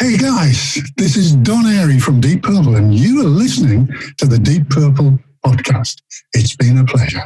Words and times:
Hey 0.00 0.16
guys, 0.16 0.80
this 0.96 1.16
is 1.16 1.34
Don 1.34 1.64
Airey 1.64 2.00
from 2.00 2.20
Deep 2.20 2.44
Purple, 2.44 2.76
and 2.76 2.94
you 2.94 3.20
are 3.20 3.28
listening 3.28 3.88
to 4.18 4.26
the 4.26 4.38
Deep 4.38 4.70
Purple 4.70 5.18
podcast. 5.44 6.02
It's 6.34 6.54
been 6.54 6.78
a 6.78 6.84
pleasure. 6.84 7.24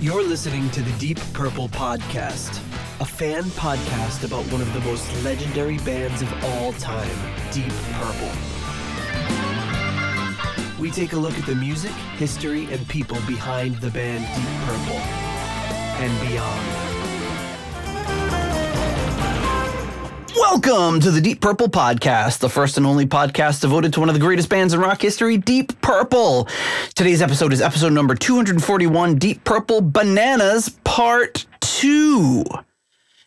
You're 0.00 0.22
listening 0.22 0.70
to 0.70 0.80
the 0.80 0.98
Deep 0.98 1.20
Purple 1.34 1.68
Podcast, 1.68 2.58
a 3.02 3.04
fan 3.04 3.42
podcast 3.42 4.24
about 4.24 4.50
one 4.50 4.62
of 4.62 4.72
the 4.72 4.80
most 4.80 5.06
legendary 5.24 5.76
bands 5.80 6.22
of 6.22 6.44
all 6.44 6.72
time, 6.72 7.18
Deep 7.52 7.70
Purple. 7.92 8.30
We 10.80 10.90
take 10.90 11.12
a 11.12 11.18
look 11.18 11.38
at 11.38 11.44
the 11.44 11.54
music, 11.54 11.92
history, 12.16 12.64
and 12.72 12.88
people 12.88 13.18
behind 13.26 13.76
the 13.76 13.90
band 13.90 14.24
Deep 14.34 14.66
Purple 14.66 15.23
and 15.98 16.20
beyond. 16.28 16.84
Welcome 20.36 21.00
to 21.00 21.10
the 21.10 21.20
Deep 21.20 21.40
Purple 21.40 21.68
Podcast, 21.68 22.38
the 22.38 22.48
first 22.48 22.76
and 22.76 22.86
only 22.86 23.06
podcast 23.06 23.60
devoted 23.60 23.92
to 23.92 24.00
one 24.00 24.08
of 24.08 24.14
the 24.14 24.20
greatest 24.20 24.48
bands 24.48 24.74
in 24.74 24.80
rock 24.80 25.00
history, 25.00 25.36
Deep 25.36 25.80
Purple. 25.80 26.48
Today's 26.94 27.22
episode 27.22 27.52
is 27.52 27.60
episode 27.60 27.92
number 27.92 28.14
241 28.14 29.16
Deep 29.16 29.44
Purple 29.44 29.80
Bananas 29.80 30.70
Part 30.84 31.46
2. 31.60 32.44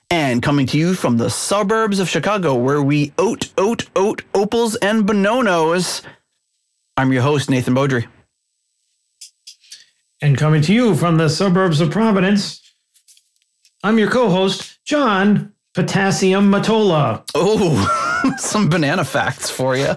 And 0.10 0.42
coming 0.42 0.66
to 0.68 0.78
you 0.78 0.94
from 0.94 1.18
the 1.18 1.30
suburbs 1.30 2.00
of 2.00 2.10
Chicago, 2.10 2.56
where 2.56 2.82
we 2.82 3.14
oat, 3.18 3.52
oat, 3.58 3.90
oat, 3.96 4.24
opals, 4.34 4.76
and 4.76 5.06
bononos. 5.06 6.02
I'm 6.96 7.12
your 7.12 7.24
host, 7.24 7.50
Nathan 7.50 7.76
Beaudry. 7.76 8.08
And 10.22 10.38
coming 10.38 10.62
to 10.64 10.74
you 10.74 10.96
from 10.96 11.18
the 11.18 11.30
suburbs 11.30 11.80
of 11.80 11.92
Providence, 11.92 12.62
I'm 13.84 14.00
your 14.00 14.10
co 14.10 14.30
host, 14.30 14.80
John 14.84 15.54
Potassium 15.76 16.52
Matola. 16.52 17.24
Oh, 17.36 18.34
some 18.38 18.68
banana 18.70 19.06
facts 19.06 19.50
for 19.50 19.76
you. 19.76 19.94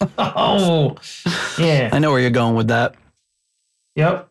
Oh, 0.16 0.96
yeah. 1.58 1.90
I 1.92 1.98
know 1.98 2.10
where 2.10 2.20
you're 2.22 2.30
going 2.30 2.54
with 2.54 2.68
that. 2.68 2.94
Yep. 3.96 4.30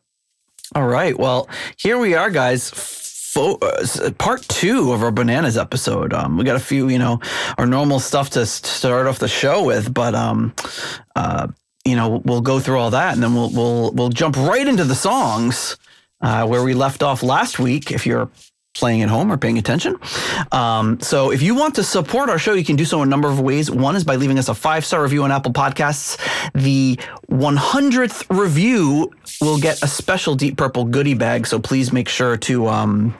All 0.74 0.88
right. 0.88 1.16
Well, 1.18 1.48
here 1.78 2.00
we 2.00 2.16
are, 2.16 2.32
guys. 2.32 2.72
Fo- 2.72 3.60
uh, 3.62 4.10
part 4.18 4.42
two 4.48 4.92
of 4.94 5.04
our 5.04 5.12
bananas 5.12 5.58
episode. 5.60 6.12
Um, 6.12 6.38
we 6.38 6.44
got 6.44 6.56
a 6.56 6.60
few, 6.60 6.90
you 6.90 6.98
know, 6.98 7.20
our 7.60 7.68
normal 7.68 8.00
stuff 8.00 8.32
to 8.32 8.48
start 8.48 9.06
off 9.06 9.20
the 9.20 9.28
show 9.28 9.64
with, 9.64 9.94
but 9.94 10.16
um, 10.16 10.56
uh, 11.16 11.48
you 11.90 11.96
know, 11.96 12.22
we'll 12.24 12.42
go 12.42 12.60
through 12.60 12.80
all 12.80 12.92
that, 12.92 13.14
and 13.14 13.24
then 13.24 13.34
we'll 13.34 13.50
we'll 13.50 13.92
we'll 13.92 14.10
jump 14.10 14.38
right 14.38 14.68
into 14.68 14.84
the 14.84 14.96
songs 14.96 15.78
uh, 16.22 16.46
where 16.48 16.64
we 16.64 16.74
left 16.74 17.04
off 17.04 17.24
last 17.24 17.60
week. 17.60 17.92
If 17.92 18.06
you're 18.06 18.30
playing 18.76 19.02
at 19.02 19.10
home 19.10 19.32
or 19.32 19.38
paying 19.38 19.58
attention. 19.58 19.96
Um, 20.52 21.00
so 21.02 21.32
if 21.32 21.42
you 21.42 21.56
want 21.56 21.76
to 21.76 21.84
support 21.84 22.30
our 22.30 22.40
show, 22.40 22.54
you 22.54 22.64
can 22.64 22.76
do 22.76 22.86
so 22.86 23.02
in 23.02 23.08
a 23.08 23.10
number 23.10 23.28
of 23.28 23.40
ways. 23.40 23.70
One 23.70 23.96
is 23.96 24.04
by 24.04 24.16
leaving 24.16 24.40
us 24.40 24.48
a 24.48 24.54
five 24.54 24.86
star 24.86 25.04
review 25.04 25.24
on 25.24 25.32
Apple 25.32 25.52
Podcasts. 25.52 26.18
The 26.54 26.98
100th 27.30 28.26
review 28.30 29.12
will 29.42 29.60
get 29.60 29.84
a 29.84 29.88
special 29.88 30.36
Deep 30.36 30.58
Purple 30.58 30.86
goodie 30.86 31.14
bag. 31.14 31.46
So 31.46 31.60
please 31.60 31.92
make 31.92 32.10
sure 32.10 32.38
to. 32.38 32.68
Um, 32.68 33.16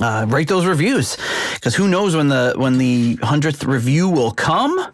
uh, 0.00 0.26
rate 0.28 0.48
those 0.48 0.66
reviews 0.66 1.16
because 1.54 1.76
who 1.76 1.86
knows 1.86 2.16
when 2.16 2.26
the 2.26 2.52
when 2.56 2.78
the 2.78 3.14
hundredth 3.22 3.62
review 3.62 4.08
will 4.08 4.32
come. 4.32 4.92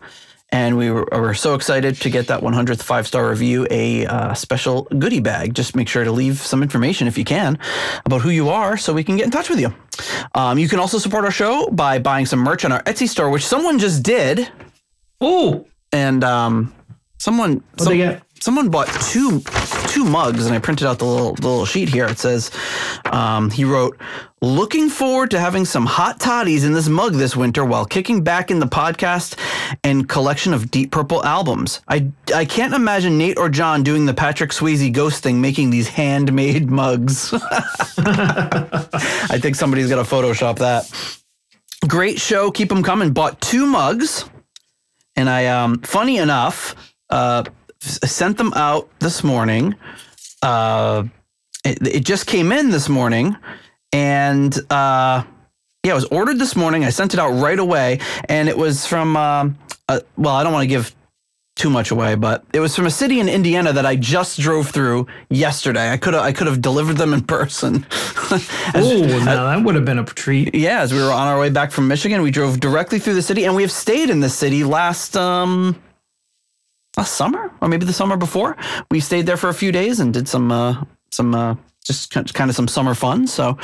And 0.52 0.76
we 0.76 0.90
were, 0.90 1.06
we're 1.12 1.34
so 1.34 1.54
excited 1.54 1.94
to 2.00 2.10
get 2.10 2.26
that 2.26 2.40
100th 2.40 2.82
five 2.82 3.06
star 3.06 3.28
review, 3.30 3.68
a 3.70 4.04
uh, 4.06 4.34
special 4.34 4.82
goodie 4.98 5.20
bag. 5.20 5.54
Just 5.54 5.76
make 5.76 5.88
sure 5.88 6.02
to 6.02 6.10
leave 6.10 6.38
some 6.38 6.62
information 6.62 7.06
if 7.06 7.16
you 7.16 7.24
can 7.24 7.56
about 8.04 8.20
who 8.22 8.30
you 8.30 8.48
are 8.48 8.76
so 8.76 8.92
we 8.92 9.04
can 9.04 9.16
get 9.16 9.24
in 9.26 9.30
touch 9.30 9.48
with 9.48 9.60
you. 9.60 9.72
Um, 10.34 10.58
you 10.58 10.68
can 10.68 10.80
also 10.80 10.98
support 10.98 11.24
our 11.24 11.30
show 11.30 11.68
by 11.70 12.00
buying 12.00 12.26
some 12.26 12.40
merch 12.40 12.64
on 12.64 12.72
our 12.72 12.82
Etsy 12.82 13.08
store, 13.08 13.30
which 13.30 13.46
someone 13.46 13.78
just 13.78 14.02
did. 14.02 14.50
Oh, 15.20 15.66
And 15.92 16.24
um, 16.24 16.74
someone, 17.18 17.62
some- 17.78 17.98
someone 18.40 18.70
bought 18.70 18.88
two 19.02 19.40
two 19.90 20.04
mugs 20.04 20.46
and 20.46 20.54
I 20.54 20.58
printed 20.60 20.86
out 20.86 21.00
the 21.00 21.04
little 21.04 21.34
the 21.34 21.48
little 21.48 21.66
sheet 21.66 21.88
here. 21.88 22.06
It 22.06 22.18
says 22.18 22.50
um, 23.06 23.50
he 23.50 23.64
wrote, 23.64 23.98
"Looking 24.40 24.88
forward 24.88 25.30
to 25.32 25.40
having 25.40 25.64
some 25.64 25.84
hot 25.84 26.20
toddies 26.20 26.64
in 26.64 26.72
this 26.72 26.88
mug 26.88 27.14
this 27.14 27.36
winter 27.36 27.64
while 27.64 27.84
kicking 27.84 28.22
back 28.22 28.50
in 28.50 28.60
the 28.60 28.66
podcast 28.66 29.36
and 29.82 30.08
collection 30.08 30.54
of 30.54 30.70
Deep 30.70 30.92
Purple 30.92 31.24
albums. 31.24 31.80
I 31.88 32.10
I 32.34 32.44
can't 32.44 32.72
imagine 32.72 33.18
Nate 33.18 33.36
or 33.36 33.48
John 33.48 33.82
doing 33.82 34.06
the 34.06 34.14
Patrick 34.14 34.50
Swayze 34.50 34.92
ghost 34.92 35.22
thing, 35.22 35.40
making 35.40 35.70
these 35.70 35.88
handmade 35.88 36.70
mugs. 36.70 37.34
I 37.98 39.38
think 39.40 39.56
somebody's 39.56 39.88
got 39.88 39.96
to 39.96 40.14
Photoshop 40.14 40.58
that. 40.58 40.88
Great 41.88 42.20
show. 42.20 42.50
Keep 42.50 42.68
them 42.68 42.82
coming. 42.82 43.12
Bought 43.12 43.40
two 43.40 43.66
mugs. 43.66 44.24
And 45.16 45.28
I, 45.28 45.46
um, 45.46 45.80
funny 45.80 46.18
enough, 46.18 46.74
uh, 47.10 47.42
sent 47.80 48.36
them 48.38 48.52
out 48.54 48.88
this 49.00 49.24
morning. 49.24 49.74
Uh, 50.42 51.04
it, 51.64 51.86
it 51.86 52.04
just 52.04 52.26
came 52.26 52.52
in 52.52 52.70
this 52.70 52.88
morning, 52.88 53.36
and 53.92 54.56
uh, 54.70 55.22
yeah, 55.84 55.92
it 55.92 55.94
was 55.94 56.06
ordered 56.06 56.38
this 56.38 56.56
morning. 56.56 56.84
I 56.84 56.90
sent 56.90 57.14
it 57.14 57.20
out 57.20 57.30
right 57.40 57.58
away, 57.58 58.00
and 58.28 58.48
it 58.48 58.56
was 58.56 58.86
from. 58.86 59.16
Um, 59.16 59.58
uh, 59.88 60.00
well, 60.16 60.34
I 60.34 60.44
don't 60.44 60.52
want 60.52 60.62
to 60.62 60.68
give 60.68 60.94
too 61.56 61.68
much 61.68 61.90
away, 61.90 62.14
but 62.14 62.44
it 62.54 62.60
was 62.60 62.74
from 62.76 62.86
a 62.86 62.90
city 62.90 63.18
in 63.20 63.28
Indiana 63.28 63.72
that 63.72 63.84
I 63.84 63.96
just 63.96 64.38
drove 64.38 64.70
through 64.70 65.06
yesterday. 65.28 65.90
I 65.90 65.96
could 65.96 66.14
have 66.14 66.22
I 66.22 66.32
could 66.32 66.46
have 66.46 66.62
delivered 66.62 66.96
them 66.96 67.12
in 67.12 67.22
person. 67.36 67.86
Oh, 68.72 69.22
now 69.24 69.46
that 69.46 69.64
would 69.64 69.74
have 69.74 69.84
been 69.84 69.98
a 69.98 70.04
treat. 70.04 70.54
yeah, 70.54 70.82
as 70.82 70.92
we 70.94 71.00
were 71.00 71.10
on 71.10 71.26
our 71.26 71.36
way 71.40 71.50
back 71.50 71.72
from 71.72 71.88
Michigan, 71.88 72.22
we 72.22 72.30
drove 72.30 72.60
directly 72.60 73.00
through 73.00 73.14
the 73.14 73.22
city, 73.22 73.44
and 73.44 73.56
we 73.56 73.62
have 73.62 73.72
stayed 73.72 74.08
in 74.08 74.20
the 74.20 74.28
city 74.28 74.62
last 74.62 75.16
um 75.16 75.74
last 77.00 77.14
summer 77.14 77.50
or 77.62 77.68
maybe 77.68 77.86
the 77.86 77.94
summer 77.94 78.18
before. 78.18 78.56
We 78.90 79.00
stayed 79.00 79.24
there 79.24 79.38
for 79.38 79.48
a 79.48 79.54
few 79.54 79.72
days 79.72 80.00
and 80.00 80.12
did 80.12 80.28
some 80.28 80.52
uh, 80.52 80.84
some 81.10 81.34
uh, 81.34 81.54
just 81.82 82.12
kind 82.12 82.50
of 82.50 82.54
some 82.54 82.68
summer 82.68 82.94
fun. 82.94 83.26
So 83.26 83.56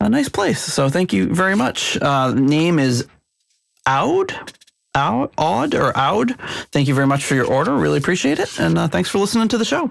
a 0.00 0.08
nice 0.08 0.28
place. 0.28 0.60
So 0.60 0.90
thank 0.90 1.12
you 1.14 1.34
very 1.34 1.56
much. 1.56 1.96
Uh, 2.00 2.34
name 2.34 2.78
is 2.78 3.06
Aud. 3.86 4.34
Oud, 4.96 5.32
Odd 5.36 5.74
or 5.74 5.96
Oud. 5.96 6.38
Thank 6.70 6.86
you 6.86 6.94
very 6.94 7.08
much 7.08 7.24
for 7.24 7.34
your 7.34 7.46
order. 7.46 7.74
Really 7.74 7.98
appreciate 7.98 8.38
it. 8.38 8.60
And 8.60 8.78
uh, 8.78 8.86
thanks 8.86 9.08
for 9.08 9.18
listening 9.18 9.48
to 9.48 9.58
the 9.58 9.64
show. 9.64 9.90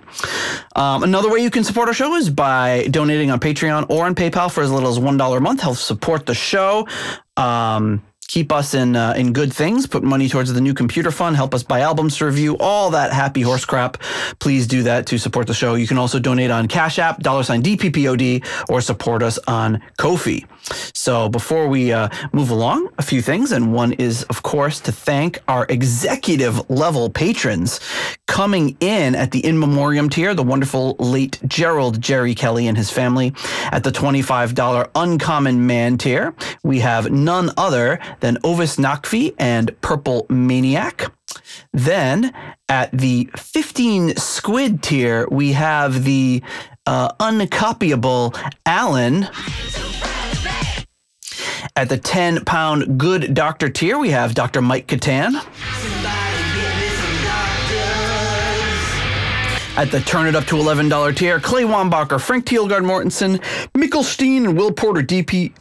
Um, 0.77 1.03
another 1.03 1.29
way 1.29 1.39
you 1.39 1.49
can 1.49 1.65
support 1.65 1.89
our 1.89 1.93
show 1.93 2.15
is 2.15 2.29
by 2.29 2.87
donating 2.89 3.29
on 3.29 3.41
Patreon 3.41 3.89
or 3.89 4.05
on 4.05 4.15
PayPal 4.15 4.49
for 4.49 4.63
as 4.63 4.71
little 4.71 4.87
as 4.87 4.99
$1 4.99 5.37
a 5.37 5.39
month. 5.41 5.59
Help 5.59 5.75
support 5.75 6.25
the 6.25 6.33
show. 6.33 6.87
Um, 7.35 8.01
keep 8.27 8.51
us 8.51 8.73
in 8.73 8.95
uh, 8.95 9.13
in 9.15 9.33
good 9.33 9.53
things. 9.53 9.87
Put 9.87 10.03
money 10.03 10.29
towards 10.29 10.53
the 10.53 10.61
new 10.61 10.73
computer 10.73 11.11
fund. 11.11 11.35
Help 11.35 11.53
us 11.53 11.63
buy 11.63 11.81
albums 11.81 12.17
to 12.17 12.25
review. 12.25 12.57
All 12.59 12.89
that 12.91 13.13
happy 13.13 13.41
horse 13.41 13.65
crap. 13.65 13.97
Please 14.39 14.67
do 14.67 14.83
that 14.83 15.05
to 15.07 15.17
support 15.17 15.47
the 15.47 15.53
show. 15.53 15.75
You 15.75 15.87
can 15.87 15.97
also 15.97 16.19
donate 16.19 16.51
on 16.51 16.67
Cash 16.67 16.99
App, 16.99 17.19
dollar 17.19 17.43
sign 17.43 17.61
DPPOD, 17.61 18.45
or 18.69 18.81
support 18.81 19.23
us 19.23 19.39
on 19.47 19.81
Ko-fi. 19.97 20.45
So 20.93 21.27
before 21.29 21.67
we 21.67 21.91
uh, 21.91 22.09
move 22.31 22.49
along, 22.49 22.89
a 22.97 23.03
few 23.03 23.21
things, 23.21 23.51
and 23.51 23.73
one 23.73 23.93
is, 23.93 24.23
of 24.23 24.43
course, 24.43 24.79
to 24.81 24.91
thank 24.91 25.39
our 25.47 25.65
executive 25.69 26.69
level 26.69 27.09
patrons 27.09 27.79
coming 28.27 28.77
in 28.79 29.15
at 29.15 29.31
the 29.31 29.45
in 29.45 29.59
memoriam 29.59 30.09
tier, 30.09 30.33
the 30.33 30.43
wonderful 30.43 30.95
late 30.99 31.39
Gerald 31.45 32.01
Jerry 32.01 32.33
Kelly 32.33 32.67
and 32.67 32.77
his 32.77 32.89
family. 32.89 33.33
At 33.71 33.83
the 33.83 33.91
$25 33.91 34.89
uncommon 34.95 35.67
man 35.67 35.97
tier, 35.97 36.33
we 36.63 36.79
have 36.79 37.11
none 37.11 37.51
other 37.57 37.99
than 38.19 38.37
Ovis 38.43 38.77
Nakfi 38.77 39.33
and 39.37 39.79
Purple 39.81 40.25
Maniac. 40.29 41.11
Then 41.71 42.33
at 42.69 42.91
the 42.91 43.29
15 43.37 44.15
squid 44.15 44.83
tier, 44.83 45.27
we 45.29 45.53
have 45.53 46.03
the 46.03 46.41
uh, 46.85 47.13
uncopyable 47.19 48.37
Alan. 48.65 49.27
At 51.75 51.89
the 51.89 51.97
10 51.97 52.45
pound 52.45 52.99
good 52.99 53.33
doctor 53.33 53.69
tier, 53.69 53.97
we 53.97 54.11
have 54.11 54.35
Dr. 54.35 54.61
Mike 54.61 54.87
Catan. 54.87 55.35
At 59.75 59.89
the 59.89 60.01
turn 60.01 60.27
it 60.27 60.35
up 60.35 60.45
to 60.45 60.55
$11 60.55 61.17
tier, 61.17 61.39
Clay 61.39 61.63
Wambacher, 61.63 62.21
Frank 62.21 62.45
Thielgard 62.45 62.85
Mortensen, 62.85 63.39
Mikkel 63.73 64.03
Steen, 64.03 64.45
and 64.45 64.55
Will 64.55 64.71
Porter, 64.71 65.01
DP, 65.01 65.51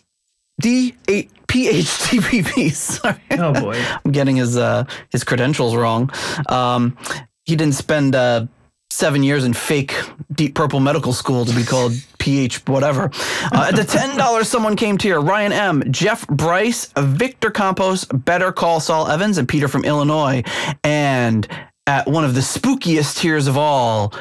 D8, 0.60 1.30
PhDPP. 1.46 2.72
Sorry. 2.72 3.16
Oh 3.32 3.52
boy. 3.52 3.82
I'm 4.04 4.12
getting 4.12 4.36
his 4.36 4.56
uh, 4.56 4.84
his 5.10 5.24
credentials 5.24 5.76
wrong. 5.76 6.10
Um, 6.48 6.96
he 7.44 7.56
didn't 7.56 7.74
spend 7.74 8.14
uh, 8.14 8.46
seven 8.90 9.22
years 9.22 9.44
in 9.44 9.52
fake 9.52 9.94
Deep 10.32 10.54
Purple 10.54 10.80
medical 10.80 11.12
school 11.12 11.44
to 11.44 11.54
be 11.54 11.64
called 11.64 11.92
PH 12.18 12.66
whatever. 12.68 13.10
Uh, 13.52 13.66
at 13.68 13.76
the 13.76 13.84
ten 13.84 14.16
dollars, 14.16 14.48
someone 14.48 14.76
came 14.76 14.96
to 14.98 15.08
here: 15.08 15.20
Ryan 15.20 15.52
M, 15.52 15.82
Jeff 15.90 16.26
Bryce, 16.28 16.92
Victor 16.96 17.50
Campos, 17.50 18.04
Better 18.06 18.52
Call 18.52 18.80
Saul 18.80 19.08
Evans, 19.08 19.38
and 19.38 19.48
Peter 19.48 19.68
from 19.68 19.84
Illinois. 19.84 20.42
And 20.84 21.46
at 21.86 22.06
one 22.06 22.24
of 22.24 22.34
the 22.34 22.40
spookiest 22.40 23.18
tiers 23.18 23.46
of 23.46 23.58
all, 23.58 24.14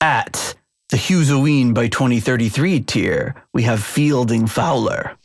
at 0.00 0.54
the 0.90 0.96
Hughes 0.96 1.30
by 1.72 1.88
2033 1.88 2.80
tier, 2.80 3.34
we 3.54 3.62
have 3.62 3.82
Fielding 3.82 4.46
Fowler. 4.46 5.16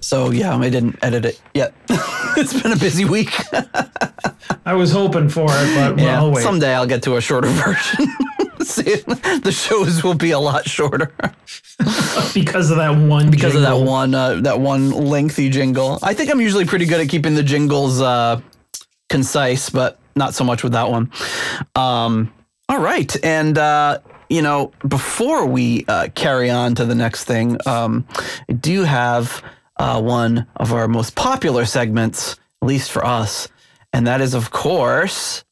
So 0.00 0.30
yeah, 0.30 0.56
I 0.56 0.68
didn't 0.70 0.98
edit 1.02 1.24
it 1.24 1.40
yet. 1.54 1.74
it's 2.36 2.60
been 2.60 2.72
a 2.72 2.76
busy 2.76 3.04
week. 3.04 3.32
I 4.64 4.74
was 4.74 4.92
hoping 4.92 5.28
for 5.28 5.46
it, 5.48 5.74
but 5.74 5.98
yeah, 5.98 6.22
well, 6.22 6.36
someday 6.36 6.74
I'll 6.74 6.86
get 6.86 7.02
to 7.04 7.16
a 7.16 7.20
shorter 7.20 7.48
version. 7.64 8.06
See, 8.62 8.82
the 8.82 9.52
shows 9.54 10.02
will 10.02 10.14
be 10.14 10.32
a 10.32 10.38
lot 10.38 10.68
shorter 10.68 11.12
because 12.34 12.70
of 12.70 12.78
that 12.78 12.96
one. 12.96 13.30
because 13.30 13.54
of 13.54 13.62
that 13.62 13.78
one 13.78 14.14
uh, 14.14 14.40
that 14.42 14.58
one 14.58 14.90
lengthy 14.90 15.50
jingle. 15.50 15.98
I 16.02 16.14
think 16.14 16.30
I'm 16.30 16.40
usually 16.40 16.64
pretty 16.64 16.86
good 16.86 17.00
at 17.00 17.08
keeping 17.08 17.34
the 17.34 17.42
jingles 17.44 18.00
uh, 18.00 18.40
concise, 19.08 19.70
but 19.70 19.98
not 20.16 20.34
so 20.34 20.42
much 20.42 20.62
with 20.64 20.72
that 20.72 20.90
one. 20.90 21.12
Um, 21.76 22.32
all 22.68 22.80
right, 22.80 23.14
and 23.24 23.56
uh, 23.56 23.98
you 24.28 24.42
know, 24.42 24.72
before 24.88 25.46
we 25.46 25.84
uh, 25.86 26.08
carry 26.14 26.50
on 26.50 26.74
to 26.74 26.84
the 26.84 26.94
next 26.94 27.24
thing, 27.24 27.58
um, 27.66 28.04
I 28.48 28.54
do 28.54 28.82
have 28.82 29.44
uh, 29.78 30.00
one 30.00 30.46
of 30.56 30.72
our 30.72 30.88
most 30.88 31.14
popular 31.14 31.64
segments, 31.64 32.36
at 32.62 32.68
least 32.68 32.90
for 32.90 33.04
us, 33.04 33.48
and 33.92 34.06
that 34.06 34.20
is, 34.20 34.34
of 34.34 34.50
course. 34.50 35.44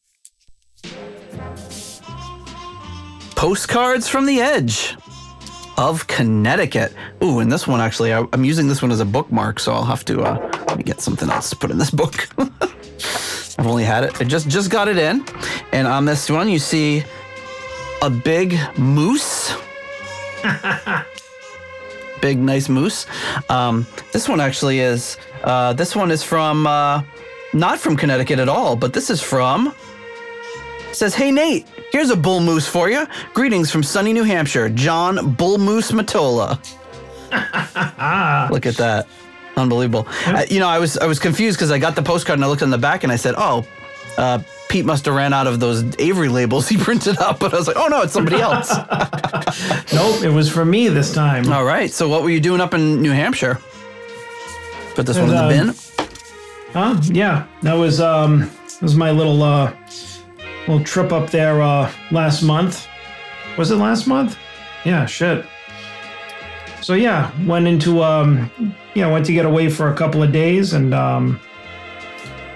Postcards 3.36 4.08
from 4.08 4.26
the 4.26 4.40
Edge 4.40 4.96
of 5.76 6.06
Connecticut. 6.06 6.92
Ooh, 7.22 7.40
and 7.40 7.50
this 7.50 7.66
one 7.66 7.80
actually, 7.80 8.12
I, 8.12 8.24
I'm 8.32 8.44
using 8.44 8.68
this 8.68 8.80
one 8.80 8.90
as 8.90 9.00
a 9.00 9.04
bookmark, 9.04 9.58
so 9.60 9.72
I'll 9.72 9.84
have 9.84 10.04
to 10.06 10.22
uh, 10.22 10.50
let 10.68 10.78
me 10.78 10.84
get 10.84 11.00
something 11.00 11.28
else 11.30 11.50
to 11.50 11.56
put 11.56 11.70
in 11.70 11.78
this 11.78 11.90
book. 11.90 12.28
I've 13.58 13.66
only 13.66 13.84
had 13.84 14.04
it. 14.04 14.20
I 14.20 14.24
just 14.24 14.48
just 14.48 14.70
got 14.70 14.88
it 14.88 14.98
in, 14.98 15.24
and 15.72 15.86
on 15.86 16.04
this 16.04 16.28
one 16.30 16.48
you 16.48 16.58
see 16.58 17.04
a 18.02 18.10
big 18.10 18.58
moose. 18.78 19.54
big 22.20 22.38
nice 22.38 22.69
moose. 22.69 23.06
Um, 23.49 23.87
this 24.12 24.28
one 24.28 24.40
actually 24.40 24.81
is. 24.81 25.16
Uh, 25.43 25.72
this 25.72 25.94
one 25.94 26.11
is 26.11 26.22
from 26.22 26.66
uh, 26.66 27.02
not 27.52 27.78
from 27.78 27.96
Connecticut 27.96 28.38
at 28.38 28.49
all, 28.49 28.76
but 28.76 28.93
this 28.93 29.11
is 29.11 29.20
from 29.22 29.75
says, 30.94 31.14
Hey 31.14 31.31
Nate, 31.31 31.66
here's 31.90 32.11
a 32.11 32.16
bull 32.16 32.40
moose 32.40 32.66
for 32.69 32.88
you. 32.88 33.06
Greetings 33.32 33.70
from 33.70 33.82
sunny 33.82 34.12
New 34.12 34.22
Hampshire, 34.22 34.69
John 34.69 35.32
Bull 35.34 35.58
Moose 35.58 35.90
Matola. 35.90 36.58
Look 38.50 38.67
at 38.67 38.76
that. 38.76 39.06
Unbelievable. 39.56 40.06
Uh, 40.26 40.44
you 40.49 40.60
know, 40.60 40.69
I 40.69 40.78
was 40.78 40.96
I 40.99 41.06
was 41.06 41.19
confused 41.19 41.58
because 41.58 41.70
I 41.70 41.78
got 41.78 41.94
the 41.94 42.02
postcard 42.02 42.38
and 42.38 42.44
I 42.44 42.49
looked 42.49 42.62
on 42.62 42.70
the 42.70 42.78
back 42.78 43.05
and 43.05 43.12
I 43.12 43.17
said, 43.17 43.34
Oh, 43.37 43.64
uh, 44.19 44.40
Pete 44.74 44.84
must 44.84 45.04
have 45.04 45.14
ran 45.14 45.32
out 45.32 45.46
of 45.46 45.60
those 45.60 45.84
Avery 46.00 46.28
labels 46.28 46.68
he 46.68 46.76
printed 46.88 47.16
up. 47.18 47.38
But 47.38 47.54
I 47.54 47.58
was 47.58 47.68
like, 47.68 47.76
Oh 47.76 47.86
no, 47.86 48.02
it's 48.02 48.12
somebody 48.12 48.40
else. 48.40 48.74
Nope, 49.92 50.24
it 50.24 50.32
was 50.32 50.50
for 50.50 50.64
me 50.64 50.88
this 50.88 51.14
time. 51.14 51.52
All 51.52 51.64
right. 51.64 51.92
So 51.92 52.08
what 52.08 52.24
were 52.24 52.30
you 52.30 52.40
doing 52.40 52.60
up 52.60 52.74
in 52.74 53.00
New 53.00 53.12
Hampshire? 53.12 53.60
Put 54.96 55.06
this 55.06 55.16
one 55.16 55.30
in 55.30 55.36
the 55.36 55.48
bin. 55.48 55.74
Huh? 56.72 57.00
Yeah, 57.04 57.46
that 57.62 57.74
was 57.74 58.00
um, 58.00 58.40
that 58.40 58.82
was 58.82 58.96
my 58.96 59.12
little 59.12 59.44
uh, 59.44 59.72
little 60.66 60.82
trip 60.82 61.12
up 61.12 61.30
there 61.30 61.62
uh, 61.62 61.92
last 62.10 62.42
month. 62.42 62.88
Was 63.56 63.70
it 63.70 63.76
last 63.76 64.08
month? 64.08 64.36
Yeah, 64.84 65.06
shit. 65.06 65.46
So 66.80 66.94
yeah, 66.94 67.30
went 67.46 67.68
into 67.68 68.02
um, 68.02 68.50
yeah, 68.94 69.06
went 69.06 69.24
to 69.26 69.32
get 69.32 69.46
away 69.46 69.68
for 69.68 69.92
a 69.92 69.94
couple 69.94 70.20
of 70.20 70.32
days 70.32 70.72
and 70.72 70.92
um, 70.92 71.38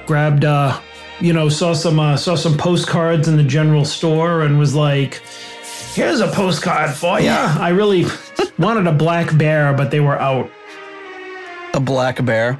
grabbed 0.06 0.44
uh, 0.44 0.80
you 1.20 1.32
know, 1.32 1.48
saw 1.48 1.72
some 1.72 1.98
uh, 1.98 2.16
saw 2.16 2.34
some 2.34 2.56
postcards 2.56 3.28
in 3.28 3.36
the 3.36 3.42
general 3.42 3.84
store 3.84 4.42
and 4.42 4.58
was 4.58 4.74
like, 4.74 5.20
"Here's 5.94 6.20
a 6.20 6.28
postcard 6.28 6.90
for 6.94 7.20
you." 7.20 7.28
I 7.30 7.68
really 7.70 8.06
wanted 8.58 8.86
a 8.86 8.92
black 8.92 9.36
bear, 9.36 9.72
but 9.72 9.90
they 9.90 10.00
were 10.00 10.18
out. 10.20 10.50
A 11.74 11.80
black 11.80 12.24
bear. 12.24 12.58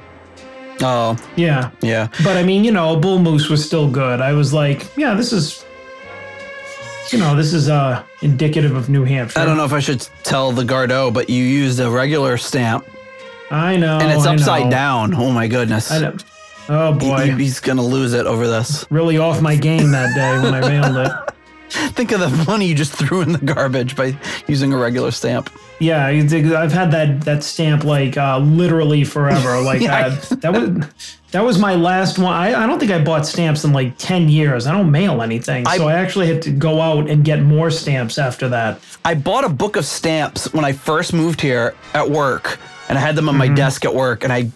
Oh, 0.81 1.17
Yeah. 1.35 1.71
yeah. 1.81 2.07
But 2.23 2.37
I 2.37 2.43
mean, 2.43 2.63
you 2.63 2.71
know, 2.71 2.93
a 2.95 2.97
bull 2.99 3.19
moose 3.19 3.49
was 3.49 3.65
still 3.65 3.89
good. 3.89 4.21
I 4.21 4.31
was 4.31 4.53
like, 4.53 4.87
yeah, 4.95 5.13
this 5.13 5.33
is, 5.33 5.65
you 7.11 7.19
know, 7.19 7.35
this 7.35 7.51
is 7.53 7.67
uh 7.67 8.01
indicative 8.21 8.75
of 8.77 8.87
New 8.87 9.03
Hampshire. 9.03 9.39
I 9.39 9.45
don't 9.45 9.57
know 9.57 9.65
if 9.65 9.73
I 9.73 9.79
should 9.79 10.07
tell 10.23 10.53
the 10.53 10.63
Gardeau, 10.63 11.11
but 11.13 11.29
you 11.29 11.43
used 11.43 11.81
a 11.81 11.89
regular 11.89 12.37
stamp 12.37 12.85
I 13.51 13.75
know. 13.75 13.99
and 13.99 14.09
it's 14.11 14.25
upside 14.25 14.69
down. 14.71 15.13
Oh 15.15 15.31
my 15.31 15.47
goodness. 15.49 15.91
I 16.69 16.87
oh 16.87 16.93
boy, 16.93 17.25
He- 17.31 17.43
he's 17.43 17.59
gonna 17.59 17.83
lose 17.83 18.13
it 18.13 18.25
over 18.25 18.47
this. 18.47 18.85
really 18.89 19.17
off 19.17 19.41
my 19.41 19.55
game 19.55 19.91
that 19.91 20.13
day 20.15 20.39
when 20.43 20.53
I 20.53 20.67
mailed 20.67 20.97
it. 21.07 21.11
Think 21.71 22.11
of 22.11 22.19
the 22.19 22.29
money 22.47 22.65
you 22.65 22.73
just 22.73 22.93
threw 22.93 23.21
in 23.21 23.31
the 23.31 23.37
garbage 23.37 23.95
by 23.95 24.17
using 24.47 24.73
a 24.73 24.77
regular 24.77 25.11
stamp. 25.11 25.51
Yeah, 25.77 26.07
I've 26.07 26.71
had 26.71 26.89
that 26.91 27.21
that 27.21 27.43
stamp 27.43 27.83
like 27.83 28.17
uh, 28.17 28.39
literally 28.39 29.03
forever. 29.03 29.61
Like 29.63 29.81
Yeah. 29.81 30.07
uh, 30.07 30.35
that 30.37 30.51
was 30.53 31.15
that 31.31 31.41
was 31.45 31.59
my 31.59 31.75
last 31.75 32.17
one. 32.17 32.33
I, 32.33 32.63
I 32.63 32.65
don't 32.65 32.79
think 32.79 32.91
I 32.91 33.03
bought 33.03 33.27
stamps 33.27 33.63
in 33.63 33.71
like 33.71 33.93
ten 33.99 34.29
years. 34.29 34.65
I 34.65 34.71
don't 34.71 34.89
mail 34.89 35.21
anything, 35.21 35.65
so 35.67 35.87
I 35.87 35.93
actually 35.93 36.25
had 36.27 36.41
to 36.43 36.51
go 36.51 36.81
out 36.81 37.07
and 37.07 37.23
get 37.23 37.43
more 37.43 37.69
stamps 37.69 38.17
after 38.17 38.49
that. 38.49 38.79
I 39.05 39.13
bought 39.13 39.43
a 39.45 39.49
book 39.49 39.75
of 39.75 39.85
stamps 39.85 40.51
when 40.53 40.65
I 40.65 40.71
first 40.73 41.13
moved 41.13 41.39
here 41.39 41.75
at 41.93 42.09
work, 42.09 42.57
and 42.89 42.97
I 42.97 43.01
had 43.01 43.15
them 43.15 43.29
on 43.29 43.37
my 43.37 43.47
desk 43.47 43.85
at 43.85 43.93
work, 43.93 44.23
and 44.23 44.33
I 44.33 44.49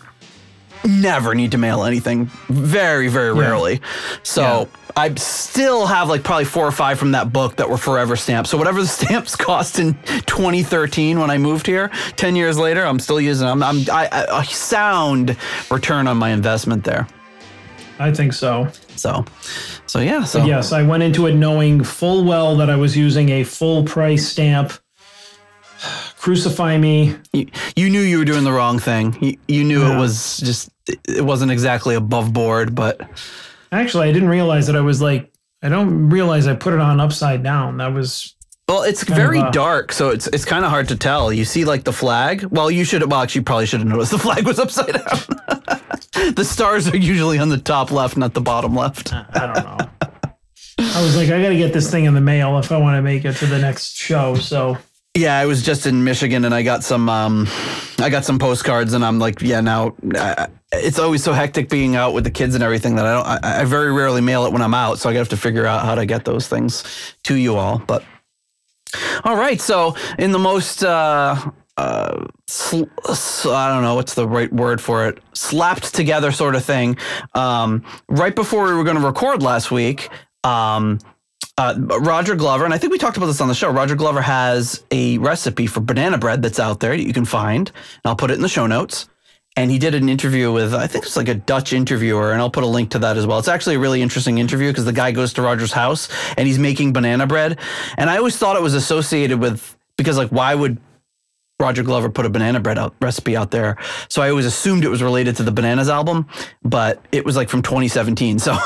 never 0.86 1.36
need 1.36 1.52
to 1.52 1.58
mail 1.58 1.84
anything. 1.84 2.26
Very, 2.50 3.08
very 3.08 3.34
rarely. 3.34 3.82
So 4.24 4.70
I 4.96 5.14
still 5.16 5.86
have 5.88 6.10
like 6.10 6.24
probably 6.24 6.46
four 6.46 6.68
or 6.68 6.72
five 6.72 7.00
from 7.00 7.12
that 7.12 7.34
book 7.34 7.56
that 7.56 7.70
were 7.70 7.78
forever 7.78 8.16
stamps. 8.16 8.50
So 8.50 8.58
whatever 8.58 8.82
the 8.82 8.88
stamps 9.04 9.36
cost 9.36 9.80
in 9.80 9.94
2013 10.26 11.20
when 11.20 11.32
I 11.32 11.38
moved 11.38 11.66
here, 11.66 11.90
10 12.16 12.36
years 12.36 12.58
later, 12.58 12.86
I'm 12.86 13.00
still 13.00 13.20
using 13.20 13.48
them. 13.48 13.64
I'm 13.64 13.78
I, 13.92 14.08
I, 14.12 14.42
a 14.42 14.46
sound 14.46 15.36
return 15.72 16.08
on 16.08 16.18
my 16.18 16.30
investment 16.30 16.84
there. 16.84 17.08
I 18.00 18.12
think 18.12 18.34
so. 18.34 18.68
So, 18.96 19.26
so 19.86 20.00
yeah. 20.00 20.24
So 20.24 20.44
Yes, 20.46 20.72
I 20.72 20.84
went 20.84 21.04
into 21.04 21.28
it 21.28 21.36
knowing 21.36 21.84
full 21.84 22.24
well 22.24 22.56
that 22.58 22.70
I 22.70 22.76
was 22.76 22.98
using 22.98 23.30
a 23.30 23.44
full 23.44 23.84
price 23.84 24.28
stamp. 24.28 24.74
Crucify 26.18 26.78
me. 26.78 27.16
you, 27.34 27.48
you 27.76 27.90
knew 27.90 28.02
you 28.02 28.18
were 28.20 28.26
doing 28.26 28.44
the 28.44 28.52
wrong 28.52 28.80
thing. 28.80 29.18
You, 29.22 29.38
you 29.48 29.64
knew 29.64 29.84
it 29.86 29.98
was 29.98 30.38
just 30.38 30.70
it 31.08 31.24
wasn't 31.24 31.52
exactly 31.52 31.96
above 31.96 32.34
board, 32.34 32.76
but 32.76 33.02
Actually, 33.72 34.08
I 34.08 34.12
didn't 34.12 34.30
realize 34.30 34.68
that 34.68 34.76
I 34.76 34.82
was 34.82 35.02
like, 35.02 35.32
I 35.64 35.70
don't 35.70 36.10
realize 36.10 36.46
I 36.46 36.56
put 36.56 36.74
it 36.74 36.80
on 36.80 37.00
upside 37.00 37.42
down. 37.42 37.78
That 37.78 37.92
was, 37.94 38.36
well, 38.68 38.84
it's 38.84 39.04
very 39.04 39.40
of 39.40 39.48
a- 39.48 39.52
dark, 39.52 39.92
so 39.92 40.10
it's 40.10 40.28
it's 40.28 40.46
kind 40.46 40.64
of 40.64 40.70
hard 40.70 40.90
to 40.90 40.96
tell. 40.96 41.34
You 41.34 41.44
see 41.44 41.66
like 41.66 41.84
the 41.84 41.94
flag. 41.94 42.44
Well, 42.44 42.70
you 42.70 42.84
should 42.84 43.02
well 43.10 43.22
actually 43.22 43.40
you 43.40 43.46
probably 43.46 43.66
should 43.66 43.80
have 43.80 43.90
noticed 43.90 44.12
the 44.12 44.20
flag 44.20 44.46
was 44.46 44.60
upside 44.60 44.94
down. 44.94 46.34
the 46.36 46.46
stars 46.46 46.88
are 46.88 46.98
usually 46.98 47.40
on 47.40 47.50
the 47.50 47.58
top 47.58 47.92
left, 47.92 48.16
not 48.16 48.34
the 48.34 48.42
bottom 48.42 48.76
left. 48.76 49.12
I 49.14 49.52
don't 49.54 49.66
know. 49.66 49.90
I 50.80 51.02
was 51.02 51.16
like, 51.16 51.30
I 51.30 51.42
got 51.42 51.50
to 51.50 51.58
get 51.58 51.74
this 51.74 51.90
thing 51.90 52.06
in 52.06 52.14
the 52.14 52.22
mail 52.22 52.60
if 52.60 52.72
I 52.72 52.78
want 52.78 52.98
to 52.98 53.02
make 53.02 53.26
it 53.26 53.36
to 53.38 53.46
the 53.48 53.58
next 53.58 53.96
show. 53.96 54.36
So, 54.36 54.78
Yeah, 55.16 55.38
I 55.38 55.46
was 55.46 55.62
just 55.62 55.86
in 55.86 56.04
Michigan 56.04 56.44
and 56.44 56.56
I 56.56 56.64
got 56.64 56.84
some 56.84 57.08
um 57.08 57.48
I 58.00 58.10
got 58.10 58.26
some 58.26 58.40
postcards 58.40 58.94
and 58.94 59.06
I'm 59.06 59.20
like, 59.20 59.42
yeah, 59.42 59.62
now 59.62 59.96
uh, 60.16 60.48
it's 60.72 60.98
always 60.98 61.24
so 61.24 61.34
hectic 61.34 61.70
being 61.70 61.96
out 61.96 62.16
with 62.16 62.24
the 62.24 62.32
kids 62.32 62.56
and 62.56 62.64
everything 62.64 62.96
that 62.96 63.06
I 63.06 63.14
don't 63.14 63.46
I, 63.46 63.62
I 63.62 63.66
very 63.66 63.92
rarely 63.94 64.22
mail 64.22 64.46
it 64.46 64.54
when 64.54 64.64
I'm 64.64 64.74
out, 64.74 64.98
so 64.98 65.10
I 65.10 65.14
have 65.14 65.30
to 65.30 65.38
figure 65.38 65.68
out 65.68 65.86
how 65.86 65.94
to 65.94 66.08
get 66.08 66.26
those 66.26 66.48
things 66.48 66.84
to 67.26 67.36
you 67.36 67.58
all. 67.58 67.78
But 67.78 68.04
all 69.24 69.36
right, 69.36 69.62
so 69.62 69.96
in 70.18 70.32
the 70.32 70.40
most 70.40 70.84
uh 70.84 71.52
uh, 71.78 72.26
I 72.66 73.68
don't 73.70 73.82
know 73.82 73.96
what's 73.96 74.14
the 74.14 74.28
right 74.28 74.52
word 74.54 74.80
for 74.80 75.08
it, 75.08 75.20
slapped 75.34 75.94
together 75.94 76.32
sort 76.32 76.56
of 76.56 76.64
thing. 76.64 76.98
Um, 77.34 77.84
right 78.10 78.36
before 78.36 78.66
we 78.66 78.74
were 78.74 78.84
going 78.84 78.98
to 78.98 79.06
record 79.06 79.42
last 79.42 79.72
week, 79.72 80.10
um, 80.44 81.00
uh, 81.58 81.76
Roger 81.78 82.36
Glover, 82.36 82.66
and 82.66 82.74
I 82.74 82.78
think 82.78 82.92
we 82.92 82.98
talked 82.98 83.18
about 83.18 83.28
this 83.28 83.42
on 83.42 83.48
the 83.48 83.56
show. 83.56 83.70
Roger 83.70 83.96
Glover 83.96 84.22
has 84.22 84.84
a 84.92 85.18
recipe 85.20 85.68
for 85.68 85.82
banana 85.82 86.18
bread 86.18 86.42
that's 86.42 86.60
out 86.60 86.80
there 86.80 86.96
that 86.98 87.06
you 87.06 87.14
can 87.14 87.26
find, 87.26 87.70
and 87.70 88.06
I'll 88.06 88.16
put 88.16 88.32
it 88.32 88.36
in 88.36 88.42
the 88.42 88.50
show 88.50 88.68
notes. 88.68 89.08
And 89.56 89.70
he 89.70 89.78
did 89.78 89.94
an 89.94 90.10
interview 90.10 90.52
with, 90.52 90.74
I 90.74 90.88
think 90.88 91.06
it's 91.06 91.16
like 91.16 91.28
a 91.28 91.36
Dutch 91.36 91.74
interviewer, 91.74 92.32
and 92.32 92.42
I'll 92.42 92.50
put 92.50 92.64
a 92.64 92.68
link 92.68 92.90
to 92.92 93.00
that 93.00 93.18
as 93.18 93.28
well. 93.28 93.38
It's 93.38 93.48
actually 93.48 93.76
a 93.76 93.80
really 93.80 94.02
interesting 94.02 94.40
interview 94.40 94.72
because 94.72 94.86
the 94.86 94.94
guy 94.94 95.12
goes 95.12 95.32
to 95.34 95.44
Roger's 95.44 95.72
house 95.72 96.10
and 96.38 96.48
he's 96.48 96.58
making 96.58 96.92
banana 96.92 97.28
bread. 97.28 97.60
And 98.00 98.10
I 98.10 98.18
always 98.18 98.36
thought 98.36 98.56
it 98.56 98.64
was 98.64 98.74
associated 98.74 99.40
with, 99.40 99.78
because 99.96 100.18
like, 100.18 100.30
why 100.30 100.56
would 100.56 100.80
Roger 101.64 101.82
Glover 101.82 102.10
put 102.10 102.26
a 102.26 102.30
banana 102.30 102.60
bread 102.60 102.78
out, 102.78 102.94
recipe 103.02 103.38
out 103.38 103.52
there. 103.52 103.78
So 104.10 104.22
I 104.22 104.30
always 104.30 104.46
assumed 104.46 104.84
it 104.84 104.90
was 104.90 105.02
related 105.02 105.38
to 105.38 105.44
the 105.44 105.52
Bananas 105.52 105.88
album, 105.88 106.28
but 106.62 107.02
it 107.12 107.26
was 107.26 107.38
like 107.38 107.48
from 107.48 107.62
2017. 107.62 108.40
So 108.40 108.52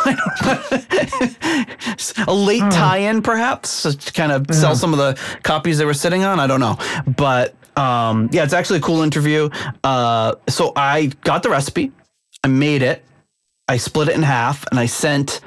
a 2.27 2.33
late 2.33 2.71
tie-in, 2.71 3.21
perhaps, 3.21 3.83
to 3.83 4.13
kind 4.13 4.31
of 4.31 4.47
sell 4.53 4.75
some 4.75 4.93
of 4.93 4.99
the 4.99 5.19
copies 5.43 5.77
they 5.77 5.85
were 5.85 5.93
sitting 5.93 6.23
on. 6.23 6.39
I 6.39 6.47
don't 6.47 6.59
know, 6.59 6.77
but 7.15 7.53
um, 7.77 8.29
yeah, 8.31 8.43
it's 8.43 8.53
actually 8.53 8.79
a 8.79 8.81
cool 8.81 9.03
interview. 9.03 9.49
Uh, 9.83 10.33
so 10.49 10.73
I 10.75 11.07
got 11.21 11.43
the 11.43 11.49
recipe, 11.49 11.91
I 12.43 12.47
made 12.47 12.81
it, 12.81 13.03
I 13.67 13.77
split 13.77 14.09
it 14.09 14.15
in 14.15 14.23
half, 14.23 14.65
and 14.71 14.79
I 14.79 14.87
sent. 14.87 15.41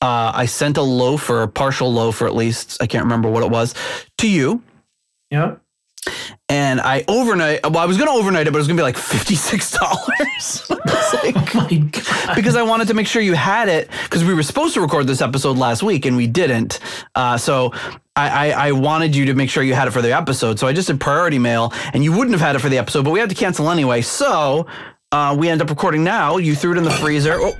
Uh, 0.00 0.32
I 0.34 0.46
sent 0.46 0.78
a 0.78 0.82
loaf 0.82 1.30
or 1.30 1.42
a 1.42 1.48
partial 1.48 1.92
loaf, 1.92 2.20
or 2.20 2.26
at 2.26 2.34
least 2.34 2.82
I 2.82 2.88
can't 2.88 3.04
remember 3.04 3.30
what 3.30 3.44
it 3.44 3.50
was, 3.50 3.72
to 4.18 4.28
you 4.28 4.64
Yeah. 5.30 5.54
And 6.48 6.80
I 6.80 7.04
overnight. 7.08 7.60
Well, 7.64 7.78
I 7.78 7.86
was 7.86 7.96
gonna 7.98 8.10
overnight 8.12 8.46
it, 8.46 8.50
but 8.50 8.56
it 8.58 8.60
was 8.60 8.66
gonna 8.68 8.78
be 8.78 8.82
like 8.82 8.96
fifty 8.96 9.34
six 9.34 9.70
dollars 9.78 10.66
Oh 10.70 11.20
my 11.22 11.76
god. 11.76 12.34
because 12.34 12.56
I 12.56 12.62
wanted 12.62 12.88
to 12.88 12.94
make 12.94 13.06
sure 13.06 13.22
you 13.22 13.34
had 13.34 13.68
it 13.68 13.88
because 14.04 14.24
we 14.24 14.34
were 14.34 14.42
supposed 14.42 14.74
to 14.74 14.80
record 14.80 15.06
this 15.06 15.20
episode 15.20 15.56
last 15.58 15.82
week 15.82 16.04
and 16.06 16.16
we 16.16 16.26
didn't. 16.26 16.80
Uh, 17.14 17.36
so 17.38 17.72
I, 18.16 18.50
I, 18.50 18.68
I 18.68 18.72
wanted 18.72 19.14
you 19.16 19.26
to 19.26 19.34
make 19.34 19.48
sure 19.50 19.62
you 19.62 19.74
had 19.74 19.88
it 19.88 19.92
for 19.92 20.02
the 20.02 20.12
episode. 20.12 20.58
So 20.58 20.66
I 20.66 20.72
just 20.72 20.88
did 20.88 21.00
priority 21.00 21.38
mail, 21.38 21.72
and 21.94 22.02
you 22.04 22.12
wouldn't 22.12 22.32
have 22.32 22.40
had 22.40 22.56
it 22.56 22.58
for 22.60 22.68
the 22.68 22.78
episode, 22.78 23.04
but 23.04 23.10
we 23.10 23.20
had 23.20 23.28
to 23.30 23.34
cancel 23.34 23.70
anyway. 23.70 24.02
So 24.02 24.66
uh, 25.12 25.36
we 25.38 25.48
end 25.48 25.62
up 25.62 25.70
recording 25.70 26.04
now. 26.04 26.36
You 26.38 26.54
threw 26.54 26.72
it 26.72 26.78
in 26.78 26.84
the 26.84 26.90
freezer. 26.90 27.36
Oh, 27.40 27.54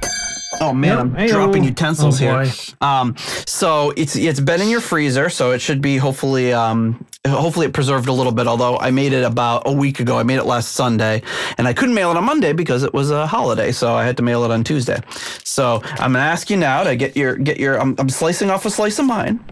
oh 0.60 0.72
man, 0.72 0.90
Yep. 0.90 0.98
I'm 1.00 1.14
Hey-o. 1.14 1.28
dropping 1.32 1.64
utensils 1.64 2.20
Oh, 2.20 2.40
here. 2.40 2.52
Um, 2.80 3.16
so 3.46 3.92
it's 3.96 4.16
it's 4.16 4.40
been 4.40 4.60
in 4.60 4.68
your 4.68 4.80
freezer, 4.80 5.28
so 5.30 5.52
it 5.52 5.60
should 5.60 5.80
be 5.80 5.96
hopefully 5.96 6.52
um, 6.52 7.04
hopefully 7.26 7.66
it 7.66 7.72
preserved 7.72 8.08
a 8.08 8.12
little 8.12 8.32
bit. 8.32 8.46
Although 8.46 8.78
I 8.78 8.90
made 8.90 9.12
it 9.12 9.22
about 9.24 9.62
a 9.66 9.72
week 9.72 10.00
ago, 10.00 10.18
I 10.18 10.22
made 10.22 10.38
it 10.38 10.44
last 10.44 10.72
Sunday, 10.72 11.22
and 11.58 11.68
I 11.68 11.72
couldn't 11.72 11.94
mail 11.94 12.10
it 12.10 12.16
on 12.16 12.24
Monday 12.24 12.52
because 12.52 12.82
it 12.82 12.92
was 12.92 13.10
a 13.10 13.26
holiday, 13.26 13.72
so 13.72 13.94
I 13.94 14.04
had 14.04 14.16
to 14.16 14.22
mail 14.22 14.44
it 14.44 14.50
on 14.50 14.64
Tuesday. 14.64 15.00
So 15.44 15.80
I'm 15.84 16.12
gonna 16.12 16.18
ask 16.20 16.50
you 16.50 16.56
now 16.56 16.84
to 16.84 16.96
get 16.96 17.16
your 17.16 17.36
get 17.36 17.58
your. 17.58 17.80
I'm, 17.80 17.94
I'm 17.98 18.08
slicing 18.08 18.50
off 18.50 18.66
a 18.66 18.70
slice 18.70 18.98
of 18.98 19.06
mine. 19.06 19.44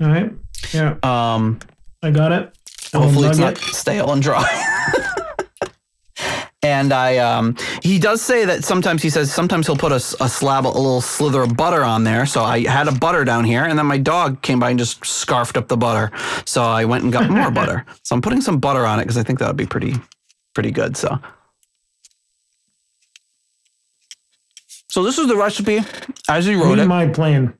All 0.00 0.08
right. 0.08 0.32
Yeah. 0.72 0.96
Um, 1.02 1.58
I 2.02 2.10
got 2.10 2.32
it. 2.32 2.52
I 2.94 2.98
hopefully 2.98 3.28
it's 3.28 3.38
not 3.38 3.58
stale 3.58 4.12
and 4.12 4.22
dry. 4.22 4.44
and 6.66 6.92
I, 6.92 7.18
um, 7.18 7.56
he 7.82 7.98
does 7.98 8.22
say 8.22 8.44
that 8.44 8.64
sometimes 8.64 9.02
he 9.02 9.10
says 9.10 9.32
sometimes 9.32 9.66
he'll 9.66 9.76
put 9.76 9.92
a 9.92 10.00
slab, 10.00 10.66
a 10.66 10.68
little 10.68 11.00
slither 11.00 11.42
of 11.42 11.56
butter 11.56 11.84
on 11.84 12.04
there. 12.04 12.26
So 12.26 12.42
I 12.42 12.66
had 12.66 12.88
a 12.88 12.92
butter 12.92 13.24
down 13.24 13.44
here, 13.44 13.64
and 13.64 13.78
then 13.78 13.86
my 13.86 13.98
dog 13.98 14.42
came 14.42 14.60
by 14.60 14.70
and 14.70 14.78
just 14.78 15.04
scarfed 15.04 15.56
up 15.56 15.68
the 15.68 15.76
butter. 15.76 16.10
So 16.44 16.62
I 16.62 16.84
went 16.84 17.04
and 17.04 17.12
got 17.12 17.30
more 17.30 17.50
butter. 17.50 17.84
So 18.02 18.14
I'm 18.14 18.22
putting 18.22 18.40
some 18.40 18.60
butter 18.60 18.86
on 18.86 19.00
it 19.00 19.02
because 19.02 19.18
I 19.18 19.24
think 19.24 19.40
that 19.40 19.48
would 19.48 19.56
be 19.56 19.66
pretty, 19.66 19.94
pretty 20.54 20.70
good. 20.70 20.96
So. 20.96 21.18
So 24.90 25.02
this 25.02 25.18
is 25.18 25.26
the 25.26 25.36
recipe 25.36 25.80
as 26.28 26.46
I'm 26.46 26.60
wrote 26.60 26.78
it. 26.78 26.86
mine 26.86 27.12
plain. 27.12 27.52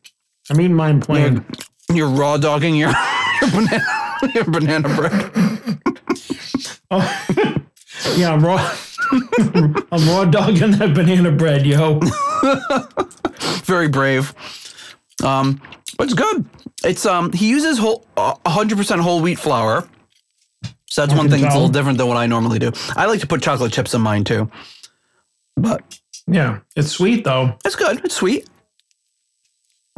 I'm 0.48 0.60
eating 0.60 0.76
mine 0.76 1.00
plain. 1.00 1.44
You're 1.92 2.08
raw 2.08 2.36
dogging 2.36 2.76
your, 2.76 2.92
your 3.42 3.50
banana 3.50 4.06
your 4.34 4.44
banana 4.44 4.88
bread. 4.94 5.32
Oh, 6.88 7.24
yeah, 8.16 8.32
I'm 8.32 8.46
raw. 8.46 8.58
I'm 9.92 10.08
raw 10.08 10.24
dogging 10.24 10.72
that 10.72 10.92
banana 10.94 11.30
bread, 11.32 11.66
yo. 11.66 12.00
very 13.64 13.88
brave. 13.88 14.34
Um, 15.22 15.60
but 15.96 16.04
it's 16.04 16.14
good. 16.14 16.44
It's 16.84 17.06
um 17.06 17.32
he 17.32 17.48
uses 17.48 17.78
whole 17.78 18.06
hundred 18.16 18.76
percent 18.78 19.00
whole 19.00 19.20
wheat 19.20 19.38
flour. 19.38 19.88
So 20.88 21.02
that's 21.02 21.12
I 21.14 21.16
one 21.16 21.28
thing 21.28 21.42
that's 21.42 21.54
a 21.54 21.58
little 21.58 21.72
different 21.72 21.98
than 21.98 22.06
what 22.06 22.16
I 22.16 22.26
normally 22.26 22.58
do. 22.58 22.72
I 22.96 23.06
like 23.06 23.20
to 23.20 23.26
put 23.26 23.42
chocolate 23.42 23.72
chips 23.72 23.94
in 23.94 24.00
mine 24.00 24.24
too. 24.24 24.50
But 25.56 25.98
Yeah, 26.26 26.60
it's 26.76 26.88
sweet 26.88 27.24
though. 27.24 27.56
it's 27.64 27.76
good. 27.76 28.04
It's 28.04 28.14
sweet. 28.14 28.48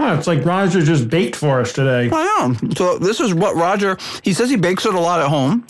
Oh, 0.01 0.15
it's 0.17 0.29
like 0.29 0.45
Roger 0.45 0.81
just 0.83 1.09
baked 1.11 1.35
for 1.35 1.61
us 1.61 1.73
today. 1.73 2.09
I 2.13 2.57
know. 2.63 2.71
So 2.77 2.99
this 2.99 3.19
is 3.19 3.35
what 3.35 3.57
Roger 3.57 3.99
he 4.23 4.33
says 4.33 4.49
he 4.51 4.57
bakes 4.57 4.87
it 4.87 4.95
a 4.95 5.01
lot 5.01 5.21
at 5.21 5.29
home. 5.29 5.67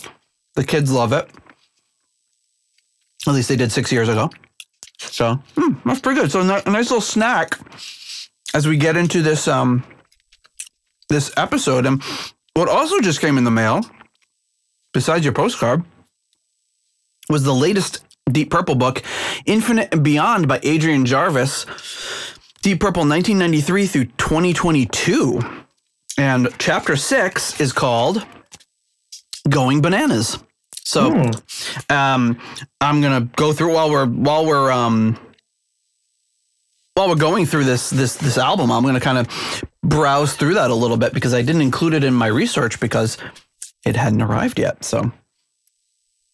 The 0.55 0.65
kids 0.65 0.93
love 0.93 1.13
it. 1.13 1.29
At 3.29 3.35
least 3.35 3.49
they 3.49 3.57
did 3.57 3.71
six 3.71 3.93
years 3.93 4.09
ago. 4.09 4.31
So 4.99 5.35
hmm, 5.57 5.75
that's 5.85 6.01
pretty 6.01 6.21
good. 6.21 6.33
So 6.33 6.41
a 6.41 6.45
nice 6.45 6.91
little 6.91 7.01
snack 7.01 7.59
as 8.55 8.67
we 8.67 8.77
get 8.77 8.97
into 8.97 9.23
this 9.23 9.47
um 9.47 9.85
this 11.09 11.33
episode. 11.37 11.87
And 11.87 12.03
what 12.55 12.69
also 12.69 13.01
just 13.01 13.21
came 13.21 13.39
in 13.39 13.45
the 13.45 13.51
mail, 13.51 13.83
besides 14.93 15.25
your 15.25 15.35
postcard, 15.35 15.85
was 17.29 17.45
the 17.45 17.55
latest 17.55 18.05
Deep 18.31 18.51
Purple 18.51 18.75
book, 18.75 19.03
Infinite 19.47 19.93
and 19.93 20.05
Beyond 20.05 20.49
by 20.49 20.61
Adrian 20.63 21.07
Jarvis. 21.07 21.67
Deep 22.63 22.81
Purple 22.81 23.03
1993 23.03 23.87
through 23.87 24.05
2022. 24.19 25.41
And 26.19 26.49
chapter 26.59 26.97
six 26.97 27.61
is 27.61 27.73
called 27.73 28.27
Going 29.49 29.81
Bananas. 29.81 30.39
So 30.89 31.11
Hmm. 31.11 31.31
um, 31.95 32.39
I'm 32.81 33.03
gonna 33.03 33.29
go 33.37 33.53
through 33.53 33.75
while 33.75 33.91
we're 33.91 34.07
while 34.07 34.47
we're 34.47 34.73
um, 34.73 35.19
while 36.95 37.11
we're 37.11 37.15
going 37.17 37.45
through 37.45 37.65
this 37.65 37.91
this 37.91 38.17
this 38.17 38.39
album. 38.39 38.73
I'm 38.73 38.83
gonna 38.85 38.99
kind 38.99 39.19
of 39.19 39.63
browse 39.83 40.33
through 40.35 40.55
that 40.55 40.71
a 40.71 40.75
little 40.75 40.97
bit 40.97 41.13
because 41.13 41.35
I 41.35 41.43
didn't 41.43 41.61
include 41.61 41.93
it 41.93 42.05
in 42.05 42.15
my 42.15 42.27
research 42.29 42.81
because 42.81 43.19
it 43.85 43.97
hadn't 43.97 44.23
arrived 44.23 44.59
yet. 44.59 44.83
So 44.83 45.13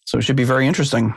so 0.07 0.19
it 0.19 0.23
should 0.23 0.37
be 0.37 0.45
very 0.45 0.69
interesting. 0.69 1.17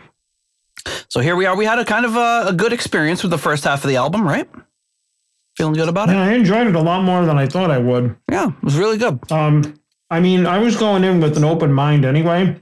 So 1.08 1.20
here 1.20 1.36
we 1.36 1.46
are. 1.46 1.56
We 1.56 1.66
had 1.66 1.78
a 1.78 1.86
kind 1.86 2.06
of 2.08 2.16
a, 2.16 2.46
a 2.48 2.54
good 2.54 2.74
experience 2.74 3.22
with 3.22 3.30
the 3.30 3.38
first 3.38 3.66
half 3.66 3.84
of 3.84 3.88
the 3.90 3.98
album, 3.98 4.24
right? 4.28 4.50
Feeling 5.58 5.74
good 5.74 5.90
about 5.90 6.10
it? 6.10 6.14
Yeah, 6.14 6.24
I 6.24 6.34
enjoyed 6.34 6.66
it 6.66 6.76
a 6.76 6.82
lot 6.82 7.04
more 7.04 7.24
than 7.24 7.38
I 7.38 7.46
thought 7.46 7.70
I 7.70 7.78
would. 7.78 8.16
Yeah, 8.32 8.48
it 8.48 8.64
was 8.64 8.78
really 8.78 8.98
good. 8.98 9.20
Um, 9.32 9.76
I 10.10 10.20
mean, 10.22 10.48
I 10.48 10.58
was 10.58 10.76
going 10.76 11.04
in 11.04 11.20
with 11.22 11.38
an 11.38 11.44
open 11.44 11.72
mind 11.72 12.04
anyway, 12.06 12.60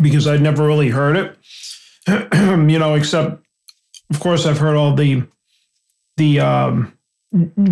because 0.00 0.26
I'd 0.26 0.42
never 0.42 0.66
really 0.66 0.88
heard 0.88 1.16
it. 1.16 1.36
you 2.34 2.78
know, 2.78 2.94
except 2.94 3.44
of 4.10 4.20
course 4.20 4.46
I've 4.46 4.58
heard 4.58 4.76
all 4.76 4.94
the 4.94 5.22
the 6.16 6.40
um 6.40 6.92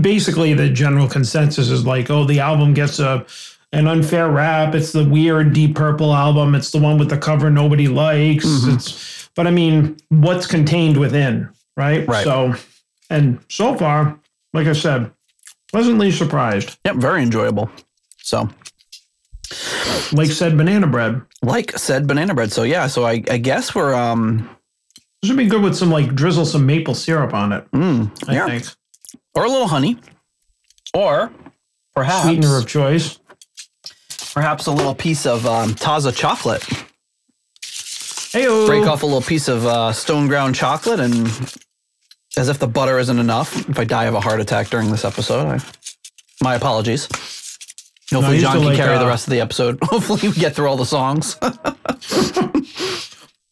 basically 0.00 0.52
the 0.54 0.68
general 0.68 1.08
consensus 1.08 1.70
is 1.70 1.86
like, 1.86 2.10
oh, 2.10 2.24
the 2.24 2.40
album 2.40 2.74
gets 2.74 2.98
a 2.98 3.24
an 3.72 3.86
unfair 3.86 4.30
rap. 4.30 4.74
It's 4.74 4.92
the 4.92 5.04
weird 5.04 5.52
Deep 5.52 5.74
Purple 5.74 6.14
album. 6.14 6.54
It's 6.54 6.70
the 6.70 6.78
one 6.78 6.98
with 6.98 7.10
the 7.10 7.18
cover 7.18 7.50
nobody 7.50 7.88
likes. 7.88 8.44
It's 8.66 9.28
but 9.34 9.46
I 9.46 9.50
mean, 9.50 9.96
what's 10.08 10.46
contained 10.46 10.96
within, 10.96 11.48
right? 11.76 12.06
Right. 12.06 12.24
So 12.24 12.54
and 13.10 13.38
so 13.48 13.76
far, 13.76 14.18
like 14.52 14.66
I 14.66 14.72
said, 14.72 15.10
pleasantly 15.70 16.10
surprised. 16.10 16.78
Yep, 16.84 16.96
very 16.96 17.22
enjoyable. 17.22 17.70
So 18.18 18.48
Like 20.12 20.30
said, 20.30 20.56
banana 20.56 20.86
bread. 20.86 21.20
like 21.42 21.76
said 21.78 22.06
banana 22.06 22.34
bread. 22.34 22.52
So 22.52 22.62
yeah, 22.62 22.86
so 22.86 23.04
I, 23.04 23.22
I 23.30 23.38
guess 23.38 23.74
we're 23.74 23.94
um 23.94 24.48
This 25.22 25.30
would 25.30 25.38
be 25.38 25.46
good 25.46 25.62
with 25.62 25.76
some 25.76 25.90
like 25.90 26.14
drizzle 26.14 26.46
some 26.46 26.64
maple 26.66 26.94
syrup 26.94 27.34
on 27.34 27.52
it. 27.52 27.70
mm, 27.72 28.28
I 28.28 28.34
yeah. 28.34 28.46
think 28.46 28.66
or 29.34 29.44
a 29.44 29.48
little 29.50 29.68
honey, 29.68 29.98
or 30.94 31.30
perhaps 31.94 32.24
sweetener 32.24 32.56
of 32.56 32.66
choice. 32.66 33.18
perhaps 34.32 34.66
a 34.66 34.72
little 34.72 34.94
piece 34.94 35.26
of 35.26 35.46
um, 35.46 35.74
Taza 35.74 36.14
chocolate. 36.14 36.62
Hey, 38.32 38.46
Break 38.66 38.86
off 38.86 39.02
a 39.02 39.06
little 39.06 39.22
piece 39.22 39.48
of 39.48 39.64
uh, 39.66 39.92
stone 39.92 40.26
ground 40.28 40.54
chocolate, 40.54 41.00
and 41.00 41.26
as 42.36 42.48
if 42.48 42.58
the 42.58 42.66
butter 42.66 42.98
isn't 42.98 43.18
enough. 43.18 43.68
If 43.68 43.78
I 43.78 43.84
die 43.84 44.04
of 44.04 44.14
a 44.14 44.20
heart 44.20 44.40
attack 44.40 44.68
during 44.68 44.90
this 44.90 45.04
episode, 45.06 45.46
I, 45.46 45.60
my 46.42 46.54
apologies. 46.54 47.08
Hopefully, 48.12 48.36
used 48.36 48.46
John 48.46 48.58
can 48.58 48.64
like, 48.66 48.76
carry 48.76 48.98
the 48.98 49.04
uh, 49.04 49.08
rest 49.08 49.26
of 49.26 49.32
the 49.32 49.40
episode. 49.40 49.78
Hopefully, 49.82 50.28
we 50.28 50.34
get 50.34 50.54
through 50.54 50.68
all 50.68 50.76
the 50.76 50.86
songs. 50.86 51.36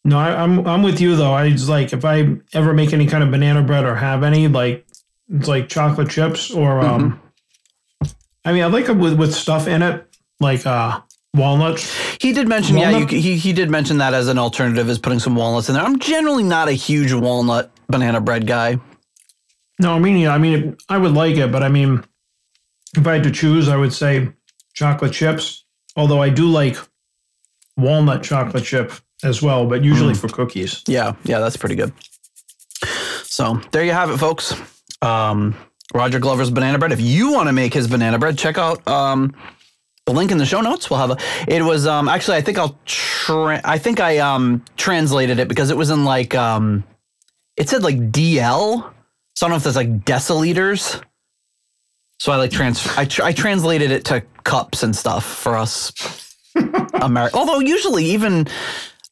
No, 0.04 0.18
I, 0.18 0.42
I'm 0.42 0.66
I'm 0.66 0.82
with 0.82 1.00
you 1.00 1.16
though. 1.16 1.32
I 1.32 1.50
just 1.50 1.68
like 1.68 1.92
if 1.92 2.04
I 2.04 2.36
ever 2.52 2.74
make 2.74 2.92
any 2.92 3.06
kind 3.06 3.24
of 3.24 3.30
banana 3.30 3.62
bread 3.62 3.86
or 3.86 3.94
have 3.94 4.22
any, 4.22 4.48
like 4.48 4.86
it's 5.30 5.48
like 5.48 5.68
chocolate 5.68 6.10
chips 6.10 6.50
or 6.50 6.80
um. 6.80 7.20
I 8.44 8.52
mean, 8.52 8.62
I 8.62 8.66
like 8.66 8.90
it 8.90 8.96
with 8.96 9.18
with 9.18 9.34
stuff 9.34 9.66
in 9.66 9.80
it, 9.80 10.06
like 10.40 10.66
uh 10.66 11.00
walnuts. 11.32 11.90
He 12.20 12.34
did 12.34 12.48
mention, 12.48 12.76
yeah, 12.76 12.98
you, 12.98 13.06
he 13.06 13.36
he 13.36 13.54
did 13.54 13.70
mention 13.70 13.96
that 13.98 14.12
as 14.12 14.28
an 14.28 14.38
alternative, 14.38 14.90
is 14.90 14.98
putting 14.98 15.20
some 15.20 15.36
walnuts 15.36 15.70
in 15.70 15.74
there. 15.74 15.82
I'm 15.82 15.98
generally 15.98 16.44
not 16.44 16.68
a 16.68 16.72
huge 16.72 17.14
walnut 17.14 17.70
banana 17.88 18.20
bread 18.20 18.46
guy. 18.46 18.78
No, 19.80 19.94
I 19.94 19.98
mean, 19.98 20.28
I 20.28 20.36
mean, 20.36 20.76
I 20.90 20.98
would 20.98 21.12
like 21.12 21.36
it, 21.36 21.50
but 21.50 21.62
I 21.62 21.70
mean, 21.70 22.04
if 22.94 23.06
I 23.06 23.14
had 23.14 23.24
to 23.24 23.30
choose, 23.30 23.68
I 23.68 23.76
would 23.76 23.94
say 23.94 24.28
chocolate 24.74 25.12
chips. 25.12 25.64
Although 25.96 26.20
I 26.20 26.28
do 26.28 26.46
like 26.46 26.76
walnut 27.76 28.22
chocolate 28.22 28.64
chip 28.64 28.92
as 29.22 29.40
well, 29.40 29.66
but 29.66 29.82
usually 29.82 30.14
for 30.14 30.28
cookies. 30.28 30.82
Yeah, 30.86 31.14
yeah, 31.24 31.38
that's 31.38 31.56
pretty 31.56 31.76
good. 31.76 31.92
So 33.24 33.60
there 33.70 33.84
you 33.84 33.92
have 33.92 34.10
it, 34.10 34.18
folks. 34.18 34.54
Um, 35.02 35.54
Roger 35.94 36.18
Glover's 36.18 36.50
banana 36.50 36.78
bread. 36.78 36.92
If 36.92 37.00
you 37.00 37.32
want 37.32 37.48
to 37.48 37.52
make 37.52 37.72
his 37.72 37.88
banana 37.88 38.18
bread, 38.18 38.36
check 38.36 38.58
out 38.58 38.86
um, 38.88 39.34
the 40.06 40.12
link 40.12 40.30
in 40.30 40.38
the 40.38 40.46
show 40.46 40.60
notes. 40.60 40.90
We'll 40.90 41.00
have 41.00 41.10
a. 41.12 41.18
It 41.48 41.62
was 41.62 41.86
um 41.86 42.08
actually 42.08 42.36
I 42.36 42.40
think 42.42 42.58
I'll 42.58 42.78
tra- 42.84 43.60
I 43.64 43.78
think 43.78 44.00
I 44.00 44.18
um 44.18 44.64
translated 44.76 45.38
it 45.38 45.48
because 45.48 45.70
it 45.70 45.76
was 45.76 45.90
in 45.90 46.04
like 46.04 46.34
um 46.34 46.84
it 47.56 47.68
said 47.68 47.82
like 47.82 48.10
DL. 48.10 48.82
So 49.36 49.46
I 49.46 49.48
don't 49.48 49.50
know 49.50 49.56
if 49.56 49.64
that's 49.64 49.76
like 49.76 50.04
deciliters. 50.04 51.02
So 52.18 52.32
I 52.32 52.36
like 52.36 52.50
trans 52.50 52.86
I, 52.96 53.04
tr- 53.04 53.22
I 53.22 53.32
translated 53.32 53.90
it 53.90 54.04
to 54.06 54.22
cups 54.44 54.82
and 54.82 54.94
stuff 54.94 55.24
for 55.24 55.56
us. 55.56 55.92
America. 56.94 57.36
Although 57.36 57.60
usually 57.60 58.04
even 58.06 58.46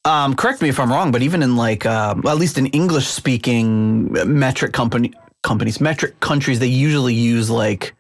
um, 0.05 0.35
correct 0.35 0.63
me 0.63 0.69
if 0.69 0.81
I'm 0.81 0.91
wrong, 0.91 1.13
but 1.13 1.23
even 1.23 1.43
in 1.43 1.57
like 1.57 1.87
uh, 1.87 2.15
at 2.27 2.37
least 2.39 2.59
in 2.59 2.67
English 2.69 3.07
speaking 3.07 4.13
metric 4.13 4.73
company 4.73 5.13
companies, 5.43 5.81
metric 5.81 6.19
countries, 6.21 6.59
they 6.59 6.67
usually 6.67 7.15
use 7.15 7.51
like 7.51 7.95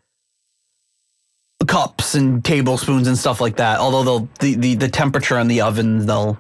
cups 1.67 2.15
and 2.15 2.45
tablespoons 2.45 3.07
and 3.07 3.17
stuff 3.17 3.41
like 3.41 3.57
that. 3.57 3.79
Although 3.79 4.03
they'll 4.03 4.29
the, 4.41 4.55
the, 4.55 4.75
the 4.75 4.89
temperature 4.89 5.39
on 5.39 5.49
the 5.49 5.61
oven, 5.61 6.07
they'll 6.07 6.39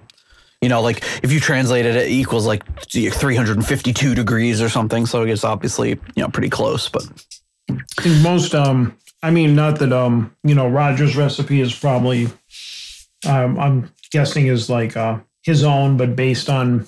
you 0.60 0.68
know, 0.68 0.80
like 0.80 1.02
if 1.24 1.32
you 1.32 1.40
translate 1.40 1.86
it, 1.86 1.96
it 1.96 2.08
equals 2.08 2.46
like 2.46 2.62
352 2.88 4.14
degrees 4.14 4.62
or 4.62 4.68
something. 4.68 5.06
So 5.06 5.22
it's 5.24 5.42
obviously, 5.42 5.90
you 5.90 6.22
know, 6.22 6.28
pretty 6.28 6.50
close, 6.50 6.88
but 6.88 7.02
I 7.98 8.02
think 8.02 8.22
most 8.22 8.54
um 8.54 8.96
I 9.22 9.30
mean 9.30 9.54
not 9.54 9.78
that 9.78 9.92
um 9.92 10.34
you 10.44 10.54
know 10.54 10.68
Roger's 10.68 11.16
recipe 11.16 11.60
is 11.60 11.74
probably 11.74 12.26
um 13.26 13.58
I'm 13.58 13.92
guessing 14.10 14.46
is 14.46 14.68
like 14.68 14.96
uh 14.96 15.20
his 15.42 15.64
own 15.64 15.96
but 15.96 16.16
based 16.16 16.48
on 16.48 16.86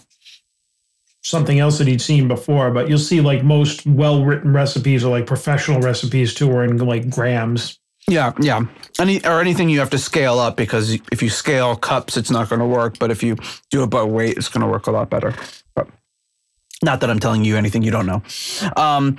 something 1.23 1.59
else 1.59 1.79
that 1.79 1.87
he'd 1.87 2.03
seen 2.03 2.29
before 2.29 2.71
but 2.71 2.89
you'll 2.89 2.99
see 2.99 3.21
like 3.21 3.43
most 3.43 3.87
well 3.87 4.25
written 4.25 4.53
recipes 4.53 5.05
or 5.05 5.11
like 5.11 5.27
professional 5.27 5.81
recipes 5.81 6.35
too 6.35 6.51
are 6.51 6.65
in 6.65 6.77
like 6.79 7.09
grams 7.09 7.79
yeah, 8.09 8.33
yeah. 8.39 8.61
Any 9.01 9.25
or 9.25 9.41
anything 9.41 9.69
you 9.69 9.79
have 9.79 9.91
to 9.91 9.99
scale 9.99 10.39
up 10.39 10.57
because 10.57 10.99
if 11.11 11.23
you 11.23 11.31
scale 11.31 11.75
cups, 11.75 12.17
it's 12.17 12.31
not 12.31 12.49
going 12.49 12.61
to 12.61 12.67
work. 12.67 12.99
But 12.99 13.11
if 13.11 13.23
you 13.23 13.37
do 13.71 13.83
it 13.83 13.87
by 13.89 14.03
weight, 14.03 14.37
it's 14.37 14.49
going 14.49 14.61
to 14.61 14.67
work 14.67 14.87
a 14.87 14.91
lot 14.91 15.09
better. 15.11 15.35
Not 16.85 17.01
that 17.01 17.11
I'm 17.11 17.19
telling 17.19 17.45
you 17.45 17.57
anything 17.57 17.83
you 17.83 17.91
don't 17.91 18.07
know. 18.07 18.23
Um, 18.77 19.17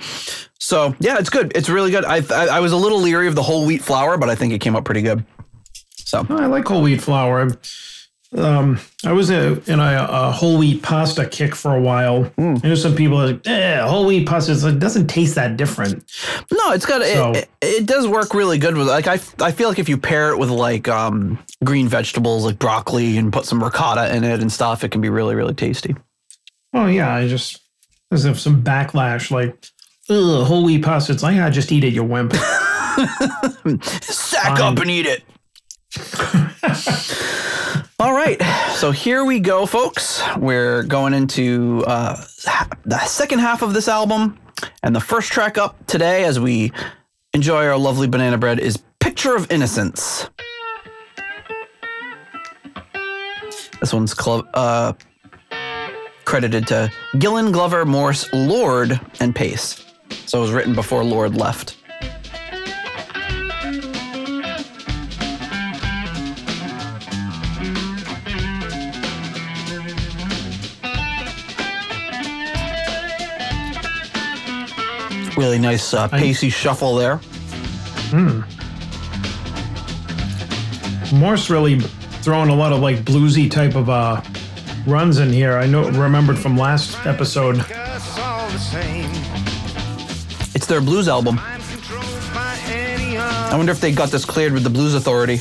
so 0.58 0.94
yeah, 1.00 1.18
it's 1.18 1.30
good. 1.30 1.52
It's 1.54 1.68
really 1.68 1.90
good. 1.90 2.04
I, 2.04 2.18
I 2.30 2.46
I 2.56 2.60
was 2.60 2.72
a 2.72 2.76
little 2.76 3.00
leery 3.00 3.26
of 3.28 3.34
the 3.34 3.42
whole 3.42 3.66
wheat 3.66 3.82
flour, 3.82 4.16
but 4.18 4.28
I 4.30 4.34
think 4.34 4.52
it 4.52 4.60
came 4.60 4.74
out 4.76 4.84
pretty 4.84 5.02
good. 5.02 5.24
So 5.96 6.24
I 6.30 6.46
like 6.46 6.66
whole 6.66 6.82
wheat 6.82 7.00
flour. 7.02 7.48
Um, 8.36 8.80
I 9.04 9.12
was 9.12 9.30
a, 9.30 9.62
in 9.70 9.78
a, 9.78 10.06
a 10.10 10.30
whole 10.32 10.58
wheat 10.58 10.82
pasta 10.82 11.26
kick 11.26 11.54
for 11.54 11.74
a 11.74 11.80
while. 11.80 12.30
I 12.36 12.42
know 12.64 12.74
some 12.74 12.94
people 12.94 13.20
are 13.22 13.28
like, 13.28 13.46
eh, 13.46 13.80
whole 13.86 14.04
wheat 14.06 14.26
pasta 14.26 14.52
like, 14.66 14.78
doesn't 14.80 15.06
taste 15.06 15.36
that 15.36 15.56
different. 15.56 16.04
no, 16.52 16.72
it's 16.72 16.84
got 16.86 17.02
So- 17.02 17.30
it, 17.32 17.36
it. 17.36 17.48
It 17.82 17.86
does 17.86 18.06
work 18.06 18.34
really 18.34 18.58
good 18.58 18.76
with 18.76 18.88
like 18.88 19.06
I 19.06 19.14
I 19.40 19.50
feel 19.52 19.68
like 19.68 19.78
if 19.78 19.88
you 19.88 19.96
pair 19.98 20.30
it 20.30 20.38
with 20.38 20.50
like 20.50 20.86
um 20.88 21.38
green 21.64 21.88
vegetables 21.88 22.44
like 22.44 22.58
broccoli 22.58 23.16
and 23.16 23.32
put 23.32 23.44
some 23.44 23.62
ricotta 23.62 24.14
in 24.14 24.22
it 24.24 24.40
and 24.40 24.50
stuff, 24.52 24.82
it 24.84 24.90
can 24.90 25.00
be 25.00 25.08
really 25.08 25.34
really 25.34 25.54
tasty. 25.54 25.94
Oh 26.76 26.86
yeah, 26.88 27.14
I 27.14 27.26
just 27.26 27.62
as 28.10 28.26
if 28.26 28.38
some 28.38 28.62
backlash 28.62 29.30
like, 29.30 29.64
whole 30.08 30.62
wheat. 30.62 30.84
It's 30.86 31.22
like, 31.22 31.40
I 31.40 31.48
just 31.48 31.72
eat 31.72 31.84
it, 31.84 31.94
you 31.94 32.04
wimp. 32.04 32.34
Sack 34.02 34.58
Fine. 34.58 34.60
up 34.60 34.78
and 34.78 34.90
eat 34.90 35.06
it. 35.06 35.24
All 37.98 38.12
right, 38.12 38.38
so 38.74 38.90
here 38.90 39.24
we 39.24 39.40
go, 39.40 39.64
folks. 39.64 40.22
We're 40.36 40.82
going 40.82 41.14
into 41.14 41.82
uh, 41.86 42.22
the 42.84 42.98
second 43.06 43.38
half 43.38 43.62
of 43.62 43.72
this 43.72 43.88
album, 43.88 44.38
and 44.82 44.94
the 44.94 45.00
first 45.00 45.32
track 45.32 45.56
up 45.56 45.86
today, 45.86 46.24
as 46.24 46.38
we 46.38 46.72
enjoy 47.32 47.64
our 47.66 47.78
lovely 47.78 48.06
banana 48.06 48.36
bread, 48.36 48.60
is 48.60 48.76
"Picture 49.00 49.34
of 49.34 49.50
Innocence." 49.50 50.28
This 53.80 53.94
one's 53.94 54.12
cl- 54.14 54.46
uh, 54.52 54.92
credited 56.26 56.66
to 56.66 56.92
Gillan, 57.14 57.52
Glover, 57.52 57.86
Morse, 57.86 58.30
Lord, 58.34 59.00
and 59.20 59.34
Pace. 59.34 59.86
So 60.26 60.38
it 60.38 60.42
was 60.42 60.50
written 60.50 60.74
before 60.74 61.02
Lord 61.04 61.36
left. 61.36 61.76
Really 75.36 75.58
nice 75.58 75.94
uh, 75.94 76.08
pacey 76.08 76.50
shuffle 76.50 76.96
there. 76.96 77.20
Hmm. 78.10 78.40
Morse 81.14 81.50
really 81.50 81.78
throwing 81.78 82.48
a 82.48 82.54
lot 82.54 82.72
of 82.72 82.80
like 82.80 82.96
bluesy 83.04 83.48
type 83.48 83.76
of 83.76 83.88
uh 83.88 84.20
runs 84.86 85.18
in 85.18 85.32
here. 85.32 85.58
I 85.58 85.66
know 85.66 85.88
remembered 85.90 86.38
from 86.38 86.56
last 86.56 86.96
episode. 87.06 87.58
us 87.58 88.18
all 88.18 88.48
the 88.50 88.58
same. 88.58 89.10
It's 90.54 90.66
their 90.66 90.80
blues 90.80 91.08
album. 91.08 91.38
I'm 91.42 91.60
controlled 91.62 92.04
by 92.34 92.56
any 92.68 93.16
I 93.18 93.46
other. 93.48 93.56
wonder 93.58 93.72
if 93.72 93.80
they 93.80 93.92
got 93.92 94.10
this 94.10 94.24
cleared 94.24 94.52
with 94.52 94.62
the 94.64 94.70
Blues 94.70 94.94
Authority. 94.94 95.36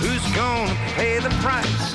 Who's 0.00 0.34
gonna 0.34 0.74
pay 0.94 1.18
the 1.18 1.30
price 1.40 1.94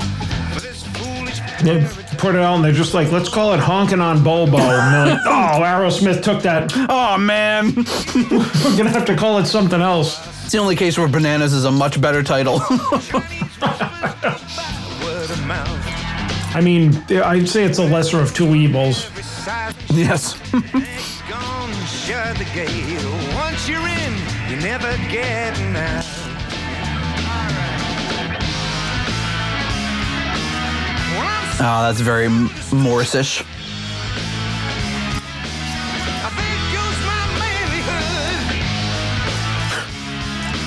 for 0.54 0.62
this 0.62 0.84
foolish 0.98 1.40
They 1.62 1.86
put 2.18 2.34
it 2.36 2.42
out 2.42 2.56
and 2.56 2.64
they're 2.64 2.72
just 2.72 2.94
like, 2.94 3.12
let's 3.12 3.30
call 3.30 3.54
it 3.54 3.60
honking 3.60 4.00
on 4.02 4.24
Bobo. 4.24 4.58
And 4.58 4.94
they're 4.94 5.16
like, 5.16 5.22
oh, 5.26 5.62
Aerosmith 5.62 6.24
took 6.24 6.42
that. 6.44 6.72
Oh 6.90 7.18
man, 7.18 7.74
We're 8.16 8.78
gonna 8.78 8.90
have 8.90 9.06
to 9.06 9.16
call 9.16 9.38
it 9.40 9.46
something 9.46 9.82
else. 9.82 10.20
it's 10.44 10.52
the 10.54 10.58
only 10.60 10.76
case 10.76 10.98
where 10.98 11.08
Bananas 11.08 11.54
is 11.54 11.66
a 11.66 11.72
much 11.72 12.00
better 12.02 12.24
title. 12.24 12.62
word 16.56 16.68
of 16.68 16.84
mouth? 16.84 17.10
I 17.12 17.18
mean, 17.18 17.22
I'd 17.24 17.50
say 17.50 17.64
it's 17.64 17.80
a 17.80 17.86
lesser 17.86 18.20
of 18.20 18.34
two 18.34 18.56
evils. 18.56 19.10
Yes. 19.94 20.34
gonna 20.52 21.86
shut 21.86 22.38
the 22.38 22.46
gate. 22.54 23.04
Once 23.36 23.68
you're 23.70 23.88
in, 23.88 24.14
you're 24.50 24.62
never 24.62 24.92
getting 25.10 25.76
out. 25.76 26.06
Well, 31.16 31.28
I'm 31.28 31.54
so- 31.58 31.64
Oh, 31.64 31.82
that's 31.84 32.02
very 32.02 32.26
M- 32.26 32.50
Morse-ish. 32.74 33.42
I 33.42 33.44
think 36.36 36.60
you's 36.74 37.00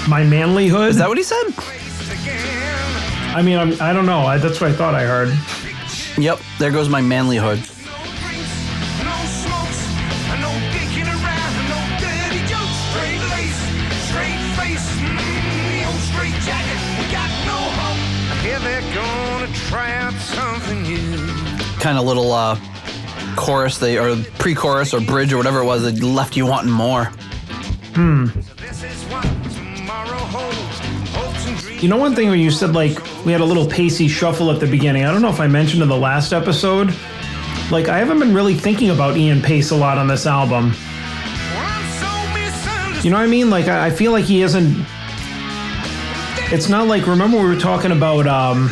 my 0.09 0.23
manlyhood. 0.25 0.79
My. 0.79 0.89
Is 0.89 0.97
that 0.97 1.09
what 1.09 1.19
he 1.19 1.25
said? 1.25 1.45
I 3.35 3.43
mean, 3.43 3.59
I'm, 3.59 3.81
I 3.83 3.93
don't 3.93 4.07
know. 4.07 4.21
I, 4.21 4.39
that's 4.39 4.61
what 4.61 4.71
I 4.71 4.75
thought 4.75 4.95
I 4.95 5.03
heard. 5.05 5.29
Yep. 6.19 6.41
There 6.59 6.73
goes 6.73 6.89
my 6.89 7.01
manlyhood. 7.01 7.65
Kind 21.81 21.97
of 21.97 22.05
little 22.05 22.33
uh, 22.33 22.59
chorus 23.37 23.79
they 23.79 23.99
or 23.99 24.17
pre-chorus 24.39 24.93
or 24.93 25.01
bridge 25.01 25.33
or 25.33 25.37
whatever 25.37 25.61
it 25.61 25.65
was 25.65 25.83
that 25.85 26.03
left 26.03 26.37
you 26.37 26.45
wanting 26.47 26.73
more. 26.73 27.05
Hmm. 27.95 28.27
You 31.81 31.89
know, 31.89 31.97
one 31.97 32.17
thing 32.17 32.27
where 32.27 32.37
you 32.37 32.51
said 32.51 32.75
like 32.75 32.99
we 33.25 33.33
had 33.33 33.41
a 33.41 33.45
little 33.45 33.67
pacey 33.67 34.09
shuffle 34.09 34.51
at 34.51 34.61
the 34.61 34.67
beginning. 34.67 35.05
I 35.05 35.13
don't 35.13 35.23
know 35.23 35.31
if 35.31 35.41
I 35.41 35.47
mentioned 35.47 35.83
in 35.83 35.89
the 35.89 35.97
last 35.97 36.33
episode. 36.33 36.95
Like 37.71 37.89
I 37.89 37.99
haven't 37.99 38.19
been 38.19 38.33
really 38.33 38.55
thinking 38.55 38.91
about 38.91 39.17
Ian 39.17 39.43
Pace 39.43 39.71
a 39.71 39.77
lot 39.77 39.99
on 39.99 40.07
this 40.07 40.27
album. 40.27 40.71
Well, 40.71 40.77
I'm 41.59 41.85
so 42.01 42.39
misunderstood. 42.41 43.05
You 43.05 43.11
know 43.11 43.19
what 43.19 43.25
I 43.25 43.29
mean? 43.29 43.51
Like 43.51 43.67
I, 43.69 43.87
I 43.87 43.91
feel 43.91 44.13
like 44.13 44.25
he 44.25 44.43
isn't. 44.43 44.87
It's 46.51 46.69
not 46.69 46.87
like 46.87 47.07
remember 47.07 47.37
we 47.37 47.45
were 47.45 47.61
talking 47.61 47.93
about 47.93 48.27
um, 48.27 48.71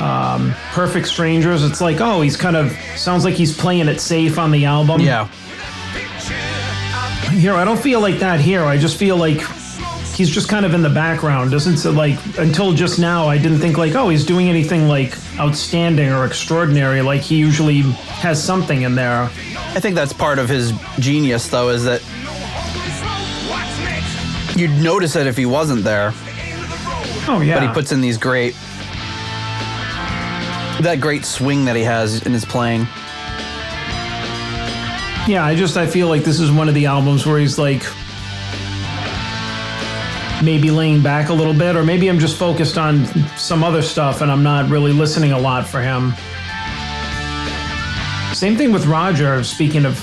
um, 0.00 0.54
Perfect 0.72 1.06
Strangers. 1.08 1.64
It's 1.64 1.82
like 1.82 2.00
oh 2.00 2.22
he's 2.22 2.36
kind 2.36 2.56
of 2.56 2.72
sounds 2.96 3.24
like 3.24 3.34
he's 3.34 3.54
playing 3.56 3.88
it 3.88 4.00
safe 4.00 4.38
on 4.38 4.50
the 4.50 4.64
album. 4.64 5.02
Yeah. 5.02 5.28
Here 7.32 7.52
I 7.52 7.64
don't 7.64 7.78
feel 7.78 8.00
like 8.00 8.20
that. 8.20 8.40
Here 8.40 8.64
I 8.64 8.78
just 8.78 8.96
feel 8.96 9.18
like 9.18 9.42
he's 10.16 10.30
just 10.30 10.48
kind 10.48 10.64
of 10.64 10.74
in 10.74 10.82
the 10.82 10.90
background. 10.90 11.50
Doesn't 11.50 11.76
so 11.76 11.90
like 11.90 12.18
until 12.38 12.72
just 12.72 12.98
now 12.98 13.28
I 13.28 13.38
didn't 13.38 13.58
think 13.58 13.76
like 13.76 13.94
oh 13.94 14.08
he's 14.08 14.24
doing 14.24 14.48
anything 14.48 14.88
like 14.88 15.14
outstanding 15.38 16.10
or 16.10 16.24
extraordinary. 16.24 17.02
Like 17.02 17.20
he 17.20 17.36
usually 17.36 17.82
has 17.82 18.42
something 18.42 18.82
in 18.82 18.94
there. 18.94 19.30
I 19.76 19.78
think 19.78 19.94
that's 19.94 20.14
part 20.14 20.38
of 20.38 20.48
his 20.48 20.72
genius, 20.98 21.48
though, 21.48 21.68
is 21.68 21.84
that 21.84 22.00
you'd 24.56 24.70
notice 24.82 25.16
it 25.16 25.26
if 25.26 25.36
he 25.36 25.44
wasn't 25.44 25.84
there. 25.84 26.12
Oh 27.28 27.42
yeah. 27.44 27.58
But 27.58 27.68
he 27.68 27.74
puts 27.74 27.92
in 27.92 28.00
these 28.00 28.16
great, 28.16 28.54
that 30.80 30.96
great 30.98 31.26
swing 31.26 31.66
that 31.66 31.76
he 31.76 31.82
has 31.82 32.24
in 32.24 32.32
his 32.32 32.46
playing. 32.46 32.86
Yeah, 35.28 35.44
I 35.44 35.54
just 35.54 35.76
I 35.76 35.86
feel 35.86 36.08
like 36.08 36.22
this 36.22 36.40
is 36.40 36.50
one 36.50 36.68
of 36.68 36.74
the 36.74 36.86
albums 36.86 37.26
where 37.26 37.38
he's 37.38 37.58
like 37.58 37.82
maybe 40.42 40.70
laying 40.70 41.02
back 41.02 41.28
a 41.28 41.32
little 41.32 41.54
bit, 41.54 41.76
or 41.76 41.84
maybe 41.84 42.08
I'm 42.08 42.18
just 42.18 42.36
focused 42.36 42.78
on 42.78 43.06
some 43.36 43.64
other 43.64 43.82
stuff 43.82 44.20
and 44.20 44.30
I'm 44.30 44.42
not 44.42 44.68
really 44.70 44.92
listening 44.92 45.32
a 45.32 45.38
lot 45.38 45.66
for 45.66 45.80
him. 45.80 46.12
Same 48.34 48.56
thing 48.56 48.70
with 48.72 48.86
Roger. 48.86 49.42
Speaking 49.44 49.84
of 49.86 49.98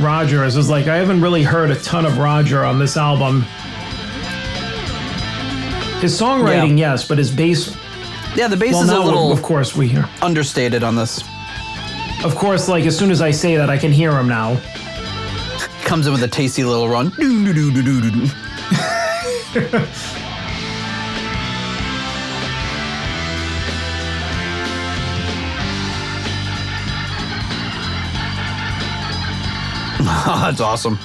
Rogers, 0.00 0.56
is 0.56 0.68
like 0.68 0.86
I 0.86 0.96
haven't 0.96 1.20
really 1.22 1.42
heard 1.42 1.70
a 1.70 1.76
ton 1.76 2.04
of 2.04 2.18
Roger 2.18 2.64
on 2.64 2.78
this 2.78 2.96
album. 2.96 3.42
His 6.00 6.18
songwriting, 6.18 6.78
yes, 6.78 7.06
but 7.06 7.18
his 7.18 7.30
bass. 7.30 7.76
Yeah, 8.34 8.48
the 8.48 8.56
bass 8.56 8.72
Well, 8.72 8.82
is 8.84 8.90
a 8.90 8.98
little 9.00 9.32
of 9.32 9.42
course 9.42 9.74
we 9.76 9.88
hear. 9.88 10.08
understated 10.22 10.82
on 10.82 10.96
this. 10.96 11.22
Of 12.24 12.34
course, 12.36 12.68
like 12.68 12.84
as 12.86 12.96
soon 12.98 13.10
as 13.10 13.20
I 13.22 13.30
say 13.30 13.56
that, 13.56 13.70
I 13.70 13.76
can 13.78 13.92
hear 13.92 14.12
him 14.12 14.28
now. 14.28 14.58
Comes 15.84 16.06
in 16.06 16.12
with 16.12 16.22
a 16.22 16.28
tasty 16.28 16.64
little 16.64 16.88
run. 16.88 17.12
That's 30.30 30.60
awesome. 30.60 31.00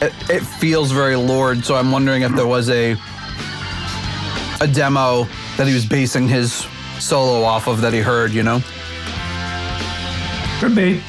It, 0.00 0.14
it 0.30 0.40
feels 0.42 0.90
very 0.90 1.16
Lord, 1.16 1.66
so 1.66 1.74
I'm 1.74 1.92
wondering 1.92 2.22
if 2.22 2.32
there 2.32 2.46
was 2.46 2.70
a 2.70 2.96
a 4.62 4.66
demo 4.66 5.24
that 5.58 5.66
he 5.66 5.74
was 5.74 5.84
basing 5.84 6.28
his 6.28 6.66
solo 7.00 7.42
off 7.42 7.66
of 7.66 7.80
that 7.80 7.92
he 7.92 8.00
heard, 8.00 8.32
you 8.32 8.42
know? 8.42 8.62
Could 10.60 10.74
be. 10.74 11.00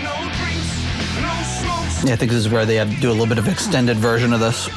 No 0.00 0.14
drinks, 0.36 0.82
no 1.20 1.28
smokes, 1.42 2.04
Yeah, 2.04 2.12
I 2.14 2.16
think 2.16 2.30
this 2.30 2.40
is 2.40 2.48
where 2.48 2.64
they 2.64 2.82
do 3.00 3.10
a 3.10 3.12
little 3.12 3.26
bit 3.26 3.38
of 3.38 3.48
extended 3.48 3.98
version 3.98 4.32
of 4.32 4.40
this. 4.40 4.68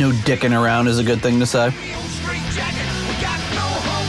No 0.00 0.10
dicking 0.12 0.58
around 0.58 0.88
is 0.88 0.98
a 0.98 1.04
good 1.04 1.20
thing 1.20 1.38
to 1.40 1.46
say. 1.46 1.68
the 1.68 1.94
old 1.94 2.06
straight 2.06 2.40
jacket. 2.54 2.86
We 3.06 3.12
got 3.20 3.38
no 3.52 3.66
hope. 3.84 4.08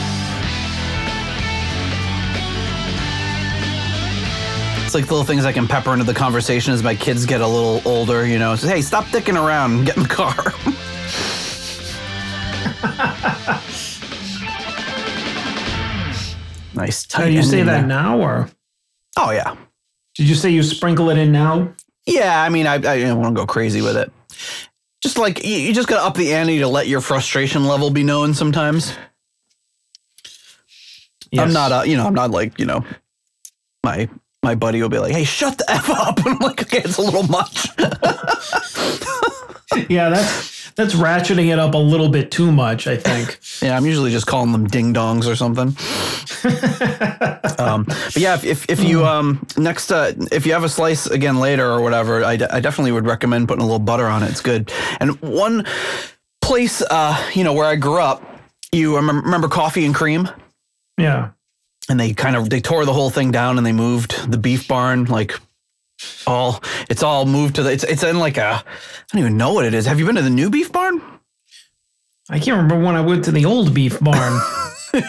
It's 4.86 4.94
like 4.94 5.04
little 5.10 5.22
things 5.22 5.44
I 5.44 5.52
can 5.52 5.68
pepper 5.68 5.92
into 5.92 6.06
the 6.06 6.14
conversation 6.14 6.72
as 6.72 6.82
my 6.82 6.94
kids 6.94 7.26
get 7.26 7.42
a 7.42 7.46
little 7.46 7.82
older, 7.86 8.26
you 8.26 8.38
know. 8.38 8.54
It's, 8.54 8.62
hey, 8.62 8.80
stop 8.80 9.04
dicking 9.08 9.36
around 9.36 9.72
and 9.72 9.84
get 9.86 9.98
in 9.98 10.04
the 10.04 10.08
car. 10.08 10.34
nice. 16.74 17.06
Tight 17.06 17.32
you 17.32 17.42
say 17.42 17.62
that 17.62 17.80
there. 17.80 17.86
now, 17.86 18.18
or 18.18 18.48
Oh, 19.18 19.30
yeah. 19.30 19.54
did 20.14 20.28
you 20.28 20.34
say 20.34 20.48
you 20.48 20.62
sprinkle 20.62 21.10
it 21.10 21.18
in 21.18 21.32
now? 21.32 21.70
Yeah, 22.06 22.42
I 22.42 22.48
mean, 22.48 22.66
I, 22.66 22.74
I 22.76 22.78
don't 22.78 23.20
want 23.20 23.34
to 23.36 23.40
go 23.40 23.46
crazy 23.46 23.82
with 23.82 23.96
it. 23.96 24.10
Just 25.12 25.20
like 25.20 25.44
you, 25.44 25.56
you 25.56 25.74
just 25.74 25.88
got 25.88 25.98
to 25.98 26.06
up 26.06 26.14
the 26.14 26.32
ante 26.32 26.60
to 26.60 26.66
let 26.66 26.88
your 26.88 27.02
frustration 27.02 27.66
level 27.66 27.90
be 27.90 28.02
known 28.02 28.32
sometimes. 28.32 28.94
I'm 31.36 31.52
not, 31.52 31.70
uh, 31.70 31.82
you 31.84 31.98
know, 31.98 32.06
I'm 32.06 32.14
not 32.14 32.30
like, 32.30 32.58
you 32.58 32.64
know, 32.64 32.82
my 33.84 34.08
my 34.42 34.54
buddy 34.54 34.80
will 34.80 34.88
be 34.88 34.98
like, 34.98 35.12
"Hey, 35.12 35.24
shut 35.24 35.58
the 35.58 35.70
f 35.70 35.90
up," 35.90 36.16
and 36.24 36.28
I'm 36.28 36.38
like, 36.38 36.62
"Okay, 36.62 36.78
it's 36.78 36.96
a 36.96 37.02
little 37.02 37.24
much." 37.24 37.68
Yeah, 39.88 40.10
that's 40.10 40.61
that's 40.74 40.94
ratcheting 40.94 41.52
it 41.52 41.58
up 41.58 41.74
a 41.74 41.78
little 41.78 42.08
bit 42.08 42.30
too 42.30 42.50
much. 42.50 42.86
I 42.86 42.96
think. 42.96 43.38
yeah, 43.62 43.76
I'm 43.76 43.86
usually 43.86 44.10
just 44.10 44.26
calling 44.26 44.52
them 44.52 44.66
ding 44.66 44.94
dongs 44.94 45.26
or 45.26 45.36
something. 45.36 45.68
um, 47.58 47.84
but 47.84 48.16
yeah, 48.16 48.34
if, 48.34 48.44
if, 48.44 48.70
if 48.70 48.84
you 48.84 49.04
um 49.04 49.46
next 49.56 49.90
uh, 49.90 50.12
if 50.30 50.46
you 50.46 50.52
have 50.52 50.64
a 50.64 50.68
slice 50.68 51.06
again 51.06 51.38
later 51.38 51.68
or 51.70 51.80
whatever, 51.80 52.24
I, 52.24 52.36
definitely 52.36 52.92
would 52.92 53.06
recommend 53.06 53.48
putting 53.48 53.62
a 53.62 53.66
little 53.66 53.78
butter 53.78 54.06
on 54.06 54.22
it. 54.22 54.30
It's 54.30 54.40
good. 54.40 54.72
And 55.00 55.20
one 55.20 55.66
place, 56.40 56.82
uh, 56.82 57.30
you 57.34 57.44
know, 57.44 57.52
where 57.52 57.66
I 57.66 57.76
grew 57.76 58.00
up, 58.00 58.22
you 58.72 58.96
remember, 58.96 59.22
remember 59.22 59.48
coffee 59.48 59.84
and 59.84 59.94
cream. 59.94 60.28
Yeah. 60.98 61.30
and 61.88 61.98
they 61.98 62.12
kind 62.12 62.36
of 62.36 62.50
they 62.50 62.60
tore 62.60 62.84
the 62.84 62.92
whole 62.92 63.10
thing 63.10 63.30
down 63.32 63.56
and 63.58 63.66
they 63.66 63.72
moved 63.72 64.30
the 64.30 64.38
beef 64.38 64.68
barn 64.68 65.06
like 65.06 65.38
all 66.26 66.62
it's 66.88 67.02
all 67.02 67.26
moved 67.26 67.56
to 67.56 67.62
the 67.62 67.72
it's 67.72 67.84
it's 67.84 68.02
in 68.02 68.18
like 68.18 68.36
a 68.38 68.44
I 68.44 68.62
don't 69.12 69.20
even 69.20 69.36
know 69.36 69.52
what 69.52 69.64
it 69.64 69.74
is. 69.74 69.86
Have 69.86 69.98
you 69.98 70.06
been 70.06 70.14
to 70.16 70.22
the 70.22 70.30
new 70.30 70.50
beef 70.50 70.70
barn? 70.72 71.00
I 72.30 72.38
can't 72.38 72.56
remember 72.56 72.78
when 72.84 72.94
I 72.94 73.00
went 73.00 73.24
to 73.24 73.32
the 73.32 73.44
old 73.44 73.74
beef 73.74 73.98
barn. 74.00 74.40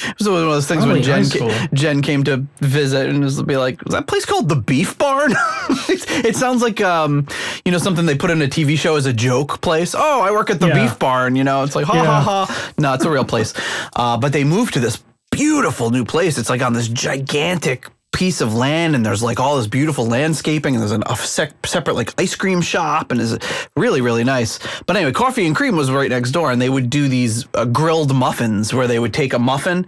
It 0.00 0.16
was 0.16 0.28
one 0.28 0.38
of 0.38 0.44
those 0.48 0.66
things 0.68 0.84
Probably 0.84 1.00
when 1.00 1.24
Jen 1.24 1.28
ca- 1.28 1.68
Jen 1.74 2.02
came 2.02 2.22
to 2.24 2.46
visit 2.60 3.08
and 3.10 3.22
was 3.24 3.42
be 3.42 3.56
like, 3.56 3.84
"Was 3.84 3.94
that 3.94 4.06
place 4.06 4.24
called 4.24 4.48
the 4.48 4.54
Beef 4.54 4.96
Barn?" 4.96 5.32
it 5.88 6.36
sounds 6.36 6.62
like 6.62 6.80
um, 6.80 7.26
you 7.64 7.72
know, 7.72 7.78
something 7.78 8.06
they 8.06 8.14
put 8.16 8.30
in 8.30 8.40
a 8.40 8.46
TV 8.46 8.78
show 8.78 8.94
as 8.94 9.06
a 9.06 9.12
joke 9.12 9.60
place. 9.60 9.96
Oh, 9.98 10.20
I 10.20 10.30
work 10.30 10.50
at 10.50 10.60
the 10.60 10.68
Yeah. 10.68 10.74
Beef 10.86 10.98
Barn. 11.00 11.34
You 11.34 11.42
know, 11.42 11.64
it's 11.64 11.74
like 11.74 11.84
ha 11.86 11.94
Yeah. 11.94 12.04
ha 12.22 12.46
ha. 12.46 12.72
No, 12.78 12.94
it's 12.94 13.04
a 13.04 13.10
real 13.10 13.24
place. 13.24 13.52
Uh, 13.96 14.16
but 14.16 14.32
they 14.32 14.44
moved 14.44 14.74
to 14.74 14.80
this 14.80 15.02
beautiful 15.32 15.90
new 15.90 16.04
place. 16.04 16.38
It's 16.38 16.48
like 16.48 16.62
on 16.62 16.74
this 16.74 16.86
gigantic 16.86 17.88
piece 18.12 18.40
of 18.40 18.54
land 18.54 18.94
and 18.94 19.04
there's 19.04 19.22
like 19.22 19.38
all 19.38 19.56
this 19.58 19.66
beautiful 19.66 20.06
landscaping 20.06 20.74
and 20.74 20.80
there's 20.82 20.92
an, 20.92 21.02
a 21.06 21.14
sec- 21.16 21.66
separate 21.66 21.94
like 21.94 22.12
ice 22.20 22.34
cream 22.34 22.60
shop 22.60 23.12
and 23.12 23.20
is 23.20 23.38
really 23.76 24.00
really 24.00 24.24
nice. 24.24 24.58
But 24.86 24.96
anyway 24.96 25.12
coffee 25.12 25.46
and 25.46 25.54
cream 25.54 25.76
was 25.76 25.90
right 25.90 26.10
next 26.10 26.30
door 26.32 26.50
and 26.50 26.60
they 26.60 26.70
would 26.70 26.90
do 26.90 27.08
these 27.08 27.46
uh, 27.54 27.64
grilled 27.66 28.14
muffins 28.14 28.72
where 28.74 28.86
they 28.86 28.98
would 28.98 29.12
take 29.14 29.34
a 29.34 29.38
muffin 29.38 29.86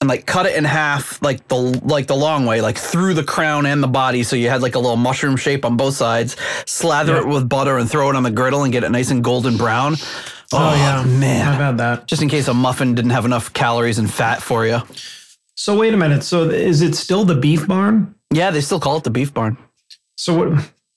and 0.00 0.08
like 0.08 0.24
cut 0.24 0.46
it 0.46 0.56
in 0.56 0.64
half 0.64 1.22
like 1.22 1.46
the 1.48 1.56
like 1.56 2.06
the 2.06 2.16
long 2.16 2.46
way 2.46 2.60
like 2.62 2.78
through 2.78 3.12
the 3.14 3.22
crown 3.24 3.66
and 3.66 3.82
the 3.82 3.88
body. 3.88 4.22
So 4.22 4.34
you 4.34 4.48
had 4.48 4.62
like 4.62 4.74
a 4.74 4.78
little 4.78 4.96
mushroom 4.96 5.36
shape 5.36 5.64
on 5.66 5.76
both 5.76 5.94
sides 5.94 6.36
slather 6.66 7.12
Yeah. 7.16 7.20
it 7.20 7.26
with 7.28 7.48
butter 7.48 7.76
and 7.76 7.88
throw 7.90 8.08
it 8.08 8.16
on 8.16 8.22
the 8.22 8.30
griddle 8.30 8.62
and 8.64 8.72
get 8.72 8.82
it 8.84 8.90
nice 8.90 9.10
and 9.10 9.22
golden 9.22 9.56
brown. 9.58 9.96
Oh, 10.52 10.74
yeah, 10.74 11.04
man. 11.04 11.46
I've 11.46 11.60
had 11.60 11.78
that. 11.78 12.06
just 12.08 12.22
in 12.22 12.28
case 12.28 12.48
a 12.48 12.54
muffin 12.54 12.94
didn't 12.96 13.12
have 13.12 13.24
enough 13.26 13.52
calories 13.52 13.98
and 13.98 14.10
fat 14.12 14.42
for 14.42 14.66
you 14.66 14.80
So 15.60 15.76
wait 15.76 15.92
a 15.92 15.96
minute. 15.98 16.22
So 16.24 16.48
is 16.48 16.80
it 16.80 16.94
still 16.94 17.24
the 17.26 17.34
beef 17.34 17.66
barn? 17.68 18.14
yeah 18.32 18.50
they 18.50 18.60
still 18.62 18.80
call 18.80 18.96
it 18.96 19.04
the 19.04 19.10
beef 19.10 19.34
barn 19.34 19.56
So 20.16 20.30
what? 20.38 20.48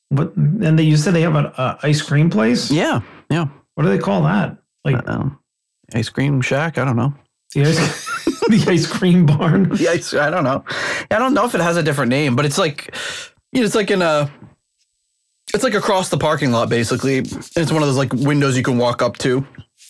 What? 0.10 0.36
And 0.38 0.78
they 0.80 0.84
you 0.84 0.95
said 0.97 1.13
they 1.15 1.21
have 1.23 1.36
an 1.36 1.47
uh, 1.47 1.78
ice 1.84 2.02
cream 2.02 2.30
place. 2.30 2.71
yeah 2.71 3.02
yeah 3.30 3.47
What 3.76 3.84
do 3.84 3.89
they 3.89 3.97
call 3.97 4.21
that? 4.23 4.58
Like 4.86 5.06
um, 5.10 5.39
ice 5.93 6.10
cream 6.10 6.41
shack 6.41 6.78
i 6.78 6.86
don't 6.86 6.95
know 6.95 7.13
the 7.56 7.62
ice, 7.65 7.78
the 8.49 8.65
ice 8.76 8.88
cream 8.88 9.26
barn. 9.26 9.69
the 9.82 9.88
ice 9.89 10.13
i 10.13 10.30
don't 10.30 10.43
know 10.45 10.63
i 11.12 11.17
don't 11.19 11.34
know 11.34 11.45
if 11.45 11.56
it 11.56 11.62
has 11.62 11.76
a 11.78 11.84
different 11.84 12.10
name 12.10 12.36
but 12.36 12.45
it's 12.45 12.58
like 12.58 12.95
you 13.52 13.60
know 13.60 13.65
it's 13.65 13.76
like 13.76 13.91
in 13.91 14.02
a 14.02 14.32
it's 15.54 15.63
like 15.63 15.73
across 15.76 16.08
the 16.10 16.17
parking 16.17 16.52
lot 16.52 16.69
basically 16.69 17.17
And 17.17 17.60
it's 17.63 17.71
one 17.71 17.82
of 17.84 17.88
those 17.89 17.97
like 17.97 18.13
windows 18.13 18.56
you 18.58 18.63
can 18.63 18.78
walk 18.78 19.02
up 19.02 19.17
to 19.19 19.45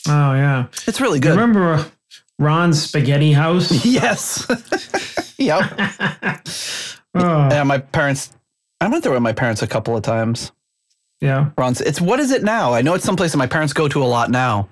Oh 0.07 0.33
yeah. 0.33 0.65
it's 0.87 0.99
really 1.01 1.19
good 1.19 1.31
remember 1.31 1.73
uh, 1.75 1.83
Ron's 2.43 2.81
Spaghetti 2.83 3.33
House? 3.33 3.85
yes. 3.85 4.45
Yep. 5.37 5.79
Oh, 7.15 7.47
yeah 7.51 7.61
my 7.63 7.77
parents 7.77 8.33
i 8.81 8.87
went 8.87 9.03
there 9.03 9.11
with 9.11 9.21
my 9.21 9.33
parents 9.33 9.61
a 9.61 9.67
couple 9.67 9.95
of 9.95 10.01
times. 10.01 10.51
Yeah. 11.21 11.51
Ron's 11.57 11.79
it's 11.79 12.01
what 12.01 12.19
is 12.19 12.31
it 12.31 12.43
now? 12.43 12.73
I 12.73 12.81
know 12.81 12.95
it's 12.95 13.05
someplace 13.05 13.31
that 13.33 13.37
my 13.37 13.45
parents 13.47 13.71
go 13.71 13.87
to 13.87 14.01
a 14.01 14.05
lot 14.05 14.31
now. 14.31 14.67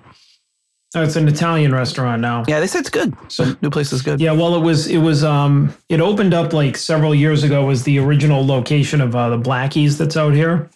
Oh, 0.94 1.02
it's 1.02 1.14
an 1.16 1.28
Italian 1.28 1.72
restaurant 1.72 2.20
now. 2.20 2.44
yeah 2.48 2.58
they 2.60 2.66
said 2.66 2.80
it's 2.80 2.90
good. 2.90 3.14
So 3.28 3.54
new 3.62 3.70
place 3.70 3.92
is 3.92 4.02
good. 4.02 4.20
Yeah, 4.20 4.32
well, 4.32 4.54
it 4.56 4.60
was 4.60 4.88
it 4.88 4.98
was 4.98 5.22
um 5.24 5.72
it 5.88 6.00
opened 6.00 6.34
up 6.34 6.52
like 6.52 6.76
several 6.76 7.14
years 7.14 7.44
ago. 7.44 7.64
Was 7.64 7.84
the 7.84 7.98
original 8.00 8.44
location 8.44 9.00
of 9.00 9.14
uh, 9.14 9.28
the 9.30 9.38
Blackies 9.38 9.96
that's 9.96 10.16
out 10.16 10.34
here, 10.34 10.68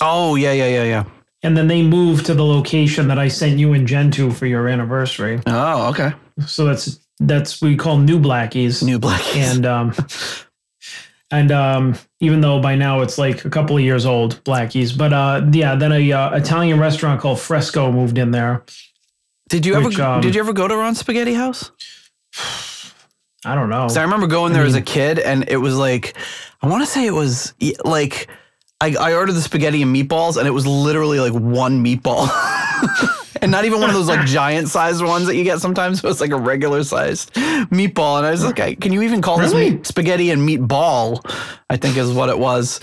oh 0.00 0.34
yeah 0.36 0.52
yeah 0.52 0.68
yeah 0.68 0.84
yeah 0.84 1.04
and 1.44 1.56
then 1.56 1.68
they 1.68 1.82
moved 1.82 2.26
to 2.26 2.34
the 2.34 2.44
location 2.44 3.06
that 3.08 3.18
I 3.18 3.28
sent 3.28 3.58
you 3.58 3.72
and 3.74 3.86
Jen 3.86 4.10
to 4.12 4.30
for 4.32 4.46
your 4.46 4.66
anniversary. 4.66 5.40
oh 5.46 5.90
okay 5.90 6.12
So 6.46 6.64
that's 6.64 6.98
that's 7.20 7.62
we 7.62 7.76
call 7.76 7.98
New 7.98 8.18
Blackies. 8.18 8.82
new 8.82 8.98
blackies. 8.98 9.54
and 9.54 9.66
um 9.66 9.94
and 11.30 11.52
um 11.52 11.94
even 12.20 12.40
though 12.40 12.60
by 12.60 12.74
now 12.74 13.02
it's 13.02 13.18
like 13.18 13.44
a 13.44 13.50
couple 13.50 13.76
of 13.76 13.82
years 13.82 14.06
old, 14.06 14.42
Blackies. 14.44 14.96
But 14.96 15.12
uh, 15.12 15.46
yeah, 15.52 15.74
then 15.74 15.92
a 15.92 16.12
uh, 16.12 16.34
Italian 16.36 16.80
restaurant 16.80 17.20
called 17.20 17.38
Fresco 17.38 17.92
moved 17.92 18.16
in 18.16 18.30
there. 18.30 18.64
Did 19.50 19.66
you 19.66 19.74
ever 19.74 19.88
Which, 19.88 20.00
um, 20.00 20.22
did 20.22 20.34
you 20.34 20.40
ever 20.40 20.54
go 20.54 20.66
to 20.66 20.74
Ron's 20.74 21.00
Spaghetti 21.00 21.34
House? 21.34 21.70
I 23.44 23.54
don't 23.54 23.68
know. 23.68 23.88
So 23.88 24.00
I 24.00 24.04
remember 24.04 24.26
going 24.26 24.54
there 24.54 24.64
as 24.64 24.74
a 24.74 24.80
kid, 24.80 25.18
and 25.18 25.44
it 25.48 25.58
was 25.58 25.76
like, 25.76 26.16
I 26.62 26.66
want 26.66 26.82
to 26.82 26.90
say 26.90 27.06
it 27.06 27.12
was 27.12 27.52
like, 27.84 28.26
I, 28.80 28.94
I 29.00 29.14
ordered 29.14 29.32
the 29.32 29.42
spaghetti 29.42 29.82
and 29.82 29.94
meatballs, 29.94 30.36
and 30.36 30.46
it 30.46 30.50
was 30.50 30.66
literally 30.66 31.18
like 31.20 31.32
one 31.32 31.82
meatball, 31.84 32.28
and 33.40 33.50
not 33.50 33.64
even 33.64 33.80
one 33.80 33.88
of 33.88 33.94
those 33.94 34.08
like 34.08 34.26
giant 34.26 34.68
sized 34.68 35.02
ones 35.02 35.26
that 35.26 35.36
you 35.36 35.44
get 35.44 35.60
sometimes. 35.60 35.98
It 35.98 36.06
was 36.06 36.20
like 36.20 36.32
a 36.32 36.36
regular 36.36 36.84
sized 36.84 37.32
meatball, 37.34 38.18
and 38.18 38.26
I 38.26 38.30
was 38.32 38.44
like, 38.44 38.80
can 38.80 38.92
you 38.92 39.02
even 39.02 39.22
call 39.22 39.38
this 39.38 39.54
meat, 39.54 39.86
spaghetti 39.86 40.30
and 40.30 40.46
meatball? 40.46 41.20
I 41.70 41.76
think 41.76 41.96
is 41.96 42.12
what 42.12 42.28
it 42.28 42.38
was. 42.38 42.80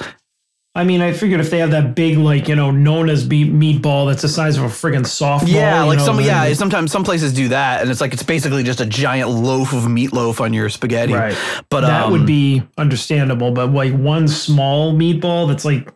I 0.73 0.86
mean, 0.86 1.01
I 1.01 1.12
figured 1.12 1.41
if 1.41 1.49
they 1.49 1.57
have 1.57 1.71
that 1.71 1.95
big, 1.95 2.17
like 2.17 2.47
you 2.47 2.55
know, 2.55 2.71
known 2.71 3.10
as 3.10 3.27
meatball 3.27 4.07
that's 4.07 4.21
the 4.21 4.29
size 4.29 4.57
of 4.57 4.63
a 4.63 4.67
friggin' 4.67 5.01
softball. 5.01 5.51
Yeah, 5.51 5.84
like 5.84 5.97
know, 5.97 6.05
some 6.05 6.21
yeah. 6.21 6.53
Sometimes 6.53 6.93
some 6.93 7.03
places 7.03 7.34
do 7.34 7.49
that, 7.49 7.81
and 7.81 7.91
it's 7.91 7.99
like 7.99 8.13
it's 8.13 8.23
basically 8.23 8.63
just 8.63 8.79
a 8.79 8.86
giant 8.86 9.29
loaf 9.29 9.73
of 9.73 9.84
meatloaf 9.84 10.39
on 10.39 10.53
your 10.53 10.69
spaghetti. 10.69 11.13
Right. 11.13 11.38
But 11.69 11.81
that 11.81 12.05
um, 12.05 12.12
would 12.13 12.25
be 12.25 12.63
understandable. 12.77 13.51
But 13.51 13.73
like 13.73 13.93
one 13.93 14.29
small 14.29 14.93
meatball 14.93 15.49
that's 15.49 15.65
like, 15.65 15.93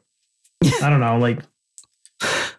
I 0.82 0.90
don't 0.90 1.00
know, 1.00 1.20
like 1.20 1.40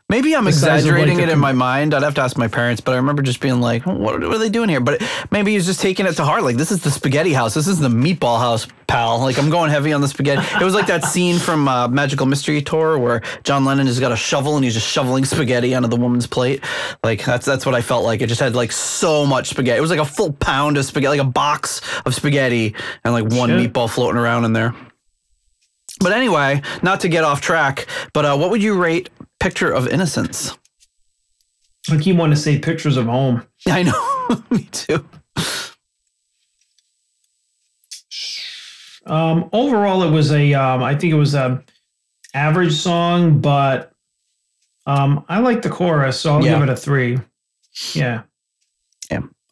Maybe 0.09 0.37
I'm 0.37 0.45
the 0.45 0.53
size 0.53 0.85
of, 0.85 0.91
exaggerating 0.91 1.17
like, 1.17 1.27
it 1.27 1.33
in 1.33 1.39
my 1.41 1.51
mind. 1.51 1.93
I'd 1.93 2.05
have 2.05 2.15
to 2.15 2.21
ask 2.21 2.39
my 2.39 2.47
parents, 2.47 2.81
but 2.81 2.93
I 2.93 2.99
remember 2.99 3.23
just 3.23 3.41
being 3.41 3.61
like, 3.61 3.85
"Oh, 3.89 3.95
what, 3.95 4.21
what 4.21 4.35
are 4.35 4.39
they 4.39 4.49
doing 4.49 4.69
here? 4.69 4.79
But 4.79 5.03
maybe 5.33 5.53
he's 5.55 5.67
just 5.67 5.81
taking 5.81 6.07
it 6.07 6.13
to 6.13 6.25
heart. 6.25 6.45
Like, 6.45 6.57
this 6.57 6.71
is 6.71 6.81
the 6.81 6.93
spaghetti 6.93 7.33
house. 7.33 7.55
This 7.55 7.67
is 7.67 7.81
the 7.81 7.89
meatball 7.89 8.39
house, 8.39 8.69
pal. 8.87 9.19
Like, 9.19 9.37
I'm 9.37 9.51
going 9.51 9.69
heavy 9.69 9.93
on 9.93 10.03
the 10.03 10.07
spaghetti. 10.07 10.47
It 10.61 10.63
was 10.63 10.75
like 10.75 10.87
that 10.87 11.05
scene 11.05 11.41
from 11.41 11.67
uh, 11.67 11.89
Magical 11.89 12.25
Mystery 12.25 12.63
Tour 12.63 12.99
where 12.99 13.21
John 13.43 13.65
Lennon 13.65 13.89
has 13.89 13.99
got 13.99 14.13
a 14.13 14.17
shovel 14.17 14.55
and 14.55 14.65
he's 14.65 14.75
just 14.75 14.87
shoveling 14.87 15.25
spaghetti 15.25 15.75
onto 15.75 15.89
the 15.89 15.97
woman's 15.97 16.29
plate. 16.29 16.63
Like, 17.03 17.25
that's 17.25 17.45
that's 17.45 17.67
what 17.67 17.75
I 17.75 17.81
felt 17.81 18.05
like. 18.05 18.21
It 18.21 18.29
just 18.29 18.41
had 18.41 18.55
like 18.55 18.71
so 18.71 19.27
much 19.27 19.49
spaghetti. 19.49 19.79
It 19.79 19.83
was 19.83 19.91
like 19.91 19.99
a 19.99 20.05
full 20.05 20.33
pound 20.35 20.77
of 20.77 20.85
spaghetti, 20.85 21.19
like 21.19 21.27
a 21.27 21.29
box 21.29 21.81
of 22.07 22.15
spaghetti 22.15 22.77
and 23.03 23.13
like 23.13 23.25
one 23.25 23.49
Shit. 23.49 23.73
meatball 23.73 23.91
floating 23.91 24.21
around 24.21 24.45
in 24.45 24.53
there. 24.53 24.73
But 25.99 26.13
anyway, 26.13 26.63
not 26.83 27.01
to 27.01 27.09
get 27.09 27.25
off 27.25 27.41
track, 27.41 27.87
but 28.13 28.25
uh, 28.25 28.37
what 28.37 28.51
would 28.51 28.63
you 28.63 28.81
rate 28.81 29.11
Picture 29.47 29.71
of 29.71 29.87
Innocence? 29.87 30.59
I 31.89 31.97
keep 31.99 32.17
wanting 32.17 32.35
to 32.35 32.41
say 32.41 32.59
pictures 32.59 32.97
of 32.97 33.07
home. 33.07 33.47
I 33.69 33.85
know, 33.85 34.43
me 34.51 34.65
too. 34.73 35.09
Um, 39.07 39.49
overall, 39.53 40.03
it 40.03 40.11
was 40.11 40.33
a, 40.33 40.53
um, 40.55 40.83
I 40.83 40.97
think 40.97 41.13
it 41.13 41.17
was 41.17 41.35
a 41.37 41.63
average 42.35 42.73
song, 42.73 43.39
but 43.39 43.93
um, 44.85 45.25
I 45.29 45.39
like 45.39 45.63
the 45.63 45.71
chorus, 45.71 46.19
so 46.19 46.33
I'll 46.35 46.45
Yeah. 46.45 46.55
give 46.55 46.63
it 46.65 46.69
a 46.69 46.77
three. 46.77 47.21
Yeah. 47.95 48.23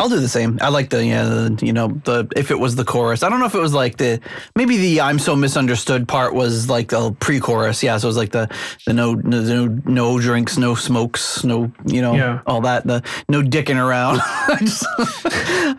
I'll 0.05 0.11
do 0.11 0.21
the 0.21 0.29
same. 0.29 0.59
I 0.61 0.69
like 0.69 0.90
the, 0.90 1.03
yeah, 1.03 1.25
the, 1.25 1.59
you 1.62 1.73
know, 1.73 1.88
the 2.05 2.29
if 2.37 2.51
it 2.51 2.59
was 2.59 2.77
the 2.77 2.85
chorus. 2.85 3.23
I 3.23 3.31
don't 3.31 3.40
know 3.40 3.47
if 3.47 3.55
it 3.55 3.59
was 3.61 3.73
like 3.73 3.97
the 3.97 4.21
maybe 4.55 4.77
the 4.77 5.01
"I'm 5.01 5.19
so 5.19 5.35
misunderstood" 5.35 6.07
part 6.07 6.35
was 6.35 6.69
like 6.69 6.88
the 6.88 7.12
pre-chorus. 7.21 7.83
Yeah, 7.83 7.97
so 7.97 8.07
it 8.07 8.11
was 8.11 8.19
like 8.19 8.33
the 8.33 8.51
the 8.87 8.93
no 8.93 9.14
no 9.14 9.40
no, 9.40 9.81
no 9.87 10.21
drinks, 10.21 10.59
no 10.59 10.75
smokes, 10.75 11.43
no 11.43 11.73
you 11.87 12.03
know 12.03 12.14
Yeah. 12.14 12.40
all 12.47 12.61
that. 12.61 12.87
The 12.87 13.03
no 13.31 13.40
dicking 13.40 13.83
around. 13.83 14.21
I 14.23 14.59
just 14.61 14.85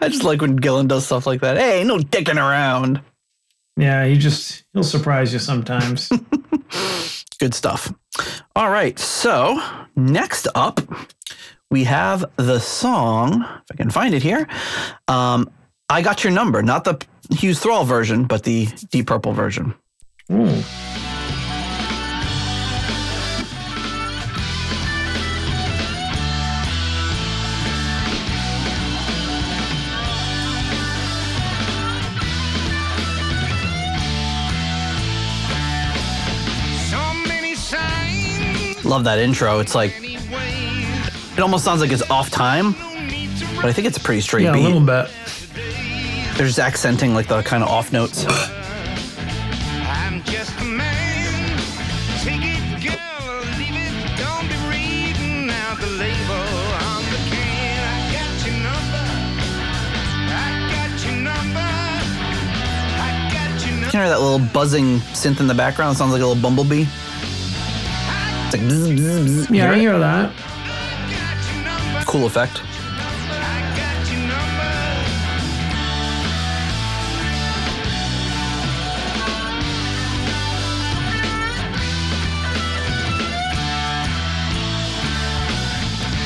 I 0.02 0.08
just 0.10 0.24
like 0.24 0.42
when 0.42 0.58
Gillan 0.58 0.88
does 0.88 1.06
stuff 1.06 1.28
like 1.28 1.42
that. 1.42 1.58
Hey, 1.58 1.84
no 1.84 2.00
dicking 2.00 2.38
around. 2.38 3.02
Yeah, 3.78 4.06
he 4.08 4.18
just 4.18 4.64
he'll 4.74 4.82
surprise 4.84 5.34
you 5.34 5.38
sometimes. 5.40 6.10
Good 7.40 7.54
stuff. 7.54 7.94
All 8.56 8.72
right. 8.72 8.98
So 8.98 9.62
next 9.96 10.48
up, 10.56 10.80
we 11.72 11.84
have 11.86 12.26
the 12.38 12.60
song, 12.60 13.42
if 13.42 13.72
I 13.72 13.76
can 13.76 13.90
find 13.90 14.14
it 14.14 14.24
here. 14.24 14.48
Um, 15.08 15.50
I 15.90 16.02
got 16.02 16.24
your 16.24 16.32
number, 16.34 16.62
not 16.62 16.84
the 16.84 17.02
Hughes 17.32 17.60
Thrall 17.60 17.86
version, 17.86 18.26
but 18.26 18.44
the 18.44 18.68
Deep 18.92 19.08
Purple 19.08 19.34
version. 19.34 19.74
Ooh. 20.32 20.62
So 36.90 37.14
many 37.28 37.56
signs. 37.56 38.86
Love 38.86 39.04
that 39.06 39.20
intro. 39.20 39.60
It's 39.60 39.76
like 39.76 39.94
Anyway, 39.96 40.15
it 41.38 41.40
almost 41.42 41.64
sounds 41.66 41.82
like 41.82 41.92
it's 41.92 42.10
off 42.10 42.30
time, 42.30 42.72
no 42.80 42.94
need 43.08 43.36
to 43.38 43.46
but 43.56 43.66
I 43.66 43.74
think 43.74 43.88
it's 43.88 43.98
a 43.98 44.02
pretty 44.02 44.22
straight 44.22 44.44
Yeah, 44.44 44.52
a 44.52 44.54
beat. 44.54 44.64
little 44.64 44.80
bit. 44.82 45.10
They're 46.38 46.48
just 46.48 46.60
accenting 46.60 47.14
like 47.14 47.28
the 47.28 47.42
kind 47.44 47.64
of 47.64 47.70
off 47.70 47.92
notes. 47.94 48.26
I'm 48.28 50.22
just 50.24 50.52
a 50.60 50.64
man. 50.66 51.58
Take 52.24 52.42
it, 52.44 52.84
girl, 52.84 53.30
or 53.30 53.40
leave 53.58 53.76
it. 53.76 54.18
Don't 54.18 54.48
be 54.48 54.56
reading 54.70 55.50
out 55.50 55.80
the 55.80 55.88
label 55.88 56.44
on 56.92 57.04
the 57.04 57.20
can. 57.32 57.80
I 57.88 58.12
got 58.12 58.46
your 58.46 58.58
number. 58.68 59.06
I 60.28 60.70
got 60.76 61.06
your 61.06 61.16
number. 61.24 61.70
I 63.00 63.30
got 63.32 63.66
your 63.66 63.74
You 63.76 63.82
number. 63.82 63.98
hear 63.98 64.10
that 64.10 64.20
little 64.20 64.40
buzzing 64.54 65.00
synth 65.16 65.40
in 65.40 65.48
the 65.48 65.54
background. 65.56 65.96
It 65.96 65.98
sounds 66.00 66.12
like 66.12 66.22
a 66.22 66.26
little 66.26 66.42
bumblebee. 66.42 66.82
It's 66.84 68.54
like 68.54 68.62
bzz, 68.62 68.98
bzz, 68.98 69.26
bzz. 69.48 69.56
Yeah, 69.56 69.64
I 69.64 69.68
Hear 69.68 69.74
it? 69.74 69.80
hear 69.80 70.00
that. 70.00 70.32
Got 72.16 72.20
cool 72.22 72.28
effect. 72.28 72.62
I 72.64 73.76
got 73.76 74.10
your 74.10 74.22
number. 74.22 75.76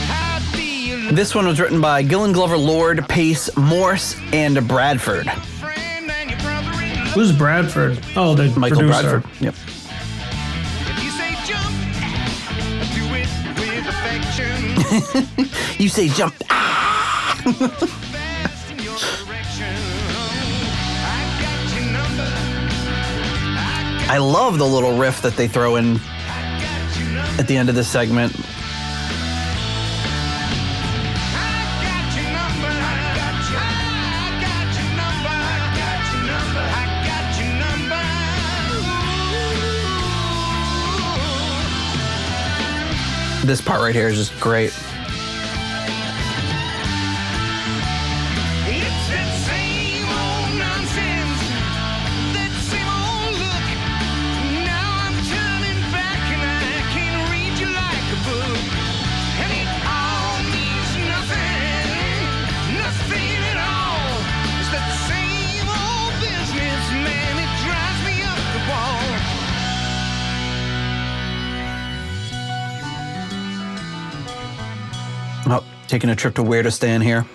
How 0.07 0.39
do 0.55 0.63
you 0.63 1.11
This 1.11 1.33
one 1.35 1.47
was 1.47 1.59
written 1.59 1.81
by 1.81 2.03
Gillan 2.03 2.33
Glover, 2.33 2.57
Lord, 2.57 3.07
Pace, 3.07 3.55
Morse, 3.57 4.15
and 4.33 4.67
Bradford. 4.67 5.29
friend 5.31 6.11
and 6.11 6.29
your 6.29 6.39
brother-in-law? 6.39 7.11
Who's 7.13 7.31
Bradford? 7.31 7.99
Oh, 8.15 8.35
the 8.35 8.47
Michael 8.59 8.79
producer. 8.79 9.19
Bradford. 9.19 9.41
Yep. 9.41 9.55
You 15.79 15.87
say 15.87 16.09
jump. 16.09 16.35
Direction. 16.39 16.49
Ah! 16.49 18.05
I 24.09 24.17
love 24.17 24.57
the 24.57 24.65
little 24.65 24.97
riff 24.97 25.21
that 25.21 25.35
they 25.35 25.47
throw 25.47 25.75
in 25.75 25.99
at 27.37 27.47
the 27.47 27.55
end 27.55 27.69
of 27.69 27.75
this 27.75 27.87
segment. 27.87 28.35
This 43.49 43.61
part 43.61 43.81
right 43.81 43.95
here 43.95 44.07
is 44.09 44.15
just 44.15 44.39
great. 44.39 44.71
Taking 75.89 76.11
a 76.11 76.15
trip 76.15 76.35
to 76.35 76.43
where 76.43 76.61
to 76.61 76.69
stand 76.69 77.01
here. 77.01 77.25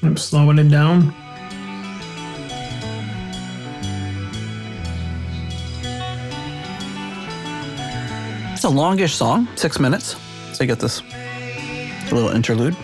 I'm 0.00 0.16
slowing 0.16 0.58
it 0.58 0.70
down. 0.70 1.12
It's 8.52 8.64
a 8.64 8.68
longish 8.68 9.14
song, 9.14 9.48
six 9.56 9.80
minutes. 9.80 10.16
So 10.52 10.62
you 10.62 10.68
get 10.68 10.78
this 10.78 11.02
little 12.12 12.30
interlude. 12.30 12.76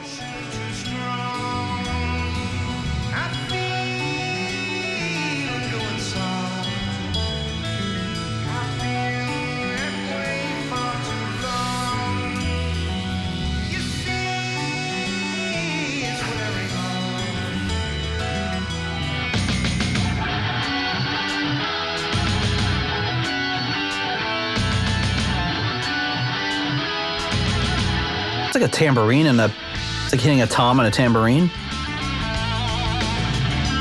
Tambourine 28.75 29.27
and 29.27 29.41
a. 29.41 29.55
It's 30.03 30.13
like 30.13 30.21
hitting 30.21 30.43
a 30.43 30.49
tom 30.49 30.81
and 30.81 30.89
a 30.89 30.91
tambourine. 30.91 31.49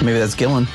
Maybe 0.04 0.20
that's 0.20 0.36
Gillan. 0.36 0.68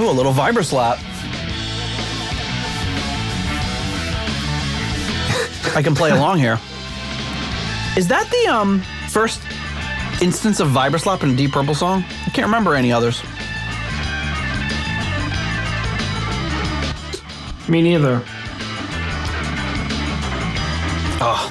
Ooh, 0.00 0.10
a 0.10 0.10
little 0.10 0.32
vibraslap. 0.32 1.11
I 5.74 5.82
can 5.82 5.94
play 5.94 6.10
along 6.10 6.38
here. 6.38 6.58
Is 7.96 8.08
that 8.08 8.28
the 8.30 8.52
um 8.52 8.80
first 9.08 9.40
instance 10.20 10.60
of 10.60 10.68
Vibraslap 10.68 11.22
in 11.22 11.30
a 11.30 11.36
Deep 11.36 11.52
Purple 11.52 11.74
song? 11.74 12.04
I 12.26 12.30
can't 12.30 12.46
remember 12.46 12.74
any 12.74 12.92
others. 12.92 13.22
Me 17.68 17.80
neither. 17.80 18.22
Oh. 21.24 21.50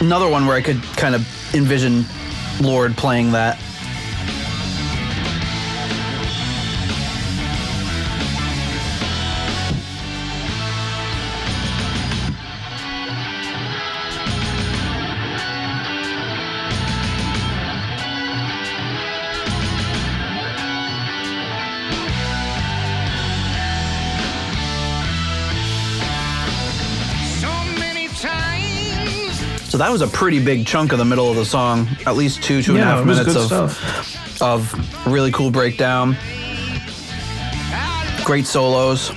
Another 0.00 0.28
one 0.28 0.46
where 0.46 0.56
I 0.56 0.60
could 0.60 0.82
kind 0.96 1.14
of 1.14 1.54
envision 1.54 2.04
Lord 2.60 2.96
playing 2.96 3.32
that. 3.32 3.58
So 29.74 29.78
that 29.78 29.90
was 29.90 30.02
a 30.02 30.06
pretty 30.06 30.38
big 30.38 30.68
chunk 30.68 30.92
of 30.92 30.98
the 30.98 31.04
middle 31.04 31.28
of 31.28 31.34
the 31.34 31.44
song. 31.44 31.88
At 32.06 32.14
least 32.14 32.44
two, 32.44 32.62
two 32.62 32.76
and 32.76 32.82
a 32.82 32.84
half 32.84 33.04
minutes 33.04 33.34
of, 33.34 33.72
stuff. 33.72 34.40
of 34.40 35.04
really 35.04 35.32
cool 35.32 35.50
breakdown. 35.50 36.16
Great 38.24 38.46
solos. 38.46 39.10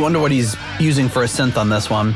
Wonder 0.00 0.18
what 0.18 0.30
he's 0.30 0.56
using 0.78 1.08
for 1.08 1.22
a 1.22 1.26
synth 1.26 1.58
on 1.58 1.68
this 1.68 1.90
one. 1.90 2.14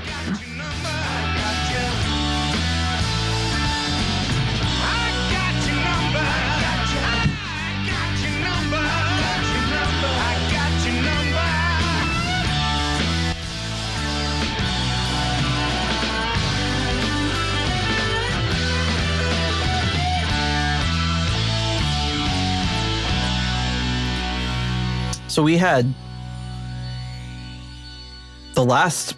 So 25.28 25.42
we 25.42 25.56
your 25.56 25.92
the 28.54 28.64
last. 28.64 29.16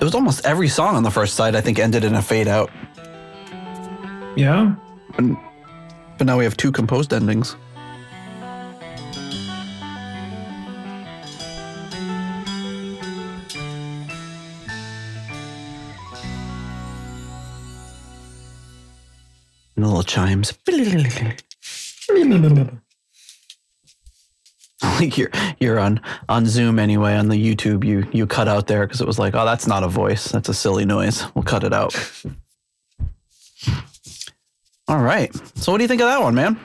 It 0.00 0.04
was 0.04 0.14
almost 0.14 0.44
every 0.44 0.68
song 0.68 0.96
on 0.96 1.02
the 1.02 1.10
first 1.10 1.34
side. 1.34 1.54
I 1.54 1.60
think 1.60 1.78
ended 1.78 2.04
in 2.04 2.14
a 2.14 2.22
fade 2.22 2.48
out, 2.48 2.70
Yeah. 4.36 4.74
but 5.16 6.26
now 6.26 6.38
we 6.38 6.44
have 6.44 6.56
two 6.56 6.72
composed 6.72 7.12
endings. 7.12 7.56
And 19.76 19.86
little 19.86 20.02
chimes. 20.02 20.52
like 25.00 25.16
you're 25.16 25.30
you're 25.60 25.78
on 25.78 26.00
on 26.28 26.46
Zoom 26.46 26.78
anyway 26.78 27.14
on 27.14 27.28
the 27.28 27.36
YouTube 27.36 27.84
you 27.84 28.06
you 28.12 28.26
cut 28.26 28.48
out 28.48 28.66
there 28.66 28.86
because 28.86 29.00
it 29.00 29.06
was 29.06 29.18
like 29.18 29.34
oh 29.34 29.44
that's 29.44 29.66
not 29.66 29.82
a 29.84 29.88
voice 29.88 30.26
that's 30.26 30.48
a 30.48 30.54
silly 30.54 30.84
noise 30.84 31.24
we'll 31.34 31.44
cut 31.44 31.64
it 31.64 31.72
out. 31.72 31.94
All 34.88 34.98
right, 34.98 35.34
so 35.56 35.72
what 35.72 35.78
do 35.78 35.84
you 35.84 35.88
think 35.88 36.02
of 36.02 36.08
that 36.08 36.20
one, 36.20 36.34
man? 36.34 36.58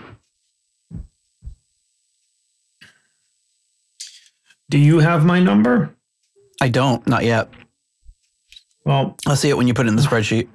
Do 4.69 4.77
you 4.77 4.99
have 4.99 5.23
my 5.23 5.39
number? 5.39 5.95
I 6.60 6.67
don't, 6.67 7.06
not 7.08 7.23
yet. 7.23 7.49
Well, 8.84 9.15
I'll 9.27 9.36
see 9.36 9.49
it 9.49 9.56
when 9.56 9.67
you 9.67 9.73
put 9.73 9.86
it 9.86 9.89
in 9.89 9.95
the 9.95 10.01
spreadsheet. 10.10 10.49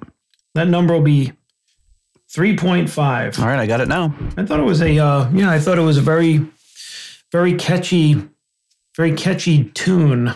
that 0.53 0.67
number 0.67 0.93
will 0.93 1.01
be 1.01 1.31
3.5. 2.31 3.39
All 3.39 3.45
right, 3.45 3.59
I 3.59 3.65
got 3.65 3.81
it 3.81 3.87
now. 3.87 4.13
I 4.37 4.45
thought 4.45 4.59
it 4.59 4.65
was 4.65 4.81
a 4.81 4.99
uh, 4.99 5.31
yeah, 5.31 5.49
I 5.49 5.57
thought 5.57 5.79
it 5.79 5.83
was 5.83 5.97
a 5.97 6.01
very 6.01 6.45
very 7.33 7.55
catchy 7.55 8.29
very 8.95 9.13
catchy 9.13 9.65
tune. 9.73 10.33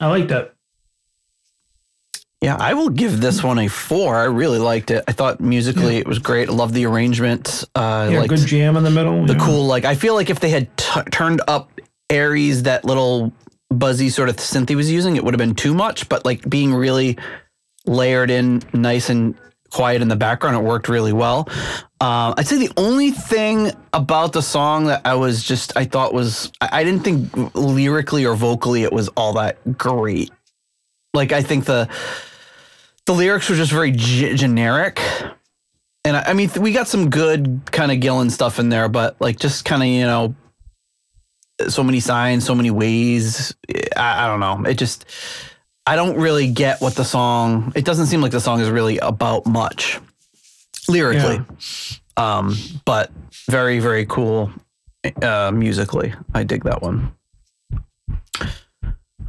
I 0.00 0.06
liked 0.06 0.30
it. 0.30 0.54
Yeah, 2.40 2.56
I 2.58 2.74
will 2.74 2.88
give 2.88 3.20
this 3.20 3.42
one 3.42 3.58
a 3.58 3.68
four. 3.68 4.16
I 4.16 4.24
really 4.24 4.58
liked 4.58 4.90
it. 4.90 5.04
I 5.08 5.12
thought 5.12 5.40
musically 5.40 5.96
it 5.96 6.06
was 6.06 6.18
great. 6.18 6.48
I 6.48 6.52
love 6.52 6.72
the 6.72 6.86
arrangement. 6.86 7.64
Uh, 7.74 8.08
Yeah, 8.10 8.26
good 8.26 8.46
jam 8.46 8.76
in 8.76 8.84
the 8.84 8.90
middle. 8.90 9.26
the 9.26 9.34
yeah. 9.34 9.44
cool 9.44 9.66
like 9.66 9.84
i 9.84 9.94
feel 9.94 10.14
like 10.14 10.30
if 10.30 10.40
they 10.40 10.48
had 10.50 10.74
t- 10.76 11.02
turned 11.10 11.42
up 11.46 11.70
Airey 12.08 12.54
that 12.62 12.84
little 12.84 13.32
buzzy 13.70 14.08
sort 14.08 14.30
of 14.30 14.36
synth 14.36 14.68
he 14.70 14.76
was 14.76 14.90
using 14.90 15.16
it 15.16 15.24
would 15.24 15.34
have 15.34 15.38
been 15.38 15.54
too 15.54 15.74
much 15.74 16.08
but 16.08 16.24
like 16.24 16.48
being 16.48 16.72
really 16.72 17.18
layered 17.84 18.30
in 18.30 18.62
nice 18.72 19.10
and 19.10 19.34
quiet 19.70 20.02
in 20.02 20.08
the 20.08 20.16
background 20.16 20.56
it 20.56 20.62
worked 20.62 20.88
really 20.88 21.12
well 21.12 21.48
um, 22.00 22.34
i'd 22.38 22.46
say 22.46 22.58
the 22.58 22.72
only 22.76 23.10
thing 23.10 23.70
about 23.92 24.32
the 24.32 24.42
song 24.42 24.86
that 24.86 25.00
i 25.04 25.14
was 25.14 25.42
just 25.42 25.76
i 25.76 25.84
thought 25.84 26.14
was 26.14 26.50
i, 26.60 26.80
I 26.80 26.84
didn't 26.84 27.04
think 27.04 27.54
lyrically 27.54 28.24
or 28.24 28.34
vocally 28.34 28.82
it 28.82 28.92
was 28.92 29.08
all 29.08 29.34
that 29.34 29.76
great 29.76 30.30
like 31.14 31.32
i 31.32 31.42
think 31.42 31.64
the 31.64 31.88
the 33.06 33.12
lyrics 33.14 33.48
were 33.48 33.56
just 33.56 33.72
very 33.72 33.90
g- 33.90 34.34
generic 34.34 35.00
and 36.04 36.16
I, 36.16 36.22
I 36.28 36.32
mean, 36.32 36.48
th- 36.48 36.60
we 36.60 36.72
got 36.72 36.88
some 36.88 37.10
good 37.10 37.60
kind 37.66 37.92
of 37.92 37.98
Gillan 37.98 38.30
stuff 38.30 38.58
in 38.58 38.70
there, 38.70 38.88
but 38.88 39.20
like 39.20 39.38
just 39.38 39.64
kind 39.64 39.82
of, 39.82 39.88
you 39.88 40.04
know, 40.04 40.34
so 41.68 41.82
many 41.82 42.00
signs, 42.00 42.46
so 42.46 42.54
many 42.54 42.70
ways. 42.70 43.54
I, 43.96 44.24
I 44.24 44.26
don't 44.26 44.40
know. 44.40 44.68
It 44.68 44.78
just, 44.78 45.04
I 45.88 45.96
don't 45.96 46.18
really 46.18 46.48
get 46.48 46.82
what 46.82 46.96
the 46.96 47.02
song, 47.02 47.72
it 47.74 47.82
doesn't 47.86 48.08
seem 48.08 48.20
like 48.20 48.30
the 48.30 48.40
song 48.40 48.60
is 48.60 48.68
really 48.68 48.98
about 48.98 49.46
much 49.46 49.98
lyrically. 50.86 51.40
Um, 52.14 52.54
but 52.84 53.10
very, 53.48 53.78
very 53.78 54.04
cool 54.04 54.50
uh, 55.22 55.50
musically. 55.50 56.12
I 56.34 56.42
dig 56.42 56.64
that 56.64 56.82
one. 56.82 57.14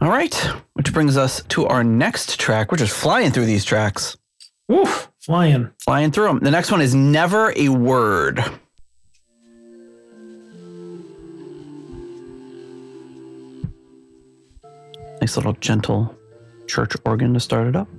All 0.01 0.09
right. 0.09 0.35
Which 0.73 0.91
brings 0.91 1.15
us 1.15 1.41
to 1.43 1.65
our 1.65 1.81
next 1.81 2.37
track. 2.37 2.73
We're 2.73 2.77
just 2.77 2.93
flying 2.93 3.31
through 3.31 3.45
these 3.45 3.63
tracks 3.63 4.17
Woof, 4.67 5.09
flying. 5.21 5.71
flying 5.79 6.11
through 6.11 6.25
them. 6.25 6.39
The 6.39 6.51
next 6.51 6.71
one 6.71 6.81
is 6.81 6.93
Never 6.93 7.53
a 7.55 7.69
Word. 7.69 8.43
Nice 15.21 15.37
little 15.37 15.53
gentle 15.53 16.18
church 16.69 16.95
organ 17.05 17.33
to 17.33 17.39
start 17.39 17.67
it 17.67 17.75
up. 17.75 17.89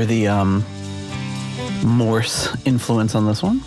Hear 0.00 0.06
the 0.06 0.28
um, 0.28 0.64
Morse 1.84 2.48
influence 2.64 3.14
on 3.14 3.26
this 3.26 3.42
one. 3.42 3.60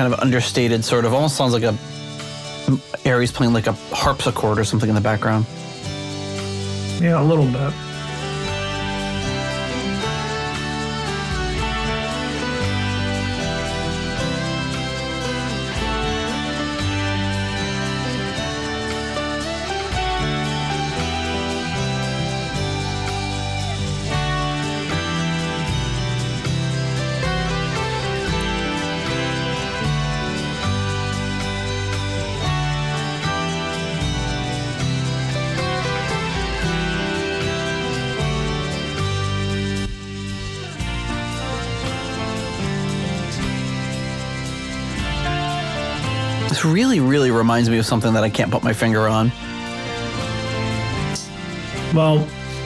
Kind 0.00 0.14
of 0.14 0.20
understated, 0.20 0.82
sort 0.82 1.04
of 1.04 1.12
almost 1.12 1.36
sounds 1.36 1.52
like 1.52 1.62
a 1.62 1.72
Airey 3.04 3.30
playing 3.30 3.52
like 3.52 3.66
a 3.66 3.72
harpsichord 3.92 4.58
or 4.58 4.64
something 4.64 4.88
in 4.88 4.94
the 4.94 5.00
background. 5.02 5.44
Yeah, 7.02 7.20
a 7.20 7.22
little 7.22 7.44
bit. 7.44 7.74
Reminds 47.50 47.68
me 47.68 47.78
of 47.80 47.84
something 47.84 48.12
that 48.12 48.22
I 48.22 48.30
can't 48.30 48.48
put 48.48 48.62
my 48.62 48.72
finger 48.72 49.08
on. 49.08 49.32
Well, 51.92 52.24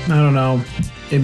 I 0.08 0.20
don't 0.20 0.34
know. 0.34 0.62
It, 1.10 1.22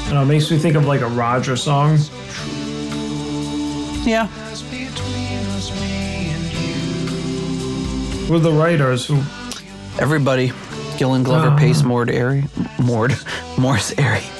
I 0.00 0.04
don't 0.06 0.14
know, 0.14 0.22
it 0.22 0.26
makes 0.26 0.50
me 0.50 0.56
think 0.56 0.76
of 0.76 0.86
like 0.86 1.02
a 1.02 1.08
Roger 1.08 1.56
song. 1.58 1.98
Yeah, 4.06 4.28
With 8.30 8.44
the 8.44 8.52
writers 8.52 9.04
who 9.04 9.16
everybody. 10.00 10.52
Gillan 10.96 11.22
Glover, 11.22 11.48
Ah. 11.50 11.56
Pace, 11.58 11.82
Mord, 11.82 12.08
Airey, 12.08 12.48
Mord, 12.82 13.14
Morse, 13.58 13.92
Airey. 13.94 14.37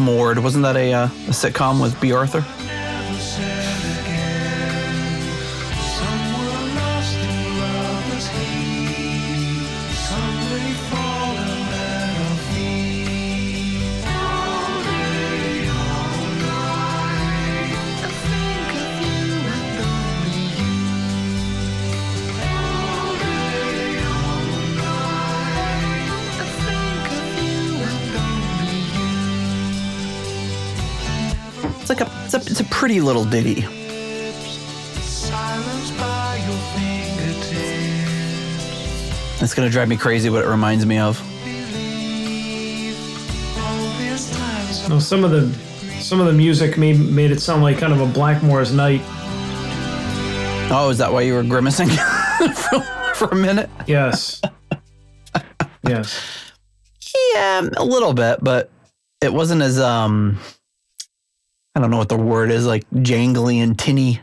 Mord, 0.00 0.38
wasn't 0.38 0.64
that 0.64 0.76
a, 0.76 0.92
uh, 0.92 1.04
a 1.04 1.08
sitcom 1.30 1.80
with 1.80 1.98
Bea 2.00 2.12
Arthur? 2.12 2.44
Pretty 32.80 32.98
little 33.02 33.26
ditty. 33.26 33.62
It's 39.42 39.52
gonna 39.52 39.68
drive 39.68 39.86
me 39.86 39.98
crazy 39.98 40.30
what 40.30 40.46
it 40.46 40.48
reminds 40.48 40.86
me 40.86 40.96
of. 40.96 41.20
No, 44.88 44.98
some 44.98 45.24
of 45.24 45.30
the 45.30 45.52
some 46.00 46.20
of 46.20 46.26
the 46.26 46.32
music 46.32 46.78
made 46.78 46.98
made 46.98 47.30
it 47.30 47.40
sound 47.40 47.62
like 47.62 47.76
kind 47.76 47.92
of 47.92 48.00
a 48.00 48.06
Blackmore's 48.06 48.72
night. 48.72 49.02
Oh, 50.72 50.88
is 50.90 50.96
that 50.96 51.12
why 51.12 51.20
you 51.20 51.34
were 51.34 51.42
grimacing 51.42 51.90
for, 51.90 52.80
for 53.14 53.28
a 53.28 53.36
minute? 53.36 53.68
Yes. 53.86 54.40
yes. 55.86 56.18
Yeah, 57.34 57.68
a 57.76 57.84
little 57.84 58.14
bit, 58.14 58.38
but 58.40 58.70
it 59.20 59.34
wasn't 59.34 59.60
as 59.60 59.78
um 59.78 60.40
I 61.80 61.84
don't 61.84 61.90
know 61.90 61.96
what 61.96 62.10
the 62.10 62.16
word 62.18 62.50
is, 62.50 62.66
like 62.66 62.88
jangly 62.90 63.56
and 63.56 63.78
tinny 63.78 64.20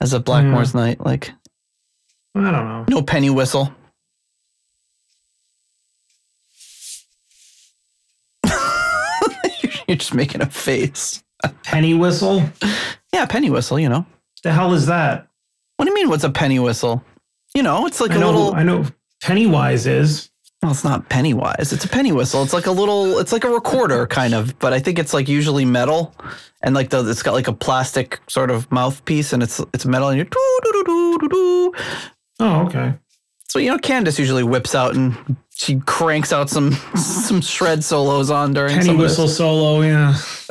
as 0.00 0.14
a 0.14 0.20
Blackmore's 0.20 0.72
mm. 0.72 0.76
night. 0.76 1.04
Like 1.04 1.32
I 2.34 2.50
don't 2.50 2.52
know. 2.52 2.86
no 2.88 3.02
penny 3.02 3.28
whistle. 3.28 3.70
You're 9.86 9.98
just 9.98 10.14
making 10.14 10.40
a 10.40 10.46
face. 10.46 11.22
A 11.42 11.50
Penny 11.62 11.92
whistle? 11.92 12.42
Yeah, 13.12 13.26
penny 13.26 13.50
whistle, 13.50 13.78
you 13.78 13.90
know. 13.90 14.06
The 14.42 14.52
hell 14.52 14.72
is 14.72 14.86
that? 14.86 15.28
What 15.76 15.84
do 15.84 15.90
you 15.90 15.94
mean 15.94 16.08
what's 16.08 16.24
a 16.24 16.30
penny 16.30 16.58
whistle? 16.58 17.04
You 17.54 17.62
know, 17.62 17.86
it's 17.86 18.00
like 18.00 18.12
I 18.12 18.16
a 18.16 18.18
know 18.20 18.30
little 18.30 18.54
I 18.54 18.62
know 18.62 18.86
Pennywise 19.22 19.86
is. 19.86 20.30
Well, 20.64 20.72
it's 20.72 20.82
not 20.82 21.10
Pennywise. 21.10 21.74
It's 21.74 21.84
a 21.84 21.88
penny 21.88 22.10
whistle. 22.10 22.42
It's 22.42 22.54
like 22.54 22.64
a 22.64 22.70
little. 22.70 23.18
It's 23.18 23.32
like 23.32 23.44
a 23.44 23.50
recorder, 23.50 24.06
kind 24.06 24.32
of. 24.32 24.58
But 24.58 24.72
I 24.72 24.78
think 24.78 24.98
it's 24.98 25.12
like 25.12 25.28
usually 25.28 25.66
metal, 25.66 26.14
and 26.62 26.74
like 26.74 26.88
the 26.88 27.06
it's 27.06 27.22
got 27.22 27.34
like 27.34 27.48
a 27.48 27.52
plastic 27.52 28.18
sort 28.30 28.50
of 28.50 28.72
mouthpiece, 28.72 29.34
and 29.34 29.42
it's 29.42 29.60
it's 29.74 29.84
metal, 29.84 30.08
and 30.08 30.16
you're 30.16 30.24
doo 30.24 30.58
doo 30.64 30.72
doo 30.72 30.84
doo 30.84 31.18
doo 31.18 31.28
doo. 31.28 31.74
Oh, 32.40 32.64
okay. 32.64 32.94
So 33.46 33.58
you 33.58 33.72
know, 33.72 33.76
Candice 33.76 34.18
usually 34.18 34.42
whips 34.42 34.74
out 34.74 34.94
and 34.94 35.36
she 35.54 35.80
cranks 35.80 36.32
out 36.32 36.48
some 36.48 36.72
some 36.96 37.42
shred 37.42 37.84
solos 37.84 38.30
on 38.30 38.54
during 38.54 38.74
Penny 38.74 38.96
whistle 38.96 39.28
solo, 39.28 39.82
yeah. 39.82 40.16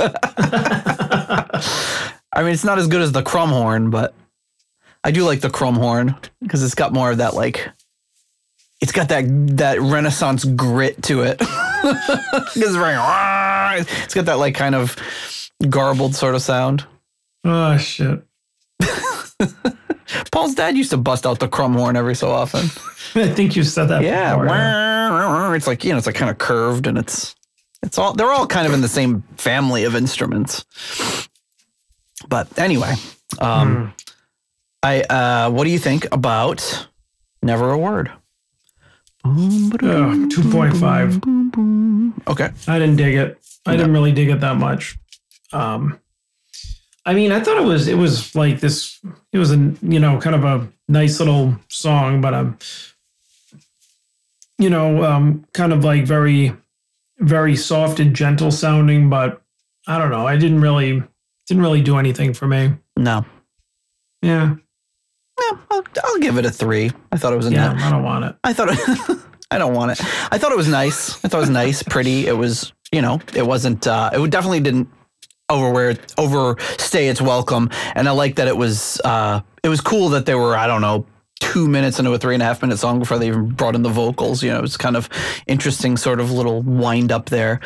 I 2.36 2.44
mean, 2.44 2.54
it's 2.54 2.64
not 2.64 2.78
as 2.78 2.86
good 2.86 3.02
as 3.02 3.14
the 3.14 3.24
crumhorn, 3.24 3.90
but 3.90 4.14
I 5.04 5.10
do 5.10 5.24
like 5.24 5.42
the 5.42 5.50
crumhorn 5.50 6.16
because 6.40 6.64
it's 6.64 6.76
got 6.76 6.94
more 6.94 7.10
of 7.10 7.18
that 7.18 7.34
like. 7.34 7.68
It's 8.84 8.92
got 8.92 9.08
that 9.08 9.24
that 9.56 9.80
Renaissance 9.80 10.44
grit 10.44 11.02
to 11.04 11.22
it. 11.22 11.38
it's 11.42 12.76
very. 12.76 12.96
It's 14.04 14.14
got 14.14 14.26
that 14.26 14.40
like 14.40 14.56
kind 14.56 14.76
of 14.76 14.98
garbled 15.70 16.16
sort 16.16 16.36
of 16.36 16.42
sound. 16.42 16.86
Oh 17.46 17.78
shit. 17.78 18.26
Paul's 20.34 20.56
dad 20.56 20.76
used 20.76 20.90
to 20.92 20.98
bust 20.98 21.26
out 21.26 21.40
the 21.40 21.48
crumhorn 21.48 21.96
every 21.96 22.14
so 22.14 22.30
often. 22.30 22.66
I 23.16 23.30
think 23.30 23.56
you 23.56 23.64
said 23.64 23.86
that 23.86 24.02
Yeah, 24.04 24.36
before. 24.38 25.56
it's 25.56 25.66
like 25.66 25.86
you 25.86 25.92
know, 25.94 25.98
it's 25.98 26.06
like 26.06 26.16
kind 26.16 26.30
of 26.30 26.38
curved, 26.38 26.86
and 26.86 26.98
it's 26.98 27.36
it's 27.84 27.98
all 27.98 28.12
they're 28.12 28.34
all 28.34 28.48
kind 28.48 28.68
of 28.68 28.74
in 28.74 28.82
the 28.82 28.90
same 28.90 29.24
family 29.38 29.86
of 29.86 29.96
instruments. 29.96 30.66
But 32.28 32.60
anyway, 32.60 32.96
um, 33.40 33.94
I 34.84 35.04
uh, 35.04 35.52
what 35.52 35.64
do 35.64 35.70
you 35.70 35.80
think 35.80 36.06
about 36.12 36.86
Never 37.42 37.72
a 37.72 37.78
Word? 37.78 38.12
Oh, 39.26 40.28
2.5. 40.30 42.28
Okay, 42.28 42.50
I 42.68 42.80
didn't 42.80 42.98
dig 42.98 43.16
it. 43.16 43.40
I 43.66 43.78
didn't 43.78 43.94
really 43.94 44.12
dig 44.12 44.30
it 44.30 44.42
that 44.42 44.58
much. 44.58 44.98
Um, 45.54 46.00
I 47.06 47.14
mean, 47.14 47.32
I 47.32 47.40
thought 47.40 47.58
it 47.58 47.64
was 47.66 47.88
it 47.88 47.98
was 47.98 48.36
like 48.36 48.60
this. 48.60 49.00
It 49.32 49.38
was 49.38 49.52
a 49.52 49.58
you 49.82 50.00
know 50.00 50.20
kind 50.20 50.36
of 50.36 50.44
a 50.44 50.68
nice 50.88 51.20
little 51.20 51.56
song, 51.70 52.22
but 52.22 52.34
um, 52.34 52.58
you 54.58 54.70
know, 54.70 55.04
um, 55.04 55.46
kind 55.54 55.74
of 55.74 55.84
like 55.84 56.06
very, 56.06 56.54
very 57.20 57.56
soft 57.56 58.00
and 58.00 58.16
gentle 58.16 58.52
sounding. 58.52 59.10
But 59.10 59.42
I 59.88 59.98
don't 59.98 60.12
know. 60.12 60.28
I 60.28 60.38
didn't 60.38 60.62
really 60.62 61.04
didn't 61.48 61.64
really 61.64 61.82
do 61.82 61.98
anything 61.98 62.34
for 62.34 62.48
me. 62.48 62.74
no, 62.98 63.26
Yeah. 64.22 64.56
Yeah, 65.40 65.58
I'll, 65.72 65.84
I'll 66.04 66.20
give 66.20 66.38
it 66.38 66.46
a 66.46 66.52
three. 66.52 66.92
I 67.12 67.18
thought 67.18 67.34
it 67.34 67.38
was 67.38 67.48
a 67.48 67.52
Yeah, 67.52 67.74
ni- 67.74 67.82
I 67.84 67.90
don't 67.92 68.04
want 68.04 68.26
it. 68.26 68.36
I 68.44 68.54
thought 68.54 68.70
it, 68.72 69.20
I 69.52 69.58
don't 69.58 69.74
want 69.74 69.92
it. 69.92 70.02
I 70.32 70.38
thought 70.38 70.52
it 70.52 70.58
was 70.58 70.68
nice. 70.68 71.24
I 71.24 71.28
thought 71.28 71.38
it 71.38 71.42
was 71.42 71.50
nice, 71.50 71.84
pretty. 71.90 72.28
It 72.28 72.38
was, 72.38 72.72
you 72.92 73.02
know, 73.02 73.20
it 73.36 73.46
wasn't. 73.46 73.86
Uh, 73.88 74.10
it 74.14 74.30
definitely 74.32 74.60
didn't 74.62 74.90
overwear 75.50 75.96
overstay 76.18 77.08
its 77.08 77.22
welcome. 77.22 77.70
And 77.96 78.08
I 78.08 78.12
like 78.12 78.36
that 78.36 78.48
it 78.48 78.58
was. 78.58 79.00
Uh, 79.04 79.42
it 79.64 79.70
was 79.70 79.82
cool 79.82 80.10
that 80.10 80.26
they 80.26 80.36
were. 80.36 80.56
I 80.56 80.68
don't 80.68 80.82
know. 80.82 81.06
Two 81.40 81.68
minutes 81.68 82.00
into 82.00 82.12
a 82.14 82.18
three 82.18 82.36
and 82.36 82.42
a 82.42 82.46
half 82.46 82.62
minute 82.62 82.78
song 82.80 83.00
before 83.00 83.18
they 83.20 83.28
even 83.28 83.50
brought 83.50 83.76
in 83.76 83.82
the 83.84 83.90
vocals. 83.90 84.42
You 84.42 84.52
know, 84.52 84.60
it 84.60 84.62
was 84.62 84.78
kind 84.78 84.96
of 84.96 85.10
interesting, 85.46 85.98
sort 85.98 86.20
of 86.22 86.32
little 86.32 86.62
wind 86.62 87.12
up 87.12 87.28
there 87.30 87.60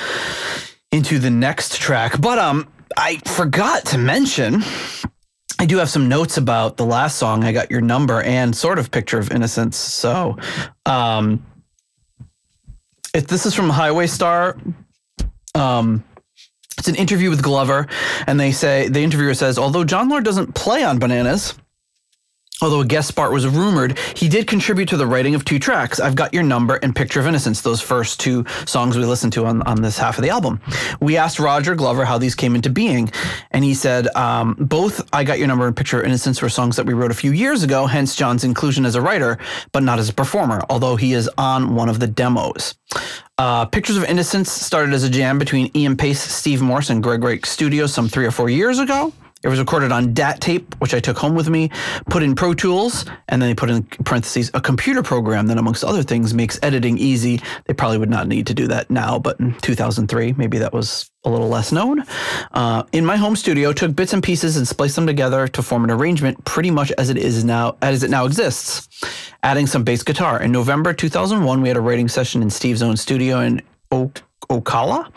into 0.91 1.19
the 1.19 1.29
next 1.29 1.77
track. 1.77 2.19
But 2.19 2.39
um, 2.39 2.67
I 2.97 3.17
forgot 3.25 3.85
to 3.87 3.97
mention 3.99 4.61
I 5.59 5.65
do 5.65 5.77
have 5.77 5.89
some 5.89 6.07
notes 6.07 6.37
about 6.37 6.77
the 6.77 6.85
last 6.85 7.17
song. 7.17 7.43
I 7.43 7.51
got 7.51 7.71
your 7.71 7.81
number 7.81 8.21
and 8.21 8.55
sort 8.55 8.77
of 8.77 8.91
picture 8.91 9.17
of 9.17 9.31
innocence. 9.31 9.75
So, 9.75 10.37
um, 10.85 11.45
if 13.13 13.27
this 13.27 13.45
is 13.45 13.55
from 13.55 13.69
Highway 13.69 14.05
Star, 14.05 14.55
um, 15.55 16.03
it's 16.77 16.87
an 16.87 16.95
interview 16.95 17.31
with 17.31 17.41
Glover, 17.41 17.87
and 18.27 18.39
they 18.39 18.51
say 18.51 18.87
the 18.87 19.01
interviewer 19.01 19.33
says, 19.33 19.57
although 19.57 19.83
Jon 19.83 20.09
Lord 20.09 20.23
doesn't 20.23 20.53
play 20.53 20.83
on 20.83 20.99
Bananas. 20.99 21.55
Although 22.59 22.81
a 22.81 22.85
guest 22.85 23.09
spot 23.09 23.31
was 23.31 23.45
rumored, 23.45 23.99
he 24.15 24.27
did 24.27 24.47
contribute 24.47 24.89
to 24.89 24.97
the 24.97 25.05
writing 25.05 25.35
of 25.35 25.45
two 25.45 25.59
tracks. 25.59 25.99
I've 25.99 26.15
Got 26.15 26.33
Your 26.33 26.41
Number 26.41 26.77
and 26.77 26.95
Picture 26.95 27.19
of 27.19 27.27
Innocence, 27.27 27.61
those 27.61 27.81
first 27.81 28.19
two 28.19 28.45
songs 28.65 28.97
we 28.97 29.05
listened 29.05 29.33
to 29.33 29.45
on, 29.45 29.61
on 29.63 29.83
this 29.83 29.99
half 29.99 30.17
of 30.17 30.23
the 30.23 30.31
album. 30.31 30.59
We 30.99 31.17
asked 31.17 31.39
Roger 31.39 31.75
Glover 31.75 32.03
how 32.03 32.17
these 32.17 32.33
came 32.33 32.55
into 32.55 32.71
being, 32.71 33.11
and 33.51 33.63
he 33.63 33.75
said 33.75 34.07
um, 34.15 34.55
both 34.59 35.07
I 35.13 35.23
Got 35.23 35.37
Your 35.37 35.47
Number 35.47 35.67
and 35.67 35.77
Picture 35.77 35.99
of 35.99 36.05
Innocence 36.07 36.41
were 36.41 36.49
songs 36.49 36.77
that 36.77 36.87
we 36.87 36.95
wrote 36.95 37.11
a 37.11 37.15
few 37.15 37.31
years 37.31 37.61
ago, 37.61 37.85
hence 37.85 38.15
John's 38.15 38.43
inclusion 38.43 38.87
as 38.87 38.95
a 38.95 39.01
writer, 39.01 39.37
but 39.71 39.83
not 39.83 39.99
as 39.99 40.09
a 40.09 40.13
performer, 40.13 40.61
although 40.67 40.95
he 40.95 41.13
is 41.13 41.29
on 41.37 41.75
one 41.75 41.89
of 41.89 41.99
the 41.99 42.07
demos. 42.07 42.73
Uh, 43.37 43.65
Pictures 43.65 43.97
of 43.97 44.03
Innocence 44.05 44.51
started 44.51 44.95
as 44.95 45.03
a 45.03 45.09
jam 45.11 45.37
between 45.37 45.69
Ian 45.75 45.95
Paice, 45.95 46.19
Steve 46.19 46.63
Morse, 46.63 46.89
and 46.89 47.03
Greg 47.03 47.23
Rike 47.23 47.45
Studios 47.45 47.93
some 47.93 48.09
three 48.09 48.25
or 48.25 48.31
four 48.31 48.49
years 48.49 48.79
ago. 48.79 49.13
It 49.43 49.49
was 49.49 49.59
recorded 49.59 49.91
on 49.91 50.13
DAT 50.13 50.41
tape, 50.41 50.75
which 50.79 50.93
I 50.93 50.99
took 50.99 51.17
home 51.17 51.35
with 51.35 51.49
me, 51.49 51.69
put 52.09 52.23
in 52.23 52.35
Pro 52.35 52.53
Tools, 52.53 53.05
and 53.27 53.41
then 53.41 53.49
they 53.49 53.55
put 53.55 53.69
in 53.69 53.83
parentheses 53.83 54.49
a 54.53 54.61
computer 54.61 55.03
program 55.03 55.47
that, 55.47 55.57
amongst 55.57 55.83
other 55.83 56.01
things, 56.01 56.33
makes 56.33 56.59
editing 56.63 56.97
easy. 56.97 57.41
They 57.65 57.73
probably 57.73 57.99
would 57.99 58.09
not 58.09 58.27
need 58.27 58.47
to 58.47 58.53
do 58.53 58.67
that 58.67 58.89
now, 58.89 59.19
but 59.19 59.39
in 59.39 59.53
2003, 59.61 60.33
maybe 60.33 60.57
that 60.57 60.73
was 60.73 61.11
a 61.23 61.29
little 61.29 61.49
less 61.49 61.71
known. 61.71 62.03
Uh, 62.51 62.83
in 62.93 63.05
my 63.05 63.15
home 63.15 63.35
studio, 63.35 63.73
took 63.73 63.95
bits 63.95 64.13
and 64.13 64.23
pieces 64.23 64.57
and 64.57 64.67
spliced 64.67 64.95
them 64.95 65.05
together 65.05 65.47
to 65.49 65.61
form 65.61 65.83
an 65.83 65.91
arrangement 65.91 66.43
pretty 66.45 66.71
much 66.71 66.91
as 66.97 67.09
it 67.09 67.17
is 67.17 67.43
now, 67.43 67.77
as 67.81 68.03
it 68.03 68.09
now 68.09 68.25
exists, 68.25 68.87
adding 69.43 69.67
some 69.67 69.83
bass 69.83 70.03
guitar. 70.03 70.41
In 70.41 70.51
November 70.51 70.93
2001, 70.93 71.61
we 71.61 71.67
had 71.67 71.77
a 71.77 71.81
writing 71.81 72.07
session 72.07 72.41
in 72.41 72.49
Steve's 72.49 72.81
own 72.81 72.97
studio 72.97 73.39
in 73.41 73.61
Oak. 73.91 74.23
Ocala, 74.49 75.11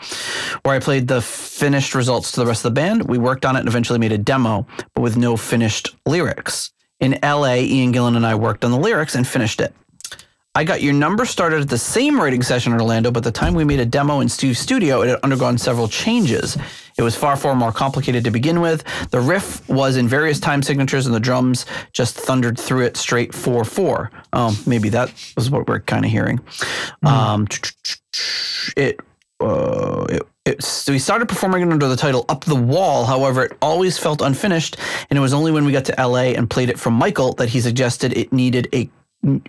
where 0.63 0.75
I 0.75 0.79
played 0.79 1.07
the 1.07 1.21
finished 1.21 1.95
results 1.95 2.33
to 2.33 2.41
the 2.41 2.45
rest 2.45 2.65
of 2.65 2.73
the 2.73 2.81
band. 2.81 3.07
We 3.07 3.17
worked 3.17 3.45
on 3.45 3.55
it 3.55 3.59
and 3.59 3.67
eventually 3.69 3.97
made 3.97 4.11
a 4.11 4.17
demo, 4.17 4.67
but 4.93 5.01
with 5.01 5.15
no 5.15 5.37
finished 5.37 5.95
lyrics. 6.05 6.71
In 6.99 7.17
LA, 7.23 7.55
Ian 7.55 7.93
Gillan 7.93 8.17
and 8.17 8.25
I 8.25 8.35
worked 8.35 8.65
on 8.65 8.71
the 8.71 8.77
lyrics 8.77 9.15
and 9.15 9.25
finished 9.25 9.61
it. 9.61 9.73
I 10.53 10.65
got 10.65 10.81
your 10.81 10.91
number 10.91 11.23
started 11.23 11.61
at 11.61 11.69
the 11.69 11.77
same 11.77 12.19
writing 12.19 12.43
session 12.43 12.73
in 12.73 12.81
Orlando, 12.81 13.09
but 13.09 13.23
the 13.23 13.31
time 13.31 13.53
we 13.53 13.63
made 13.63 13.79
a 13.79 13.85
demo 13.85 14.19
in 14.19 14.27
Steve's 14.27 14.59
studio, 14.59 15.01
it 15.01 15.07
had 15.07 15.19
undergone 15.23 15.57
several 15.57 15.87
changes. 15.87 16.57
It 16.97 17.03
was 17.03 17.15
far, 17.15 17.37
far 17.37 17.55
more 17.55 17.71
complicated 17.71 18.25
to 18.25 18.31
begin 18.31 18.59
with. 18.59 18.83
The 19.11 19.21
riff 19.21 19.67
was 19.69 19.95
in 19.95 20.09
various 20.09 20.41
time 20.41 20.61
signatures, 20.61 21.05
and 21.05 21.15
the 21.15 21.21
drums 21.21 21.65
just 21.93 22.17
thundered 22.17 22.59
through 22.59 22.83
it 22.83 22.97
straight 22.97 23.33
4 23.33 23.63
4. 23.63 24.11
Um, 24.33 24.57
maybe 24.67 24.89
that 24.89 25.13
was 25.37 25.49
what 25.49 25.69
we're 25.69 25.79
kind 25.79 26.03
of 26.03 26.11
hearing. 26.11 26.41
Um, 27.05 27.47
it 28.75 28.99
uh, 29.41 30.05
it, 30.09 30.21
it, 30.45 30.63
so 30.63 30.91
we 30.91 30.99
started 30.99 31.27
performing 31.27 31.61
it 31.63 31.71
under 31.71 31.87
the 31.87 31.95
title 31.95 32.25
Up 32.29 32.45
the 32.45 32.55
Wall. 32.55 33.05
However, 33.05 33.45
it 33.45 33.57
always 33.61 33.97
felt 33.97 34.21
unfinished, 34.21 34.77
and 35.09 35.17
it 35.17 35.21
was 35.21 35.33
only 35.33 35.51
when 35.51 35.65
we 35.65 35.71
got 35.71 35.85
to 35.85 35.95
LA 35.97 36.33
and 36.35 36.49
played 36.49 36.69
it 36.69 36.79
from 36.79 36.93
Michael 36.93 37.33
that 37.33 37.49
he 37.49 37.59
suggested 37.59 38.15
it 38.15 38.31
needed 38.31 38.67
a 38.73 38.89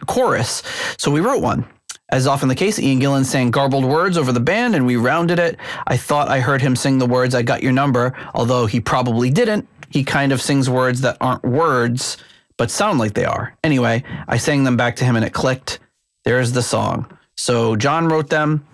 chorus. 0.06 0.62
So 0.98 1.10
we 1.10 1.20
wrote 1.20 1.42
one. 1.42 1.66
As 2.10 2.26
often 2.26 2.48
the 2.48 2.54
case, 2.54 2.78
Ian 2.78 3.00
Gillan 3.00 3.24
sang 3.24 3.50
garbled 3.50 3.86
words 3.86 4.18
over 4.18 4.32
the 4.32 4.40
band, 4.40 4.74
and 4.74 4.86
we 4.86 4.96
rounded 4.96 5.38
it. 5.38 5.56
I 5.86 5.96
thought 5.96 6.28
I 6.28 6.40
heard 6.40 6.60
him 6.60 6.76
sing 6.76 6.98
the 6.98 7.06
words 7.06 7.34
"I 7.34 7.42
got 7.42 7.62
your 7.62 7.72
number," 7.72 8.14
although 8.34 8.66
he 8.66 8.80
probably 8.80 9.30
didn't. 9.30 9.66
He 9.88 10.04
kind 10.04 10.32
of 10.32 10.40
sings 10.42 10.68
words 10.68 11.00
that 11.02 11.16
aren't 11.20 11.42
words, 11.42 12.18
but 12.58 12.70
sound 12.70 12.98
like 12.98 13.14
they 13.14 13.24
are. 13.24 13.54
Anyway, 13.64 14.04
I 14.28 14.36
sang 14.36 14.64
them 14.64 14.76
back 14.76 14.96
to 14.96 15.04
him, 15.04 15.16
and 15.16 15.24
it 15.24 15.32
clicked. 15.32 15.78
There's 16.24 16.52
the 16.52 16.62
song. 16.62 17.06
So 17.42 17.74
Jon 17.74 18.06
wrote 18.06 18.28
them 18.28 18.64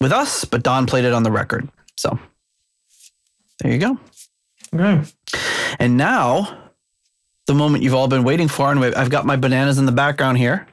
with 0.00 0.10
us, 0.10 0.44
but 0.44 0.64
Don 0.64 0.86
played 0.86 1.04
it 1.04 1.12
on 1.12 1.22
the 1.22 1.30
record. 1.30 1.68
So 1.96 2.18
there 3.60 3.70
you 3.70 3.78
go. 3.78 3.96
Okay. 4.74 5.08
And 5.78 5.96
now, 5.96 6.72
the 7.46 7.54
moment 7.54 7.84
you've 7.84 7.94
all 7.94 8.08
been 8.08 8.24
waiting 8.24 8.48
for, 8.48 8.72
and 8.72 8.84
I've 8.84 9.08
got 9.08 9.24
my 9.24 9.36
bananas 9.36 9.78
in 9.78 9.86
the 9.86 9.92
background 9.92 10.36
here. 10.36 10.66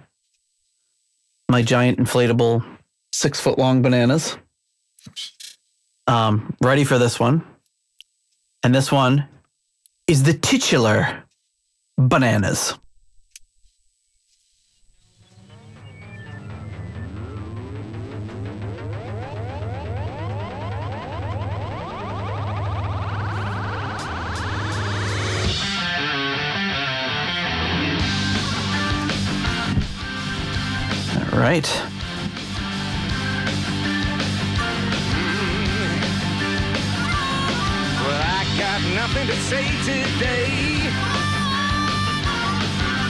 My 1.47 1.61
giant 1.61 1.99
inflatable 1.99 2.65
six 3.13 3.39
foot 3.39 3.59
long 3.59 3.83
bananas. 3.83 4.37
Um, 6.07 6.55
ready 6.61 6.83
for 6.83 6.97
this 6.97 7.19
one. 7.19 7.45
And 8.63 8.73
this 8.73 8.91
one 8.91 9.27
is 10.07 10.23
the 10.23 10.33
titular 10.33 11.25
bananas. 11.95 12.73
Right. 31.37 31.67
Well, 38.01 38.21
I 38.23 38.45
got 38.57 38.81
nothing 38.93 39.27
to 39.27 39.35
say 39.35 39.65
today. 39.83 40.49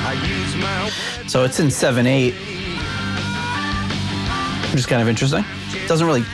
I 0.07 0.13
use 0.25 0.55
my 0.55 0.89
So 1.27 1.43
it's 1.43 1.59
in 1.59 1.69
7 1.69 2.07
8, 2.07 2.33
which 4.71 4.79
is 4.79 4.85
kind 4.85 5.01
of 5.01 5.07
interesting. 5.07 5.43
Doesn't 5.87 6.07
really, 6.07 6.21
in 6.21 6.25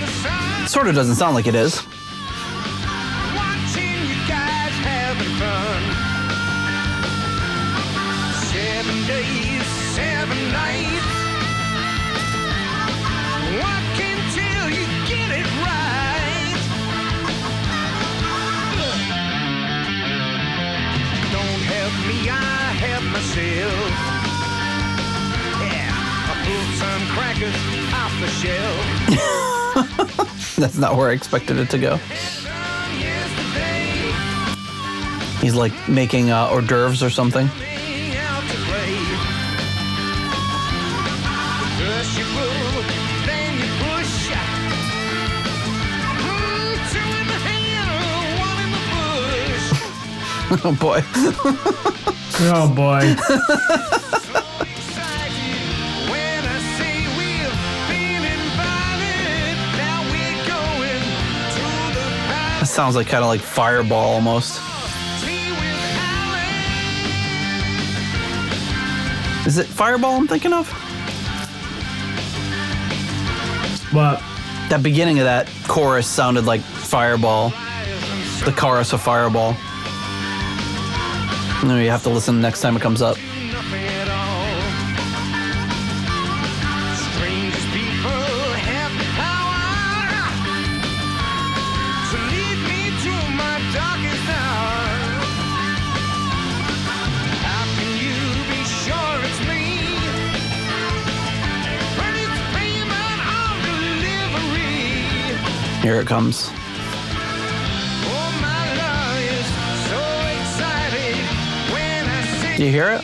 the 0.00 0.06
sun, 0.06 0.68
sort 0.68 0.88
of 0.88 0.94
doesn't 0.94 1.16
sound 1.16 1.34
like 1.34 1.46
it 1.46 1.54
is. 1.54 1.86
Some 27.52 27.94
off 27.94 28.12
the 28.20 28.28
shelf. 28.28 28.84
That's 30.56 30.78
not 30.78 30.96
where 30.96 31.10
I 31.10 31.12
expected 31.12 31.58
it 31.58 31.70
to 31.70 31.78
go. 31.78 31.96
He's 35.40 35.54
like 35.54 35.72
making 35.88 36.30
uh, 36.30 36.48
hors 36.48 36.62
d'oeuvres 36.62 37.02
or 37.02 37.10
something. 37.10 37.48
oh 50.62 50.76
boy. 50.78 51.00
oh 52.46 52.68
First 52.76 53.93
sounds 62.74 62.96
like 62.96 63.06
kind 63.06 63.22
of 63.22 63.28
like 63.28 63.40
Fireball 63.40 64.14
almost. 64.14 64.60
Is 69.46 69.58
it 69.58 69.66
Fireball 69.66 70.16
I'm 70.16 70.26
thinking 70.26 70.52
of? 70.52 70.66
But 73.92 74.20
That 74.70 74.80
beginning 74.82 75.20
of 75.20 75.24
that 75.24 75.48
chorus 75.68 76.08
sounded 76.08 76.46
like 76.46 76.62
Fireball. 76.62 77.50
The 78.44 78.52
chorus 78.56 78.92
of 78.92 79.00
Fireball. 79.00 79.52
No, 81.64 81.78
you 81.78 81.90
have 81.90 82.02
to 82.02 82.10
listen 82.10 82.40
next 82.40 82.60
time 82.60 82.74
it 82.76 82.82
comes 82.82 83.02
up. 83.02 83.16
Here 105.84 106.00
it 106.00 106.06
comes. 106.06 106.48
Oh, 106.48 106.56
my 108.40 108.64
love 108.80 109.20
is 109.20 109.44
so 109.84 110.00
excited 110.40 111.20
when 111.74 112.08
I 112.08 112.24
see 112.40 112.56
Do 112.56 112.64
you 112.64 112.70
hear 112.70 112.88
it? 112.92 113.02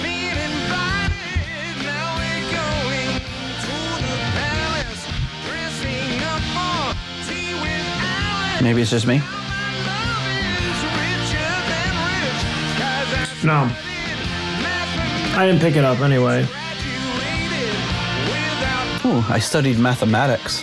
Being 0.00 0.38
invited, 0.38 1.74
now 1.82 2.14
we're 2.22 2.46
going 2.54 3.18
to 3.66 3.74
the 3.98 4.14
palace, 4.38 5.02
dressing 5.44 6.22
up 6.22 6.38
for 6.54 6.94
tea 7.26 7.50
with 7.58 7.86
Alice. 7.98 8.62
Maybe 8.62 8.80
it's 8.82 8.92
just 8.92 9.08
me. 9.08 9.18
My 9.18 9.26
love 9.90 10.30
is 10.54 10.86
richer 11.02 11.50
than 11.66 11.90
rich, 12.14 12.42
'cause 12.78 13.10
I 13.42 13.44
No, 13.44 13.58
I 15.36 15.46
didn't 15.46 15.60
pick 15.60 15.74
it 15.74 15.84
up 15.84 15.98
anyway. 15.98 16.46
Ooh, 19.04 19.24
I 19.28 19.40
studied 19.40 19.80
mathematics. 19.80 20.62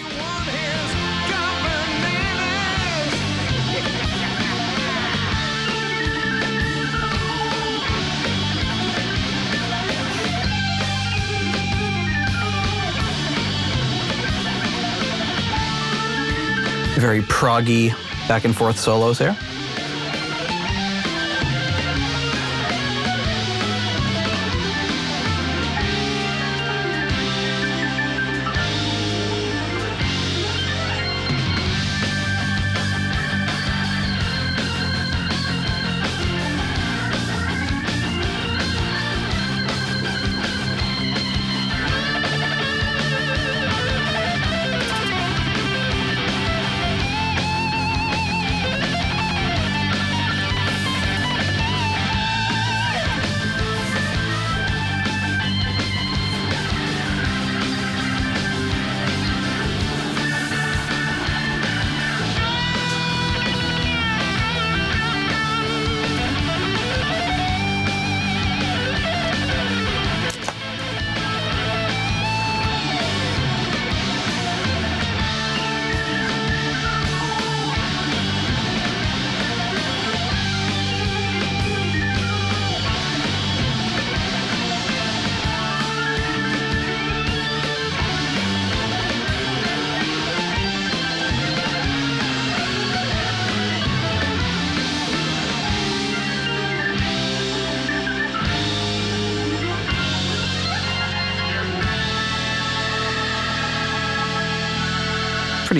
Very 16.98 17.22
proggy 17.22 17.92
back 18.28 18.44
and 18.44 18.56
forth 18.56 18.80
solos 18.80 19.20
here. 19.20 19.38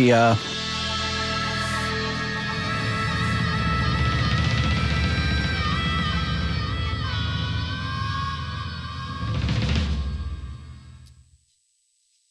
Pretty 0.08 0.14
uh 0.14 0.36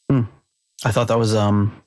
Hmm. 0.08 0.22
I 0.84 0.92
thought 0.92 1.08
that 1.08 1.18
was 1.18 1.34
um 1.34 1.82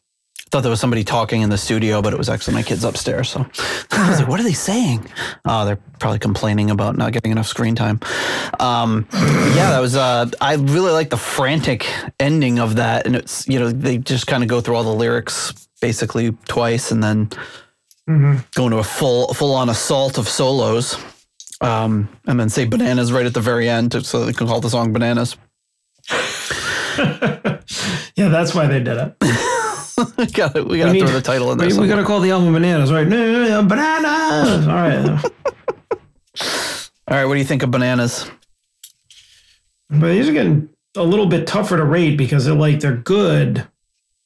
thought 0.51 0.61
there 0.61 0.69
was 0.69 0.79
somebody 0.79 1.03
talking 1.03 1.41
in 1.41 1.49
the 1.49 1.57
studio, 1.57 2.01
but 2.01 2.13
it 2.13 2.17
was 2.17 2.29
actually 2.29 2.55
my 2.55 2.63
kids 2.63 2.83
upstairs. 2.83 3.29
So 3.29 3.39
I 3.91 4.09
was 4.09 4.19
like, 4.19 4.27
"What 4.27 4.39
are 4.39 4.43
they 4.43 4.53
saying?" 4.53 5.07
Oh, 5.45 5.65
they're 5.65 5.79
probably 5.99 6.19
complaining 6.19 6.71
about 6.71 6.97
not 6.97 7.11
getting 7.13 7.31
enough 7.31 7.47
screen 7.47 7.75
time. 7.75 7.99
Um, 8.59 9.07
yeah, 9.13 9.71
that 9.71 9.79
was. 9.79 9.95
Uh, 9.95 10.29
I 10.41 10.55
really 10.55 10.91
like 10.91 11.09
the 11.09 11.17
frantic 11.17 11.87
ending 12.19 12.59
of 12.59 12.75
that, 12.77 13.05
and 13.05 13.15
it's 13.15 13.47
you 13.47 13.59
know 13.59 13.71
they 13.71 13.97
just 13.97 14.27
kind 14.27 14.43
of 14.43 14.49
go 14.49 14.61
through 14.61 14.75
all 14.75 14.83
the 14.83 14.93
lyrics 14.93 15.53
basically 15.81 16.31
twice, 16.47 16.91
and 16.91 17.03
then 17.03 17.29
go 18.55 18.65
into 18.65 18.77
a 18.77 18.83
full 18.83 19.33
full 19.33 19.53
on 19.53 19.69
assault 19.69 20.17
of 20.17 20.27
solos, 20.27 20.97
um, 21.61 22.09
and 22.25 22.39
then 22.39 22.49
say 22.49 22.65
bananas 22.65 23.11
right 23.11 23.25
at 23.25 23.33
the 23.33 23.41
very 23.41 23.69
end, 23.69 24.05
so 24.05 24.25
they 24.25 24.33
can 24.33 24.47
call 24.47 24.61
the 24.61 24.69
song 24.69 24.93
bananas. 24.93 25.37
Yeah, 28.19 28.27
that's 28.27 28.53
why 28.53 28.67
they 28.67 28.81
did 28.83 28.97
it. 28.97 29.15
we 30.17 30.25
gotta 30.27 30.63
we 30.63 30.77
gotta 30.77 30.91
We 30.91 30.99
need- 30.99 31.07
throw 31.07 31.15
the 31.15 31.21
title 31.21 31.51
in 31.51 31.57
there. 31.57 31.67
We, 31.69 31.77
we 31.79 31.87
gotta 31.87 32.03
call 32.05 32.19
the 32.19 32.31
album 32.31 32.53
Bananas, 32.53 32.91
right? 32.91 33.07
No, 33.07 33.17
no, 33.31 33.47
no, 33.61 33.63
bananas. 33.67 34.67
All 34.67 34.73
right. 34.73 35.25
All 37.07 37.17
right, 37.17 37.25
what 37.25 37.33
do 37.33 37.39
you 37.39 37.45
think 37.45 37.63
of 37.63 37.71
bananas? 37.71 38.29
But 39.89 40.09
these 40.09 40.29
are 40.29 40.33
getting 40.33 40.69
a 40.95 41.03
little 41.03 41.25
bit 41.25 41.47
tougher 41.47 41.77
to 41.77 41.83
rate 41.83 42.15
because 42.17 42.45
they're 42.45 42.53
like 42.53 42.79
they're 42.79 42.95
good, 42.95 43.67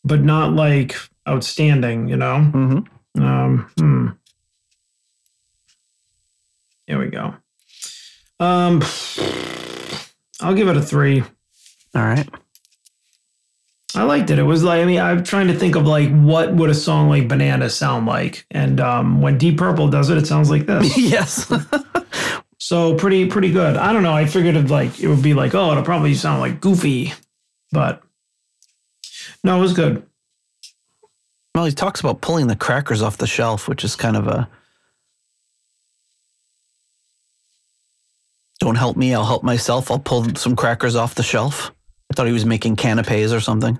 but 0.03 0.21
not 0.21 0.53
like 0.53 0.95
outstanding. 1.27 2.07
You 2.09 2.17
know. 2.17 2.51
Mm-hmm. 2.53 3.23
Um. 3.23 3.69
Hmm. 3.79 4.07
Here 6.87 6.99
we 6.99 7.07
go. 7.07 7.35
Um. 8.39 8.81
I'll 10.41 10.53
give 10.55 10.67
it 10.67 10.75
a 10.75 10.81
three. 10.81 11.21
All 11.95 12.01
right. 12.03 12.27
I 13.95 14.03
liked 14.03 14.29
it. 14.29 14.39
It 14.39 14.43
was 14.43 14.63
like 14.63 14.81
I 14.81 14.85
mean 14.85 14.99
I'm 14.99 15.23
trying 15.23 15.47
to 15.47 15.53
think 15.53 15.75
of 15.75 15.85
like 15.85 16.09
what 16.09 16.53
would 16.53 16.69
a 16.69 16.73
song 16.73 17.09
like 17.09 17.27
Banana 17.27 17.69
sound 17.69 18.05
like, 18.05 18.45
and 18.51 18.79
um, 18.79 19.21
when 19.21 19.37
Deep 19.37 19.57
Purple 19.57 19.87
does 19.89 20.09
it, 20.09 20.17
it 20.17 20.25
sounds 20.27 20.49
like 20.49 20.65
this. 20.65 20.97
yes. 20.97 21.51
So 22.57 22.95
pretty 22.95 23.27
pretty 23.27 23.51
good. 23.51 23.75
I 23.75 23.91
don't 23.91 24.03
know. 24.03 24.13
I 24.13 24.25
figured 24.25 24.55
it 24.55 24.69
like 24.69 24.99
it 24.99 25.07
would 25.07 25.21
be 25.21 25.33
like 25.33 25.53
oh 25.53 25.71
it'll 25.71 25.83
probably 25.83 26.13
sound 26.13 26.39
like 26.39 26.61
goofy, 26.61 27.13
but 27.71 28.01
no, 29.43 29.57
it 29.57 29.61
was 29.61 29.73
good. 29.73 30.07
well, 31.53 31.65
he 31.65 31.71
talks 31.71 31.99
about 31.99 32.21
pulling 32.21 32.47
the 32.47 32.55
crackers 32.55 33.01
off 33.01 33.17
the 33.17 33.27
shelf, 33.27 33.67
which 33.67 33.83
is 33.83 33.95
kind 33.95 34.15
of 34.15 34.27
a 34.27 34.49
don't 38.59 38.75
help 38.75 38.95
me, 38.95 39.13
I'll 39.13 39.25
help 39.25 39.43
myself. 39.43 39.91
I'll 39.91 39.99
pull 39.99 40.33
some 40.35 40.55
crackers 40.55 40.95
off 40.95 41.15
the 41.15 41.23
shelf. 41.23 41.71
I 42.13 42.15
thought 42.15 42.27
he 42.27 42.31
was 42.31 42.45
making 42.45 42.75
canapes 42.75 43.33
or 43.33 43.39
something. 43.39 43.79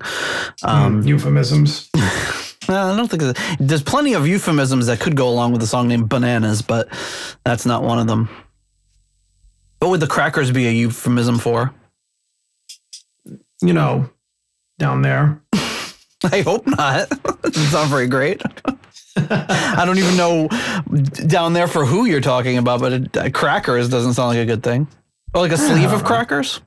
Um, 0.63 1.03
Euphemisms. 1.03 1.91
well, 2.67 2.91
I 2.91 2.97
don't 2.97 3.07
think 3.07 3.37
there's 3.59 3.83
plenty 3.83 4.13
of 4.13 4.27
euphemisms 4.27 4.87
that 4.87 4.99
could 4.99 5.15
go 5.15 5.29
along 5.29 5.51
with 5.51 5.61
a 5.61 5.67
song 5.67 5.87
named 5.87 6.09
Bananas, 6.09 6.63
but 6.63 6.89
that's 7.45 7.67
not 7.67 7.83
one 7.83 7.99
of 7.99 8.07
them. 8.07 8.27
What 9.77 9.89
would 9.89 9.99
the 9.99 10.07
crackers 10.07 10.51
be 10.51 10.67
a 10.67 10.71
euphemism 10.71 11.37
for? 11.37 11.71
You 13.61 13.73
know, 13.73 14.09
down 14.79 15.03
there. 15.03 15.39
I 16.23 16.41
hope 16.41 16.65
not. 16.65 17.07
Doesn't 17.43 17.89
very 17.89 18.07
great. 18.07 18.41
I 19.15 19.83
don't 19.85 19.99
even 19.99 20.17
know 20.17 20.47
down 21.27 21.53
there 21.53 21.67
for 21.67 21.85
who 21.85 22.05
you're 22.05 22.19
talking 22.19 22.57
about, 22.57 22.79
but 22.79 22.93
it, 22.93 23.15
uh, 23.15 23.29
crackers 23.29 23.89
doesn't 23.89 24.13
sound 24.13 24.29
like 24.29 24.39
a 24.39 24.45
good 24.45 24.63
thing. 24.63 24.87
Or 25.35 25.41
like 25.41 25.51
a 25.51 25.57
sleeve 25.57 25.91
of 25.91 26.03
crackers? 26.03 26.61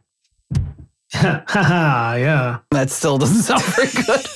Yeah. 2.17 2.59
That 2.71 2.91
still 2.91 3.19
doesn't 3.19 3.43
sound 3.43 3.62
very 3.62 3.89
good. 3.89 4.27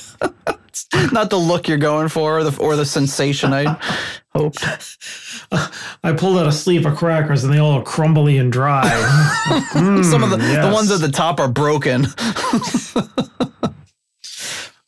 It's 0.67 0.87
not 1.11 1.29
the 1.29 1.37
look 1.37 1.67
you're 1.67 1.77
going 1.77 2.07
for 2.07 2.39
or 2.39 2.43
the, 2.43 2.61
or 2.61 2.75
the 2.75 2.85
sensation. 2.85 3.53
I 3.53 3.77
hoped. 4.33 4.63
I 6.03 6.13
pulled 6.13 6.37
out 6.37 6.47
a 6.47 6.51
sleeve 6.51 6.85
of 6.85 6.97
crackers 6.97 7.43
and 7.43 7.53
they 7.53 7.59
all 7.59 7.73
are 7.73 7.83
crumbly 7.83 8.37
and 8.37 8.51
dry. 8.51 8.87
Some 9.73 10.23
of 10.23 10.29
the, 10.29 10.37
the 10.37 10.71
ones 10.73 10.91
at 10.91 11.01
the 11.01 11.11
top 11.11 11.39
are 11.39 11.49
broken. 11.49 12.05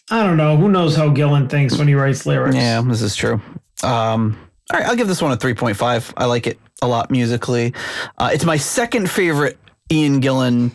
I 0.10 0.24
don't 0.24 0.38
know. 0.38 0.56
Who 0.58 0.70
knows 0.70 0.96
how 0.96 1.10
Gillan 1.10 1.50
thinks 1.50 1.78
when 1.78 1.88
he 1.88 1.96
writes 1.96 2.26
lyrics? 2.26 2.56
Yeah, 2.56 2.82
this 2.82 3.02
is 3.02 3.16
true. 3.16 3.42
Um, 3.82 4.38
all 4.72 4.80
right, 4.80 4.88
I'll 4.88 4.96
give 4.96 5.08
this 5.08 5.22
one 5.22 5.32
a 5.32 5.38
3.5. 5.38 6.14
I 6.16 6.26
like 6.26 6.48
it 6.48 6.60
a 6.82 6.88
lot 6.88 7.12
musically. 7.12 7.74
Uh, 8.18 8.30
it's 8.32 8.46
my 8.46 8.58
second 8.58 9.10
favorite 9.10 9.58
Ian 9.92 10.22
Gillan 10.22 10.72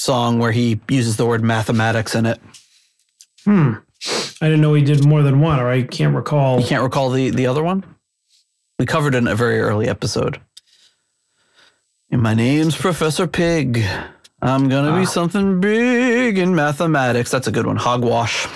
song 0.00 0.38
where 0.38 0.52
he 0.52 0.80
uses 0.88 1.16
the 1.16 1.26
word 1.26 1.42
mathematics 1.42 2.14
in 2.14 2.26
it. 2.26 2.40
Hmm. 3.44 3.74
I 4.40 4.46
didn't 4.46 4.62
know 4.62 4.72
he 4.74 4.82
did 4.82 5.04
more 5.04 5.22
than 5.22 5.40
one, 5.40 5.60
or 5.60 5.68
I 5.68 5.82
can't 5.82 6.14
recall. 6.14 6.58
You 6.60 6.66
can't 6.66 6.82
recall 6.82 7.10
the, 7.10 7.30
the 7.30 7.46
other 7.46 7.62
one? 7.62 7.84
We 8.78 8.86
covered 8.86 9.14
it 9.14 9.18
in 9.18 9.28
a 9.28 9.34
very 9.34 9.60
early 9.60 9.88
episode. 9.88 10.40
And 12.10 12.22
my 12.22 12.32
name's 12.34 12.74
Professor 12.74 13.26
Pig. 13.26 13.84
I'm 14.42 14.70
going 14.70 14.90
to 14.90 14.98
be 14.98 15.04
something 15.04 15.60
big 15.60 16.38
in 16.38 16.54
mathematics. 16.54 17.30
That's 17.30 17.46
a 17.46 17.52
good 17.52 17.66
one. 17.66 17.76
Hogwash. 17.76 18.46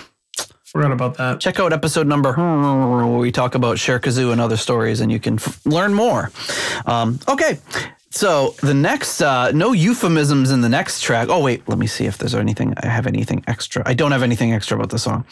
Forgot 0.65 0.93
about 0.93 1.17
that. 1.19 1.41
check 1.41 1.61
out 1.61 1.73
episode 1.73 2.07
number 2.09 2.33
where 2.33 3.07
we 3.07 3.31
talk 3.31 3.55
about 3.55 3.77
Cherkazoo 3.77 4.33
and 4.33 4.41
other 4.41 4.57
stories, 4.57 5.01
and 5.01 5.13
you 5.13 5.21
can 5.21 5.35
f- 5.35 5.65
learn 5.65 5.95
more. 5.95 6.33
Um, 6.85 7.21
okay, 7.29 7.61
so 8.15 8.55
the 8.61 8.75
next, 8.75 9.21
uh, 9.21 9.51
no 9.53 9.73
euphemisms 9.73 10.51
in 10.53 10.61
the 10.61 10.69
next 10.69 11.01
track. 11.01 11.29
Oh 11.29 11.41
wait, 11.41 11.69
let 11.69 11.79
me 11.79 11.87
see 11.87 12.07
if 12.07 12.17
there's 12.17 12.35
anything. 12.35 12.73
I 12.77 12.87
have 12.87 13.07
anything 13.07 13.43
extra. 13.49 13.83
I 13.85 13.95
don't 13.95 14.13
have 14.13 14.23
anything 14.23 14.53
extra 14.53 14.77
about 14.77 14.91
the 14.91 14.99
song, 14.99 15.25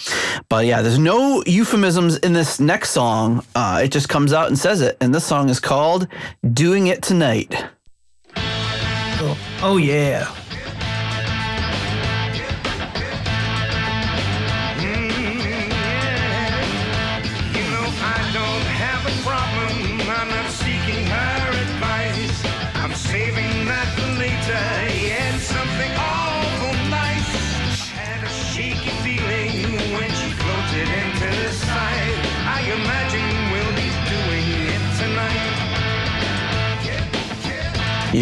but 0.48 0.66
yeah, 0.66 0.82
there's 0.82 0.98
no 0.98 1.42
euphemisms 1.46 2.16
in 2.18 2.32
this 2.32 2.58
next 2.58 2.90
song. 2.90 3.44
Uh, 3.54 3.80
it 3.84 3.92
just 3.92 4.08
comes 4.08 4.32
out 4.32 4.48
and 4.48 4.58
says 4.58 4.80
it, 4.80 4.96
and 5.00 5.14
this 5.14 5.24
song 5.24 5.48
is 5.48 5.60
called 5.60 6.08
"Doing 6.52 6.88
It 6.88 7.02
Tonight." 7.02 7.54
Oh 9.62 9.78
yeah. 9.80 10.41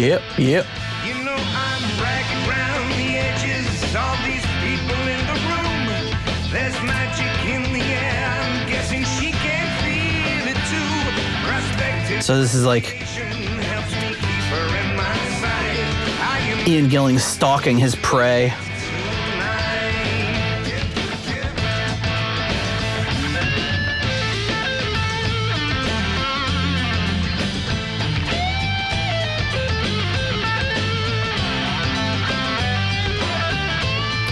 Yep, 0.01 0.21
yep. 0.39 0.65
You 1.05 1.13
know 1.23 1.37
I'm 1.37 2.49
round 2.49 2.91
the 2.93 3.17
edges. 3.19 3.95
All 3.95 4.15
these 4.25 4.41
people 4.57 4.97
in 5.05 5.21
the 5.29 5.37
room. 5.45 6.09
There's 6.51 6.73
magic 6.81 7.29
in 7.45 7.71
the 7.71 7.83
air. 7.83 8.25
I'm 8.25 8.67
guessing 8.67 9.03
she 9.03 9.29
can 9.29 9.67
feel 9.83 10.47
it 10.47 10.57
too. 10.71 11.47
Prospective 11.47 12.23
So 12.23 12.41
this 12.41 12.55
is 12.55 12.65
like 12.65 12.85
helps 12.85 13.91
me 13.91 14.15
keep 14.15 14.43
her 14.49 14.67
in 14.75 14.97
my 14.97 15.13
sight. 15.39 16.19
I 16.19 16.39
am 16.49 16.67
Ian 16.67 16.89
Gillan 16.89 17.19
stalking 17.19 17.77
his 17.77 17.95
prey. 17.97 18.51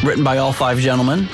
Written 0.04 0.24
by 0.24 0.38
all 0.38 0.54
five 0.54 0.80
gentlemen. 0.80 1.28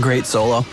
Great 0.00 0.26
solo. 0.26 0.64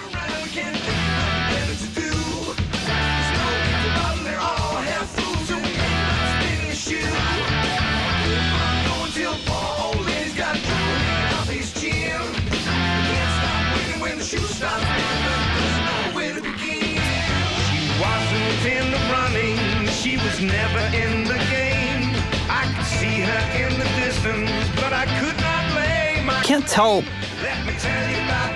She 20.01 20.17
was 20.17 20.39
never 20.39 20.79
in 20.95 21.23
the 21.23 21.39
game. 21.49 22.13
I 22.47 22.71
could 22.75 22.85
see 22.85 23.21
her 23.21 23.41
in 23.57 23.73
the 23.79 23.85
distance, 23.99 24.51
but 24.75 24.93
I 24.93 25.05
could 25.19 25.35
not 25.41 26.25
my. 26.25 26.41
Can't 26.43 26.67
tell. 26.67 27.03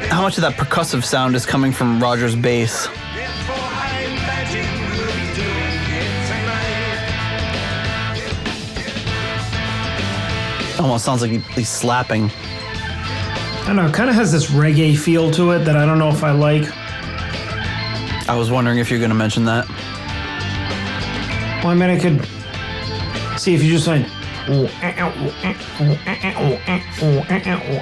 How 0.09 0.21
much 0.21 0.37
of 0.37 0.41
that 0.41 0.53
percussive 0.53 1.03
sound 1.03 1.35
is 1.35 1.45
coming 1.45 1.71
from 1.71 2.01
Roger's 2.01 2.35
bass. 2.35 2.87
Therefore, 2.87 3.55
I 3.55 4.03
imagine 4.05 4.65
we'll 4.91 5.05
be 5.13 5.33
doing 5.35 5.83
it 5.95 6.25
tonight. 10.73 10.79
Almost 10.79 11.05
sounds 11.05 11.21
like 11.21 11.31
he's 11.31 11.69
slapping. 11.69 12.31
I 12.31 13.63
don't 13.67 13.75
know. 13.75 13.85
It 13.85 13.93
kind 13.93 14.09
of 14.09 14.15
has 14.15 14.31
this 14.31 14.47
reggae 14.47 14.97
feel 14.97 15.29
to 15.31 15.51
it 15.51 15.59
that 15.59 15.77
I 15.77 15.85
don't 15.85 15.99
know 15.99 16.09
if 16.09 16.23
I 16.23 16.31
like. 16.31 16.67
I 18.27 18.35
was 18.35 18.49
wondering 18.49 18.79
if 18.79 18.89
you're 18.89 18.99
going 18.99 19.09
to 19.09 19.15
mention 19.15 19.45
that. 19.45 19.67
Well, 21.63 21.67
I 21.67 21.75
mean, 21.75 21.89
I 21.89 21.99
could 21.99 22.27
see 23.39 23.53
if 23.53 23.61
you 23.63 23.71
just 23.71 23.87
went. 23.87 24.07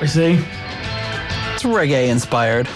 See? 0.08 0.44
It's 1.58 1.66
reggae 1.66 2.10
inspired. 2.10 2.68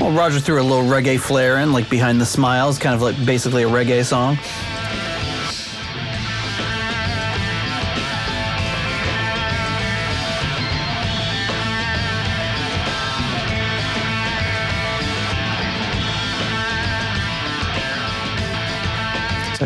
Well, 0.00 0.10
Roger 0.10 0.40
threw 0.40 0.60
a 0.60 0.64
little 0.64 0.82
reggae 0.82 1.20
flair 1.20 1.58
in, 1.58 1.72
like 1.72 1.88
behind 1.88 2.20
the 2.20 2.26
smiles, 2.26 2.76
kind 2.80 2.96
of 2.96 3.02
like 3.02 3.24
basically 3.24 3.62
a 3.62 3.68
reggae 3.68 4.04
song. 4.04 4.36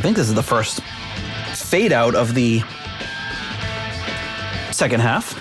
Think 0.06 0.16
this 0.16 0.28
is 0.28 0.34
the 0.34 0.42
first 0.42 0.82
fade 1.52 1.90
out 1.90 2.14
of 2.14 2.32
the 2.32 2.60
second 4.70 5.00
half. 5.00 5.34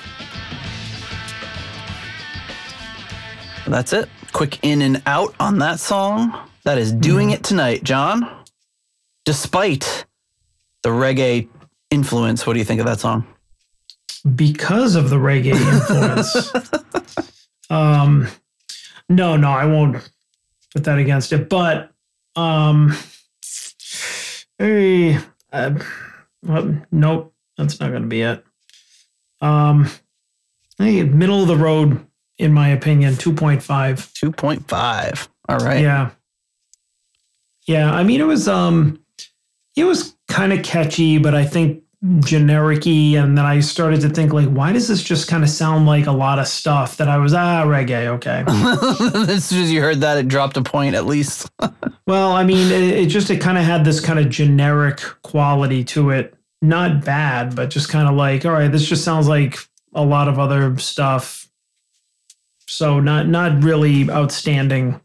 That's 3.67 3.93
it. 3.93 4.09
Quick 4.33 4.57
in 4.63 4.81
and 4.81 5.03
out 5.05 5.35
on 5.39 5.59
that 5.59 5.79
song. 5.79 6.35
That 6.63 6.79
is 6.79 6.91
doing 6.91 7.29
it 7.29 7.43
tonight, 7.43 7.83
John. 7.83 8.27
Despite 9.23 10.07
the 10.81 10.89
reggae 10.89 11.47
influence, 11.91 12.47
what 12.47 12.53
do 12.53 12.59
you 12.59 12.65
think 12.65 12.79
of 12.79 12.87
that 12.87 12.99
song? 12.99 13.23
because 14.35 14.95
of 14.95 15.11
the 15.11 15.17
reggae 15.17 15.53
influence. 15.53 17.29
um, 17.69 18.27
no, 19.09 19.37
no, 19.37 19.51
I 19.51 19.65
won't 19.65 20.09
put 20.73 20.85
that 20.85 20.97
against 20.97 21.31
it. 21.33 21.49
But 21.49 21.91
um, 22.35 22.97
hey, 24.59 25.17
uh, 25.51 25.75
well, 26.43 26.81
nope, 26.91 27.33
that's 27.57 27.79
not 27.79 27.89
going 27.89 28.03
to 28.03 28.07
be 28.07 28.21
it. 28.21 28.43
Um, 29.41 29.89
hey, 30.77 31.03
middle 31.03 31.41
of 31.41 31.47
the 31.47 31.57
road, 31.57 32.05
in 32.37 32.53
my 32.53 32.69
opinion, 32.69 33.15
two 33.15 33.33
point 33.33 33.63
five. 33.63 33.99
2.5. 34.13 35.27
All 35.47 35.57
right. 35.59 35.81
Yeah, 35.81 36.11
Yeah, 37.67 37.93
I 37.93 38.03
mean 38.03 38.19
it 38.19 38.25
was 38.25 38.47
um 38.47 38.99
it 39.75 39.83
was 39.83 40.15
kind 40.27 40.51
of 40.53 40.63
catchy, 40.63 41.17
but 41.17 41.35
I 41.35 41.45
think 41.45 41.83
generic-y 42.19 43.15
and 43.17 43.37
then 43.37 43.45
I 43.45 43.61
started 43.61 44.01
to 44.01 44.09
think 44.09 44.33
like 44.33 44.47
why 44.49 44.71
does 44.73 44.87
this 44.87 45.01
just 45.01 45.27
kind 45.27 45.43
of 45.43 45.49
sound 45.49 45.85
like 45.85 46.05
a 46.05 46.11
lot 46.11 46.39
of 46.39 46.47
stuff 46.47 46.97
that 46.97 47.07
I 47.07 47.17
was 47.17 47.33
ah 47.33 47.63
reggae, 47.65 48.07
okay. 48.07 48.43
as 49.33 49.45
soon 49.45 49.63
as 49.63 49.71
you 49.71 49.81
heard 49.81 50.01
that, 50.01 50.17
it 50.17 50.27
dropped 50.27 50.57
a 50.57 50.61
point 50.61 50.95
at 50.95 51.05
least. 51.05 51.49
well, 52.07 52.33
I 52.33 52.43
mean 52.43 52.71
it, 52.71 52.83
it 52.99 53.05
just 53.07 53.29
it 53.29 53.41
kind 53.41 53.57
of 53.57 53.63
had 53.63 53.85
this 53.85 53.99
kind 53.99 54.19
of 54.19 54.29
generic 54.29 54.99
quality 55.23 55.83
to 55.85 56.11
it. 56.11 56.35
Not 56.61 57.03
bad, 57.03 57.55
but 57.55 57.69
just 57.69 57.89
kind 57.89 58.07
of 58.07 58.15
like 58.15 58.45
all 58.45 58.51
right, 58.51 58.71
this 58.71 58.87
just 58.87 59.03
sounds 59.03 59.27
like 59.27 59.57
a 59.93 60.03
lot 60.03 60.27
of 60.27 60.37
other 60.37 60.77
stuff. 60.77 61.49
So 62.67 62.99
not 62.99 63.27
not 63.27 63.63
really 63.63 64.09
outstanding 64.09 65.01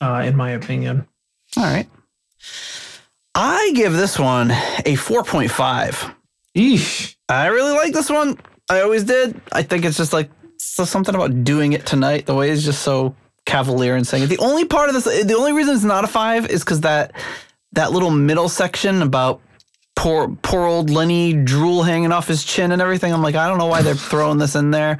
uh 0.00 0.22
in 0.24 0.36
my 0.36 0.50
opinion. 0.50 1.06
All 1.56 1.64
right. 1.64 1.88
I 3.34 3.72
give 3.74 3.94
this 3.94 4.18
one 4.18 4.50
a 4.50 4.94
4.5. 4.94 6.14
Eesh. 6.56 7.16
I 7.28 7.46
really 7.48 7.72
like 7.72 7.92
this 7.92 8.08
one. 8.08 8.38
I 8.70 8.80
always 8.80 9.04
did. 9.04 9.40
I 9.52 9.62
think 9.62 9.84
it's 9.84 9.96
just 9.96 10.12
like 10.12 10.30
so 10.58 10.84
something 10.84 11.14
about 11.14 11.42
doing 11.42 11.72
it 11.72 11.84
tonight. 11.84 12.26
The 12.26 12.34
way 12.34 12.50
it's 12.50 12.64
just 12.64 12.82
so 12.82 13.14
cavalier 13.44 13.96
and 13.96 14.06
saying 14.06 14.24
it. 14.24 14.26
The 14.28 14.38
only 14.38 14.64
part 14.64 14.88
of 14.88 14.94
this, 14.94 15.24
the 15.24 15.34
only 15.36 15.52
reason 15.52 15.74
it's 15.74 15.84
not 15.84 16.04
a 16.04 16.06
five 16.06 16.46
is 16.46 16.62
because 16.62 16.80
that 16.82 17.12
that 17.72 17.92
little 17.92 18.10
middle 18.10 18.48
section 18.48 19.02
about 19.02 19.40
poor 19.96 20.28
poor 20.42 20.62
old 20.62 20.90
Lenny 20.90 21.32
drool 21.32 21.82
hanging 21.82 22.12
off 22.12 22.28
his 22.28 22.44
chin 22.44 22.72
and 22.72 22.80
everything. 22.80 23.12
I'm 23.12 23.22
like, 23.22 23.34
I 23.34 23.48
don't 23.48 23.58
know 23.58 23.66
why 23.66 23.82
they're 23.82 23.94
throwing 23.94 24.38
this 24.38 24.54
in 24.54 24.70
there. 24.70 24.98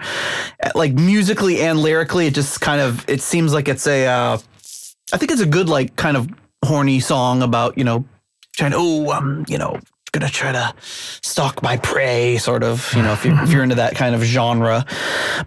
Like 0.75 0.93
musically 0.93 1.61
and 1.61 1.79
lyrically, 1.79 2.27
it 2.27 2.35
just 2.35 2.61
kind 2.61 2.81
of 2.81 3.09
it 3.09 3.23
seems 3.23 3.53
like 3.55 3.69
it's 3.69 3.87
a. 3.87 4.07
Uh, 4.07 4.39
I 5.13 5.19
think 5.19 5.31
it's 5.31 5.41
a 5.41 5.47
good 5.47 5.69
like 5.69 5.95
kind 5.97 6.17
of 6.17 6.29
horny 6.65 6.99
song 6.99 7.43
about 7.43 7.79
you 7.79 7.85
know 7.85 8.05
trying 8.57 8.73
to 8.73 8.77
oh, 8.79 9.11
I'm, 9.11 9.45
you 9.49 9.59
know 9.59 9.81
gonna 10.15 10.31
try 10.31 10.53
to 10.53 10.73
stalk 10.81 11.61
my 11.63 11.77
prey 11.77 12.39
sort 12.39 12.63
of 12.63 12.91
you 12.95 13.03
know 13.03 13.13
if 13.13 13.25
you're, 13.25 13.43
if 13.43 13.51
you're 13.51 13.63
into 13.65 13.75
that 13.75 13.97
kind 13.97 14.15
of 14.15 14.23
genre. 14.23 14.87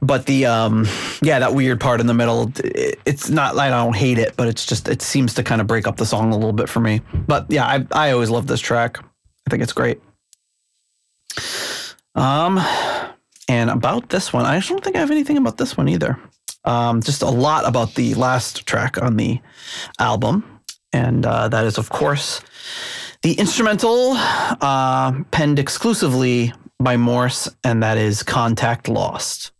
But 0.01 0.26
the 0.26 0.45
um 0.45 0.86
yeah 1.22 1.39
that 1.39 1.53
weird 1.55 1.80
part 1.80 2.01
in 2.01 2.08
the 2.08 2.14
middle 2.14 2.51
it, 2.64 2.99
it's 3.05 3.30
not 3.30 3.58
i 3.58 3.70
don't 3.70 3.95
hate 3.95 4.18
it 4.18 4.36
but 4.36 4.47
it's 4.47 4.66
just 4.66 4.88
it 4.89 5.01
seems 5.01 5.34
to 5.36 5.43
kind 5.43 5.62
of 5.62 5.68
break 5.68 5.88
up 5.88 5.95
the 5.95 6.05
song 6.05 6.32
a 6.34 6.36
little 6.36 6.53
bit 6.53 6.70
for 6.70 6.82
me. 6.82 7.01
But 7.14 7.45
yeah 7.49 7.66
i, 7.66 7.88
I 7.91 8.12
always 8.12 8.30
love 8.30 8.47
this 8.47 8.60
track. 8.60 8.99
I 8.99 9.49
think 9.49 9.64
it's 9.64 9.74
great. 9.74 10.01
Um 12.14 12.60
and 13.49 13.70
about 13.70 14.10
this 14.10 14.34
one 14.34 14.45
i 14.45 14.60
don't 14.60 14.84
think 14.84 14.97
i 14.97 14.99
have 14.99 15.12
anything 15.12 15.38
about 15.38 15.58
this 15.58 15.78
one 15.78 15.88
either. 15.88 16.20
Um 16.66 17.01
just 17.01 17.22
a 17.22 17.30
lot 17.30 17.66
about 17.66 17.95
the 17.95 18.14
last 18.16 18.66
track 18.66 19.01
on 19.01 19.16
the 19.16 19.39
album. 19.97 20.43
And 20.93 21.26
uh, 21.26 21.47
that 21.49 21.66
is 21.66 21.78
of 21.78 21.89
course 21.89 22.41
the 23.22 23.34
instrumental 23.34 24.13
uh, 24.15 25.24
penned 25.32 25.59
exclusively 25.59 26.53
by 26.80 26.97
Morse, 26.97 27.49
and 27.63 27.82
that 27.84 27.97
is 27.97 28.24
Contact 28.24 28.88
Lost. 28.88 29.51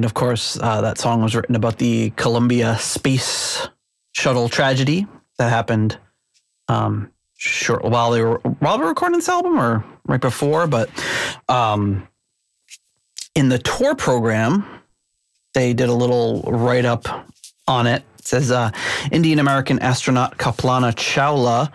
And 0.00 0.06
of 0.06 0.14
course, 0.14 0.58
uh, 0.58 0.80
that 0.80 0.96
song 0.96 1.20
was 1.20 1.36
written 1.36 1.54
about 1.54 1.76
the 1.76 2.08
Columbia 2.16 2.78
Space 2.78 3.68
Shuttle 4.12 4.48
tragedy 4.48 5.06
that 5.36 5.50
happened 5.50 5.98
um, 6.68 7.12
short 7.36 7.84
while 7.84 8.10
they 8.10 8.22
were 8.22 8.38
while 8.38 8.78
they 8.78 8.84
were 8.84 8.88
recording 8.88 9.18
this 9.18 9.28
album 9.28 9.60
or 9.60 9.84
right 10.06 10.20
before. 10.22 10.66
But 10.66 10.88
um, 11.50 12.08
in 13.34 13.50
the 13.50 13.58
tour 13.58 13.94
program, 13.94 14.64
they 15.52 15.74
did 15.74 15.90
a 15.90 15.94
little 15.94 16.44
write 16.44 16.86
up 16.86 17.06
on 17.68 17.86
it. 17.86 18.02
It 18.20 18.26
says 18.26 18.50
uh, 18.50 18.70
Indian 19.12 19.38
American 19.38 19.78
astronaut 19.80 20.38
Kalpana 20.38 20.94
Chawla 20.94 21.70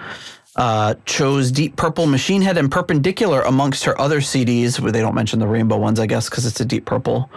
uh, 0.55 0.95
chose 1.05 1.51
Deep 1.51 1.75
Purple, 1.75 2.05
Machine 2.05 2.41
Head, 2.41 2.57
and 2.57 2.71
Perpendicular 2.71 3.41
amongst 3.41 3.83
her 3.83 3.99
other 3.99 4.19
CDs, 4.19 4.79
where 4.79 4.91
they 4.91 5.01
don't 5.01 5.15
mention 5.15 5.39
the 5.39 5.47
rainbow 5.47 5.77
ones, 5.77 5.99
I 5.99 6.05
guess, 6.05 6.29
because 6.29 6.45
it's 6.45 6.59
a 6.59 6.65
Deep 6.65 6.85
Purple 6.85 7.29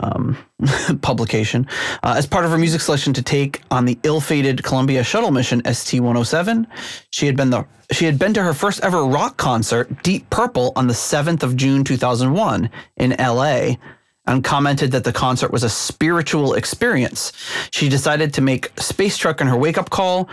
um, 0.00 0.36
publication, 1.02 1.66
uh, 2.02 2.14
as 2.16 2.26
part 2.26 2.44
of 2.44 2.50
her 2.50 2.58
music 2.58 2.80
selection 2.80 3.12
to 3.14 3.22
take 3.22 3.62
on 3.70 3.84
the 3.84 3.98
ill-fated 4.02 4.62
Columbia 4.62 5.02
shuttle 5.02 5.30
mission 5.30 5.62
ST-107. 5.64 6.66
She 7.10 7.26
had 7.26 7.36
been 7.36 7.50
the 7.50 7.66
she 7.92 8.04
had 8.04 8.18
been 8.18 8.34
to 8.34 8.42
her 8.42 8.52
first 8.52 8.82
ever 8.82 9.04
rock 9.04 9.36
concert, 9.36 10.02
Deep 10.02 10.28
Purple, 10.28 10.72
on 10.74 10.88
the 10.88 10.92
7th 10.92 11.44
of 11.44 11.56
June 11.56 11.84
2001 11.84 12.68
in 12.96 13.10
LA 13.10 13.76
and 14.26 14.42
commented 14.42 14.90
that 14.92 15.04
the 15.04 15.12
concert 15.12 15.52
was 15.52 15.62
a 15.62 15.68
spiritual 15.68 16.54
experience. 16.54 17.32
She 17.70 17.88
decided 17.88 18.34
to 18.34 18.40
make 18.40 18.72
Space 18.78 19.16
Truckin' 19.16 19.48
her 19.48 19.56
wake 19.56 19.78
up 19.78 19.90
call. 19.90 20.28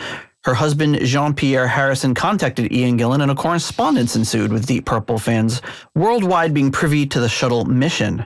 Her 0.45 0.53
husband, 0.53 0.99
Jean 1.01 1.33
Pierre 1.33 1.67
Harrison, 1.67 2.13
contacted 2.13 2.71
Ian 2.71 2.97
Gillan, 2.97 3.21
and 3.21 3.31
a 3.31 3.35
correspondence 3.35 4.15
ensued 4.15 4.51
with 4.51 4.65
Deep 4.65 4.85
Purple 4.85 5.17
fans 5.17 5.61
worldwide 5.95 6.53
being 6.53 6.71
privy 6.71 7.05
to 7.07 7.19
the 7.21 7.29
shuttle 7.29 7.63
mission. 7.63 8.25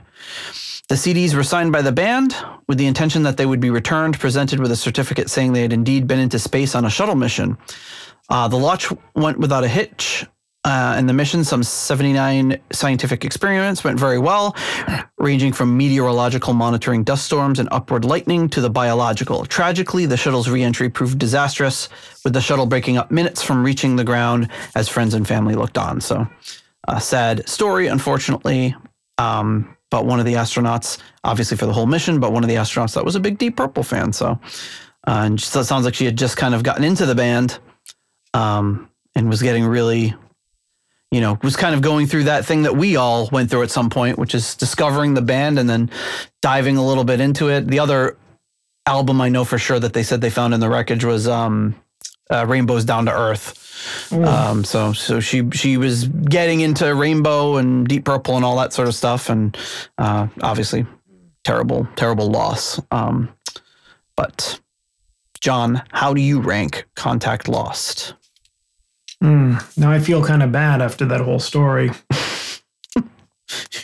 The 0.88 0.96
CDs 0.96 1.34
were 1.34 1.44
signed 1.44 1.70
by 1.70 1.82
the 1.82 1.92
band 1.92 2.34
with 2.66 2.78
the 2.78 2.86
intention 2.86 3.22
that 3.22 3.36
they 3.36 3.46
would 3.46 3.60
be 3.60 3.70
returned, 3.70 4.18
presented 4.18 4.58
with 4.58 4.72
a 4.72 4.76
certificate 4.76 5.30
saying 5.30 5.52
they 5.52 5.62
had 5.62 5.72
indeed 5.72 6.08
been 6.08 6.18
into 6.18 6.38
space 6.38 6.74
on 6.74 6.84
a 6.84 6.90
shuttle 6.90 7.14
mission. 7.14 7.56
Uh, 8.28 8.48
the 8.48 8.56
launch 8.56 8.88
went 9.14 9.38
without 9.38 9.64
a 9.64 9.68
hitch, 9.68 10.26
uh, 10.68 10.92
and 10.98 11.08
the 11.08 11.14
mission, 11.14 11.44
some 11.44 11.62
79 11.62 12.60
scientific 12.72 13.24
experiments, 13.24 13.82
went 13.82 13.98
very 13.98 14.18
well, 14.18 14.54
ranging 15.16 15.50
from 15.50 15.74
meteorological 15.78 16.52
monitoring 16.52 17.04
dust 17.04 17.24
storms 17.24 17.58
and 17.58 17.70
upward 17.72 18.04
lightning 18.04 18.50
to 18.50 18.60
the 18.60 18.68
biological. 18.68 19.46
Tragically, 19.46 20.04
the 20.04 20.18
shuttle's 20.18 20.46
reentry 20.46 20.90
proved 20.90 21.18
disastrous, 21.18 21.88
with 22.22 22.34
the 22.34 22.42
shuttle 22.42 22.66
breaking 22.66 22.98
up 22.98 23.10
minutes 23.10 23.42
from 23.42 23.64
reaching 23.64 23.96
the 23.96 24.04
ground 24.04 24.50
as 24.74 24.90
friends 24.90 25.14
and 25.14 25.26
family 25.26 25.54
looked 25.54 25.78
on. 25.78 26.02
So, 26.02 26.28
a 26.86 27.00
sad 27.00 27.48
story, 27.48 27.86
unfortunately. 27.86 28.76
Um, 29.16 29.74
but 29.90 30.04
one 30.04 30.20
of 30.20 30.26
the 30.26 30.34
astronauts, 30.34 30.98
obviously 31.24 31.56
for 31.56 31.64
the 31.64 31.72
whole 31.72 31.86
mission, 31.86 32.20
but 32.20 32.34
one 32.34 32.44
of 32.44 32.50
the 32.50 32.56
astronauts 32.56 32.94
that 32.94 33.06
was 33.06 33.16
a 33.16 33.20
big 33.20 33.38
Deep 33.38 33.56
Purple 33.56 33.82
fan. 33.82 34.12
So, 34.12 34.38
uh, 35.06 35.22
and 35.24 35.40
so 35.40 35.60
it 35.60 35.64
sounds 35.64 35.86
like 35.86 35.94
she 35.94 36.04
had 36.04 36.18
just 36.18 36.36
kind 36.36 36.54
of 36.54 36.62
gotten 36.62 36.84
into 36.84 37.06
the 37.06 37.14
band 37.14 37.58
um, 38.34 38.90
and 39.14 39.30
was 39.30 39.40
getting 39.40 39.64
really 39.64 40.14
you 41.10 41.20
know, 41.20 41.38
was 41.42 41.56
kind 41.56 41.74
of 41.74 41.80
going 41.80 42.06
through 42.06 42.24
that 42.24 42.44
thing 42.44 42.62
that 42.62 42.76
we 42.76 42.96
all 42.96 43.28
went 43.32 43.50
through 43.50 43.62
at 43.62 43.70
some 43.70 43.88
point, 43.88 44.18
which 44.18 44.34
is 44.34 44.54
discovering 44.54 45.14
the 45.14 45.22
band 45.22 45.58
and 45.58 45.68
then 45.68 45.90
diving 46.42 46.76
a 46.76 46.84
little 46.84 47.04
bit 47.04 47.20
into 47.20 47.48
it. 47.48 47.66
The 47.66 47.78
other 47.78 48.16
album 48.86 49.20
I 49.20 49.28
know 49.28 49.44
for 49.44 49.58
sure 49.58 49.78
that 49.78 49.92
they 49.92 50.02
said 50.02 50.20
they 50.20 50.30
found 50.30 50.54
in 50.54 50.60
the 50.60 50.68
wreckage 50.68 51.04
was 51.04 51.26
um, 51.26 51.74
uh, 52.30 52.46
Rainbow's 52.46 52.84
Down 52.84 53.06
to 53.06 53.12
Earth. 53.12 54.12
Um, 54.12 54.64
so 54.64 54.92
so 54.92 55.20
she 55.20 55.48
she 55.50 55.76
was 55.76 56.08
getting 56.08 56.60
into 56.60 56.94
Rainbow 56.94 57.56
and 57.56 57.86
Deep 57.86 58.04
Purple 58.04 58.36
and 58.36 58.44
all 58.44 58.56
that 58.58 58.72
sort 58.72 58.88
of 58.88 58.94
stuff, 58.94 59.30
and 59.30 59.56
uh, 59.98 60.26
obviously 60.42 60.84
terrible 61.44 61.88
terrible 61.94 62.28
loss. 62.28 62.80
Um, 62.90 63.28
but 64.16 64.60
John, 65.40 65.82
how 65.92 66.12
do 66.12 66.20
you 66.20 66.40
rank 66.40 66.86
Contact 66.96 67.48
Lost? 67.48 68.14
Mm, 69.22 69.76
now 69.76 69.90
I 69.90 69.98
feel 69.98 70.24
kind 70.24 70.42
of 70.42 70.52
bad 70.52 70.80
after 70.80 71.04
that 71.06 71.20
whole 71.20 71.40
story. 71.40 71.90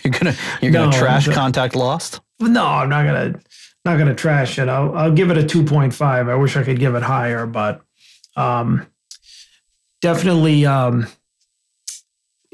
You're 0.03 0.13
gonna 0.13 0.35
you're 0.61 0.71
gonna 0.73 0.93
trash 0.93 1.27
the- 1.27 1.33
Contact 1.33 1.75
Lost? 1.75 2.21
No, 2.41 2.67
I'm 2.67 2.89
not 2.89 3.05
gonna 3.05 3.41
not 3.85 3.99
gonna 3.99 4.15
trash 4.15 4.59
it. 4.59 4.69
I'll 4.69 4.95
I'll 4.97 5.13
give 5.13 5.31
it 5.31 5.39
a 5.39 5.45
two 5.45 5.65
point 5.65 5.95
five. 5.95 6.29
I 6.29 6.35
wish 6.35 6.57
I 6.57 6.63
could 6.63 6.79
give 6.79 6.95
it 6.95 7.03
higher, 7.03 7.47
but 7.47 7.83
um, 8.37 8.87
definitely. 10.03 10.67
Um, 10.67 11.07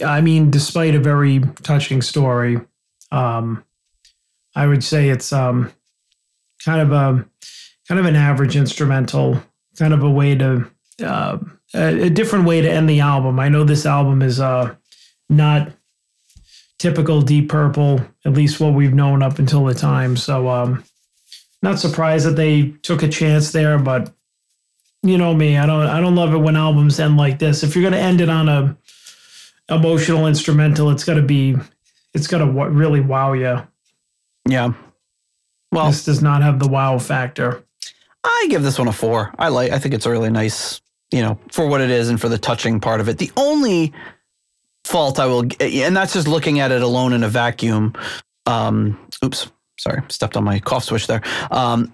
I 0.04 0.20
mean, 0.20 0.50
despite 0.50 0.94
a 0.94 1.00
very 1.00 1.40
touching 1.62 2.00
story, 2.02 2.60
um, 3.12 3.64
I 4.54 4.66
would 4.66 4.82
say 4.84 5.08
it's 5.10 5.32
um, 5.32 5.72
kind 6.64 6.80
of 6.80 6.92
a 6.92 7.26
kind 7.88 7.98
of 7.98 8.06
an 8.06 8.16
average 8.16 8.56
instrumental, 8.56 9.42
kind 9.76 9.92
of 9.92 10.02
a 10.04 10.10
way 10.10 10.36
to 10.36 10.70
uh, 11.04 11.38
a, 11.74 12.04
a 12.04 12.10
different 12.10 12.44
way 12.46 12.60
to 12.60 12.70
end 12.70 12.88
the 12.88 13.00
album. 13.00 13.38
I 13.40 13.48
know 13.48 13.64
this 13.64 13.86
album 13.86 14.22
is 14.22 14.40
uh, 14.40 14.74
not 15.28 15.70
typical 16.78 17.20
Deep 17.22 17.48
Purple, 17.48 18.00
at 18.24 18.32
least 18.32 18.60
what 18.60 18.74
we've 18.74 18.94
known 18.94 19.22
up 19.22 19.38
until 19.38 19.64
the 19.64 19.74
time. 19.74 20.16
So, 20.16 20.48
um, 20.48 20.84
not 21.62 21.78
surprised 21.78 22.26
that 22.26 22.36
they 22.36 22.70
took 22.82 23.02
a 23.02 23.08
chance 23.08 23.52
there, 23.52 23.78
but 23.78 24.12
you 25.02 25.18
know 25.18 25.34
me, 25.34 25.56
I 25.58 25.66
don't, 25.66 25.86
I 25.86 26.00
don't 26.00 26.14
love 26.16 26.32
it 26.34 26.38
when 26.38 26.56
albums 26.56 26.98
end 26.98 27.16
like 27.16 27.38
this. 27.38 27.62
If 27.62 27.74
you're 27.74 27.84
gonna 27.84 28.02
end 28.02 28.20
it 28.20 28.28
on 28.30 28.48
a 28.48 28.76
emotional 29.68 30.26
instrumental, 30.26 30.90
it's 30.90 31.04
gotta 31.04 31.22
be, 31.22 31.56
it's 32.14 32.26
gotta 32.26 32.46
wa- 32.46 32.64
really 32.64 33.00
wow 33.00 33.32
you. 33.34 33.62
Yeah. 34.48 34.72
Well, 35.72 35.86
This 35.86 36.04
does 36.04 36.22
not 36.22 36.42
have 36.42 36.58
the 36.58 36.68
wow 36.68 36.98
factor. 36.98 37.62
I 38.24 38.46
give 38.50 38.62
this 38.62 38.78
one 38.78 38.88
a 38.88 38.92
four. 38.92 39.32
I 39.38 39.48
like. 39.48 39.70
I 39.72 39.78
think 39.78 39.94
it's 39.94 40.06
a 40.06 40.10
really 40.10 40.30
nice, 40.30 40.80
you 41.10 41.22
know, 41.22 41.38
for 41.50 41.66
what 41.66 41.80
it 41.80 41.90
is 41.90 42.08
and 42.08 42.20
for 42.20 42.28
the 42.28 42.38
touching 42.38 42.80
part 42.80 43.00
of 43.00 43.08
it. 43.08 43.18
The 43.18 43.30
only 43.36 43.92
fault 44.84 45.18
I 45.18 45.26
will, 45.26 45.44
and 45.60 45.96
that's 45.96 46.12
just 46.12 46.28
looking 46.28 46.60
at 46.60 46.72
it 46.72 46.82
alone 46.82 47.12
in 47.12 47.22
a 47.24 47.28
vacuum. 47.28 47.94
Um, 48.46 48.98
oops, 49.24 49.50
sorry, 49.78 50.02
stepped 50.08 50.36
on 50.36 50.44
my 50.44 50.58
cough 50.60 50.84
switch 50.84 51.06
there. 51.06 51.22
Um, 51.50 51.92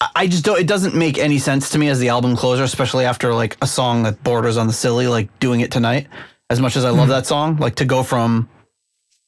I- 0.00 0.10
I 0.14 0.26
just 0.26 0.44
don't. 0.44 0.58
It 0.60 0.66
doesn't 0.66 0.94
make 0.94 1.18
any 1.18 1.38
sense 1.38 1.70
to 1.70 1.78
me 1.78 1.88
as 1.88 1.98
the 1.98 2.10
album 2.10 2.36
closer, 2.36 2.62
especially 2.62 3.04
after 3.06 3.32
like 3.34 3.56
a 3.62 3.66
song 3.66 4.02
that 4.04 4.22
borders 4.22 4.56
on 4.56 4.66
the 4.66 4.72
silly, 4.72 5.06
like 5.08 5.36
"Doing 5.40 5.60
It 5.60 5.70
Tonight." 5.70 6.06
As 6.50 6.60
much 6.60 6.76
as 6.76 6.84
I 6.84 6.90
love 6.90 7.08
that 7.08 7.26
song, 7.26 7.56
like 7.56 7.76
to 7.76 7.84
go 7.84 8.02
from 8.04 8.48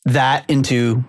that 0.05 0.49
into 0.49 1.03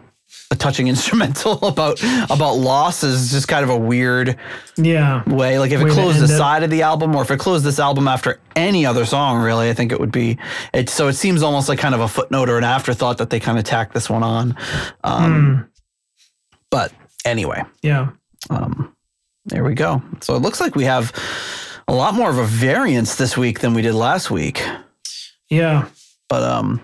a 0.51 0.55
touching 0.55 0.88
instrumental 0.93 1.63
about 1.67 2.01
about 2.30 2.53
loss 2.55 3.03
is 3.03 3.32
just 3.32 3.47
kind 3.47 3.63
of 3.63 3.69
a 3.69 3.77
weird 3.77 4.38
Yeah. 4.77 5.23
way. 5.30 5.59
Like 5.59 5.71
if 5.71 5.82
Way 5.82 5.89
it 5.89 5.93
closed 5.93 6.19
the 6.19 6.25
it. 6.25 6.38
side 6.38 6.63
of 6.63 6.69
the 6.69 6.82
album, 6.82 7.15
or 7.15 7.21
if 7.21 7.32
it 7.32 7.39
closed 7.39 7.63
this 7.65 7.80
album 7.80 8.07
after 8.07 8.39
any 8.55 8.86
other 8.86 9.05
song, 9.05 9.41
really, 9.41 9.69
I 9.69 9.73
think 9.73 9.91
it 9.91 9.99
would 9.99 10.11
be. 10.11 10.38
It 10.73 10.89
so 10.89 11.07
it 11.07 11.13
seems 11.13 11.43
almost 11.43 11.69
like 11.69 11.80
kind 11.80 11.93
of 11.95 12.01
a 12.01 12.07
footnote 12.07 12.49
or 12.49 12.57
an 12.57 12.63
afterthought 12.63 13.17
that 13.19 13.30
they 13.30 13.39
kind 13.39 13.57
of 13.57 13.63
tacked 13.63 13.93
this 13.93 14.09
one 14.09 14.23
on. 14.23 14.55
Um, 15.03 15.23
Hmm. 15.55 15.61
But 16.71 16.91
anyway, 17.25 17.63
Yeah. 17.82 18.09
um, 18.49 18.95
there 19.45 19.63
we 19.63 19.73
go. 19.73 20.01
So 20.21 20.36
it 20.36 20.39
looks 20.41 20.59
like 20.61 20.75
we 20.75 20.84
have 20.86 21.11
a 21.88 21.93
lot 21.93 22.13
more 22.13 22.30
of 22.30 22.38
a 22.38 22.45
variance 22.45 23.15
this 23.15 23.36
week 23.36 23.59
than 23.61 23.73
we 23.73 23.82
did 23.82 23.95
last 23.95 24.30
week. 24.30 24.63
Yeah. 25.49 25.88
But 26.27 26.43
um, 26.43 26.82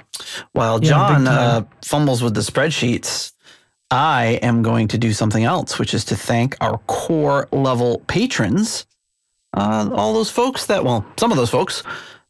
while 0.53 0.83
Yeah, 0.83 0.89
John 0.89 1.25
time. 1.25 1.27
uh, 1.27 1.61
fumbles 1.83 2.23
with 2.23 2.33
the 2.33 2.41
spreadsheets, 2.41 3.31
I 3.95 4.39
am 4.41 4.61
going 4.61 4.89
to 4.89 4.97
do 4.97 5.13
something 5.13 5.45
else, 5.45 5.79
which 5.79 5.93
is 5.93 6.03
to 6.05 6.17
thank 6.17 6.57
our 6.59 6.79
core 6.79 7.47
level 7.53 7.99
patrons. 8.07 8.85
Uh, 9.53 9.89
all 9.93 10.13
those 10.13 10.29
folks 10.29 10.65
that, 10.65 10.83
well, 10.83 11.05
some 11.17 11.31
of 11.31 11.37
those 11.37 11.49
folks 11.49 11.81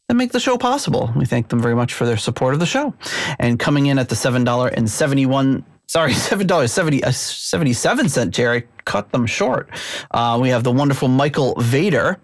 that 0.06 0.14
make 0.14 0.30
the 0.30 0.38
show 0.38 0.56
possible. 0.56 1.12
We 1.16 1.26
thank 1.26 1.48
them 1.48 1.60
very 1.60 1.74
much 1.74 1.92
for 1.92 2.06
their 2.06 2.18
support 2.18 2.54
of 2.54 2.60
the 2.60 2.66
show. 2.66 2.94
And 3.40 3.58
coming 3.58 3.86
in 3.86 3.98
at 3.98 4.08
the 4.08 4.14
$7.71, 4.14 5.64
sorry, 5.88 6.12
$7.70, 6.12 7.02
uh, 7.02 7.10
77 7.10 8.08
cent 8.10 8.38
I 8.38 8.62
cut 8.84 9.10
them 9.10 9.26
short. 9.26 9.68
Uh, 10.12 10.38
we 10.40 10.50
have 10.50 10.62
the 10.62 10.70
wonderful 10.70 11.08
Michael 11.08 11.56
Vader. 11.60 12.20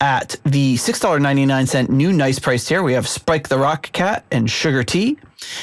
At 0.00 0.36
the 0.44 0.74
$6.99 0.74 1.88
new 1.88 2.12
nice 2.12 2.38
price 2.38 2.66
tier, 2.66 2.82
we 2.82 2.92
have 2.92 3.08
Spike 3.08 3.48
the 3.48 3.56
Rock 3.56 3.90
Cat 3.92 4.26
and 4.30 4.50
Sugar 4.50 4.84
Tea. 4.84 5.16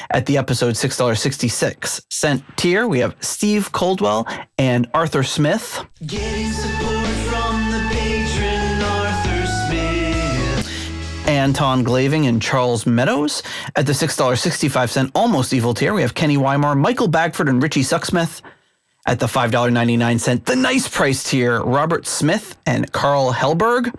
At 0.09 0.25
the 0.25 0.37
episode 0.37 0.73
$6.66 0.73 2.43
tier, 2.55 2.87
we 2.87 2.97
have 2.99 3.15
Steve 3.19 3.71
Coldwell 3.71 4.27
and 4.57 4.89
Arthur 4.95 5.21
Smith. 5.21 5.85
Getting 6.07 6.51
support 6.51 7.05
from 7.29 7.71
the 7.71 7.87
patron 7.91 8.81
Arthur 8.81 9.45
Smith. 9.67 11.27
Anton 11.27 11.83
Glaving 11.83 12.25
and 12.25 12.41
Charles 12.41 12.87
Meadows. 12.87 13.43
At 13.75 13.85
the 13.85 13.93
$6.65 13.93 15.11
almost 15.13 15.53
evil 15.53 15.75
tier, 15.75 15.93
we 15.93 16.01
have 16.01 16.15
Kenny 16.15 16.37
Weimar, 16.37 16.75
Michael 16.75 17.07
Bagford, 17.07 17.49
and 17.49 17.61
Richie 17.61 17.83
Sucksmith. 17.83 18.41
At 19.05 19.19
the 19.19 19.25
$5.99, 19.25 20.45
the 20.45 20.55
nice 20.55 20.87
price 20.87 21.29
tier, 21.29 21.61
Robert 21.61 22.07
Smith 22.07 22.57
and 22.65 22.89
Carl 22.93 23.33
Helberg. 23.33 23.93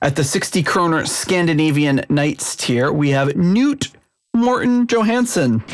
At 0.00 0.14
the 0.14 0.22
60 0.22 0.62
kroner 0.62 1.06
Scandinavian 1.06 2.04
Knights 2.08 2.54
tier, 2.54 2.92
we 2.92 3.10
have 3.10 3.34
Newt 3.34 3.90
Morton 4.32 4.86
Johansson. 4.86 5.64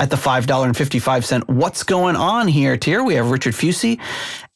At 0.00 0.08
the 0.08 0.16
$5.55 0.16 1.46
What's 1.46 1.82
Going 1.82 2.16
On 2.16 2.48
Here 2.48 2.78
tier, 2.78 3.04
we 3.04 3.16
have 3.16 3.30
Richard 3.30 3.52
Fusey. 3.52 4.00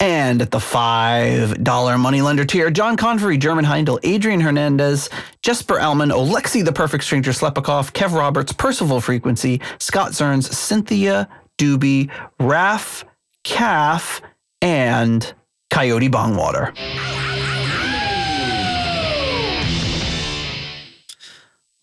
And 0.01 0.41
at 0.41 0.51
the 0.51 0.57
$5 0.59 2.01
Moneylender 2.01 2.47
tier, 2.47 2.71
John 2.71 2.97
Convery, 2.97 3.37
German 3.37 3.67
Heindel, 3.67 4.01
Adrian 4.05 4.41
Hernandez, 4.41 5.11
Jesper 5.43 5.79
Elman, 5.79 6.09
Alexi 6.09 6.65
the 6.65 6.73
Perfect 6.73 7.05
Stranger 7.05 7.33
Slepikoff, 7.33 7.93
Kev 7.93 8.17
Roberts, 8.17 8.55
Percival 8.55 9.03
Frequency, 9.03 9.61
Scott 9.79 10.13
Zerns, 10.13 10.51
Cynthia 10.51 11.29
Doobie, 11.59 12.11
Raf, 12.41 13.05
Calf, 13.43 14.23
and 14.63 15.35
Coyote 15.69 16.09
Bongwater. 16.09 16.75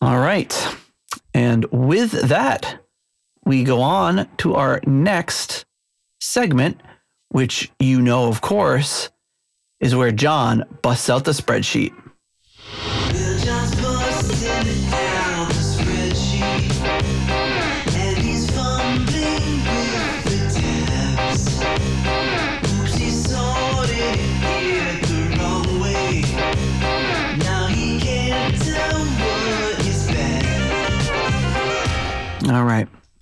All 0.01 0.17
right. 0.17 0.75
And 1.35 1.65
with 1.65 2.11
that, 2.27 2.80
we 3.51 3.65
go 3.65 3.81
on 3.81 4.29
to 4.37 4.55
our 4.55 4.79
next 4.87 5.65
segment, 6.21 6.79
which 7.31 7.69
you 7.81 8.01
know, 8.01 8.29
of 8.29 8.39
course, 8.39 9.09
is 9.81 9.93
where 9.93 10.13
John 10.13 10.63
busts 10.81 11.09
out 11.09 11.25
the 11.25 11.31
spreadsheet. 11.31 11.91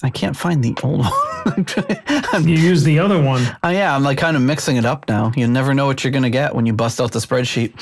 I 0.02 0.10
can't 0.10 0.36
find 0.36 0.64
the 0.64 0.76
old 0.84 1.06
one. 2.34 2.48
You 2.48 2.56
use 2.56 2.84
the 2.84 3.00
other 3.00 3.22
one. 3.22 3.44
oh, 3.64 3.70
yeah, 3.70 3.94
I'm 3.94 4.04
like 4.04 4.18
kind 4.18 4.38
of 4.38 4.44
mixing 4.44 4.78
it 4.78 4.86
up 4.86 5.08
now. 5.10 5.32
You 5.36 5.48
never 5.48 5.74
know 5.74 5.88
what 5.88 6.04
you're 6.04 6.12
going 6.12 6.24
to 6.24 6.30
get 6.30 6.56
when 6.56 6.66
you 6.66 6.74
bust 6.74 7.02
out 7.02 7.12
the 7.12 7.20
spreadsheet. 7.20 7.74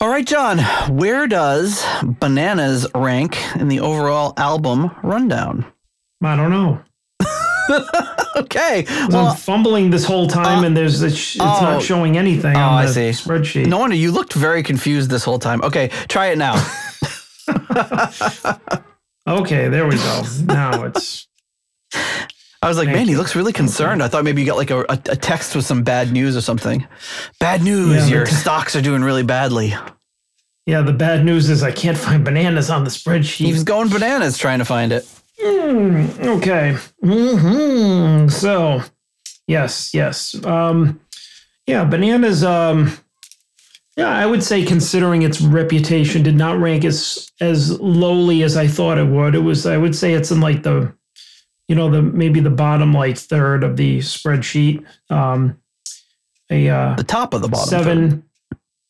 All 0.00 0.08
right, 0.08 0.26
John, 0.26 0.58
where 0.96 1.26
does 1.26 1.84
Bananas 2.02 2.86
rank 2.94 3.36
in 3.56 3.68
the 3.68 3.80
overall 3.80 4.32
album 4.36 4.90
rundown? 5.02 5.66
I 6.22 6.36
don't 6.36 6.50
know. 6.50 6.80
okay. 8.36 8.84
Well, 9.08 9.28
I'm 9.28 9.36
fumbling 9.36 9.90
this 9.90 10.04
whole 10.04 10.26
time, 10.26 10.60
uh, 10.60 10.66
and 10.66 10.76
there's 10.76 11.02
it's, 11.02 11.14
it's 11.34 11.36
oh. 11.40 11.60
not 11.60 11.82
showing 11.82 12.16
anything 12.18 12.56
Oh, 12.56 12.60
on 12.60 12.74
I 12.84 12.86
the 12.86 12.92
see. 13.12 13.28
spreadsheet. 13.28 13.66
no 13.66 13.78
wonder 13.78 13.96
you 13.96 14.10
looked 14.12 14.32
very 14.32 14.62
confused 14.62 15.10
this 15.10 15.24
whole 15.24 15.38
time. 15.38 15.60
Okay, 15.62 15.88
try 16.08 16.28
it 16.28 16.38
now. 16.38 16.54
Okay, 19.26 19.68
there 19.68 19.86
we 19.86 19.96
go. 19.96 20.22
Now 20.44 20.84
it's 20.84 21.28
I 22.62 22.68
was 22.68 22.76
like, 22.76 22.86
Thank 22.86 22.98
man, 22.98 23.08
he 23.08 23.16
looks 23.16 23.34
really 23.34 23.52
concerned. 23.54 24.02
I 24.02 24.08
thought 24.08 24.22
maybe 24.22 24.42
you 24.42 24.46
got 24.46 24.58
like 24.58 24.70
a, 24.70 24.80
a, 24.80 25.16
text 25.16 25.56
with 25.56 25.64
some 25.64 25.82
bad 25.82 26.12
news 26.12 26.36
or 26.36 26.42
something. 26.42 26.86
Bad 27.38 27.62
news, 27.62 28.10
Yeah, 28.10 28.16
your 28.16 28.26
stocks 28.26 28.76
are 28.76 28.82
doing 28.82 29.02
really 29.02 29.22
badly. 29.22 29.74
yeah. 30.66 30.82
The 30.82 30.92
bad 30.92 31.24
news 31.24 31.48
is 31.48 31.62
I 31.62 31.72
can't 31.72 31.96
find 31.96 32.22
bananas 32.22 32.68
on 32.68 32.84
the 32.84 32.90
spreadsheet. 32.90 33.46
He's 33.46 33.64
going 33.64 33.88
bananas 33.88 34.36
trying 34.36 34.58
to 34.58 34.66
find 34.66 34.92
it. 34.92 35.08
Okay. 35.42 36.76
hmm 37.02 38.28
So, 38.28 38.82
Yes, 39.50 39.92
yes. 39.92 40.36
Um, 40.44 41.00
yeah, 41.66 41.82
bananas. 41.82 42.44
Um, 42.44 42.92
yeah, 43.96 44.08
I 44.08 44.24
would 44.26 44.42
say 44.42 44.64
considering 44.64 45.22
its 45.22 45.40
reputation 45.40 46.22
did 46.22 46.36
not 46.36 46.58
rank 46.58 46.84
as 46.84 47.30
as 47.40 47.78
lowly 47.80 48.42
as 48.42 48.56
I 48.56 48.66
thought 48.66 48.98
it 48.98 49.06
would. 49.06 49.34
It 49.34 49.40
was. 49.40 49.66
I 49.66 49.76
would 49.76 49.94
say 49.96 50.14
it's 50.14 50.30
in 50.30 50.40
like 50.40 50.62
the, 50.62 50.92
you 51.68 51.74
know, 51.74 51.90
the 51.90 52.00
maybe 52.02 52.40
the 52.40 52.50
bottom 52.50 52.92
like 52.92 53.18
third 53.18 53.64
of 53.64 53.76
the 53.76 53.98
spreadsheet. 53.98 54.84
Um, 55.10 55.58
a 56.50 56.68
uh, 56.68 56.94
The 56.96 57.04
top 57.04 57.34
of 57.34 57.42
the 57.42 57.48
bottom. 57.48 57.68
seven. 57.68 58.24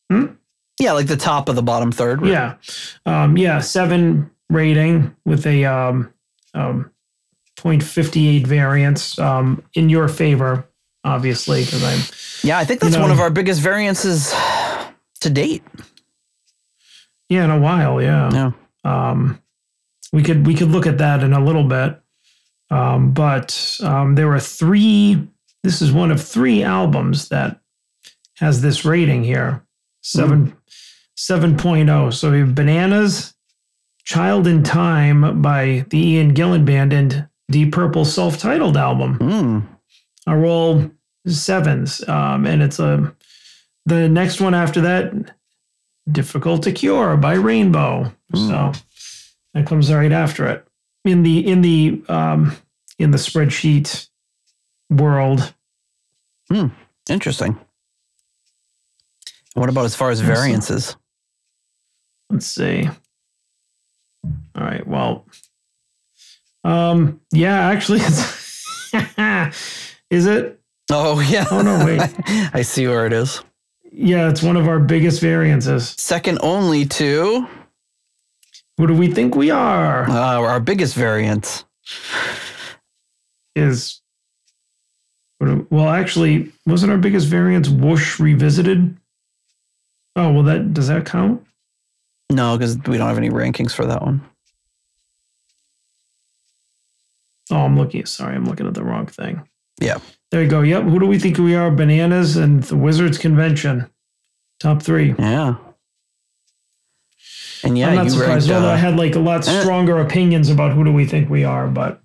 third. 0.09 0.37
Yeah, 0.79 0.93
like 0.93 1.07
the 1.07 1.17
top 1.17 1.47
of 1.47 1.55
the 1.55 1.61
bottom 1.61 1.91
third. 1.91 2.25
Yeah, 2.25 2.55
um, 3.05 3.37
yeah, 3.37 3.59
seven 3.59 4.31
rating 4.49 5.15
with 5.25 5.45
a 5.45 5.63
um, 5.65 6.11
um, 6.55 6.91
0.58 7.57 8.47
variance 8.47 9.19
um, 9.19 9.63
in 9.75 9.89
your 9.89 10.07
favor, 10.07 10.65
obviously, 11.03 11.63
because 11.65 11.83
I'm 11.83 12.47
Yeah, 12.47 12.57
I 12.57 12.65
think 12.65 12.79
that's 12.79 12.95
You 12.95 13.01
one 13.01 13.11
of 13.11 13.19
our 13.19 13.29
biggest 13.29 13.61
variances 13.61 14.33
to 15.21 15.29
date. 15.29 15.63
yeah 17.29 17.45
in 17.45 17.49
a 17.51 17.59
while, 17.59 18.01
yeah. 18.01 18.29
Yeah. 18.33 18.51
Um, 18.83 19.41
we 20.13 20.23
could 20.23 20.45
we 20.45 20.53
could 20.55 20.69
look 20.69 20.85
at 20.87 20.97
that 20.97 21.23
in 21.23 21.33
a 21.33 21.43
little 21.43 21.63
bit, 21.63 21.99
um, 22.69 23.13
but 23.13 23.77
um, 23.81 24.15
there 24.15 24.31
are 24.33 24.39
three. 24.39 25.27
This 25.63 25.81
is 25.81 25.91
one 25.91 26.11
of 26.11 26.21
three 26.21 26.63
albums 26.63 27.29
that 27.29 27.61
has 28.37 28.61
this 28.61 28.83
rating 28.83 29.23
here, 29.23 29.63
seven 30.01 30.55
seven 31.15 31.57
oh. 31.89 32.09
So 32.09 32.31
we 32.31 32.39
have 32.39 32.55
Bananas, 32.55 33.35
Child 34.03 34.47
in 34.47 34.63
Time 34.63 35.41
by 35.41 35.85
the 35.89 35.99
Ian 35.99 36.33
Gillan 36.33 36.65
Band, 36.65 36.91
and 36.91 37.27
Deep 37.49 37.71
Purple 37.71 38.03
self-titled 38.05 38.75
album 38.75 39.17
Mm. 39.19 39.67
are 40.27 40.45
all 40.45 40.89
sevens, 41.27 42.05
um, 42.09 42.45
and 42.47 42.61
it's 42.63 42.79
a 42.79 43.13
the 43.85 44.07
next 44.09 44.39
one 44.41 44.53
after 44.53 44.81
that, 44.81 45.13
"Difficult 46.11 46.63
to 46.63 46.71
Cure" 46.71 47.17
by 47.17 47.33
Rainbow. 47.33 48.13
So 48.33 48.71
that 49.53 49.67
comes 49.67 49.91
right 49.91 50.11
after 50.11 50.47
it 50.47 50.65
in 51.03 51.23
the 51.23 51.45
in 51.45 51.61
the 51.61 52.01
um, 52.07 52.55
in 52.99 53.11
the 53.11 53.17
spreadsheet 53.17 54.09
world. 54.89 55.53
Hmm. 56.49 56.67
Interesting. 57.09 57.59
What 59.53 59.69
about 59.69 59.85
as 59.85 59.95
far 59.95 60.11
as 60.11 60.21
variances? 60.21 60.95
Let's 62.29 62.45
see. 62.45 62.87
All 64.23 64.63
right. 64.63 64.85
Well, 64.87 65.25
um, 66.63 67.19
yeah, 67.31 67.67
actually, 67.67 67.99
it's 68.01 68.93
is 70.09 70.25
it? 70.25 70.59
Oh 70.89 71.19
yeah. 71.19 71.45
Oh 71.51 71.61
no, 71.61 71.85
wait. 71.85 72.01
I 72.53 72.61
see 72.61 72.87
where 72.87 73.05
it 73.05 73.13
is. 73.13 73.43
Yeah, 73.91 74.29
it's 74.29 74.41
one 74.41 74.55
of 74.57 74.67
our 74.67 74.79
biggest 74.79 75.19
variances. 75.21 75.89
Second 75.97 76.39
only 76.41 76.85
to 76.85 77.47
Who 78.77 78.87
do 78.87 78.95
we 78.95 79.11
think 79.11 79.35
we 79.35 79.51
are? 79.51 80.09
uh, 80.09 80.39
our 80.39 80.59
biggest 80.59 80.95
variance. 80.95 81.65
is 83.55 84.01
well 85.69 85.89
actually 85.89 86.51
wasn't 86.65 86.91
our 86.91 86.97
biggest 86.97 87.27
variance 87.27 87.67
whoosh 87.67 88.19
revisited 88.19 88.95
oh 90.15 90.31
well 90.31 90.43
that 90.43 90.71
does 90.73 90.87
that 90.87 91.03
count 91.05 91.43
No, 92.31 92.55
because 92.57 92.77
we 92.87 92.97
don't 92.97 93.07
have 93.09 93.17
any 93.17 93.29
rankings 93.31 93.73
for 93.73 93.85
that 93.87 94.01
one. 94.03 94.21
oh 97.51 97.57
i'm 97.65 97.75
looking 97.77 98.05
sorry 98.05 98.35
i'm 98.35 98.45
looking 98.45 98.67
at 98.67 98.73
the 98.75 98.83
wrong 98.83 99.07
thing 99.07 99.41
Yeah. 99.81 99.97
There 100.31 100.41
you 100.43 100.49
go 100.49 100.61
yep 100.61 100.83
who 100.83 100.99
do 100.99 101.05
we 101.05 101.19
think 101.19 101.37
we 101.37 101.55
are 101.55 101.69
bananas 101.71 102.37
and 102.37 102.63
the 102.63 102.75
wizards 102.75 103.17
convention 103.17 103.89
top 104.59 104.81
three 104.81 105.13
Yeah. 105.19 105.55
And 107.63 107.77
yeah, 107.77 107.89
i'm 107.89 107.95
not 107.95 108.05
you 108.05 108.11
surprised 108.11 108.49
ranked, 108.49 108.63
although 108.63 108.71
uh, 108.71 108.73
i 108.73 108.77
had 108.77 108.95
like 108.97 109.15
a 109.15 109.19
lot 109.19 109.47
eh. 109.47 109.61
stronger 109.61 109.99
opinions 109.99 110.49
about 110.49 110.73
who 110.73 110.83
do 110.83 110.91
we 110.91 111.05
think 111.05 111.29
we 111.29 111.43
are 111.43 111.67
but 111.67 112.01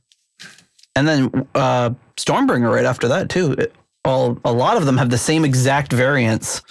and 0.95 1.07
then 1.07 1.47
uh, 1.55 1.91
Stormbringer 2.17 2.73
right 2.73 2.87
after 2.87 3.07
that 3.09 3.29
too. 3.29 3.53
It, 3.53 3.75
all 4.03 4.39
a 4.47 4.53
lot 4.53 4.79
of 4.79 4.87
them 4.87 4.97
have 4.97 5.11
the 5.11 5.19
same 5.19 5.45
exact 5.45 5.93
variance. 5.93 6.63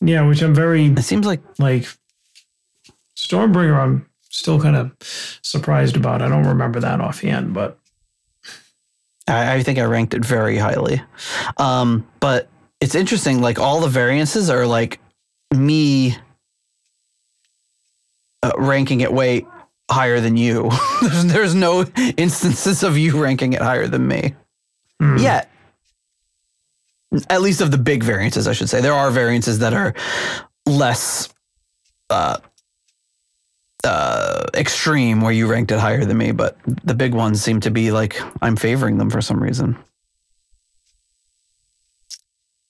yeah 0.00 0.26
which 0.26 0.40
i'm 0.42 0.54
very 0.54 0.86
It 0.86 1.02
seems 1.02 1.26
like 1.26 1.42
like 1.58 1.86
stormbringer 3.16 3.76
i'm 3.78 4.06
still 4.30 4.60
kind 4.60 4.76
of 4.76 4.92
surprised 5.42 5.96
about 5.96 6.22
i 6.22 6.28
don't 6.28 6.46
remember 6.46 6.80
that 6.80 7.00
offhand 7.00 7.52
but 7.52 7.78
I, 9.30 9.54
I 9.54 9.62
think 9.62 9.78
I 9.78 9.84
ranked 9.84 10.14
it 10.14 10.24
very 10.24 10.58
highly. 10.58 11.02
Um, 11.56 12.06
but 12.20 12.48
it's 12.80 12.94
interesting, 12.94 13.40
like 13.40 13.58
all 13.58 13.80
the 13.80 13.88
variances 13.88 14.50
are 14.50 14.66
like 14.66 15.00
me 15.54 16.16
uh, 18.42 18.52
ranking 18.56 19.00
it 19.00 19.12
way 19.12 19.46
higher 19.90 20.20
than 20.20 20.36
you. 20.36 20.70
there's, 21.02 21.24
there's 21.26 21.54
no 21.54 21.84
instances 22.16 22.82
of 22.82 22.96
you 22.96 23.22
ranking 23.22 23.52
it 23.52 23.60
higher 23.60 23.86
than 23.86 24.06
me. 24.06 24.34
Hmm. 24.98 25.18
Yet. 25.18 25.50
At 27.28 27.42
least 27.42 27.60
of 27.60 27.72
the 27.72 27.78
big 27.78 28.04
variances, 28.04 28.46
I 28.46 28.52
should 28.52 28.68
say. 28.68 28.80
There 28.80 28.94
are 28.94 29.10
variances 29.10 29.58
that 29.58 29.74
are 29.74 29.94
less 30.64 31.28
uh, 32.08 32.38
uh, 33.84 34.46
extreme 34.54 35.20
where 35.20 35.32
you 35.32 35.46
ranked 35.46 35.72
it 35.72 35.78
higher 35.78 36.04
than 36.04 36.18
me, 36.18 36.32
but 36.32 36.56
the 36.84 36.94
big 36.94 37.14
ones 37.14 37.42
seem 37.42 37.60
to 37.60 37.70
be 37.70 37.90
like 37.92 38.20
I'm 38.42 38.56
favoring 38.56 38.98
them 38.98 39.10
for 39.10 39.20
some 39.20 39.42
reason. 39.42 39.76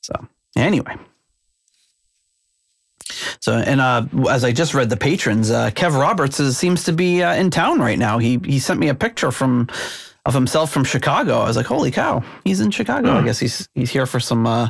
So 0.02 0.14
anyway. 0.56 0.96
So 3.40 3.54
and 3.54 3.80
uh, 3.80 4.06
as 4.28 4.44
I 4.44 4.52
just 4.52 4.74
read 4.74 4.90
the 4.90 4.96
patrons, 4.96 5.50
uh, 5.50 5.70
Kev 5.70 5.98
Roberts 5.98 6.40
is, 6.40 6.56
seems 6.56 6.84
to 6.84 6.92
be 6.92 7.22
uh, 7.22 7.34
in 7.34 7.50
town 7.50 7.80
right 7.80 7.98
now. 7.98 8.18
He 8.18 8.38
he 8.44 8.58
sent 8.58 8.78
me 8.80 8.88
a 8.88 8.94
picture 8.94 9.30
from 9.30 9.68
of 10.26 10.34
himself 10.34 10.70
from 10.70 10.84
Chicago. 10.84 11.40
I 11.40 11.46
was 11.46 11.56
like, 11.56 11.66
holy 11.66 11.90
cow, 11.90 12.22
he's 12.44 12.60
in 12.60 12.70
Chicago. 12.70 13.12
I 13.12 13.24
guess 13.24 13.38
he's 13.38 13.68
he's 13.74 13.90
here 13.90 14.06
for 14.06 14.20
some 14.20 14.46
uh, 14.46 14.68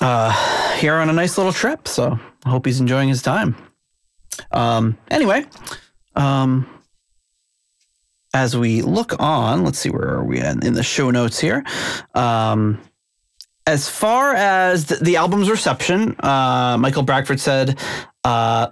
uh, 0.00 0.74
here 0.76 0.94
on 0.94 1.08
a 1.08 1.12
nice 1.12 1.38
little 1.38 1.52
trip. 1.52 1.86
So 1.88 2.18
I 2.44 2.48
hope 2.48 2.66
he's 2.66 2.80
enjoying 2.80 3.08
his 3.08 3.22
time. 3.22 3.56
Um, 4.52 4.96
anyway, 5.10 5.44
um, 6.14 6.68
as 8.34 8.56
we 8.56 8.82
look 8.82 9.18
on, 9.20 9.64
let's 9.64 9.78
see 9.78 9.90
where 9.90 10.08
are 10.08 10.24
we 10.24 10.40
in, 10.40 10.64
in 10.64 10.74
the 10.74 10.82
show 10.82 11.10
notes 11.10 11.38
here. 11.38 11.64
Um, 12.14 12.80
as 13.66 13.88
far 13.88 14.34
as 14.34 14.86
the, 14.86 15.16
album's 15.16 15.50
reception, 15.50 16.14
uh, 16.20 16.76
Michael 16.78 17.02
Bradford 17.02 17.40
said, 17.40 17.78
uh, 18.22 18.68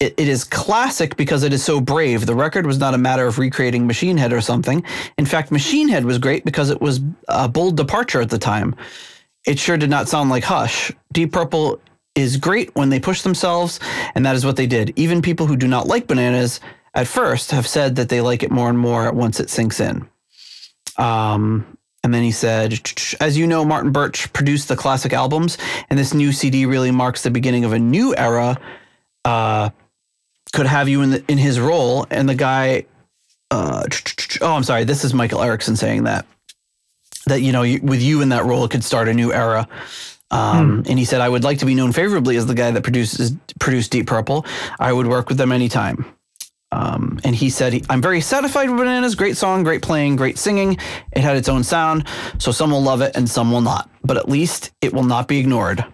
it, 0.00 0.14
it 0.16 0.28
is 0.28 0.44
classic 0.44 1.16
because 1.16 1.42
it 1.42 1.52
is 1.52 1.64
so 1.64 1.80
brave. 1.80 2.26
The 2.26 2.34
record 2.34 2.66
was 2.66 2.78
not 2.78 2.94
a 2.94 2.98
matter 2.98 3.26
of 3.26 3.38
recreating 3.38 3.86
Machine 3.86 4.16
Head 4.16 4.32
or 4.32 4.40
something. 4.40 4.84
In 5.18 5.24
fact, 5.24 5.50
Machine 5.50 5.88
Head 5.88 6.04
was 6.04 6.18
great 6.18 6.44
because 6.44 6.70
it 6.70 6.80
was 6.80 7.00
a 7.28 7.48
bold 7.48 7.76
departure 7.76 8.20
at 8.20 8.30
the 8.30 8.38
time. 8.38 8.76
It 9.46 9.58
sure 9.58 9.76
did 9.76 9.90
not 9.90 10.08
sound 10.08 10.30
like 10.30 10.44
Hush. 10.44 10.92
Deep 11.12 11.32
Purple 11.32 11.80
is 12.14 12.36
great 12.36 12.74
when 12.74 12.90
they 12.90 13.00
push 13.00 13.22
themselves, 13.22 13.80
and 14.14 14.24
that 14.24 14.36
is 14.36 14.46
what 14.46 14.56
they 14.56 14.66
did. 14.66 14.92
Even 14.96 15.22
people 15.22 15.46
who 15.46 15.56
do 15.56 15.66
not 15.66 15.86
like 15.86 16.06
bananas 16.06 16.60
at 16.94 17.08
first 17.08 17.50
have 17.50 17.66
said 17.66 17.96
that 17.96 18.08
they 18.08 18.20
like 18.20 18.42
it 18.42 18.50
more 18.50 18.68
and 18.68 18.78
more 18.78 19.12
once 19.12 19.40
it 19.40 19.50
sinks 19.50 19.80
in. 19.80 20.08
Um, 20.96 21.76
and 22.04 22.12
then 22.12 22.22
he 22.22 22.30
said, 22.30 22.78
as 23.20 23.36
you 23.36 23.46
know, 23.46 23.64
Martin 23.64 23.90
Birch 23.90 24.32
produced 24.32 24.68
the 24.68 24.76
classic 24.76 25.12
albums, 25.12 25.58
and 25.90 25.98
this 25.98 26.14
new 26.14 26.32
CD 26.32 26.66
really 26.66 26.90
marks 26.90 27.22
the 27.22 27.30
beginning 27.30 27.64
of 27.64 27.72
a 27.72 27.78
new 27.78 28.14
era. 28.14 28.60
Uh, 29.24 29.70
could 30.52 30.66
have 30.66 30.88
you 30.88 31.02
in 31.02 31.10
the, 31.10 31.24
in 31.28 31.38
his 31.38 31.58
role, 31.58 32.06
and 32.10 32.28
the 32.28 32.34
guy. 32.34 32.84
Uh, 33.50 33.84
oh, 34.40 34.54
I'm 34.54 34.62
sorry. 34.62 34.84
This 34.84 35.04
is 35.04 35.14
Michael 35.14 35.42
Erickson 35.42 35.76
saying 35.76 36.04
that 36.04 36.26
that 37.26 37.40
you 37.40 37.52
know 37.52 37.62
with 37.82 38.02
you 38.02 38.20
in 38.20 38.28
that 38.28 38.44
role 38.44 38.64
it 38.64 38.70
could 38.70 38.84
start 38.84 39.08
a 39.08 39.14
new 39.14 39.32
era. 39.32 39.66
Um, 40.30 40.82
And 40.88 40.98
he 40.98 41.04
said, 41.04 41.20
I 41.20 41.28
would 41.28 41.44
like 41.44 41.58
to 41.58 41.66
be 41.66 41.74
known 41.74 41.92
favorably 41.92 42.36
as 42.36 42.46
the 42.46 42.54
guy 42.54 42.70
that 42.70 42.82
produces 42.82 43.32
produced 43.60 43.92
Deep 43.92 44.06
Purple. 44.06 44.44
I 44.78 44.92
would 44.92 45.06
work 45.06 45.28
with 45.28 45.38
them 45.38 45.52
anytime. 45.52 46.04
Um, 46.72 47.20
and 47.22 47.36
he 47.36 47.50
said, 47.50 47.86
I'm 47.88 48.02
very 48.02 48.20
satisfied 48.20 48.68
with 48.68 48.78
Bananas. 48.78 49.14
Great 49.14 49.36
song, 49.36 49.62
great 49.62 49.80
playing, 49.80 50.16
great 50.16 50.38
singing. 50.38 50.76
It 51.12 51.20
had 51.20 51.36
its 51.36 51.48
own 51.48 51.62
sound, 51.62 52.08
so 52.38 52.50
some 52.50 52.72
will 52.72 52.82
love 52.82 53.00
it 53.00 53.14
and 53.14 53.30
some 53.30 53.52
will 53.52 53.60
not. 53.60 53.88
But 54.02 54.16
at 54.16 54.28
least 54.28 54.72
it 54.80 54.92
will 54.92 55.04
not 55.04 55.28
be 55.28 55.38
ignored. 55.38 55.84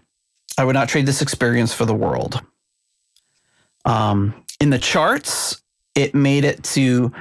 I 0.56 0.64
would 0.64 0.74
not 0.74 0.88
trade 0.88 1.04
this 1.04 1.20
experience 1.20 1.74
for 1.74 1.84
the 1.84 1.94
world. 1.94 2.40
Um, 3.84 4.34
in 4.58 4.70
the 4.70 4.78
charts, 4.78 5.60
it 5.94 6.14
made 6.14 6.44
it 6.44 6.62
to 6.64 7.12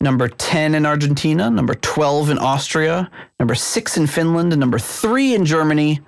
number 0.00 0.28
10 0.28 0.74
in 0.74 0.86
Argentina, 0.86 1.50
number 1.50 1.74
12 1.74 2.30
in 2.30 2.38
Austria, 2.38 3.10
number 3.38 3.54
six 3.54 3.96
in 3.96 4.06
Finland, 4.06 4.52
and 4.52 4.60
number 4.60 4.78
three 4.78 5.34
in 5.34 5.44
Germany. 5.44 6.00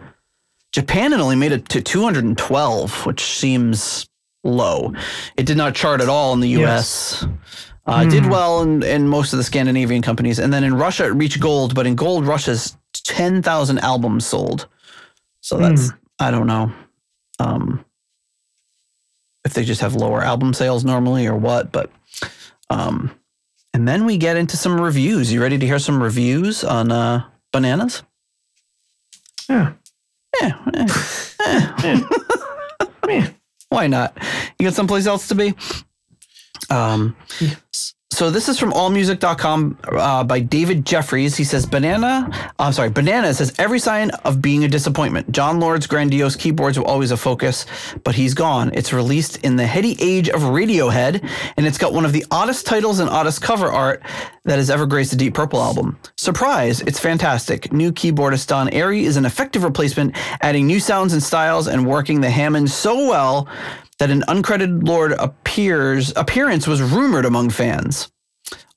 Japan 0.73 1.13
had 1.13 1.21
only 1.21 1.37
made 1.37 1.53
it 1.53 1.69
to 1.71 1.83
212, 1.83 3.07
which 3.07 3.23
seems 3.23 4.09
low. 4.43 4.93
It 5.37 5.47
did 5.47 5.57
not 5.57 5.75
chart 5.75 6.01
at 6.01 6.09
all 6.09 6.33
in 6.33 6.41
the 6.41 6.49
US. 6.65 7.27
Uh, 7.85 8.05
Did 8.05 8.27
well 8.27 8.63
in, 8.63 8.83
in 8.85 9.09
most 9.09 9.33
of 9.33 9.39
the 9.39 9.45
Scandinavian 9.45 10.03
companies, 10.03 10.39
and 10.39 10.53
then 10.53 10.63
in 10.63 10.75
Russia 10.75 11.07
it 11.07 11.15
reached 11.15 11.41
gold. 11.41 11.75
But 11.75 11.85
in 11.87 11.97
gold, 11.97 12.25
Russia's 12.25 12.77
ten 12.93 13.43
thousand 13.43 13.81
albums 13.81 14.25
sold. 14.25 14.69
So 15.41 15.59
that's 15.59 15.91
I 16.21 16.31
don't 16.31 16.47
know 16.47 16.73
um, 17.41 17.85
if 19.45 19.53
they 19.53 19.65
just 19.65 19.81
have 19.81 19.97
lower 19.97 20.23
album 20.23 20.55
sales 20.55 20.85
normally 20.85 21.27
or 21.27 21.35
what. 21.37 21.73
But 21.73 21.91
um, 22.71 23.11
and 23.75 23.89
then 23.89 24.07
we 24.07 24.17
get 24.17 24.37
into 24.37 24.57
some 24.57 24.81
reviews. 24.81 25.33
You 25.33 25.43
ready 25.43 25.59
to 25.59 25.67
hear 25.67 25.81
some 25.81 26.01
reviews 26.01 26.63
on 26.63 26.93
uh, 26.93 27.25
bananas? 27.53 28.05
Yeah. 29.49 29.73
Yeah, 30.43 30.57
eh, 30.75 32.03
Yeah. 33.09 33.29
why 33.69 33.87
not? 33.87 34.17
You 34.59 34.67
got 34.67 34.75
someplace 34.75 35.07
else 35.07 35.29
to 35.29 35.35
be? 35.35 35.55
Um, 36.71 37.17
s- 37.73 37.95
so 38.13 38.31
this 38.31 38.47
is 38.51 38.59
from 38.59 38.73
allmusic.com 38.73 39.79
uh, 39.91 40.23
by 40.25 40.41
David 40.41 40.85
Jeffries. 40.85 41.35
He 41.35 41.45
says, 41.45 41.65
Banana, 41.65 42.53
I'm 42.59 42.75
sorry, 42.75 42.91
Banana 42.91 43.33
says, 43.33 43.55
every 43.59 43.79
sign 43.79 44.11
of 44.27 44.43
being 44.43 44.65
a 44.65 44.69
disappointment. 44.69 45.33
Jon 45.33 45.59
Lord's 45.59 45.87
grandiose 45.87 46.37
keyboards 46.37 46.79
were 46.79 46.85
always 46.85 47.11
a 47.11 47.17
focus, 47.17 47.65
but 48.05 48.15
he's 48.15 48.35
gone. 48.35 48.71
It's 48.75 48.93
released 48.93 49.39
in 49.39 49.57
the 49.57 49.67
heady 49.67 49.97
age 49.99 50.29
of 50.29 50.43
Radiohead, 50.43 51.27
and 51.57 51.67
it's 51.67 51.79
got 51.79 51.95
one 51.95 52.05
of 52.05 52.13
the 52.13 52.27
oddest 52.31 52.67
titles 52.67 52.99
and 52.99 53.09
oddest 53.09 53.41
cover 53.41 53.69
art 53.69 54.03
that 54.45 54.59
has 54.59 54.69
ever 54.69 54.85
graced 54.85 55.15
a 55.15 55.17
Deep 55.17 55.33
Purple 55.33 55.63
album. 55.63 55.99
Surprise, 56.19 56.83
it's 56.83 57.01
fantastic. 57.01 57.73
New 57.73 57.93
keyboardist 57.93 58.49
Don 58.49 58.69
Airey 58.69 59.05
is 59.05 59.17
an 59.17 59.25
effective 59.25 59.65
replacement, 59.65 60.15
adding 60.43 60.67
new 60.67 60.81
sounds 60.81 61.15
and 61.15 61.23
styles 61.23 61.67
and 61.67 61.87
working 61.87 62.21
the 62.21 62.31
Hammond 62.31 62.71
so 62.71 63.09
well 63.09 63.49
that 63.99 64.11
an 64.11 64.23
uncredited 64.23 64.87
Lord 64.87 65.13
appears 65.13 66.13
appearance 66.17 66.67
was 66.67 66.83
rumored 66.83 67.25
among 67.25 67.51
fans. 67.51 68.11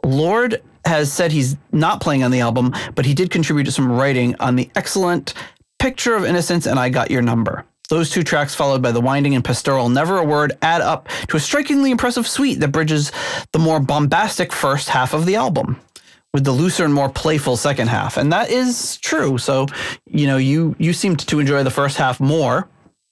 Lord 0.04 0.62
has 0.86 1.12
said 1.12 1.32
he's 1.32 1.58
not 1.72 2.02
playing 2.02 2.24
on 2.24 2.32
the 2.32 2.42
album, 2.42 2.74
but 2.94 3.06
he 3.06 3.14
did 3.14 3.32
contribute 3.32 3.64
to 3.66 3.72
some 3.72 3.92
writing 3.92 4.36
on 4.40 4.56
the 4.56 4.70
excellent 4.76 5.34
Picture 5.80 6.16
of 6.16 6.26
Innocence 6.26 6.66
and 6.66 6.80
I 6.80 6.90
Got 6.90 7.12
Your 7.12 7.22
Number. 7.22 7.66
Those 7.90 8.10
two 8.10 8.24
tracks, 8.24 8.56
followed 8.56 8.82
by 8.82 8.92
the 8.92 9.02
winding 9.02 9.36
and 9.36 9.44
pastoral 9.44 9.90
Never 9.90 10.18
a 10.18 10.24
Word, 10.24 10.54
add 10.62 10.82
up 10.82 11.08
to 11.28 11.38
a 11.38 11.40
strikingly 11.40 11.92
impressive 11.92 12.28
suite 12.28 12.60
that 12.60 12.70
bridges 12.70 13.12
the 13.52 13.60
more 13.60 13.80
bombastic 13.80 14.52
first 14.52 14.90
half 14.90 15.14
of 15.14 15.26
the 15.26 15.36
album 15.36 15.80
with 16.34 16.44
the 16.44 16.52
looser 16.52 16.84
and 16.84 16.94
more 16.94 17.10
playful 17.10 17.56
second 17.56 17.88
half. 17.88 18.18
And 18.18 18.34
that 18.34 18.50
is 18.50 18.98
true. 18.98 19.38
So, 19.38 19.68
you 20.06 20.28
know, 20.28 20.38
you 20.38 20.76
you 20.80 20.94
seemed 20.94 21.20
to 21.28 21.40
enjoy 21.40 21.64
the 21.64 21.72
first 21.72 21.98
half 21.98 22.20
more. 22.20 22.68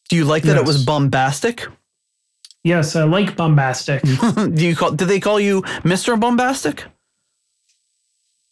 Do 0.09 0.15
you 0.15 0.25
like 0.25 0.43
that 0.43 0.57
it 0.57 0.65
was 0.65 0.83
bombastic? 0.83 1.67
Yes, 2.63 2.95
I 2.95 3.03
like 3.03 3.35
bombastic. 3.35 4.01
Do 4.35 4.65
you 4.65 4.75
call 4.75 4.91
did 4.91 5.07
they 5.07 5.19
call 5.19 5.39
you 5.39 5.61
Mr. 5.83 6.17
Bombastic? 6.19 6.85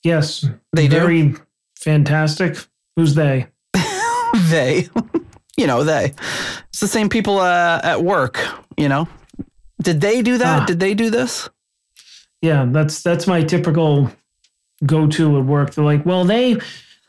Yes. 0.03 0.45
They 0.73 0.88
do? 0.88 0.99
Very 0.99 1.35
fantastic. 1.79 2.57
Who's 2.95 3.15
they? 3.15 3.47
they 4.49 4.89
you 5.57 5.67
know 5.67 5.83
they 5.83 6.13
it's 6.69 6.79
the 6.79 6.88
same 6.88 7.09
people 7.09 7.39
uh, 7.39 7.79
at 7.83 8.01
work 8.03 8.39
you 8.77 8.88
know 8.88 9.07
did 9.81 9.99
they 10.01 10.21
do 10.21 10.38
that 10.38 10.61
Ah. 10.61 10.65
did 10.65 10.79
they 10.79 10.93
do 10.93 11.09
this 11.09 11.49
Yeah, 12.41 12.65
that's 12.69 13.01
that's 13.03 13.27
my 13.27 13.43
typical 13.43 14.09
go-to 14.85 15.38
at 15.38 15.45
work. 15.45 15.73
They're 15.75 15.85
like, 15.85 16.05
well, 16.07 16.23
they 16.25 16.57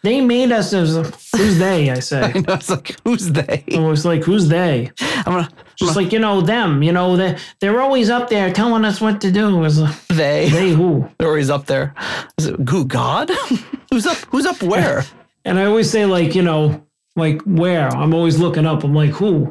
they 0.02 0.20
made 0.20 0.50
us 0.52 0.72
as 0.72 0.96
who's 1.36 1.58
they? 1.58 1.90
I 1.90 2.00
say. 2.00 2.22
i 2.34 2.38
know 2.40 2.54
it's 2.54 2.70
like 2.70 2.96
who's 3.04 3.30
they 3.30 3.64
I 3.72 3.78
was 3.78 4.04
like, 4.04 4.22
who's 4.24 4.48
they? 4.48 4.90
i'm 5.00 5.24
gonna 5.24 5.48
Just 5.76 5.96
like 5.96 6.12
you 6.12 6.18
know 6.18 6.40
them. 6.40 6.82
You 6.82 6.92
know 6.92 7.16
they 7.16 7.36
they're 7.60 7.80
always 7.80 8.10
up 8.10 8.28
there 8.28 8.52
telling 8.52 8.84
us 8.84 9.00
what 9.00 9.20
to 9.22 9.30
do. 9.32 9.56
It 9.56 9.60
was 9.60 9.76
they 10.08 10.48
they 10.48 10.70
who? 10.70 11.08
or 11.20 11.36
he's 11.38 11.50
up 11.50 11.66
there 11.66 11.94
is 12.38 12.46
it 12.46 12.68
who 12.68 12.84
god 12.84 13.30
who's 13.90 14.06
up 14.06 14.18
who's 14.30 14.46
up 14.46 14.62
where 14.62 15.04
And 15.44 15.58
I 15.58 15.64
always 15.64 15.90
say 15.90 16.06
like 16.06 16.34
you 16.36 16.42
know 16.42 16.86
like 17.16 17.42
where? 17.42 17.88
I'm 17.88 18.14
always 18.14 18.38
looking 18.38 18.64
up. 18.66 18.84
I'm 18.84 18.94
like 18.94 19.10
who? 19.10 19.50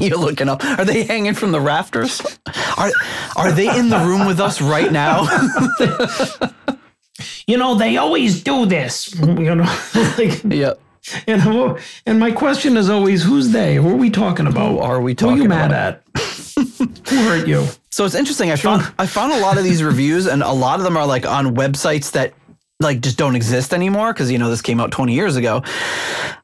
you're 0.00 0.16
looking 0.18 0.48
up 0.48 0.64
are 0.64 0.84
they 0.84 1.02
hanging 1.02 1.34
from 1.34 1.50
the 1.50 1.60
rafters 1.60 2.20
are 2.76 2.92
are 3.34 3.50
they 3.50 3.68
in 3.76 3.88
the 3.88 3.98
room 3.98 4.26
with 4.28 4.38
us 4.38 4.60
right 4.60 4.92
now 4.92 5.26
You 7.46 7.56
know 7.58 7.74
they 7.74 7.96
always 7.96 8.42
do 8.42 8.66
this. 8.66 9.14
You 9.38 9.54
know 9.54 9.78
like 10.18 10.42
yep 10.44 10.80
and 11.26 11.78
and 12.06 12.18
my 12.18 12.30
question 12.30 12.76
is 12.76 12.90
always 12.90 13.22
who's 13.22 13.50
they? 13.50 13.76
Who 13.76 13.90
are 13.90 13.96
we 13.96 14.10
talking 14.10 14.46
about? 14.46 14.72
who 14.72 14.78
are 14.78 15.00
we 15.00 15.12
Who 15.12 15.14
are 15.14 15.14
talking 15.14 15.42
you 15.42 15.48
mad 15.48 15.70
about 15.70 15.94
at? 15.94 17.08
Who 17.08 17.16
hurt 17.16 17.46
you? 17.46 17.66
So 17.90 18.04
it's 18.04 18.14
interesting. 18.14 18.50
I 18.50 18.56
found 18.56 18.92
I 18.98 19.06
found 19.06 19.32
a 19.32 19.40
lot 19.40 19.58
of 19.58 19.64
these 19.64 19.82
reviews, 19.82 20.26
and 20.26 20.42
a 20.42 20.52
lot 20.52 20.78
of 20.78 20.84
them 20.84 20.96
are 20.96 21.06
like 21.06 21.26
on 21.26 21.56
websites 21.56 22.12
that 22.12 22.34
like 22.80 23.00
just 23.00 23.18
don't 23.18 23.34
exist 23.34 23.74
anymore 23.74 24.12
because 24.12 24.30
you 24.30 24.38
know 24.38 24.50
this 24.50 24.62
came 24.62 24.80
out 24.80 24.90
20 24.92 25.14
years 25.14 25.36
ago. 25.36 25.62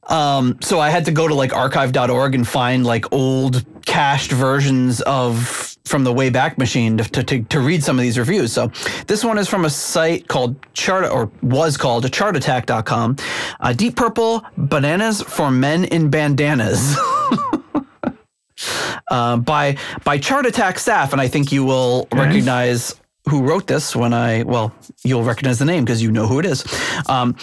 Um, 0.08 0.58
so 0.60 0.80
I 0.80 0.90
had 0.90 1.04
to 1.06 1.12
go 1.12 1.28
to 1.28 1.34
like 1.34 1.52
archive.org 1.54 2.34
and 2.34 2.46
find 2.46 2.84
like 2.84 3.12
old 3.12 3.64
cached 3.86 4.32
versions 4.32 5.00
of 5.02 5.73
from 5.84 6.02
the 6.02 6.12
Wayback 6.12 6.56
Machine 6.56 6.96
to, 6.96 7.22
to, 7.22 7.42
to 7.42 7.60
read 7.60 7.84
some 7.84 7.98
of 7.98 8.02
these 8.02 8.18
reviews. 8.18 8.52
So 8.52 8.68
this 9.06 9.22
one 9.22 9.38
is 9.38 9.48
from 9.48 9.66
a 9.66 9.70
site 9.70 10.28
called 10.28 10.56
Chart 10.72 11.10
or 11.10 11.30
was 11.42 11.76
called 11.76 12.12
chartattack.com. 12.12 13.16
Uh, 13.60 13.72
Deep 13.74 13.94
Purple 13.94 14.42
Bananas 14.56 15.20
for 15.22 15.50
Men 15.50 15.84
in 15.84 16.08
Bandanas. 16.08 16.96
uh, 19.10 19.36
by 19.36 19.76
by 20.04 20.18
Chart 20.18 20.46
Attack 20.46 20.78
staff, 20.78 21.12
and 21.12 21.20
I 21.20 21.28
think 21.28 21.52
you 21.52 21.64
will 21.64 22.08
recognize 22.12 22.94
who 23.28 23.42
wrote 23.42 23.66
this 23.66 23.94
when 23.94 24.14
I 24.14 24.42
well, 24.44 24.74
you'll 25.02 25.22
recognize 25.22 25.58
the 25.58 25.64
name 25.66 25.84
because 25.84 26.02
you 26.02 26.10
know 26.10 26.26
who 26.26 26.38
it 26.38 26.46
is. 26.46 26.64
Um, 27.08 27.36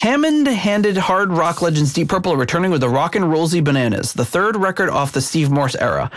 Hammond 0.00 0.48
handed 0.48 0.96
hard 0.96 1.32
rock 1.32 1.62
legends 1.62 1.92
Deep 1.92 2.08
Purple 2.08 2.36
returning 2.36 2.70
with 2.70 2.80
the 2.80 2.88
Rock 2.88 3.14
and 3.14 3.26
Rollsy 3.26 3.62
Bananas, 3.62 4.12
the 4.12 4.24
third 4.24 4.56
record 4.56 4.90
off 4.90 5.12
the 5.12 5.20
Steve 5.20 5.50
Morse 5.50 5.76
era, 5.76 6.10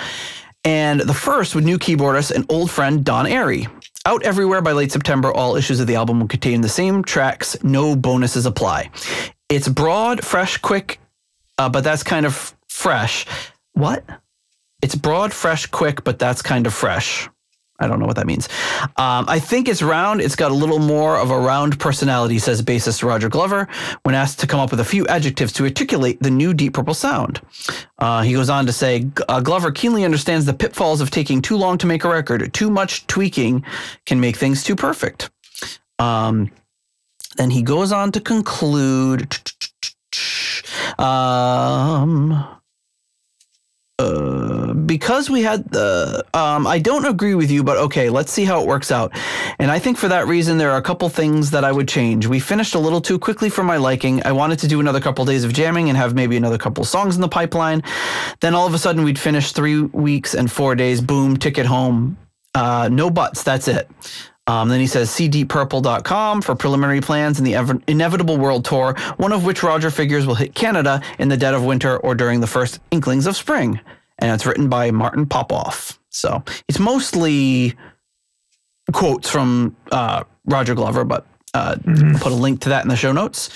and 0.67 0.99
the 0.99 1.13
first 1.13 1.55
with 1.55 1.63
new 1.63 1.79
keyboardist 1.79 2.29
and 2.29 2.45
old 2.49 2.69
friend 2.69 3.05
Don 3.05 3.25
Airey. 3.25 3.69
Out 4.05 4.23
everywhere 4.23 4.61
by 4.61 4.73
late 4.73 4.91
September, 4.91 5.31
all 5.31 5.55
issues 5.55 5.79
of 5.79 5.87
the 5.87 5.95
album 5.95 6.19
will 6.19 6.27
contain 6.27 6.59
the 6.59 6.67
same 6.67 7.05
tracks, 7.05 7.55
no 7.63 7.95
bonuses 7.95 8.45
apply. 8.45 8.89
It's 9.47 9.69
broad, 9.69 10.25
fresh, 10.25 10.57
quick, 10.57 10.99
uh, 11.57 11.69
but 11.69 11.85
that's 11.85 12.03
kind 12.03 12.25
of 12.25 12.53
fresh. 12.67 13.25
What? 13.75 14.03
It's 14.81 14.93
broad, 14.93 15.31
fresh, 15.31 15.67
quick, 15.67 16.03
but 16.03 16.19
that's 16.19 16.41
kind 16.41 16.67
of 16.67 16.73
fresh. 16.73 17.29
I 17.79 17.87
don't 17.87 17.99
know 17.99 18.05
what 18.05 18.15
that 18.15 18.25
means. 18.25 18.49
Um, 18.97 19.25
I 19.27 19.39
think 19.39 19.67
it's 19.67 19.81
round. 19.81 20.21
It's 20.21 20.35
got 20.35 20.51
a 20.51 20.53
little 20.53 20.79
more 20.79 21.17
of 21.17 21.29
a 21.29 21.39
round 21.39 21.79
personality, 21.79 22.39
says 22.39 22.61
bassist 22.61 23.03
Roger 23.03 23.29
Glover, 23.29 23.67
when 24.03 24.15
asked 24.15 24.39
to 24.39 24.47
come 24.47 24.59
up 24.59 24.71
with 24.71 24.79
a 24.79 24.85
few 24.85 25.05
adjectives 25.07 25.53
to 25.53 25.63
articulate 25.63 26.19
the 26.21 26.31
new 26.31 26.53
Deep 26.53 26.73
Purple 26.73 26.93
sound. 26.93 27.39
Uh, 27.99 28.23
he 28.23 28.33
goes 28.33 28.49
on 28.49 28.65
to 28.65 28.73
say 28.73 29.05
uh, 29.29 29.41
Glover 29.41 29.71
keenly 29.71 30.05
understands 30.05 30.45
the 30.45 30.53
pitfalls 30.53 31.01
of 31.01 31.11
taking 31.11 31.41
too 31.41 31.55
long 31.55 31.77
to 31.77 31.87
make 31.87 32.03
a 32.03 32.09
record. 32.09 32.51
Too 32.53 32.69
much 32.69 33.05
tweaking 33.07 33.63
can 34.05 34.19
make 34.19 34.35
things 34.37 34.63
too 34.63 34.75
perfect. 34.75 35.29
Um, 35.99 36.51
then 37.37 37.51
he 37.51 37.61
goes 37.61 37.91
on 37.91 38.11
to 38.13 38.19
conclude. 38.19 39.37
Um, 40.97 42.56
uh, 43.99 44.73
because 44.73 45.27
we 45.27 45.41
had 45.41 45.67
the 45.71 46.23
um, 46.33 46.67
I 46.67 46.77
don't 46.77 47.05
agree 47.05 47.33
with 47.33 47.49
you, 47.49 47.63
but 47.63 47.77
okay, 47.77 48.09
let's 48.09 48.31
see 48.31 48.45
how 48.45 48.61
it 48.61 48.67
works 48.67 48.91
out. 48.91 49.11
And 49.57 49.71
I 49.71 49.79
think 49.79 49.97
for 49.97 50.07
that 50.07 50.27
reason, 50.27 50.59
there 50.59 50.69
are 50.69 50.77
a 50.77 50.83
couple 50.83 51.09
things 51.09 51.49
that 51.51 51.63
I 51.63 51.71
would 51.71 51.87
change. 51.87 52.27
We 52.27 52.39
finished 52.39 52.75
a 52.75 52.79
little 52.79 53.01
too 53.01 53.17
quickly 53.17 53.49
for 53.49 53.63
my 53.63 53.77
liking. 53.77 54.23
I 54.23 54.33
wanted 54.33 54.59
to 54.59 54.67
do 54.67 54.79
another 54.79 54.99
couple 54.99 55.25
days 55.25 55.43
of 55.43 55.51
jamming 55.51 55.89
and 55.89 55.97
have 55.97 56.13
maybe 56.13 56.37
another 56.37 56.59
couple 56.59 56.83
songs 56.83 57.15
in 57.15 57.21
the 57.21 57.27
pipeline. 57.27 57.81
Then 58.39 58.53
all 58.53 58.67
of 58.67 58.73
a 58.75 58.77
sudden, 58.77 59.03
we'd 59.03 59.19
finish 59.19 59.51
three 59.51 59.81
weeks 59.81 60.35
and 60.35 60.51
four 60.51 60.75
days. 60.75 61.01
Boom, 61.01 61.37
ticket 61.37 61.65
home. 61.65 62.17
Uh, 62.53 62.89
no 62.91 63.09
buts. 63.09 63.41
That's 63.41 63.67
it. 63.67 63.89
Um, 64.47 64.69
then 64.69 64.79
he 64.79 64.87
says, 64.87 65.11
see 65.11 65.29
deeppurple.com 65.29 66.41
for 66.41 66.55
preliminary 66.55 67.01
plans 67.01 67.37
in 67.37 67.43
the 67.43 67.55
ev- 67.55 67.83
inevitable 67.87 68.37
world 68.37 68.63
tour, 68.65 68.95
one 69.17 69.33
of 69.33 69.45
which 69.45 69.61
Roger 69.61 69.91
figures 69.91 70.25
will 70.25 70.35
hit 70.35 70.55
Canada 70.55 71.01
in 71.19 71.27
the 71.27 71.37
dead 71.37 71.53
of 71.53 71.63
winter 71.63 71.97
or 71.97 72.15
during 72.15 72.39
the 72.39 72.47
first 72.47 72.79
inklings 72.89 73.27
of 73.27 73.35
spring. 73.35 73.79
And 74.19 74.31
it's 74.31 74.45
written 74.45 74.69
by 74.69 74.91
Martin 74.91 75.25
Popoff. 75.25 75.99
So 76.09 76.43
it's 76.67 76.79
mostly 76.79 77.75
quotes 78.93 79.29
from 79.29 79.75
uh, 79.91 80.23
Roger 80.45 80.73
Glover, 80.75 81.03
but 81.03 81.25
uh, 81.57 81.75
I'll 81.87 82.19
put 82.19 82.31
a 82.31 82.35
link 82.35 82.61
to 82.61 82.69
that 82.69 82.83
in 82.83 82.89
the 82.89 82.95
show 82.95 83.11
notes. 83.11 83.49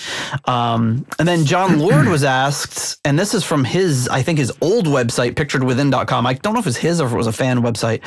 Um, 0.46 1.06
and 1.18 1.28
then 1.28 1.44
Jon 1.44 1.78
Lord 1.78 2.06
was 2.08 2.24
asked, 2.24 3.00
and 3.04 3.18
this 3.18 3.34
is 3.34 3.44
from 3.44 3.64
his, 3.64 4.08
I 4.08 4.22
think 4.22 4.38
his 4.38 4.52
old 4.60 4.86
website, 4.86 5.34
picturedwithin.com. 5.34 6.26
I 6.26 6.34
don't 6.34 6.54
know 6.54 6.60
if 6.60 6.66
it's 6.66 6.76
his 6.76 7.00
or 7.00 7.06
if 7.06 7.12
it 7.12 7.16
was 7.16 7.26
a 7.26 7.32
fan 7.32 7.62
website. 7.62 8.02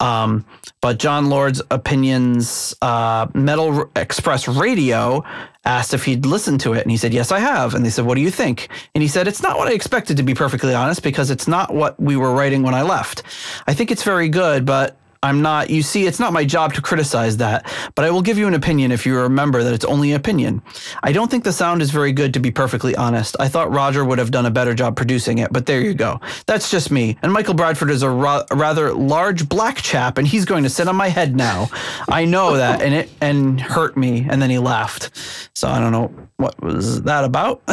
Um, 0.00 0.44
but 0.80 0.98
Jon 0.98 1.28
Lord's 1.28 1.62
opinions, 1.70 2.74
uh, 2.82 3.26
Metal 3.34 3.90
Express 3.96 4.48
Radio 4.48 5.24
asked 5.64 5.94
if 5.94 6.04
he'd 6.04 6.26
listened 6.26 6.60
to 6.60 6.74
it. 6.74 6.82
And 6.82 6.90
he 6.90 6.96
said, 6.96 7.14
Yes, 7.14 7.32
I 7.32 7.38
have. 7.38 7.74
And 7.74 7.84
they 7.84 7.90
said, 7.90 8.04
What 8.04 8.16
do 8.16 8.20
you 8.20 8.30
think? 8.30 8.68
And 8.94 9.02
he 9.02 9.08
said, 9.08 9.26
It's 9.26 9.42
not 9.42 9.56
what 9.56 9.68
I 9.68 9.72
expected, 9.72 10.16
to 10.18 10.22
be 10.22 10.34
perfectly 10.34 10.74
honest, 10.74 11.02
because 11.02 11.30
it's 11.30 11.48
not 11.48 11.74
what 11.74 11.98
we 11.98 12.16
were 12.16 12.32
writing 12.32 12.62
when 12.62 12.74
I 12.74 12.82
left. 12.82 13.22
I 13.66 13.74
think 13.74 13.90
it's 13.90 14.02
very 14.02 14.28
good, 14.28 14.66
but 14.66 14.98
I'm 15.24 15.40
not, 15.40 15.70
you 15.70 15.82
see, 15.82 16.06
it's 16.06 16.20
not 16.20 16.34
my 16.34 16.44
job 16.44 16.74
to 16.74 16.82
criticize 16.82 17.38
that, 17.38 17.72
but 17.94 18.04
I 18.04 18.10
will 18.10 18.20
give 18.20 18.36
you 18.36 18.46
an 18.46 18.52
opinion 18.52 18.92
if 18.92 19.06
you 19.06 19.16
remember 19.18 19.64
that 19.64 19.72
it's 19.72 19.86
only 19.86 20.10
an 20.10 20.16
opinion. 20.16 20.60
I 21.02 21.12
don't 21.12 21.30
think 21.30 21.44
the 21.44 21.52
sound 21.52 21.80
is 21.80 21.90
very 21.90 22.12
good, 22.12 22.34
to 22.34 22.40
be 22.40 22.50
perfectly 22.50 22.94
honest. 22.94 23.34
I 23.40 23.48
thought 23.48 23.72
Roger 23.72 24.04
would 24.04 24.18
have 24.18 24.30
done 24.30 24.44
a 24.44 24.50
better 24.50 24.74
job 24.74 24.96
producing 24.96 25.38
it, 25.38 25.50
but 25.50 25.64
there 25.64 25.80
you 25.80 25.94
go. 25.94 26.20
That's 26.44 26.70
just 26.70 26.90
me. 26.90 27.16
And 27.22 27.32
Michael 27.32 27.54
Bradford 27.54 27.88
is 27.90 28.02
a, 28.02 28.10
ra- 28.10 28.44
a 28.50 28.54
rather 28.54 28.92
large 28.92 29.48
black 29.48 29.78
chap, 29.78 30.18
and 30.18 30.28
he's 30.28 30.44
going 30.44 30.62
to 30.64 30.70
sit 30.70 30.88
on 30.88 30.96
my 30.96 31.08
head 31.08 31.34
now. 31.34 31.70
I 32.06 32.26
know 32.26 32.58
that, 32.58 32.82
and 32.82 32.92
it 32.94 33.08
and 33.22 33.58
hurt 33.58 33.96
me. 33.96 34.26
And 34.28 34.42
then 34.42 34.50
he 34.50 34.58
laughed. 34.58 35.10
So 35.54 35.68
I 35.68 35.80
don't 35.80 35.92
know 35.92 36.12
what 36.36 36.62
was 36.62 37.00
that 37.04 37.24
about. 37.24 37.62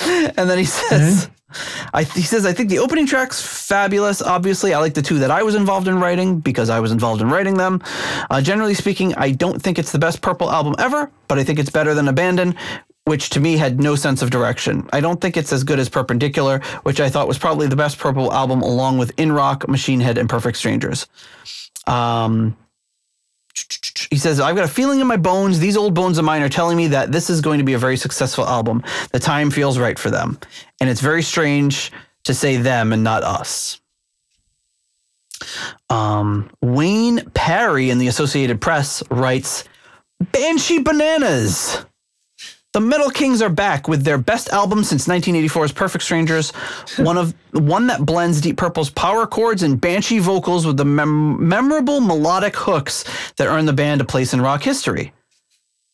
and 0.00 0.48
then 0.48 0.56
he 0.56 0.64
says. 0.64 1.28
I, 1.94 2.02
he 2.02 2.22
says, 2.22 2.44
I 2.44 2.52
think 2.52 2.70
the 2.70 2.78
opening 2.80 3.06
track's 3.06 3.40
fabulous. 3.40 4.20
Obviously, 4.20 4.74
I 4.74 4.80
like 4.80 4.94
the 4.94 5.02
two 5.02 5.18
that 5.20 5.30
I 5.30 5.42
was 5.42 5.54
involved 5.54 5.88
in 5.88 6.00
writing 6.00 6.40
because 6.40 6.70
I 6.70 6.80
was 6.80 6.90
involved 6.90 7.22
in 7.22 7.28
writing 7.30 7.54
them. 7.54 7.82
Uh, 8.30 8.40
generally 8.40 8.74
speaking, 8.74 9.14
I 9.14 9.30
don't 9.30 9.62
think 9.62 9.78
it's 9.78 9.92
the 9.92 9.98
best 9.98 10.22
Purple 10.22 10.50
album 10.50 10.74
ever, 10.78 11.10
but 11.28 11.38
I 11.38 11.44
think 11.44 11.58
it's 11.58 11.70
better 11.70 11.94
than 11.94 12.08
Abandon, 12.08 12.56
which 13.04 13.30
to 13.30 13.40
me 13.40 13.56
had 13.56 13.80
no 13.80 13.94
sense 13.94 14.22
of 14.22 14.30
direction. 14.30 14.88
I 14.92 15.00
don't 15.00 15.20
think 15.20 15.36
it's 15.36 15.52
as 15.52 15.62
good 15.62 15.78
as 15.78 15.88
Perpendicular, 15.88 16.60
which 16.82 17.00
I 17.00 17.08
thought 17.08 17.28
was 17.28 17.38
probably 17.38 17.68
the 17.68 17.76
best 17.76 17.98
Purple 17.98 18.32
album 18.32 18.62
along 18.62 18.98
with 18.98 19.12
In 19.16 19.30
Rock, 19.30 19.68
Machine 19.68 20.00
Head, 20.00 20.18
and 20.18 20.28
Perfect 20.28 20.58
Strangers. 20.58 21.06
Um, 21.86 22.56
he 24.10 24.16
says, 24.16 24.40
I've 24.40 24.56
got 24.56 24.64
a 24.64 24.68
feeling 24.68 25.00
in 25.00 25.06
my 25.06 25.16
bones. 25.16 25.58
These 25.58 25.76
old 25.76 25.94
bones 25.94 26.18
of 26.18 26.24
mine 26.24 26.42
are 26.42 26.48
telling 26.48 26.76
me 26.76 26.88
that 26.88 27.12
this 27.12 27.30
is 27.30 27.40
going 27.40 27.58
to 27.58 27.64
be 27.64 27.74
a 27.74 27.78
very 27.78 27.96
successful 27.96 28.46
album. 28.46 28.82
The 29.12 29.18
time 29.18 29.50
feels 29.50 29.78
right 29.78 29.98
for 29.98 30.10
them. 30.10 30.38
And 30.80 30.90
it's 30.90 31.00
very 31.00 31.22
strange 31.22 31.92
to 32.24 32.34
say 32.34 32.56
them 32.56 32.92
and 32.92 33.02
not 33.02 33.22
us. 33.22 33.80
Um, 35.90 36.50
Wayne 36.60 37.30
Parry 37.34 37.90
in 37.90 37.98
the 37.98 38.08
Associated 38.08 38.60
Press 38.60 39.02
writes 39.10 39.64
Banshee 40.32 40.80
Bananas. 40.80 41.84
The 42.76 42.80
Metal 42.82 43.08
Kings 43.08 43.40
are 43.40 43.48
back 43.48 43.88
with 43.88 44.04
their 44.04 44.18
best 44.18 44.50
album 44.50 44.84
since 44.84 45.06
1984's 45.06 45.72
Perfect 45.72 46.04
Strangers, 46.04 46.50
one 46.98 47.16
of 47.16 47.34
one 47.52 47.86
that 47.86 48.04
blends 48.04 48.42
Deep 48.42 48.58
Purple's 48.58 48.90
power 48.90 49.26
chords 49.26 49.62
and 49.62 49.80
banshee 49.80 50.18
vocals 50.18 50.66
with 50.66 50.76
the 50.76 50.84
mem- 50.84 51.48
memorable 51.48 52.02
melodic 52.02 52.54
hooks 52.54 53.04
that 53.36 53.46
earn 53.46 53.64
the 53.64 53.72
band 53.72 54.02
a 54.02 54.04
place 54.04 54.34
in 54.34 54.42
rock 54.42 54.62
history. 54.62 55.14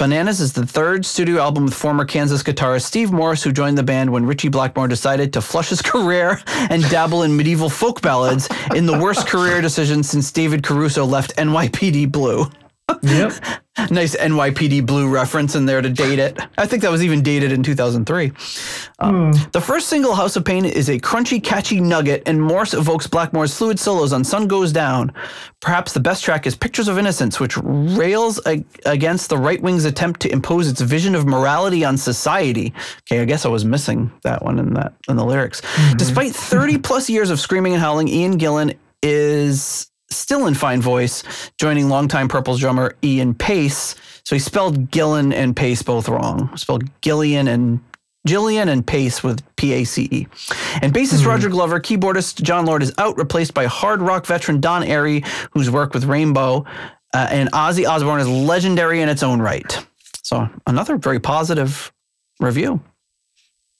Bananas 0.00 0.40
is 0.40 0.54
the 0.54 0.66
third 0.66 1.06
studio 1.06 1.40
album 1.40 1.66
with 1.66 1.74
former 1.74 2.04
Kansas 2.04 2.42
guitarist 2.42 2.82
Steve 2.82 3.12
Morris, 3.12 3.44
who 3.44 3.52
joined 3.52 3.78
the 3.78 3.84
band 3.84 4.10
when 4.10 4.26
Ritchie 4.26 4.48
Blackmore 4.48 4.88
decided 4.88 5.32
to 5.34 5.40
flush 5.40 5.68
his 5.68 5.82
career 5.82 6.40
and 6.68 6.82
dabble 6.90 7.22
in 7.22 7.36
medieval 7.36 7.70
folk 7.70 8.02
ballads 8.02 8.48
in 8.74 8.86
the 8.86 8.98
worst 8.98 9.28
career 9.28 9.60
decision 9.60 10.02
since 10.02 10.32
David 10.32 10.64
Caruso 10.64 11.04
left 11.04 11.36
NYPD 11.36 12.10
Blue. 12.10 12.50
Yep. 13.04 13.34
Nice 13.90 14.14
NYPD 14.14 14.84
Blue 14.84 15.08
reference 15.08 15.54
in 15.54 15.64
there 15.64 15.80
to 15.80 15.88
date 15.88 16.18
it. 16.18 16.38
I 16.58 16.66
think 16.66 16.82
that 16.82 16.90
was 16.90 17.02
even 17.02 17.22
dated 17.22 17.52
in 17.52 17.62
2003. 17.62 18.30
Um, 18.98 19.32
The 19.52 19.62
first 19.62 19.88
single, 19.88 20.14
House 20.14 20.36
of 20.36 20.44
Pain, 20.44 20.66
is 20.66 20.90
a 20.90 20.98
crunchy, 20.98 21.42
catchy 21.42 21.80
nugget, 21.80 22.22
and 22.26 22.40
Morse 22.40 22.74
evokes 22.74 23.06
Blackmore's 23.06 23.56
fluid 23.56 23.80
solos 23.80 24.12
on 24.12 24.24
Sun 24.24 24.48
Goes 24.48 24.72
Down. 24.72 25.10
Perhaps 25.60 25.94
the 25.94 26.00
best 26.00 26.22
track 26.22 26.46
is 26.46 26.54
Pictures 26.54 26.86
of 26.86 26.98
Innocence, 26.98 27.40
which 27.40 27.56
rails 27.62 28.38
ag- 28.46 28.66
against 28.84 29.30
the 29.30 29.38
right 29.38 29.60
wing's 29.62 29.86
attempt 29.86 30.20
to 30.20 30.30
impose 30.32 30.68
its 30.68 30.82
vision 30.82 31.14
of 31.14 31.24
morality 31.26 31.82
on 31.82 31.96
society. 31.96 32.74
Okay, 33.10 33.22
I 33.22 33.24
guess 33.24 33.46
I 33.46 33.48
was 33.48 33.64
missing 33.64 34.12
that 34.22 34.42
one 34.44 34.58
in 34.58 34.74
that 34.74 34.92
in 35.08 35.16
the 35.16 35.24
lyrics. 35.24 35.62
Despite 35.96 36.34
30 36.34 36.76
plus 36.78 37.08
years 37.08 37.30
of 37.30 37.40
screaming 37.40 37.72
and 37.72 37.80
howling, 37.80 38.08
Ian 38.08 38.38
Gillan 38.38 38.76
is 39.02 39.88
still 40.16 40.46
in 40.46 40.54
fine 40.54 40.80
voice, 40.80 41.22
joining 41.58 41.88
longtime 41.88 42.28
Purple's 42.28 42.60
drummer 42.60 42.94
Ian 43.02 43.34
Pace. 43.34 43.94
So 44.24 44.36
he 44.36 44.40
spelled 44.40 44.90
Gillan 44.90 45.34
and 45.34 45.56
Pace 45.56 45.82
both 45.82 46.08
wrong. 46.08 46.56
Spelled 46.56 46.84
Gillian 47.00 47.48
and 47.48 47.80
Jillian 48.26 48.68
and 48.68 48.86
Pace 48.86 49.22
with 49.22 49.42
P 49.56 49.72
A 49.72 49.84
C 49.84 50.08
E. 50.10 50.26
And 50.80 50.94
bassist 50.94 51.26
Roger 51.26 51.48
Glover, 51.48 51.80
keyboardist 51.80 52.42
Jon 52.42 52.66
Lord 52.66 52.82
is 52.82 52.92
out, 52.98 53.18
replaced 53.18 53.52
by 53.54 53.66
hard 53.66 54.00
rock 54.00 54.26
veteran 54.26 54.60
Don 54.60 54.82
Airey, 54.82 55.26
who's 55.52 55.70
worked 55.70 55.94
with 55.94 56.04
Rainbow. 56.04 56.64
Uh, 57.14 57.28
and 57.30 57.50
Ozzy 57.52 57.86
Osbourne 57.86 58.20
is 58.20 58.28
legendary 58.28 59.02
in 59.02 59.08
its 59.08 59.22
own 59.22 59.40
right. 59.40 59.84
So 60.22 60.48
another 60.66 60.96
very 60.96 61.20
positive 61.20 61.92
review. 62.40 62.80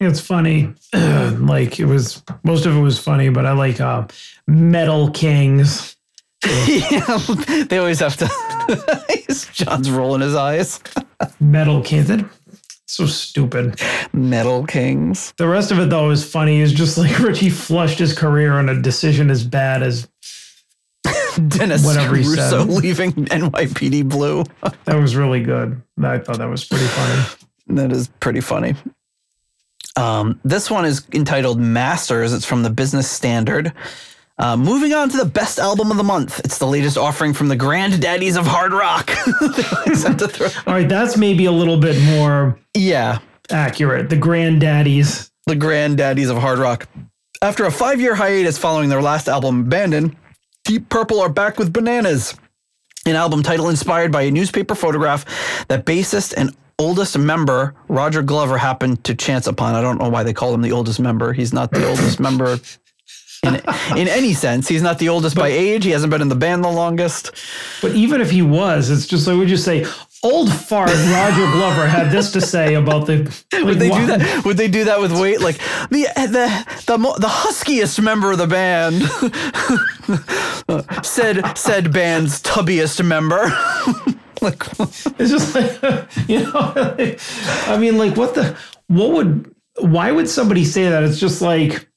It's 0.00 0.20
funny. 0.20 0.74
like 0.92 1.78
it 1.78 1.86
was 1.86 2.22
most 2.42 2.66
of 2.66 2.76
it 2.76 2.80
was 2.80 2.98
funny, 2.98 3.28
but 3.28 3.46
I 3.46 3.52
like 3.52 3.80
uh 3.80 4.06
Metal 4.46 5.10
Kings. 5.10 5.96
Yeah, 6.46 7.64
they 7.68 7.78
always 7.78 8.00
have 8.00 8.16
to. 8.16 8.28
John's 9.52 9.90
rolling 9.90 10.20
his 10.22 10.34
eyes. 10.34 10.80
Metal 11.40 11.82
Kings. 11.82 12.08
That, 12.08 12.28
so 12.86 13.06
stupid. 13.06 13.80
Metal 14.12 14.64
Kings. 14.66 15.32
The 15.36 15.48
rest 15.48 15.70
of 15.70 15.78
it 15.78 15.88
though 15.90 16.10
is 16.10 16.24
funny. 16.28 16.60
Is 16.60 16.72
just 16.72 16.98
like 16.98 17.16
Ritchie 17.20 17.50
flushed 17.50 17.98
his 17.98 18.16
career 18.16 18.52
on 18.54 18.68
a 18.68 18.80
decision 18.80 19.30
as 19.30 19.44
bad 19.44 19.82
as 19.82 20.08
Dennis 21.48 21.84
Whatever 21.84 22.16
he 22.16 22.22
Russo 22.28 22.66
said. 22.66 22.68
leaving 22.68 23.12
NYPD 23.12 24.08
Blue. 24.08 24.44
that 24.84 24.96
was 24.96 25.16
really 25.16 25.42
good. 25.42 25.80
I 26.02 26.18
thought 26.18 26.38
that 26.38 26.48
was 26.50 26.64
pretty 26.64 26.86
funny. 26.86 27.22
That 27.68 27.92
is 27.92 28.08
pretty 28.20 28.40
funny. 28.40 28.74
Um, 29.96 30.40
this 30.44 30.70
one 30.70 30.84
is 30.84 31.06
entitled 31.12 31.58
Masters. 31.58 32.32
It's 32.32 32.44
from 32.44 32.62
the 32.62 32.70
Business 32.70 33.10
Standard. 33.10 33.72
Uh, 34.42 34.56
moving 34.56 34.92
on 34.92 35.08
to 35.08 35.16
the 35.16 35.24
best 35.24 35.60
album 35.60 35.92
of 35.92 35.96
the 35.96 36.02
month. 36.02 36.40
It's 36.40 36.58
the 36.58 36.66
latest 36.66 36.98
offering 36.98 37.32
from 37.32 37.46
the 37.46 37.56
granddaddies 37.56 38.36
of 38.36 38.44
hard 38.44 38.72
rock. 38.72 39.06
They 39.40 39.62
always 39.76 40.02
have 40.02 40.16
to 40.16 40.26
throw- 40.26 40.48
All 40.66 40.74
right, 40.74 40.88
that's 40.88 41.16
maybe 41.16 41.44
a 41.44 41.52
little 41.52 41.76
bit 41.76 41.96
more 42.02 42.58
yeah, 42.74 43.20
accurate. 43.50 44.10
The 44.10 44.16
granddaddies. 44.16 45.30
the 45.46 45.54
granddaddies 45.54 46.28
of 46.28 46.38
hard 46.38 46.58
rock. 46.58 46.88
After 47.40 47.66
a 47.66 47.70
five 47.70 48.00
year 48.00 48.16
hiatus 48.16 48.58
following 48.58 48.88
their 48.88 49.00
last 49.00 49.28
album, 49.28 49.60
Abandon, 49.60 50.16
Deep 50.64 50.88
Purple 50.88 51.20
are 51.20 51.28
back 51.28 51.56
with 51.58 51.72
Bananas, 51.72 52.34
an 53.06 53.14
album 53.14 53.44
title 53.44 53.68
inspired 53.68 54.10
by 54.10 54.22
a 54.22 54.30
newspaper 54.32 54.74
photograph 54.74 55.24
that 55.68 55.86
bassist 55.86 56.34
and 56.36 56.56
oldest 56.80 57.16
member 57.16 57.74
Roger 57.86 58.22
Glover 58.22 58.58
happened 58.58 59.04
to 59.04 59.14
chance 59.14 59.46
upon. 59.46 59.76
I 59.76 59.82
don't 59.82 59.98
know 59.98 60.08
why 60.08 60.24
they 60.24 60.32
call 60.32 60.52
him 60.52 60.62
the 60.62 60.72
oldest 60.72 60.98
member. 60.98 61.32
He's 61.32 61.52
not 61.52 61.70
the 61.70 61.86
oldest 61.88 62.18
member. 62.28 62.58
In, 63.44 63.56
in 63.96 64.06
any 64.06 64.34
sense, 64.34 64.68
he's 64.68 64.82
not 64.82 65.00
the 65.00 65.08
oldest 65.08 65.34
by 65.34 65.48
age. 65.48 65.82
He 65.84 65.90
hasn't 65.90 66.12
been 66.12 66.22
in 66.22 66.28
the 66.28 66.36
band 66.36 66.62
the 66.62 66.68
longest. 66.70 67.32
But 67.80 67.90
even 67.96 68.20
if 68.20 68.30
he 68.30 68.40
was, 68.40 68.88
it's 68.88 69.04
just 69.04 69.26
like 69.26 69.36
we 69.36 69.46
just 69.46 69.64
say, 69.64 69.84
old 70.22 70.52
fart 70.52 70.90
Roger 70.90 71.50
Glover 71.50 71.88
had 71.88 72.12
this 72.12 72.30
to 72.32 72.40
say 72.40 72.74
about 72.74 73.06
the. 73.06 73.24
Like, 73.52 73.64
Would 73.64 73.78
they 73.80 73.90
why- 73.90 74.00
do 74.00 74.06
that? 74.06 74.42
Would 74.44 74.56
they 74.56 74.68
do 74.68 74.84
that 74.84 75.00
with 75.00 75.10
weight? 75.20 75.40
Like 75.40 75.56
the 75.90 76.06
the 76.14 76.66
the 76.86 77.16
the 77.18 77.28
huskiest 77.28 78.00
member 78.00 78.30
of 78.30 78.38
the 78.38 78.46
band 78.46 79.02
said 81.04 81.42
said 81.58 81.92
band's 81.92 82.40
tubbiest 82.42 83.04
member. 83.04 83.46
like 84.40 84.62
It's 85.18 85.30
just 85.30 85.54
like, 85.54 86.28
you 86.28 86.44
know, 86.44 86.72
like, 86.96 87.18
I 87.68 87.76
mean, 87.76 87.98
like, 87.98 88.16
what 88.16 88.34
the, 88.34 88.56
what 88.86 89.10
would, 89.10 89.52
why 89.78 90.12
would 90.12 90.28
somebody 90.28 90.64
say 90.64 90.88
that? 90.88 91.02
It's 91.04 91.18
just 91.18 91.42
like, 91.42 91.88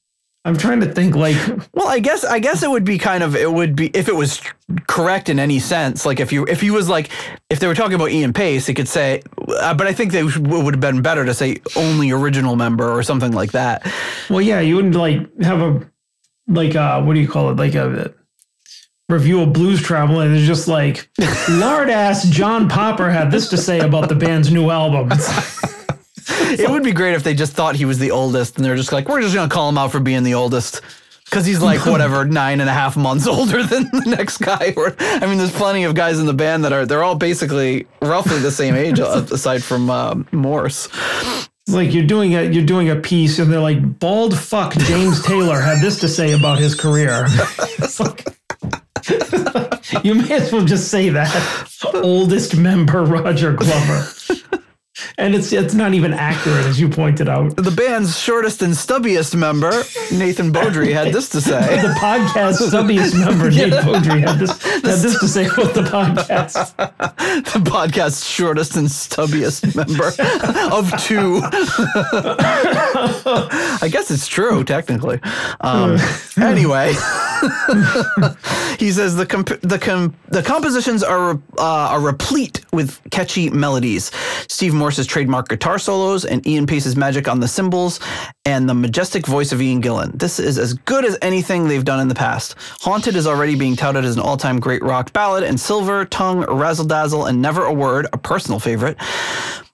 I'm 0.45 0.55
trying 0.55 0.79
to 0.81 0.91
think, 0.93 1.15
like, 1.15 1.35
Well, 1.73 1.87
I 1.87 1.99
guess 1.99 2.23
I 2.23 2.37
guess 2.39 2.61
it 2.61 2.69
would 2.69 2.85
be 2.85 2.99
kind 2.99 3.23
of 3.23 3.35
it 3.35 3.51
would 3.51 3.75
be 3.75 3.87
if 3.87 4.07
it 4.07 4.15
was 4.15 4.41
correct 4.87 5.27
in 5.27 5.39
any 5.39 5.59
sense. 5.59 6.05
Like 6.05 6.19
if 6.19 6.31
you 6.31 6.45
if 6.45 6.61
he 6.61 6.69
was 6.69 6.87
like 6.87 7.09
if 7.49 7.59
they 7.59 7.67
were 7.67 7.75
talking 7.75 7.95
about 7.95 8.11
Ian 8.11 8.31
Paice, 8.31 8.69
it 8.69 8.75
could 8.75 8.87
say. 8.87 9.21
Uh, 9.59 9.73
but 9.73 9.87
I 9.87 9.93
think 9.93 10.11
they 10.11 10.23
would 10.23 10.47
would 10.47 10.75
have 10.75 10.81
been 10.81 11.01
better 11.01 11.25
to 11.25 11.33
say 11.33 11.57
only 11.75 12.11
original 12.11 12.55
member 12.55 12.89
or 12.89 13.01
something 13.01 13.31
like 13.31 13.51
that. 13.53 13.91
well, 14.29 14.41
yeah, 14.41 14.59
you 14.59 14.75
wouldn't 14.75 14.95
like 14.95 15.19
have 15.41 15.61
a, 15.61 15.91
like, 16.47 16.75
uh, 16.75 17.01
what 17.01 17.15
do 17.15 17.19
you 17.19 17.27
call 17.27 17.49
it? 17.49 17.57
Like 17.57 17.73
a 17.73 18.13
review 19.09 19.41
of 19.41 19.51
Blues 19.53 19.81
Travel, 19.81 20.19
and 20.19 20.35
it's 20.35 20.45
just 20.45 20.67
like, 20.67 21.09
lard 21.49 21.89
ass 21.89 22.27
John 22.29 22.69
Popper 22.69 23.09
had 23.09 23.31
this 23.31 23.49
to 23.49 23.57
say 23.57 23.79
about 23.79 24.09
the 24.09 24.15
band's 24.15 24.51
new 24.51 24.69
album. 24.69 25.09
It 26.57 26.69
would 26.69 26.83
be 26.83 26.91
great 26.91 27.13
if 27.15 27.23
they 27.23 27.33
just 27.33 27.53
thought 27.53 27.75
he 27.75 27.85
was 27.85 27.99
the 27.99 28.11
oldest, 28.11 28.55
and 28.55 28.65
they're 28.65 28.75
just 28.75 28.91
like, 28.91 29.07
we're 29.07 29.21
just 29.21 29.35
gonna 29.35 29.49
call 29.49 29.69
him 29.69 29.77
out 29.77 29.91
for 29.91 29.99
being 29.99 30.23
the 30.23 30.33
oldest. 30.35 30.81
Because 31.25 31.45
he's 31.45 31.59
like 31.61 31.85
whatever 31.87 32.23
nine 32.43 32.61
and 32.61 32.69
a 32.69 32.73
half 32.73 32.95
months 32.95 33.25
older 33.37 33.63
than 33.63 33.83
the 33.91 34.15
next 34.15 34.37
guy. 34.37 34.73
Or 34.77 34.95
I 34.99 35.25
mean, 35.25 35.37
there's 35.37 35.51
plenty 35.51 35.83
of 35.83 35.95
guys 35.95 36.19
in 36.19 36.27
the 36.27 36.33
band 36.33 36.63
that 36.65 36.73
are 36.73 36.85
they're 36.85 37.03
all 37.03 37.15
basically 37.15 37.87
roughly 38.01 38.39
the 38.39 38.51
same 38.51 38.75
age, 38.75 38.99
uh, 38.99 39.25
aside 39.31 39.63
from 39.63 39.89
um, 39.89 40.27
Morse. 40.31 40.87
It's 41.67 41.73
like 41.75 41.93
you're 41.93 42.05
doing 42.05 42.35
a 42.35 42.43
you're 42.43 42.65
doing 42.65 42.89
a 42.91 42.95
piece, 42.95 43.39
and 43.39 43.51
they're 43.51 43.59
like, 43.59 43.99
"Bald 43.99 44.37
fuck 44.37 44.73
James 44.73 45.23
Taylor 45.23 45.59
had 45.59 45.81
this 45.81 45.99
to 46.01 46.07
say 46.07 46.33
about 46.33 46.59
his 46.59 46.75
career." 46.75 47.27
You 50.03 50.15
may 50.15 50.33
as 50.33 50.51
well 50.51 50.65
just 50.65 50.89
say 50.89 51.09
that. 51.09 51.31
Oldest 51.93 52.55
member 52.55 53.03
Roger 53.03 53.53
Glover. 53.53 54.07
And 55.17 55.35
it's 55.35 55.51
it's 55.51 55.73
not 55.73 55.93
even 55.93 56.13
accurate 56.13 56.65
as 56.65 56.79
you 56.79 56.89
pointed 56.89 57.27
out. 57.29 57.55
The 57.55 57.71
band's 57.71 58.17
shortest 58.19 58.61
and 58.61 58.73
stubbiest 58.73 59.35
member, 59.35 59.71
Nathan 60.11 60.51
Beaudry, 60.53 60.93
had 60.93 61.13
this 61.13 61.29
to 61.29 61.41
say. 61.41 61.81
The 61.81 61.93
podcast 61.99 62.57
stubbiest 62.69 63.19
member 63.19 63.49
Nate 63.49 63.73
Beaudry 63.73 64.21
had 64.21 64.39
this 64.39 64.61
had 64.63 64.81
this 64.83 65.19
to 65.19 65.27
say 65.27 65.45
about 65.45 65.73
the 65.73 65.81
podcast. 65.81 66.75
the 66.77 67.59
podcast's 67.59 68.25
shortest 68.25 68.75
and 68.75 68.87
stubbiest 68.87 69.75
member 69.75 70.07
of 70.73 70.91
two. 71.03 71.41
I 73.81 73.89
guess 73.91 74.11
it's 74.11 74.27
true, 74.27 74.63
technically. 74.63 75.19
Um, 75.61 75.97
anyway, 76.41 76.93
he 78.79 78.91
says 78.91 79.15
the 79.15 79.25
comp- 79.27 79.61
the 79.61 79.79
com- 79.79 80.15
the 80.29 80.41
compositions 80.41 81.03
are 81.03 81.31
uh, 81.57 81.63
are 81.91 81.99
replete 82.01 82.61
with 82.71 82.99
catchy 83.11 83.49
melodies. 83.49 84.11
Steve 84.47 84.73
Morse's 84.85 85.07
trademark 85.07 85.47
guitar 85.47 85.79
solos 85.79 86.25
and 86.25 86.45
Ian 86.45 86.67
Paice's 86.67 86.95
magic 86.95 87.27
on 87.27 87.39
the 87.39 87.47
cymbals 87.47 87.99
and 88.45 88.69
the 88.69 88.73
majestic 88.75 89.25
voice 89.25 89.51
of 89.51 89.59
Ian 89.59 89.81
Gillan. 89.81 90.11
This 90.19 90.37
is 90.37 90.59
as 90.59 90.75
good 90.75 91.03
as 91.05 91.17
anything 91.23 91.67
they've 91.67 91.83
done 91.83 91.99
in 91.99 92.07
the 92.07 92.13
past. 92.13 92.53
Haunted 92.81 93.15
is 93.15 93.25
already 93.25 93.55
being 93.55 93.75
touted 93.75 94.05
as 94.05 94.15
an 94.15 94.21
all-time 94.21 94.59
great 94.59 94.83
rock 94.83 95.11
ballad, 95.11 95.41
and 95.43 95.59
Silver 95.59 96.05
Tongue, 96.05 96.41
Razzle 96.41 96.85
Dazzle, 96.85 97.25
and 97.25 97.41
Never 97.41 97.65
a 97.65 97.73
Word, 97.73 98.05
a 98.13 98.17
personal 98.19 98.59
favorite, 98.59 98.95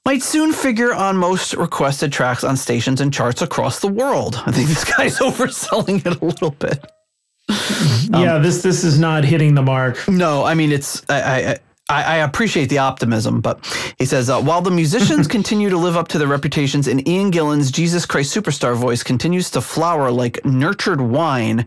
might 0.06 0.24
soon 0.24 0.54
figure 0.54 0.94
on 0.94 1.18
most 1.18 1.56
requested 1.56 2.14
tracks 2.14 2.46
on 2.46 2.56
stations 2.56 3.02
and 3.02 3.14
charts 3.14 3.42
across 3.42 3.82
the 3.82 3.90
world. 3.90 4.42
I 4.46 4.54
think 4.54 4.70
this 4.70 4.86
guy's 4.86 5.18
overselling 5.20 6.06
it 6.06 6.22
a 6.22 6.26
little 6.26 6.52
bit. 6.52 6.90
yeah, 8.12 8.36
um, 8.36 8.44
this 8.44 8.62
this 8.62 8.86
is 8.86 8.98
not 8.98 9.26
hitting 9.26 9.56
the 9.56 9.62
mark. 9.62 10.08
No, 10.08 10.46
I 10.46 10.54
mean 10.54 10.72
it's 10.72 11.04
I 11.10 11.22
I, 11.22 11.58
I 11.92 12.04
I 12.04 12.16
appreciate 12.18 12.70
the 12.70 12.80
optimism, 12.80 13.42
but 13.42 13.60
he 14.00 14.06
says 14.06 14.30
uh, 14.30 14.42
while 14.42 14.62
the 14.62 14.72
musicians 14.72 15.28
continue 15.38 15.70
to 15.70 15.78
live 15.78 15.98
up 15.98 16.08
to 16.10 16.18
their 16.18 16.28
reputations, 16.28 16.88
and 16.88 17.08
Ian 17.08 17.32
Gillan's 17.32 17.72
Jesus 17.72 18.06
Christ 18.06 18.36
Superstar 18.36 18.76
voice 18.76 19.04
continues 19.04 19.52
to 19.52 19.62
flower 19.62 20.12
like 20.12 20.44
nurtured 20.46 21.02
wine. 21.02 21.66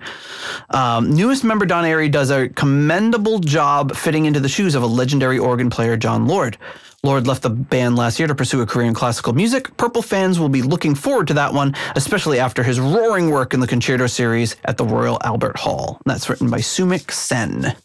Um, 0.70 1.10
newest 1.10 1.44
member 1.44 1.66
Don 1.66 1.84
Airey 1.84 2.10
does 2.10 2.30
a 2.30 2.48
commendable 2.48 3.38
job 3.38 3.94
fitting 3.94 4.24
into 4.24 4.40
the 4.40 4.48
shoes 4.48 4.74
of 4.74 4.82
a 4.82 4.86
legendary 4.86 5.38
organ 5.38 5.70
player, 5.70 5.96
Jon 5.96 6.26
Lord. 6.26 6.56
Lord 7.04 7.26
left 7.26 7.42
the 7.42 7.50
band 7.50 7.96
last 7.96 8.18
year 8.18 8.26
to 8.26 8.34
pursue 8.34 8.62
a 8.62 8.66
career 8.66 8.86
in 8.86 8.94
classical 8.94 9.34
music. 9.34 9.76
Purple 9.76 10.00
fans 10.00 10.40
will 10.40 10.48
be 10.48 10.62
looking 10.62 10.94
forward 10.94 11.28
to 11.28 11.34
that 11.34 11.52
one, 11.52 11.74
especially 11.96 12.38
after 12.38 12.62
his 12.62 12.80
roaring 12.80 13.28
work 13.28 13.52
in 13.52 13.60
the 13.60 13.66
concerto 13.66 14.06
series 14.06 14.56
at 14.64 14.78
the 14.78 14.86
Royal 14.86 15.18
Albert 15.22 15.58
Hall. 15.58 16.00
And 16.04 16.14
that's 16.14 16.30
written 16.30 16.48
by 16.48 16.60
Sumik 16.60 17.10
Sen. 17.10 17.76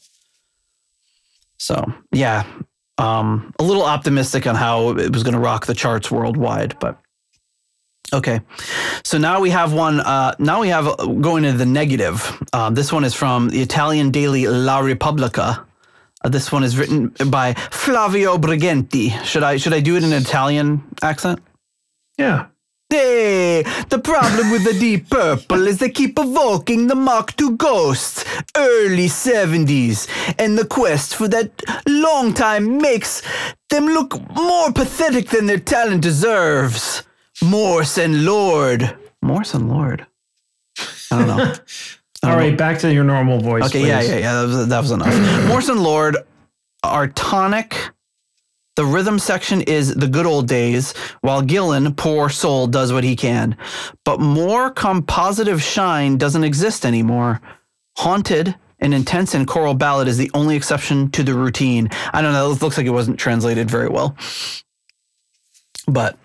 So 1.60 1.86
yeah, 2.12 2.46
um, 2.98 3.54
a 3.60 3.64
little 3.64 3.84
optimistic 3.84 4.48
on 4.48 4.56
how 4.56 4.98
it 4.98 5.14
was 5.14 5.24
going 5.24 5.34
to 5.34 5.40
rock 5.40 5.66
the 5.66 5.74
charts 5.74 6.10
worldwide, 6.10 6.78
but 6.80 7.00
okay. 8.14 8.42
So 9.04 9.18
now 9.18 9.40
we 9.40 9.50
have 9.52 9.74
one. 9.74 10.00
Uh, 10.00 10.36
now 10.40 10.62
we 10.62 10.70
have 10.70 10.88
uh, 10.88 10.96
going 11.06 11.44
to 11.44 11.54
the 11.54 11.66
negative. 11.66 12.42
Um, 12.54 12.76
this 12.76 12.92
one 12.92 13.04
is 13.04 13.14
from 13.14 13.50
the 13.50 13.62
Italian 13.62 14.12
daily 14.12 14.48
La 14.48 14.80
Repubblica. 14.80 15.66
Uh, 16.24 16.30
this 16.30 16.52
one 16.52 16.64
is 16.64 16.78
written 16.78 17.10
by 17.30 17.54
Flavio 17.54 18.38
Briganti. 18.38 19.12
Should 19.24 19.44
I 19.44 19.58
should 19.58 19.74
I 19.74 19.80
do 19.80 19.96
it 19.96 20.04
in 20.04 20.12
an 20.12 20.22
Italian 20.22 20.84
accent? 21.02 21.40
Yeah. 22.18 22.48
Hey, 22.92 23.62
the 23.90 24.00
problem 24.00 24.50
with 24.50 24.64
the 24.64 24.74
Deep 24.74 25.12
Purple 25.12 25.68
is 25.68 25.78
they 25.78 25.90
keep 25.90 26.18
evoking 26.18 26.88
the 26.88 26.96
Mach 26.96 27.40
II 27.40 27.56
ghosts, 27.56 28.26
early 28.58 29.06
70s, 29.06 30.08
and 30.40 30.58
the 30.58 30.66
quest 30.66 31.14
for 31.14 31.28
that 31.28 31.52
long 31.88 32.34
time 32.34 32.80
makes 32.80 33.22
them 33.70 33.86
look 33.86 34.20
more 34.36 34.72
pathetic 34.74 35.30
than 35.30 35.46
their 35.46 35.60
talent 35.60 36.02
deserves. 36.02 37.04
Morse 37.44 38.00
and 38.00 38.26
Lord. 38.26 38.98
Morse 39.22 39.54
and 39.54 39.70
Lord. 39.70 40.08
I 41.12 41.20
don't 41.20 41.28
know. 41.28 41.54
All 42.24 42.36
right, 42.36 42.58
back 42.58 42.80
to 42.80 42.92
your 42.92 43.04
normal 43.04 43.40
voice. 43.40 43.66
Okay, 43.66 43.86
yeah, 43.88 44.02
yeah, 44.02 44.18
yeah. 44.18 44.34
That 44.34 44.48
was, 44.48 44.68
that 44.68 44.80
was 44.80 44.92
enough. 44.92 45.48
Morse 45.48 45.70
and 45.70 45.84
Lord 45.84 46.18
are 46.84 47.08
tonic. 47.10 47.92
The 48.80 48.86
rhythm 48.86 49.20
section 49.20 49.60
is 49.64 49.94
the 49.94 50.08
good 50.08 50.26
old 50.26 50.48
days, 50.48 50.94
while 51.20 51.42
Gillan, 51.42 51.98
poor 51.98 52.30
soul, 52.30 52.66
does 52.66 52.94
what 52.94 53.04
he 53.04 53.14
can. 53.14 53.58
But 54.06 54.22
more 54.22 54.74
compositive 54.74 55.60
shine 55.60 56.18
doesn't 56.18 56.46
exist 56.46 56.86
anymore. 56.86 57.42
Haunted, 57.98 58.56
an 58.80 58.94
intense 58.94 59.34
and 59.34 59.46
choral 59.46 59.74
ballad, 59.74 60.08
is 60.08 60.18
the 60.18 60.32
only 60.34 60.56
exception 60.56 61.12
to 61.12 61.24
the 61.24 61.34
routine. 61.34 61.90
I 62.14 62.22
don't 62.22 62.32
know. 62.32 62.50
It 62.54 62.62
looks 62.62 62.78
like 62.78 62.86
it 62.86 62.92
wasn't 62.92 63.20
translated 63.20 63.70
very 63.70 63.90
well. 63.90 64.16
But 65.86 66.18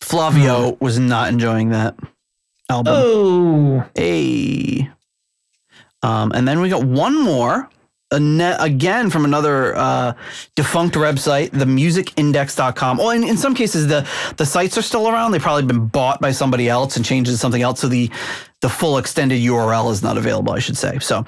Flavio 0.00 0.76
was 0.80 1.00
not 1.00 1.30
enjoying 1.30 1.70
that 1.70 1.96
album. 2.70 2.94
Oh, 2.96 3.84
Hey. 3.96 4.88
Um, 6.04 6.30
and 6.30 6.46
then 6.46 6.60
we 6.60 6.68
got 6.68 6.84
one 6.84 7.20
more, 7.20 7.68
again 8.10 9.10
from 9.10 9.24
another 9.24 9.76
uh, 9.76 10.14
defunct 10.54 10.96
website, 10.96 11.50
themusicindex.com. 11.50 13.00
Oh, 13.00 13.10
and 13.10 13.24
in 13.24 13.36
some 13.36 13.54
cases, 13.54 13.86
the, 13.86 14.08
the 14.36 14.46
sites 14.46 14.78
are 14.78 14.82
still 14.82 15.08
around. 15.08 15.32
They've 15.32 15.42
probably 15.42 15.66
been 15.66 15.86
bought 15.86 16.20
by 16.20 16.32
somebody 16.32 16.68
else 16.68 16.96
and 16.96 17.04
changed 17.04 17.30
to 17.30 17.36
something 17.36 17.62
else. 17.62 17.80
So 17.80 17.88
the, 17.88 18.10
the 18.60 18.68
full 18.68 18.98
extended 18.98 19.40
URL 19.40 19.90
is 19.90 20.02
not 20.02 20.16
available, 20.16 20.52
I 20.52 20.58
should 20.58 20.76
say. 20.76 20.98
So 21.00 21.24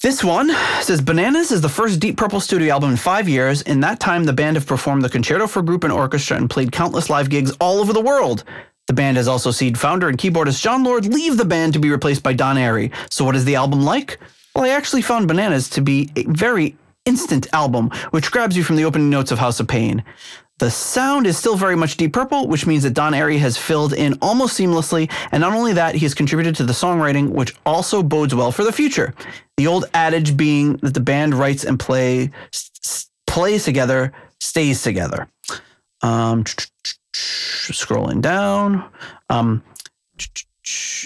this 0.00 0.22
one 0.22 0.50
says 0.80 1.00
Bananas 1.00 1.50
is 1.50 1.60
the 1.60 1.68
first 1.68 2.00
Deep 2.00 2.16
Purple 2.16 2.40
studio 2.40 2.74
album 2.74 2.90
in 2.90 2.96
five 2.96 3.28
years. 3.28 3.62
In 3.62 3.80
that 3.80 4.00
time, 4.00 4.24
the 4.24 4.32
band 4.32 4.56
have 4.56 4.66
performed 4.66 5.02
the 5.02 5.08
concerto 5.08 5.46
for 5.46 5.62
group 5.62 5.84
and 5.84 5.92
orchestra 5.92 6.36
and 6.36 6.50
played 6.50 6.72
countless 6.72 7.08
live 7.08 7.30
gigs 7.30 7.56
all 7.60 7.78
over 7.78 7.92
the 7.92 8.00
world. 8.00 8.44
The 8.86 8.92
band 8.92 9.16
has 9.16 9.28
also 9.28 9.50
seen 9.50 9.74
founder 9.74 10.10
and 10.10 10.18
keyboardist 10.18 10.60
Jon 10.60 10.84
Lord 10.84 11.06
leave 11.06 11.38
the 11.38 11.46
band 11.46 11.72
to 11.72 11.78
be 11.78 11.90
replaced 11.90 12.22
by 12.22 12.34
Don 12.34 12.56
Airey. 12.56 12.92
So, 13.10 13.24
what 13.24 13.34
is 13.34 13.46
the 13.46 13.54
album 13.54 13.80
like? 13.80 14.18
Well, 14.54 14.64
I 14.64 14.68
actually 14.70 15.02
found 15.02 15.26
Bananas 15.26 15.68
to 15.70 15.80
be 15.80 16.10
a 16.16 16.24
very 16.24 16.76
instant 17.04 17.46
album, 17.52 17.90
which 18.10 18.30
grabs 18.30 18.56
you 18.56 18.62
from 18.62 18.76
the 18.76 18.84
opening 18.84 19.10
notes 19.10 19.32
of 19.32 19.38
House 19.38 19.58
of 19.60 19.66
Pain. 19.66 20.04
The 20.58 20.70
sound 20.70 21.26
is 21.26 21.36
still 21.36 21.56
very 21.56 21.74
much 21.74 21.96
Deep 21.96 22.12
Purple, 22.12 22.46
which 22.46 22.64
means 22.64 22.84
that 22.84 22.94
Don 22.94 23.12
Airey 23.12 23.38
has 23.40 23.58
filled 23.58 23.92
in 23.92 24.16
almost 24.22 24.56
seamlessly, 24.56 25.10
and 25.32 25.40
not 25.40 25.52
only 25.52 25.72
that, 25.72 25.96
he 25.96 26.00
has 26.02 26.14
contributed 26.14 26.54
to 26.56 26.64
the 26.64 26.72
songwriting, 26.72 27.30
which 27.30 27.52
also 27.66 28.02
bodes 28.02 28.32
well 28.34 28.52
for 28.52 28.62
the 28.62 28.70
future. 28.72 29.12
The 29.56 29.66
old 29.66 29.86
adage 29.92 30.36
being 30.36 30.76
that 30.76 30.94
the 30.94 31.00
band 31.00 31.34
writes 31.34 31.64
and 31.64 31.78
play 31.80 32.30
s- 32.52 33.10
plays 33.26 33.64
together, 33.64 34.12
stays 34.38 34.82
together. 34.82 35.26
Um, 36.02 36.44
scrolling 37.12 38.20
down. 38.22 38.88
Um, 39.28 39.64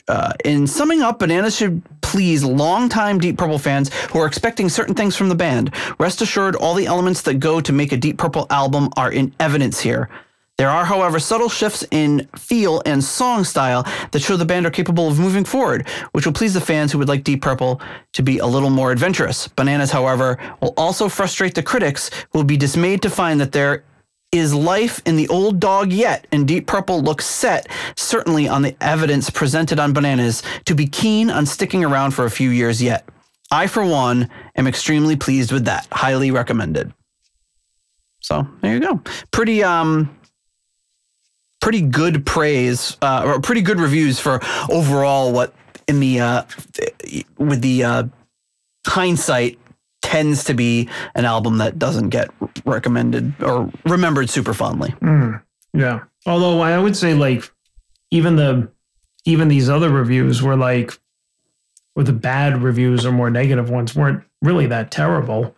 uh, 0.09 0.33
in 0.45 0.67
summing 0.67 1.03
up, 1.03 1.19
Bananas 1.19 1.57
should 1.57 1.83
please 2.01 2.45
longtime 2.45 3.19
Deep 3.19 3.37
Purple 3.37 3.59
fans 3.59 3.93
who 4.11 4.19
are 4.19 4.27
expecting 4.27 4.69
certain 4.69 4.95
things 4.95 5.17
from 5.17 5.29
the 5.29 5.35
band. 5.35 5.75
Rest 5.99 6.23
assured, 6.23 6.57
all 6.57 6.75
the 6.75 6.87
elements 6.87 7.23
that 7.23 7.35
go 7.35 7.61
to 7.61 7.73
make 7.73 7.93
a 7.93 7.97
Deep 7.97 8.19
Purple 8.19 8.47
album 8.51 8.89
are 8.97 9.13
in 9.13 9.35
evidence 9.41 9.81
here. 9.81 10.09
There 10.57 10.69
are, 10.71 10.85
however, 10.85 11.21
subtle 11.21 11.49
shifts 11.49 11.85
in 11.93 12.29
feel 12.37 12.83
and 12.85 13.03
song 13.03 13.45
style 13.45 13.87
that 14.11 14.21
show 14.21 14.37
the 14.37 14.45
band 14.45 14.67
are 14.67 14.71
capable 14.71 15.07
of 15.07 15.19
moving 15.19 15.45
forward, 15.45 15.87
which 16.11 16.27
will 16.27 16.33
please 16.33 16.53
the 16.55 16.61
fans 16.61 16.91
who 16.91 16.99
would 16.99 17.09
like 17.09 17.23
Deep 17.23 17.43
Purple 17.43 17.81
to 18.15 18.23
be 18.25 18.39
a 18.39 18.47
little 18.47 18.71
more 18.71 18.91
adventurous. 18.91 19.47
Bananas, 19.47 19.93
however, 19.93 20.37
will 20.61 20.75
also 20.77 21.09
frustrate 21.09 21.55
the 21.55 21.63
critics 21.63 22.11
who 22.33 22.41
will 22.41 22.45
be 22.45 22.57
dismayed 22.57 23.03
to 23.03 23.11
find 23.11 23.41
that 23.41 23.53
there 23.53 23.85
is 24.31 24.55
life 24.55 25.01
in 25.07 25.17
the 25.17 25.29
old 25.29 25.59
dog 25.59 25.93
yet, 25.93 26.27
and 26.33 26.47
Deep 26.47 26.67
Purple 26.67 27.01
looks 27.01 27.27
set, 27.27 27.67
certainly 27.97 28.47
on 28.47 28.63
the 28.63 28.77
evidence 28.81 29.31
presented 29.31 29.81
on 29.81 29.93
Bananas, 29.93 30.43
to 30.67 30.75
be 30.75 30.87
keen 30.87 31.31
on 31.31 31.47
sticking 31.47 31.85
around 31.85 32.13
for 32.13 32.25
a 32.25 32.31
few 32.31 32.51
years 32.51 32.83
yet. 32.83 33.09
I, 33.51 33.67
for 33.67 33.85
one, 33.85 34.29
am 34.57 34.67
extremely 34.67 35.17
pleased 35.17 35.53
with 35.53 35.65
that. 35.65 35.87
Highly 35.91 36.31
recommended. 36.31 36.93
So 38.21 38.47
there 38.61 38.75
you 38.75 38.81
go. 38.81 39.01
Pretty 39.31 39.63
um 39.63 40.15
pretty 41.61 41.81
good 41.81 42.27
praise 42.27 42.97
uh, 43.03 43.23
or 43.25 43.41
pretty 43.41 43.63
good 43.63 43.81
reviews 43.81 44.21
for 44.21 44.41
overall 44.71 45.33
what 45.33 45.55
in 45.87 46.01
the 46.01 46.21
uh 46.21 46.43
with 47.39 47.63
the 47.63 47.85
uh 47.85 48.03
hindsight 48.87 49.59
tends 50.09 50.45
to 50.45 50.55
be 50.55 50.89
an 51.15 51.25
album 51.27 51.59
that 51.59 51.79
doesn't 51.79 52.09
get 52.09 52.31
recommended 52.65 53.33
or 53.43 53.71
remembered 53.85 54.31
super 54.31 54.55
fondly. 54.55 54.95
Mm, 55.03 55.43
yeah. 55.75 56.01
Although 56.27 56.61
I 56.61 56.79
would 56.79 56.97
say 56.97 57.13
like 57.15 57.51
even 58.11 58.37
the 58.37 58.71
even 59.27 59.49
these 59.49 59.69
other 59.69 59.91
reviews 59.91 60.43
were 60.43 60.57
like 60.57 60.99
or 61.95 62.05
the 62.05 62.13
bad 62.13 62.63
reviews 62.63 63.05
or 63.05 63.13
more 63.13 63.31
negative 63.31 63.69
ones 63.69 63.95
weren't 63.95 64.23
really 64.41 64.67
that 64.67 64.91
terrible. 64.91 65.55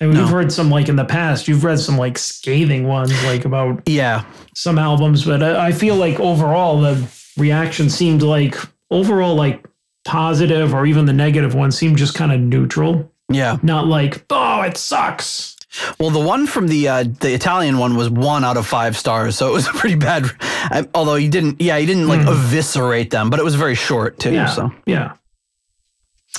And 0.00 0.14
No. 0.14 0.20
we've 0.20 0.30
heard 0.30 0.50
some 0.50 0.70
like 0.70 0.88
in 0.88 0.96
the 0.96 1.04
past, 1.04 1.46
you've 1.46 1.62
read 1.64 1.78
some 1.78 1.98
like 1.98 2.16
scathing 2.16 2.86
ones 2.88 3.12
like 3.24 3.44
about 3.44 3.82
Yeah. 3.86 4.24
some 4.54 4.78
albums, 4.78 5.26
but 5.26 5.42
I, 5.42 5.66
I 5.68 5.72
feel 5.72 5.96
like 5.96 6.18
overall 6.18 6.80
the 6.80 7.06
reaction 7.36 7.90
seemed 7.90 8.22
like 8.22 8.56
overall 8.90 9.34
like 9.34 9.66
positive 10.06 10.72
or 10.74 10.86
even 10.86 11.04
the 11.04 11.12
negative 11.12 11.54
one 11.54 11.70
seemed 11.70 11.98
just 11.98 12.14
kind 12.14 12.32
of 12.32 12.40
neutral. 12.40 13.12
Yeah. 13.30 13.58
Not 13.62 13.86
like, 13.86 14.24
oh, 14.30 14.62
it 14.62 14.76
sucks. 14.76 15.56
Well, 16.00 16.10
the 16.10 16.18
one 16.20 16.46
from 16.48 16.66
the 16.66 16.88
uh, 16.88 17.04
the 17.20 17.32
Italian 17.32 17.78
one 17.78 17.94
was 17.96 18.10
one 18.10 18.44
out 18.44 18.56
of 18.56 18.66
five 18.66 18.96
stars, 18.96 19.36
so 19.36 19.46
it 19.48 19.52
was 19.52 19.68
a 19.68 19.72
pretty 19.72 19.94
bad. 19.94 20.24
I, 20.40 20.84
although 20.96 21.14
he 21.14 21.28
didn't, 21.28 21.60
yeah, 21.60 21.78
he 21.78 21.86
didn't 21.86 22.08
like 22.08 22.26
eviscerate 22.26 23.10
them, 23.10 23.30
but 23.30 23.38
it 23.38 23.44
was 23.44 23.54
very 23.54 23.76
short 23.76 24.18
too. 24.18 24.32
Yeah. 24.32 24.46
So, 24.46 24.72
Yeah. 24.84 25.12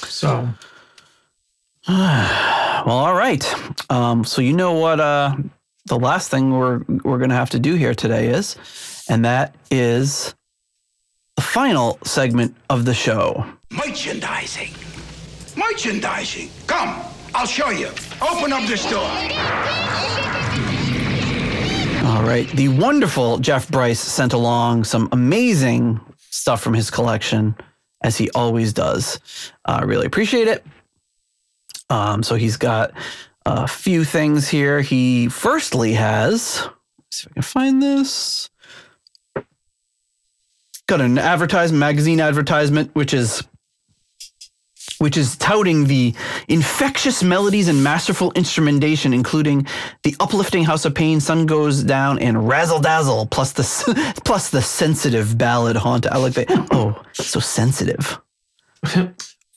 So 0.05 0.49
well, 1.88 2.89
all 2.89 3.15
right. 3.15 3.43
Um, 3.89 4.26
so 4.26 4.41
you 4.41 4.53
know 4.53 4.73
what? 4.73 4.99
Uh, 4.99 5.35
the 5.85 5.97
last 5.97 6.30
thing 6.30 6.51
we're 6.51 6.84
we're 7.03 7.18
gonna 7.18 7.34
have 7.34 7.49
to 7.51 7.59
do 7.59 7.76
here 7.76 7.95
today 7.95 8.27
is, 8.27 8.57
and 9.09 9.23
that 9.26 9.55
is 9.72 10.35
the 11.38 11.41
final 11.41 11.97
segment 12.03 12.55
of 12.69 12.84
the 12.84 12.93
show. 12.93 13.45
Merchandising. 13.72 14.73
Merchandising. 15.57 16.49
Come, 16.68 17.03
I'll 17.34 17.48
show 17.48 17.69
you. 17.69 17.88
Open 18.22 18.53
up 18.53 18.68
this 18.68 18.90
door. 18.90 19.10
All 22.03 22.23
right. 22.23 22.48
The 22.56 22.68
wonderful 22.69 23.38
Jeff 23.38 23.69
Bryce 23.69 23.99
sent 23.99 24.34
along 24.34 24.84
some 24.86 25.07
amazing 25.11 25.99
stuff 26.18 26.61
from 26.61 26.73
his 26.73 26.90
collection, 26.90 27.56
as 28.03 28.18
he 28.18 28.30
always 28.32 28.73
does. 28.73 29.19
I 29.65 29.84
really 29.84 30.06
appreciate 30.06 30.48
it. 30.48 30.65
Um, 31.90 32.23
so 32.23 32.36
he's 32.36 32.57
got 32.57 32.94
a 33.45 33.68
few 33.68 34.03
things 34.03 34.48
here. 34.48 34.82
He 34.82 35.28
firstly 35.28 35.94
has, 35.94 36.68
see 37.11 37.28
if 37.28 37.32
I 37.32 37.34
can 37.34 37.41
find 37.44 37.84
this. 37.84 38.49
Got 40.88 41.02
an 41.02 41.18
advertisement, 41.18 41.80
magazine 41.80 42.19
advertisement, 42.19 42.95
which 42.95 43.14
is 43.14 43.44
which 45.02 45.18
is 45.18 45.36
touting 45.38 45.86
the 45.86 46.14
infectious 46.48 47.23
melodies 47.23 47.68
and 47.68 47.84
masterful 47.84 48.32
instrumentation, 48.34 49.14
including 49.14 49.65
the 50.03 50.15
uplifting 50.19 50.64
House 50.64 50.86
of 50.86 50.94
Pain, 50.94 51.19
Sun 51.19 51.48
Goes 51.48 51.84
Down, 51.84 52.19
and 52.19 52.48
Razzle 52.48 52.80
Dazzle, 52.80 53.26
plus 53.26 53.52
the 53.53 53.64
plus 54.26 54.49
the 54.49 54.61
sensitive 54.61 55.38
ballad 55.38 55.76
Haunt. 55.76 56.06
I 56.06 56.18
like 56.18 56.34
that. 56.34 56.48
Oh, 56.72 57.02
so 57.14 57.40
sensitive. 57.40 58.19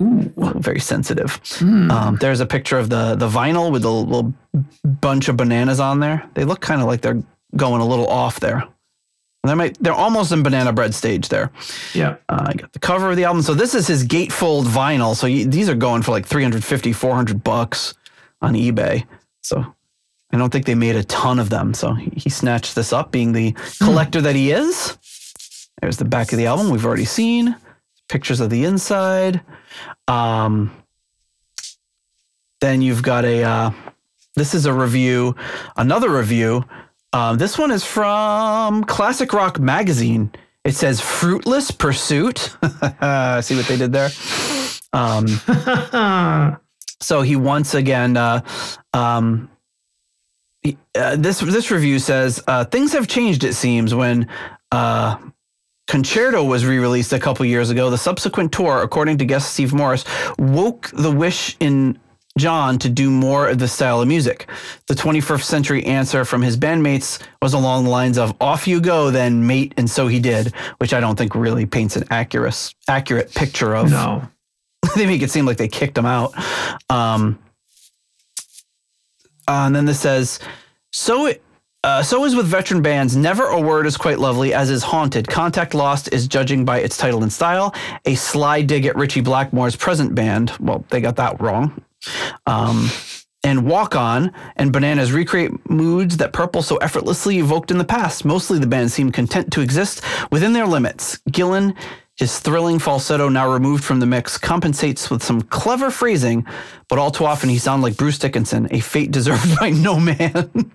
Ooh. 0.03 0.33
Very 0.57 0.81
sensitive. 0.81 1.39
Um, 1.62 2.16
there's 2.21 2.41
a 2.41 2.47
picture 2.47 2.79
of 2.79 2.89
the 2.89 3.15
the 3.15 3.29
vinyl 3.29 3.71
with 3.71 3.85
a 3.85 3.91
little 3.91 4.35
bunch 4.83 5.29
of 5.29 5.37
bananas 5.37 5.79
on 5.79 6.01
there. 6.01 6.29
They 6.35 6.45
look 6.45 6.61
kind 6.61 6.81
of 6.81 6.87
like 6.89 7.03
they're 7.03 7.23
going 7.55 7.81
a 7.81 7.87
little 7.87 8.09
off 8.09 8.41
there. 8.41 8.65
They 9.45 9.55
might, 9.55 9.77
they're 9.79 9.93
almost 9.93 10.33
in 10.33 10.43
banana 10.43 10.73
bread 10.73 10.95
stage 10.95 11.29
there. 11.29 11.53
yeah. 11.93 12.16
Uh, 12.29 12.47
I 12.47 12.55
got 12.55 12.73
the 12.73 12.79
cover 12.79 13.11
of 13.11 13.16
the 13.16 13.25
album. 13.25 13.43
So 13.43 13.53
this 13.53 13.75
is 13.75 13.87
his 13.87 14.07
gatefold 14.07 14.65
vinyl. 14.65 15.15
So 15.15 15.27
you, 15.27 15.47
these 15.47 15.69
are 15.69 15.75
going 15.75 16.03
for 16.03 16.12
like 16.12 16.27
350, 16.27 16.93
400 16.93 17.45
bucks 17.45 17.95
on 18.41 18.55
eBay. 18.55 19.07
So 19.43 19.75
I 20.33 20.39
don't 20.39 20.51
think 20.51 20.65
they 20.65 20.75
made 20.75 20.97
a 20.97 21.05
ton 21.05 21.39
of 21.39 21.51
them. 21.51 21.75
So 21.75 21.93
he, 21.93 22.11
he 22.16 22.31
snatched 22.31 22.75
this 22.75 22.93
up, 22.93 23.12
being 23.12 23.33
the 23.33 23.55
collector 23.83 24.23
that 24.23 24.35
he 24.35 24.51
is. 24.51 24.97
There's 25.81 25.99
the 25.99 26.05
back 26.07 26.33
of 26.33 26.39
the 26.39 26.47
album 26.47 26.71
we've 26.71 26.87
already 26.87 27.05
seen. 27.05 27.55
Pictures 28.09 28.41
of 28.41 28.49
the 28.49 28.65
inside. 28.65 29.43
Um, 30.09 30.75
then 32.61 32.81
you've 32.81 33.03
got 33.03 33.25
a. 33.25 33.43
Uh, 33.43 33.71
this 34.37 34.55
is 34.55 34.66
a 34.66 34.73
review, 34.73 35.37
another 35.77 36.09
review. 36.09 36.65
Um, 37.15 37.39
this 37.39 37.57
one 37.57 37.70
is 37.70 37.85
from 37.85 38.82
Classic 38.82 39.32
Rock 39.32 39.61
Magazine. 39.61 40.32
It 40.65 40.74
says 40.74 41.01
"Fruitless 41.01 41.70
Pursuit." 41.70 42.39
See 42.61 43.57
what 43.57 43.66
they 43.69 43.77
did 43.77 43.93
there. 43.93 44.11
Um, 44.93 45.28
so 47.01 47.23
he 47.23 47.36
once 47.36 47.74
again. 47.74 48.16
Uh, 48.16 48.41
um, 48.93 49.49
he- 50.62 50.77
uh, 50.97 51.15
this 51.15 51.39
this 51.39 51.70
review 51.70 52.01
says 52.01 52.43
uh, 52.49 52.65
things 52.65 52.93
have 52.95 53.07
changed. 53.07 53.45
It 53.45 53.55
seems 53.55 53.95
when. 53.95 54.28
Uh, 54.73 55.16
Concerto 55.86 56.43
was 56.43 56.65
re-released 56.65 57.12
a 57.12 57.19
couple 57.20 57.45
years 57.45 57.69
ago. 57.69 57.91
The 57.91 57.99
subsequent 57.99 58.53
tour, 58.53 58.81
according 58.81 59.19
to 59.19 59.27
guest 59.27 59.53
Steve 59.53 59.74
Morris, 59.74 60.07
woke 60.39 60.91
the 60.95 61.11
wish 61.12 61.59
in 61.61 61.99
Jon 62.36 62.78
to 62.81 62.89
do 62.89 63.11
more 63.11 63.48
of 63.48 63.59
this 63.59 63.73
style 63.73 64.01
of 64.01 64.09
music. 64.09 64.48
The 64.89 64.94
21st 64.94 65.43
century 65.43 65.85
answer 65.85 66.24
from 66.24 66.43
his 66.43 66.56
bandmates 66.56 67.23
was 67.40 67.55
along 67.55 67.85
the 67.85 67.90
lines 67.90 68.19
of 68.19 68.35
"Off 68.40 68.66
you 68.66 68.81
go, 68.81 69.11
then, 69.11 69.47
mate," 69.47 69.73
and 69.77 69.89
so 69.89 70.09
he 70.09 70.19
did, 70.19 70.52
which 70.78 70.93
I 70.93 71.01
don't 71.01 71.16
think 71.16 71.35
really 71.35 71.66
paints 71.66 71.97
an 71.97 72.05
accurate 72.11 72.74
accurate 72.89 73.32
picture 73.35 73.74
of. 73.74 73.90
No. 73.90 74.28
they 74.97 75.06
make 75.06 75.23
it 75.23 75.31
seem 75.31 75.47
like 75.47 75.56
they 75.56 75.69
kicked 75.69 75.97
him 75.97 76.06
out. 76.06 76.35
Um, 76.90 77.39
uh, 79.47 79.65
and 79.66 79.77
then 79.77 79.85
this 79.85 80.01
says, 80.01 80.40
so 80.93 81.27
it. 81.27 81.43
Uh, 81.82 82.02
so 82.02 82.24
is 82.24 82.35
with 82.35 82.47
veteran 82.47 82.81
bands. 82.81 83.15
Never 83.15 83.44
a 83.44 83.61
word 83.61 83.86
is 83.86 83.98
quite 83.98 84.19
lovely, 84.19 84.55
as 84.55 84.70
is 84.70 84.82
haunted. 84.82 85.28
Contact 85.28 85.74
Lost 85.74 86.11
is 86.15 86.27
judging 86.27 86.65
by 86.65 86.78
its 86.78 86.97
title 86.97 87.23
and 87.23 87.31
style. 87.31 87.74
A 88.06 88.15
sly 88.15 88.62
dig 88.62 88.86
at 88.86 88.97
Ritchie 88.97 89.20
Blackmore's 89.20 89.77
present 89.77 90.15
band. 90.15 90.51
Well, 90.59 90.82
they 90.89 91.02
got 91.02 91.16
that 91.16 91.39
wrong. 91.43 91.85
Um, 92.47 92.90
and 93.44 93.66
Walk 93.66 93.94
On 93.94 94.32
and 94.56 94.72
Bananas 94.72 95.12
recreate 95.12 95.52
moods 95.68 96.16
that 96.16 96.32
Purple 96.32 96.62
so 96.62 96.76
effortlessly 96.78 97.39
evoked 97.39 97.70
in 97.70 97.78
the 97.78 97.85
past. 97.85 98.24
Mostly 98.24 98.59
the 98.59 98.66
band 98.66 98.90
seemed 98.90 99.12
content 99.12 99.52
to 99.52 99.60
exist 99.60 100.02
within 100.32 100.55
their 100.55 100.66
limits. 100.66 101.18
Gillan, 101.31 101.76
his 102.16 102.39
thrilling 102.39 102.78
falsetto 102.78 103.28
now 103.28 103.52
removed 103.52 103.85
from 103.85 104.01
the 104.01 104.06
mix, 104.06 104.39
compensates 104.39 105.10
with 105.10 105.22
some 105.22 105.43
clever 105.43 105.90
phrasing, 105.90 106.47
but 106.89 106.98
all 106.98 107.10
too 107.10 107.26
often 107.26 107.51
he 107.51 107.59
sounds 107.59 107.82
like 107.82 107.97
Bruce 107.97 108.18
Dickinson, 108.18 108.66
a 108.70 108.81
fate 108.81 109.10
deserved 109.10 109.59
by 109.60 109.70
no 109.70 110.01
man. 110.01 110.72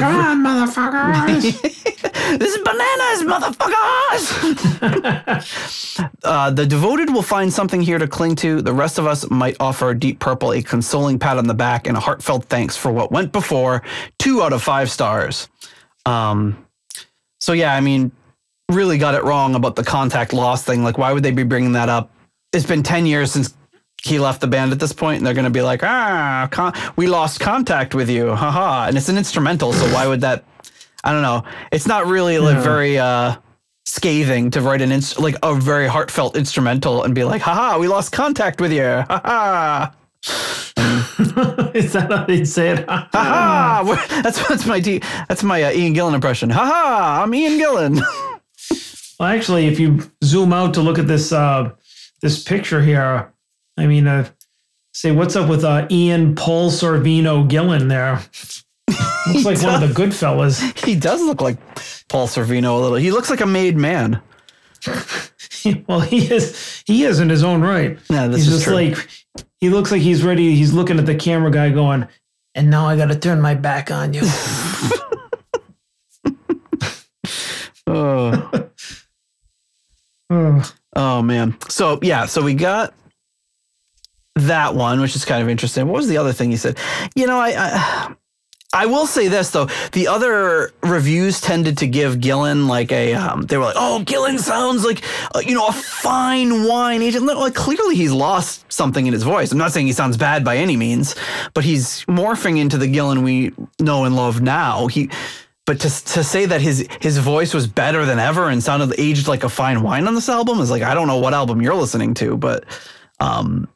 Come 0.00 0.16
on, 0.16 0.42
motherfuckers. 0.42 1.60
this 2.38 2.54
is 2.54 2.62
bananas, 2.62 3.22
motherfuckers! 3.24 4.22
uh, 6.24 6.50
the 6.50 6.66
devoted 6.66 7.12
will 7.12 7.22
find 7.22 7.52
something 7.52 7.82
here 7.82 7.98
to 7.98 8.08
cling 8.08 8.36
to. 8.36 8.62
The 8.62 8.72
rest 8.72 8.98
of 8.98 9.06
us 9.06 9.28
might 9.30 9.56
offer 9.60 9.94
Deep 9.94 10.18
Purple 10.18 10.52
a 10.52 10.62
consoling 10.62 11.18
pat 11.18 11.36
on 11.36 11.46
the 11.46 11.54
back 11.54 11.86
and 11.86 11.96
a 11.96 12.00
heartfelt 12.00 12.46
thanks 12.46 12.76
for 12.76 12.92
what 12.92 13.12
went 13.12 13.32
before. 13.32 13.82
Two 14.18 14.42
out 14.42 14.52
of 14.52 14.62
five 14.62 14.90
stars. 14.90 15.48
Um, 16.06 16.66
so 17.40 17.52
yeah, 17.52 17.74
I 17.74 17.80
mean, 17.80 18.12
really 18.70 18.98
got 18.98 19.14
it 19.14 19.24
wrong 19.24 19.54
about 19.54 19.76
the 19.76 19.84
contact 19.84 20.32
loss 20.32 20.64
thing. 20.64 20.82
Like, 20.82 20.98
why 20.98 21.12
would 21.12 21.22
they 21.22 21.32
be 21.32 21.42
bringing 21.42 21.72
that 21.72 21.88
up? 21.88 22.10
It's 22.52 22.66
been 22.66 22.82
ten 22.82 23.06
years 23.06 23.32
since 23.32 23.54
he 24.04 24.18
left 24.18 24.40
the 24.40 24.46
band 24.46 24.72
at 24.72 24.80
this 24.80 24.92
point, 24.92 25.18
and 25.18 25.26
they're 25.26 25.34
going 25.34 25.44
to 25.44 25.50
be 25.50 25.62
like, 25.62 25.82
ah, 25.82 26.48
con- 26.50 26.72
we 26.96 27.06
lost 27.06 27.40
contact 27.40 27.94
with 27.94 28.10
you, 28.10 28.34
haha. 28.34 28.86
And 28.88 28.96
it's 28.96 29.08
an 29.08 29.16
instrumental, 29.16 29.72
so 29.72 29.86
why 29.94 30.06
would 30.06 30.20
that? 30.22 30.44
I 31.04 31.12
don't 31.12 31.22
know. 31.22 31.44
It's 31.70 31.86
not 31.86 32.06
really 32.06 32.38
like 32.38 32.58
very 32.58 32.98
uh, 32.98 33.36
scathing 33.84 34.50
to 34.52 34.60
write 34.60 34.82
an 34.82 34.92
inst- 34.92 35.18
like 35.20 35.36
a 35.42 35.54
very 35.54 35.86
heartfelt 35.86 36.36
instrumental 36.36 37.04
and 37.04 37.14
be 37.14 37.24
like, 37.24 37.42
haha, 37.42 37.78
we 37.78 37.88
lost 37.88 38.12
contact 38.12 38.60
with 38.60 38.72
you, 38.72 38.82
haha. 39.08 39.90
Is 41.74 41.92
that 41.92 42.08
how 42.10 42.24
they 42.24 42.44
say 42.44 42.70
it? 42.70 42.84
Haha, 42.88 43.82
that's 44.22 44.46
that's 44.48 44.66
my 44.66 44.78
D, 44.78 45.00
that's 45.28 45.42
my 45.42 45.62
uh, 45.62 45.72
Ian 45.72 45.94
Gillan 45.94 46.14
impression. 46.14 46.50
Haha, 46.50 47.22
I'm 47.22 47.34
Ian 47.34 47.58
Gillan. 47.58 48.02
Well, 49.20 49.28
actually, 49.28 49.66
if 49.68 49.78
you 49.78 50.00
zoom 50.24 50.52
out 50.52 50.74
to 50.74 50.80
look 50.80 50.98
at 50.98 51.06
this 51.06 51.32
uh, 51.32 51.70
this 52.22 52.42
picture 52.42 52.82
here, 52.82 53.31
I 53.82 53.86
mean, 53.86 54.06
uh, 54.06 54.28
say 54.94 55.10
what's 55.12 55.36
up 55.36 55.48
with 55.48 55.64
uh, 55.64 55.86
Ian 55.90 56.34
Paul 56.34 56.70
Sorvino 56.70 57.48
Gillan 57.48 57.88
there? 57.88 58.22
Looks 59.34 59.44
like 59.44 59.62
one 59.62 59.82
of 59.82 59.88
the 59.88 59.94
good 59.94 60.14
fellas. 60.14 60.60
he 60.84 60.96
does 60.96 61.22
look 61.22 61.40
like 61.40 61.56
Paul 62.08 62.26
Sorvino 62.26 62.76
a 62.76 62.80
little. 62.80 62.96
He 62.96 63.12
looks 63.12 63.30
like 63.30 63.40
a 63.40 63.46
made 63.46 63.76
man. 63.76 64.20
well, 65.86 66.00
he 66.00 66.32
is 66.32 66.82
he 66.86 67.04
is 67.04 67.20
in 67.20 67.28
his 67.28 67.44
own 67.44 67.62
right. 67.62 67.98
Yeah, 68.10 68.26
this 68.26 68.38
he's 68.38 68.48
is 68.48 68.54
just 68.54 68.64
true. 68.64 68.74
like 68.74 69.08
he 69.60 69.70
looks 69.70 69.92
like 69.92 70.02
he's 70.02 70.24
ready. 70.24 70.56
He's 70.56 70.72
looking 70.72 70.98
at 70.98 71.06
the 71.06 71.14
camera 71.14 71.52
guy, 71.52 71.70
going, 71.70 72.08
"And 72.56 72.68
now 72.68 72.88
I 72.88 72.96
got 72.96 73.06
to 73.06 73.18
turn 73.18 73.40
my 73.40 73.54
back 73.54 73.92
on 73.92 74.12
you." 74.12 74.22
Oh. 77.86 78.50
Ugh. 80.30 80.66
Oh 80.94 81.22
man. 81.22 81.56
So 81.68 81.98
yeah, 82.02 82.26
so 82.26 82.42
we 82.42 82.54
got 82.54 82.94
that 84.36 84.74
one, 84.74 85.00
which 85.00 85.16
is 85.16 85.24
kind 85.24 85.42
of 85.42 85.48
interesting. 85.48 85.86
What 85.86 85.96
was 85.96 86.08
the 86.08 86.16
other 86.16 86.32
thing 86.32 86.50
you 86.50 86.56
said? 86.56 86.78
You 87.14 87.26
know, 87.26 87.38
I 87.38 87.54
I, 87.56 88.14
I 88.74 88.86
will 88.86 89.06
say 89.06 89.28
this 89.28 89.50
though: 89.50 89.68
the 89.92 90.08
other 90.08 90.72
reviews 90.82 91.40
tended 91.40 91.78
to 91.78 91.86
give 91.86 92.16
Gillan 92.16 92.66
like 92.68 92.90
a. 92.90 93.14
Um, 93.14 93.42
they 93.42 93.58
were 93.58 93.64
like, 93.64 93.76
"Oh, 93.76 94.02
Gillan 94.04 94.38
sounds 94.38 94.84
like 94.84 95.04
uh, 95.34 95.40
you 95.40 95.54
know 95.54 95.66
a 95.66 95.72
fine 95.72 96.64
wine 96.64 97.02
agent." 97.02 97.26
Like 97.26 97.54
clearly 97.54 97.94
he's 97.94 98.12
lost 98.12 98.70
something 98.72 99.06
in 99.06 99.12
his 99.12 99.22
voice. 99.22 99.52
I'm 99.52 99.58
not 99.58 99.72
saying 99.72 99.86
he 99.86 99.92
sounds 99.92 100.16
bad 100.16 100.44
by 100.44 100.56
any 100.56 100.76
means, 100.76 101.14
but 101.52 101.64
he's 101.64 102.04
morphing 102.06 102.58
into 102.58 102.78
the 102.78 102.86
Gillan 102.86 103.22
we 103.22 103.52
know 103.78 104.04
and 104.04 104.16
love 104.16 104.40
now. 104.40 104.86
He. 104.86 105.10
But 105.64 105.78
to, 105.80 105.88
to 105.88 106.24
say 106.24 106.44
that 106.46 106.60
his 106.60 106.88
his 107.00 107.18
voice 107.18 107.54
was 107.54 107.68
better 107.68 108.04
than 108.04 108.18
ever 108.18 108.48
and 108.48 108.60
sounded 108.60 108.98
aged 108.98 109.28
like 109.28 109.44
a 109.44 109.48
fine 109.48 109.82
wine 109.82 110.08
on 110.08 110.16
this 110.16 110.28
album 110.28 110.58
is 110.58 110.72
like 110.72 110.82
I 110.82 110.92
don't 110.92 111.06
know 111.06 111.18
what 111.18 111.34
album 111.34 111.62
you're 111.62 111.76
listening 111.76 112.14
to, 112.14 112.36
but 112.36 112.64
um, 113.20 113.68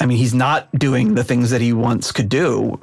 I 0.00 0.06
mean 0.06 0.18
he's 0.18 0.34
not 0.34 0.70
doing 0.72 1.14
the 1.14 1.24
things 1.24 1.50
that 1.50 1.60
he 1.60 1.72
once 1.72 2.10
could 2.12 2.28
do. 2.28 2.80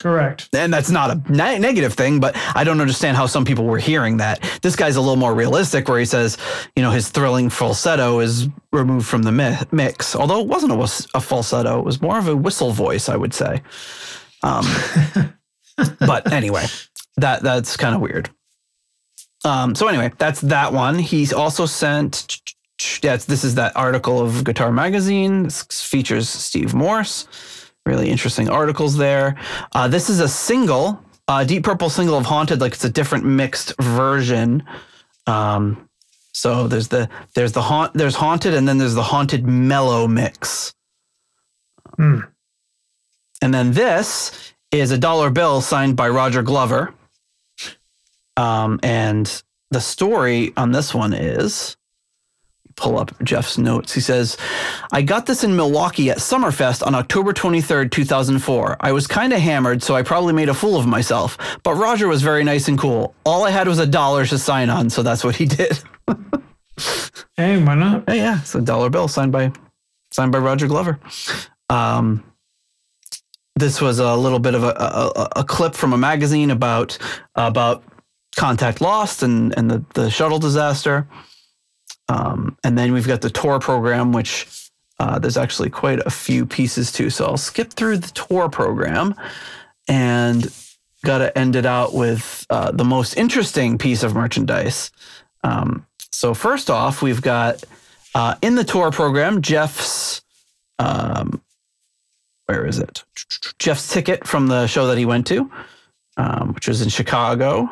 Correct. 0.00 0.48
and 0.54 0.72
that's 0.72 0.90
not 0.90 1.10
a 1.10 1.20
ne- 1.28 1.58
negative 1.58 1.92
thing, 1.94 2.20
but 2.20 2.36
I 2.54 2.62
don't 2.62 2.80
understand 2.80 3.16
how 3.16 3.26
some 3.26 3.44
people 3.44 3.64
were 3.64 3.78
hearing 3.78 4.18
that. 4.18 4.40
This 4.62 4.76
guy's 4.76 4.94
a 4.94 5.00
little 5.00 5.16
more 5.16 5.34
realistic, 5.34 5.88
where 5.88 5.98
he 5.98 6.04
says, 6.04 6.38
you 6.76 6.84
know, 6.84 6.92
his 6.92 7.08
thrilling 7.08 7.50
falsetto 7.50 8.20
is 8.20 8.46
removed 8.70 9.08
from 9.08 9.22
the 9.24 9.32
mi- 9.32 9.58
mix. 9.72 10.14
Although 10.14 10.40
it 10.40 10.46
wasn't 10.46 10.70
a, 10.70 10.76
whis- 10.76 11.08
a 11.14 11.20
falsetto, 11.20 11.80
it 11.80 11.84
was 11.84 12.00
more 12.00 12.16
of 12.16 12.28
a 12.28 12.36
whistle 12.36 12.70
voice, 12.70 13.08
I 13.08 13.16
would 13.16 13.34
say. 13.34 13.60
Um, 14.44 14.64
but 15.98 16.32
anyway, 16.32 16.66
that 17.16 17.42
that's 17.42 17.76
kind 17.76 17.96
of 17.96 18.00
weird. 18.00 18.30
Um, 19.44 19.74
so 19.74 19.88
anyway, 19.88 20.12
that's 20.16 20.40
that 20.42 20.72
one. 20.72 21.00
He's 21.00 21.32
also 21.32 21.66
sent. 21.66 22.40
That's 23.02 23.24
this 23.24 23.44
is 23.44 23.54
that 23.56 23.76
article 23.76 24.20
of 24.20 24.44
Guitar 24.44 24.72
Magazine. 24.72 25.44
This 25.44 25.62
features 25.82 26.28
Steve 26.28 26.74
Morse. 26.74 27.26
Really 27.86 28.10
interesting 28.10 28.48
articles 28.48 28.96
there. 28.96 29.36
Uh, 29.72 29.88
this 29.88 30.10
is 30.10 30.20
a 30.20 30.28
single, 30.28 31.02
uh, 31.26 31.44
Deep 31.44 31.64
Purple 31.64 31.90
single 31.90 32.16
of 32.16 32.26
Haunted. 32.26 32.60
Like 32.60 32.72
it's 32.72 32.84
a 32.84 32.90
different 32.90 33.24
mixed 33.24 33.74
version. 33.80 34.62
Um, 35.26 35.88
so 36.32 36.68
there's 36.68 36.88
the 36.88 37.08
there's 37.34 37.52
the 37.52 37.62
haunt 37.62 37.94
there's 37.94 38.14
Haunted 38.14 38.54
and 38.54 38.68
then 38.68 38.78
there's 38.78 38.94
the 38.94 39.02
Haunted 39.02 39.46
Mellow 39.46 40.06
mix. 40.06 40.74
Hmm. 41.96 42.20
And 43.42 43.52
then 43.52 43.72
this 43.72 44.52
is 44.70 44.90
a 44.90 44.98
dollar 44.98 45.30
bill 45.30 45.60
signed 45.60 45.96
by 45.96 46.08
Roger 46.08 46.42
Glover. 46.42 46.94
Um, 48.36 48.78
and 48.82 49.42
the 49.70 49.80
story 49.80 50.52
on 50.56 50.72
this 50.72 50.94
one 50.94 51.12
is 51.12 51.76
pull 52.78 52.98
up 52.98 53.12
Jeff's 53.22 53.58
notes. 53.58 53.92
He 53.92 54.00
says, 54.00 54.36
I 54.92 55.02
got 55.02 55.26
this 55.26 55.44
in 55.44 55.56
Milwaukee 55.56 56.10
at 56.10 56.18
Summerfest 56.18 56.86
on 56.86 56.94
October 56.94 57.32
23rd, 57.32 57.90
2004. 57.90 58.76
I 58.80 58.92
was 58.92 59.06
kind 59.06 59.32
of 59.32 59.40
hammered, 59.40 59.82
so 59.82 59.94
I 59.94 60.02
probably 60.02 60.32
made 60.32 60.48
a 60.48 60.54
fool 60.54 60.76
of 60.76 60.86
myself. 60.86 61.36
But 61.62 61.74
Roger 61.74 62.08
was 62.08 62.22
very 62.22 62.44
nice 62.44 62.68
and 62.68 62.78
cool. 62.78 63.14
All 63.24 63.44
I 63.44 63.50
had 63.50 63.68
was 63.68 63.78
a 63.78 63.86
dollar 63.86 64.24
to 64.26 64.38
sign 64.38 64.70
on, 64.70 64.90
so 64.90 65.02
that's 65.02 65.24
what 65.24 65.36
he 65.36 65.44
did. 65.58 65.78
Hey, 67.36 67.62
why 67.62 67.74
not? 67.74 68.08
Hey, 68.08 68.18
yeah, 68.18 68.40
it's 68.40 68.54
a 68.54 68.60
dollar 68.60 68.90
bill 68.90 69.08
signed 69.08 69.32
by 69.32 69.52
signed 70.12 70.32
by 70.32 70.38
Roger 70.38 70.66
Glover. 70.66 70.98
Um, 71.70 72.24
this 73.56 73.80
was 73.80 73.98
a 73.98 74.14
little 74.14 74.38
bit 74.38 74.54
of 74.54 74.62
a, 74.62 74.68
a, 74.68 75.28
a 75.36 75.44
clip 75.44 75.74
from 75.74 75.92
a 75.92 75.98
magazine 75.98 76.50
about 76.50 76.98
about 77.34 77.82
contact 78.36 78.80
lost 78.80 79.22
and 79.22 79.56
and 79.56 79.70
the 79.70 79.84
the 79.94 80.10
shuttle 80.10 80.38
disaster. 80.38 81.06
Um, 82.08 82.56
and 82.64 82.78
then 82.78 82.92
we've 82.92 83.06
got 83.06 83.20
the 83.20 83.30
tour 83.30 83.58
program, 83.60 84.12
which 84.12 84.70
uh, 84.98 85.18
there's 85.18 85.36
actually 85.36 85.70
quite 85.70 86.00
a 86.00 86.10
few 86.10 86.46
pieces 86.46 86.90
to. 86.92 87.10
So 87.10 87.26
I'll 87.26 87.36
skip 87.36 87.72
through 87.72 87.98
the 87.98 88.10
tour 88.12 88.48
program 88.48 89.14
and 89.86 90.52
got 91.04 91.18
to 91.18 91.36
end 91.38 91.54
it 91.54 91.66
out 91.66 91.94
with 91.94 92.46
uh, 92.50 92.72
the 92.72 92.84
most 92.84 93.16
interesting 93.16 93.78
piece 93.78 94.02
of 94.02 94.14
merchandise. 94.14 94.90
Um, 95.44 95.86
so 96.10 96.34
first 96.34 96.70
off, 96.70 97.02
we've 97.02 97.22
got 97.22 97.62
uh, 98.14 98.34
in 98.42 98.54
the 98.54 98.64
tour 98.64 98.90
program 98.90 99.42
Jeff's 99.42 100.22
um, 100.78 101.42
where 102.48 102.64
is 102.66 102.78
it? 102.78 103.04
Jeff's 103.58 103.92
ticket 103.92 104.26
from 104.26 104.46
the 104.46 104.66
show 104.66 104.86
that 104.86 104.96
he 104.96 105.04
went 105.04 105.26
to, 105.26 105.50
um, 106.16 106.54
which 106.54 106.66
was 106.66 106.80
in 106.80 106.88
Chicago 106.88 107.68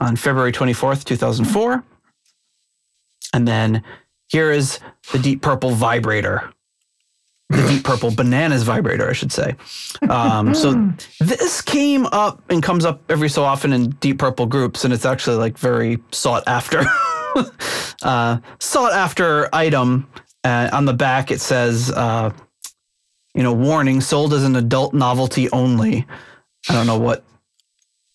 on 0.00 0.16
February 0.16 0.50
24th, 0.50 1.04
2004. 1.04 1.84
And 3.32 3.46
then 3.46 3.82
here 4.28 4.50
is 4.50 4.78
the 5.12 5.18
Deep 5.18 5.42
Purple 5.42 5.70
vibrator. 5.70 6.52
The 7.50 7.66
Deep 7.66 7.84
Purple 7.84 8.10
Bananas 8.10 8.62
vibrator, 8.62 9.10
I 9.10 9.12
should 9.12 9.32
say. 9.32 9.56
Um, 10.08 10.54
so 10.54 10.90
this 11.20 11.60
came 11.60 12.06
up 12.06 12.42
and 12.50 12.62
comes 12.62 12.86
up 12.86 13.02
every 13.10 13.28
so 13.28 13.44
often 13.44 13.74
in 13.74 13.90
Deep 13.90 14.18
Purple 14.18 14.46
groups, 14.46 14.84
and 14.84 14.94
it's 14.94 15.04
actually 15.04 15.36
like 15.36 15.58
very 15.58 15.98
sought 16.12 16.44
after. 16.46 16.82
uh, 18.02 18.38
sought 18.58 18.92
after 18.92 19.54
item. 19.54 20.08
Uh, 20.44 20.68
on 20.72 20.86
the 20.86 20.92
back, 20.92 21.30
it 21.30 21.40
says, 21.40 21.92
uh, 21.92 22.32
you 23.34 23.42
know, 23.42 23.52
warning, 23.52 24.00
sold 24.00 24.34
as 24.34 24.44
an 24.44 24.56
adult 24.56 24.92
novelty 24.92 25.48
only. 25.50 26.06
I 26.68 26.72
don't 26.72 26.86
know 26.86 26.98
what 26.98 27.24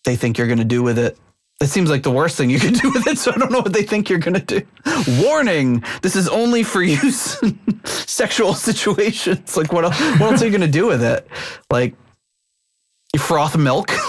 they 0.04 0.16
think 0.16 0.38
you're 0.38 0.48
going 0.48 0.60
to 0.60 0.66
do 0.66 0.84
with 0.84 0.98
it. 0.98 1.18
It 1.60 1.68
seems 1.68 1.90
like 1.90 2.04
the 2.04 2.12
worst 2.12 2.38
thing 2.38 2.50
you 2.52 2.60
can 2.60 2.74
do 2.82 2.92
with 2.92 3.08
it, 3.08 3.18
so 3.18 3.32
I 3.32 3.38
don't 3.38 3.52
know 3.52 3.62
what 3.62 3.74
they 3.74 3.84
think 3.84 4.10
you're 4.10 4.20
going 4.20 4.40
to 4.40 4.62
do. 4.62 4.62
Warning, 5.24 5.84
this 6.02 6.16
is 6.16 6.28
only 6.30 6.64
for 6.64 6.84
use 6.84 7.42
in 7.42 7.58
sexual 7.86 8.54
situations. 8.54 9.58
Like, 9.58 9.74
what 9.74 9.86
else, 9.86 10.00
what 10.20 10.34
else 10.34 10.42
are 10.42 10.46
you 10.46 10.52
going 10.52 10.62
to 10.62 10.68
do 10.68 10.86
with 10.86 11.04
it? 11.04 11.28
Like, 11.72 11.96
you 13.14 13.20
froth 13.20 13.58
milk? 13.58 13.92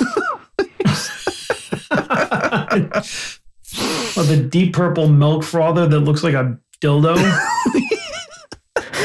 Or 4.16 4.24
the 4.24 4.48
deep 4.50 4.72
purple 4.72 5.08
milk 5.08 5.44
frother 5.44 5.86
that 5.86 6.00
looks 6.00 6.24
like 6.24 6.34
a 6.34 6.58
dildo. 6.80 7.14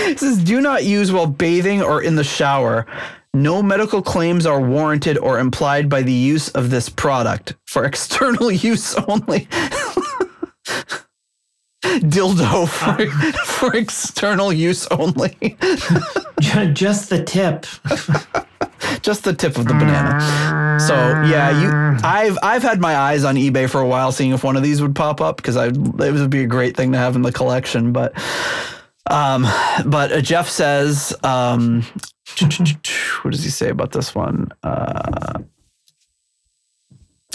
It 0.06 0.20
says, 0.20 0.44
do 0.44 0.61
not 0.61 0.84
use 0.86 1.11
while 1.11 1.28
bathing 1.28 1.82
or 1.82 2.02
in 2.02 2.15
the 2.15 2.24
shower. 2.24 2.88
No 3.35 3.64
medical 3.64 4.03
claims 4.03 4.45
are 4.45 4.61
warranted 4.61 5.18
or 5.18 5.39
implied 5.39 5.89
by 5.89 6.03
the 6.03 6.14
use 6.14 6.49
of 6.49 6.69
this 6.69 6.88
product 6.88 7.55
for 7.65 7.84
external 7.93 8.51
use 8.51 8.95
only. 9.07 9.47
Dildo 11.81 12.68
for, 12.68 12.95
ah. 12.99 13.31
for 13.45 13.76
external 13.76 14.53
use 14.53 14.85
only. 14.88 15.57
Just 16.73 17.10
the 17.10 17.23
tip. 17.23 17.65
Just 19.01 19.23
the 19.23 19.34
tip 19.34 19.57
of 19.57 19.65
the 19.65 19.73
banana. 19.73 20.80
So 20.80 20.93
yeah, 20.93 21.61
you 21.61 21.99
I've 22.03 22.38
I've 22.43 22.61
had 22.61 22.80
my 22.80 22.95
eyes 22.95 23.23
on 23.23 23.35
eBay 23.35 23.69
for 23.69 23.81
a 23.81 23.88
while 23.88 24.11
seeing 24.11 24.31
if 24.31 24.43
one 24.43 24.55
of 24.55 24.64
these 24.64 24.81
would 24.81 24.95
pop 24.95 25.22
up 25.22 25.38
because 25.38 25.57
I 25.57 25.68
it 25.68 25.73
would 25.97 26.30
be 26.30 26.43
a 26.43 26.47
great 26.47 26.77
thing 26.77 26.91
to 26.91 26.97
have 26.97 27.15
in 27.15 27.23
the 27.23 27.31
collection, 27.31 27.91
but 27.91 28.14
um 29.10 29.44
but 29.86 30.12
uh, 30.12 30.22
Jeff 30.22 30.50
says 30.50 31.14
um 31.24 31.84
what 33.22 33.32
does 33.32 33.44
he 33.44 33.50
say 33.50 33.70
about 33.70 33.92
this 33.92 34.14
one? 34.16 34.52
Uh 34.64 35.40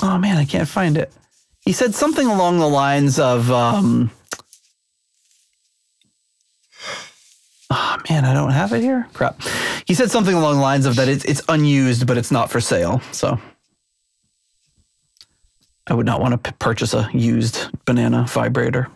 Oh 0.00 0.16
man, 0.16 0.36
I 0.36 0.44
can't 0.44 0.68
find 0.68 0.96
it. 0.96 1.12
He 1.60 1.72
said 1.72 1.94
something 1.94 2.26
along 2.26 2.60
the 2.60 2.68
lines 2.68 3.18
of 3.18 3.50
um 3.50 4.10
Oh 7.70 7.96
man, 8.08 8.24
I 8.24 8.32
don't 8.32 8.52
have 8.52 8.72
it 8.72 8.80
here. 8.80 9.06
Crap. 9.12 9.40
He 9.86 9.94
said 9.94 10.10
something 10.10 10.34
along 10.34 10.56
the 10.56 10.62
lines 10.62 10.86
of 10.86 10.96
that 10.96 11.08
it's 11.08 11.24
it's 11.24 11.42
unused, 11.48 12.06
but 12.06 12.16
it's 12.16 12.30
not 12.30 12.50
for 12.50 12.60
sale. 12.60 13.00
So 13.12 13.38
I 15.86 15.94
would 15.94 16.06
not 16.06 16.20
want 16.20 16.32
to 16.32 16.50
p- 16.50 16.56
purchase 16.58 16.94
a 16.94 17.08
used 17.12 17.68
banana 17.84 18.24
vibrator. 18.28 18.88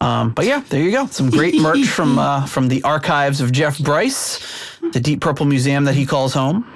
Um, 0.00 0.30
but 0.30 0.46
yeah, 0.46 0.62
there 0.68 0.82
you 0.82 0.90
go. 0.90 1.06
Some 1.06 1.30
great 1.30 1.54
merch 1.60 1.86
from 1.86 2.18
uh, 2.18 2.46
from 2.46 2.68
the 2.68 2.82
archives 2.82 3.40
of 3.40 3.52
Jeff 3.52 3.78
Bryce, 3.78 4.78
the 4.92 5.00
Deep 5.00 5.20
Purple 5.20 5.46
Museum 5.46 5.84
that 5.84 5.94
he 5.94 6.06
calls 6.06 6.34
home. 6.34 6.66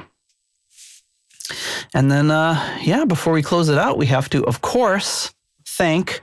And 1.92 2.10
then, 2.10 2.30
uh, 2.30 2.78
yeah, 2.82 3.04
before 3.04 3.32
we 3.32 3.42
close 3.42 3.68
it 3.68 3.78
out, 3.78 3.98
we 3.98 4.06
have 4.06 4.28
to, 4.30 4.44
of 4.46 4.60
course, 4.60 5.32
thank 5.66 6.22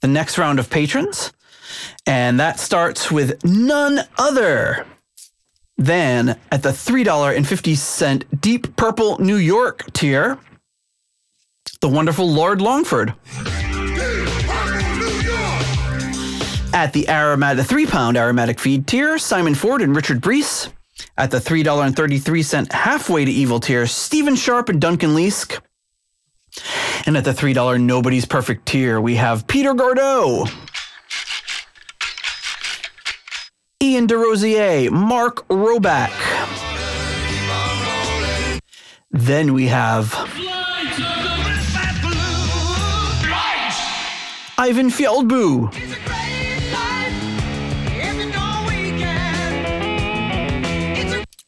the 0.00 0.08
next 0.08 0.38
round 0.38 0.58
of 0.58 0.70
patrons. 0.70 1.32
And 2.06 2.38
that 2.40 2.60
starts 2.60 3.10
with 3.10 3.44
none 3.44 4.00
other 4.16 4.86
than 5.76 6.38
at 6.52 6.62
the 6.62 6.70
$3.50 6.70 8.40
Deep 8.40 8.76
Purple 8.76 9.18
New 9.18 9.36
York 9.36 9.92
tier, 9.92 10.38
the 11.80 11.88
wonderful 11.88 12.30
Lord 12.30 12.60
Longford. 12.60 13.14
At 16.74 16.92
the 16.92 17.08
aromatic, 17.08 17.58
the 17.58 17.64
three 17.64 17.86
pound 17.86 18.16
aromatic 18.16 18.58
feed 18.58 18.88
tier, 18.88 19.16
Simon 19.16 19.54
Ford 19.54 19.80
and 19.80 19.94
Richard 19.94 20.20
Brees. 20.20 20.72
At 21.16 21.30
the 21.30 21.38
$3.33 21.38 22.72
halfway 22.72 23.24
to 23.24 23.30
evil 23.30 23.60
tier, 23.60 23.86
Stephen 23.86 24.34
Sharp 24.34 24.68
and 24.68 24.80
Duncan 24.80 25.10
Leask. 25.10 25.60
And 27.06 27.16
at 27.16 27.22
the 27.24 27.30
$3 27.30 27.80
Nobody's 27.80 28.26
Perfect 28.26 28.66
tier, 28.66 29.00
we 29.00 29.14
have 29.14 29.46
Peter 29.46 29.72
Gordeau, 29.72 30.48
Ian 33.80 34.08
DeRosier, 34.08 34.90
Mark 34.90 35.46
Roback. 35.46 36.10
Then 39.12 39.54
we 39.54 39.68
have 39.68 40.12
Ivan 44.58 44.90
Fjaldbu, 44.90 46.03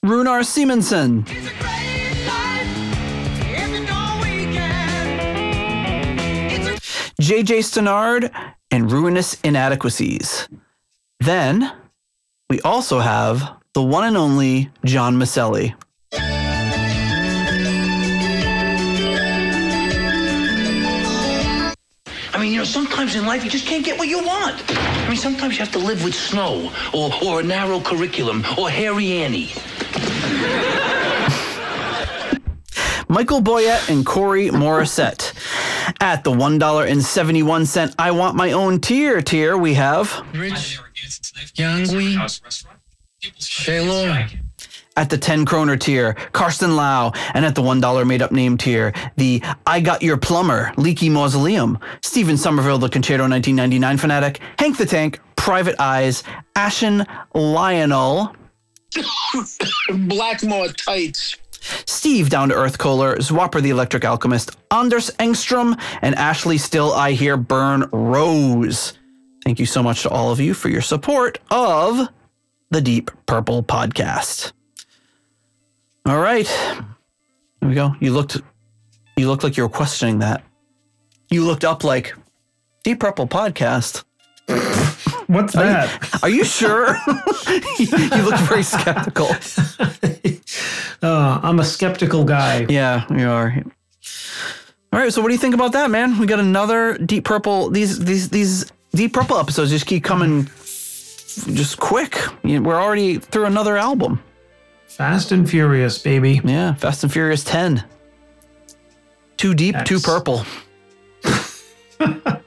Runar 0.07 0.45
Simonsen, 0.45 1.25
JJ 7.21 7.65
Stannard, 7.65 8.31
and 8.71 8.93
Ruinous 8.93 9.37
Inadequacies. 9.43 10.49
Then 11.19 11.73
we 12.49 12.61
also 12.61 13.01
have 13.01 13.57
the 13.73 13.83
one 13.83 14.05
and 14.05 14.17
only 14.17 14.71
John 14.85 15.17
Maselli. 15.17 15.75
I 22.37 22.39
mean, 22.39 22.53
you 22.53 22.59
know, 22.59 22.65
sometimes 22.65 23.17
in 23.17 23.25
life 23.25 23.43
you 23.45 23.51
just 23.51 23.65
can't 23.65 23.83
get 23.83 23.99
what 23.99 24.09
you 24.09 24.19
want. 24.23 24.63
I 24.69 25.09
mean, 25.09 25.17
sometimes 25.17 25.55
you 25.55 25.61
have 25.61 25.73
to 25.73 25.79
live 25.79 26.05
with 26.05 26.15
snow, 26.15 26.71
or, 26.93 27.11
or 27.25 27.41
a 27.41 27.43
narrow 27.43 27.81
curriculum, 27.81 28.45
or 28.59 28.69
hairy 28.69 29.11
Annie. 29.23 29.53
Michael 33.09 33.41
Boyette 33.41 33.89
and 33.89 34.05
Corey 34.05 34.51
Morissette. 34.51 35.33
At 36.03 36.25
the 36.25 36.31
$1.71 36.31 37.95
I 37.99 38.11
Want 38.11 38.37
My 38.37 38.53
Own 38.53 38.83
tier 38.83 39.23
tier, 39.23 39.57
we 39.57 39.73
have 39.73 40.23
Rich, 40.35 40.79
Yangui, 41.55 42.61
Shaylor. 43.39 44.29
At 44.97 45.11
the 45.11 45.19
10 45.19 45.45
kroner 45.45 45.77
tier, 45.77 46.15
Karsten 46.33 46.77
Lau, 46.77 47.13
and 47.35 47.45
at 47.45 47.55
the 47.55 47.63
$1 47.63 48.07
made 48.07 48.23
up 48.23 48.33
name 48.33 48.57
tier, 48.57 48.93
the 49.17 49.43
I 49.67 49.81
Got 49.81 50.03
Your 50.03 50.17
Plumber, 50.17 50.73
Leaky 50.77 51.09
Mausoleum, 51.09 51.79
Stephen 52.03 52.37
Somerville, 52.37 52.79
the 52.79 52.89
Concerto 52.89 53.29
1999 53.29 53.99
fanatic, 53.99 54.41
Hank 54.59 54.79
the 54.79 54.87
Tank, 54.87 55.21
Private 55.37 55.77
Eyes, 55.79 56.23
Ashen 56.55 57.05
Lionel, 57.35 58.35
Blackmore 59.91 60.69
tights. 60.69 61.37
Steve 61.85 62.31
Down 62.31 62.49
to 62.51 62.55
Earth 62.55 62.79
Kohler, 62.79 63.17
Zwapper 63.17 63.61
the 63.61 63.71
Electric 63.71 64.05
Alchemist, 64.05 64.57
Anders 64.71 65.11
Engstrom, 65.19 65.81
and 66.01 66.15
Ashley 66.15 66.59
Still 66.59 66.93
I 66.93 67.13
Hear 67.13 67.37
Burn 67.37 67.89
Rose. 67.93 68.93
Thank 69.45 69.59
you 69.59 69.67
so 69.67 69.83
much 69.83 70.03
to 70.03 70.11
all 70.11 70.31
of 70.31 70.41
you 70.41 70.55
for 70.55 70.69
your 70.69 70.81
support 70.81 71.39
of 71.51 72.09
the 72.71 72.81
Deep 72.81 73.11
Purple 73.27 73.63
podcast. 73.63 74.53
All 76.07 76.21
right. 76.21 76.47
There 77.61 77.69
we 77.69 77.75
go. 77.75 77.95
You 77.99 78.13
looked 78.13 78.41
you 79.17 79.29
looked 79.29 79.43
like 79.43 79.57
you 79.57 79.65
were 79.65 79.69
questioning 79.69 80.21
that. 80.21 80.45
You 81.31 81.45
looked 81.45 81.65
up 81.65 81.83
like 81.83 82.15
Deep 82.85 83.01
Purple 83.01 83.27
podcast. 83.27 84.05
What's 85.27 85.55
that? 85.55 86.23
Are 86.23 86.29
you 86.29 86.45
sure? 86.45 86.97
you 87.79 88.23
looked 88.23 88.43
very 88.43 88.63
skeptical. 88.63 89.29
Uh, 91.03 91.39
I'm 91.43 91.61
a 91.61 91.65
skeptical 91.65 92.25
guy. 92.25 92.65
Yeah, 92.71 93.05
you 93.15 93.29
are. 93.29 93.55
All 94.93 94.99
right, 94.99 95.13
so 95.13 95.21
what 95.21 95.29
do 95.29 95.35
you 95.35 95.39
think 95.39 95.55
about 95.55 95.73
that, 95.73 95.91
man? 95.91 96.19
We 96.19 96.27
got 96.27 96.41
another 96.41 96.97
Deep 96.97 97.25
Purple. 97.25 97.69
These 97.69 97.99
these 98.03 98.31
these 98.31 98.73
Deep 98.95 99.13
Purple 99.13 99.37
episodes 99.39 99.71
just 99.71 99.87
keep 99.87 100.03
coming, 100.03 100.47
just 101.53 101.79
quick. 101.79 102.19
We're 102.43 102.81
already 102.81 103.19
through 103.19 103.45
another 103.45 103.77
album. 103.77 104.21
Fast 104.87 105.33
and 105.33 105.49
Furious, 105.49 105.99
baby. 105.99 106.41
Yeah, 106.45 106.75
Fast 106.75 107.03
and 107.03 107.13
Furious 107.13 107.45
ten. 107.45 107.85
Too 109.37 109.55
deep, 109.55 109.77
too 109.85 110.01
purple. 110.01 110.45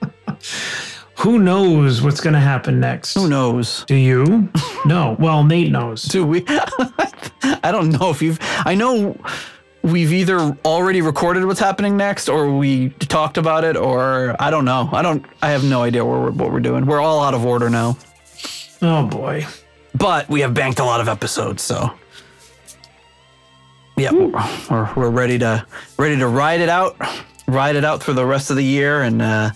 Who 1.18 1.38
knows 1.38 2.02
what's 2.02 2.22
going 2.22 2.34
to 2.34 2.40
happen 2.40 2.80
next? 2.80 3.14
Who 3.16 3.28
knows? 3.28 3.84
Do 3.86 3.96
you? 3.96 4.50
no. 4.86 5.18
Well, 5.20 5.44
Nate 5.44 5.70
knows. 5.70 6.04
Do 6.04 6.26
we? 6.26 6.46
I 6.48 7.72
don't 7.72 7.90
know 7.90 8.10
if 8.10 8.22
you've. 8.22 8.40
I 8.66 8.74
know 8.74 9.18
we've 9.84 10.14
either 10.14 10.58
already 10.64 11.02
recorded 11.02 11.46
what's 11.46 11.60
happening 11.60 11.98
next, 11.98 12.30
or 12.30 12.56
we 12.58 12.90
talked 12.90 13.38
about 13.38 13.66
it, 13.66 13.76
or 13.76 14.36
I 14.40 14.50
don't 14.50 14.64
know. 14.66 14.90
I 14.94 15.02
don't. 15.02 15.26
I 15.42 15.52
have 15.52 15.64
no 15.66 15.84
idea 15.84 16.06
what 16.06 16.20
we're, 16.22 16.32
what 16.32 16.52
we're 16.54 16.62
doing. 16.62 16.86
We're 16.86 17.02
all 17.02 17.22
out 17.22 17.34
of 17.34 17.46
order 17.46 17.70
now. 17.70 17.98
Oh 18.82 19.06
boy. 19.06 19.46
but 19.96 20.30
we 20.30 20.40
have 20.40 20.54
banked 20.54 20.80
a 20.80 20.86
lot 20.86 21.02
of 21.02 21.10
episodes, 21.10 21.62
so 21.62 21.92
yeah, 24.00 24.12
we're, 24.12 24.94
we're 24.96 25.10
ready 25.10 25.38
to 25.40 25.66
ready 25.98 26.18
to 26.18 26.28
ride 26.28 26.62
it 26.62 26.70
out, 26.70 26.96
ride 27.48 27.76
it 27.76 27.84
out 27.86 28.02
through 28.02 28.16
the 28.16 28.26
rest 28.26 28.50
of 28.50 28.56
the 28.56 28.64
year, 28.64 29.02
and 29.04 29.22
uh, 29.22 29.52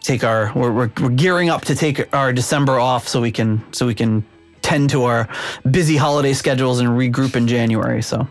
take 0.00 0.24
our 0.24 0.52
we're, 0.54 0.72
we're, 0.72 0.90
we're 1.00 1.10
gearing 1.10 1.50
up 1.50 1.62
to 1.66 1.74
take 1.74 2.14
our 2.14 2.32
December 2.32 2.78
off 2.78 3.06
so 3.08 3.20
we 3.20 3.30
can 3.32 3.62
so 3.72 3.86
we 3.86 3.94
can 3.94 4.24
tend 4.62 4.90
to 4.90 5.04
our 5.04 5.28
busy 5.70 5.96
holiday 5.96 6.32
schedules 6.32 6.80
and 6.80 6.88
regroup 6.88 7.36
in 7.36 7.46
January. 7.46 8.02
So 8.02 8.26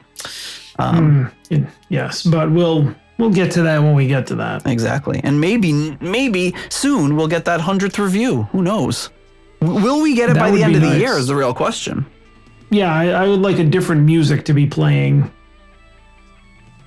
Yes, 1.89 2.23
but 2.23 2.51
we'll 2.51 2.93
we'll 3.17 3.31
get 3.31 3.51
to 3.51 3.61
that 3.63 3.79
when 3.79 3.95
we 3.95 4.07
get 4.07 4.25
to 4.27 4.35
that. 4.35 4.65
exactly, 4.65 5.21
and 5.23 5.39
maybe 5.39 5.97
maybe 6.01 6.55
soon 6.69 7.15
we'll 7.15 7.27
get 7.27 7.45
that 7.45 7.61
hundredth 7.61 7.99
review. 7.99 8.43
Who 8.51 8.61
knows? 8.63 9.09
Will 9.61 10.01
we 10.01 10.15
get 10.15 10.29
it 10.29 10.33
That 10.33 10.39
by 10.39 10.51
the 10.51 10.63
end 10.63 10.75
of 10.75 10.81
the 10.81 10.97
year? 10.97 11.17
Is 11.17 11.27
the 11.27 11.35
real 11.35 11.53
question. 11.53 12.05
Yeah, 12.71 12.93
I, 12.93 13.09
I 13.09 13.27
would 13.27 13.41
like 13.41 13.59
a 13.59 13.63
different 13.63 14.03
music 14.03 14.45
to 14.45 14.53
be 14.53 14.65
playing. 14.65 15.29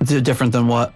Is 0.01 0.20
different 0.23 0.52
than 0.52 0.66
what? 0.66 0.93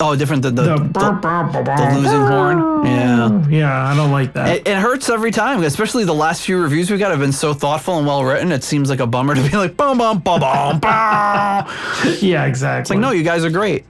Oh, 0.00 0.14
different 0.14 0.42
than 0.42 0.54
the, 0.54 0.62
The, 0.62 0.76
the, 0.76 1.64
the 1.74 1.98
losing 1.98 2.20
horn. 2.20 2.84
Yeah. 2.86 3.48
Yeah, 3.48 3.86
I 3.88 3.96
don't 3.96 4.12
like 4.12 4.32
that. 4.34 4.58
It, 4.58 4.68
it 4.68 4.76
hurts 4.78 5.10
every 5.10 5.32
time, 5.32 5.62
especially 5.64 6.04
the 6.04 6.14
last 6.14 6.42
few 6.42 6.62
reviews 6.62 6.88
we 6.90 6.98
got 6.98 7.10
have 7.10 7.18
been 7.18 7.32
so 7.32 7.52
thoughtful 7.52 7.98
and 7.98 8.06
well 8.06 8.22
written. 8.24 8.52
It 8.52 8.62
seems 8.62 8.90
like 8.90 9.00
a 9.00 9.06
bummer 9.08 9.34
to 9.34 9.42
be 9.42 9.56
like, 9.56 9.76
bum, 9.76 9.98
bum, 9.98 10.20
bum, 10.20 10.40
bum, 10.40 10.78
bum. 10.80 11.66
Yeah, 12.20 12.44
exactly. 12.46 12.80
It's 12.82 12.90
like, 12.90 12.98
no, 13.00 13.10
you 13.10 13.24
guys 13.24 13.44
are 13.44 13.50
great. 13.50 13.86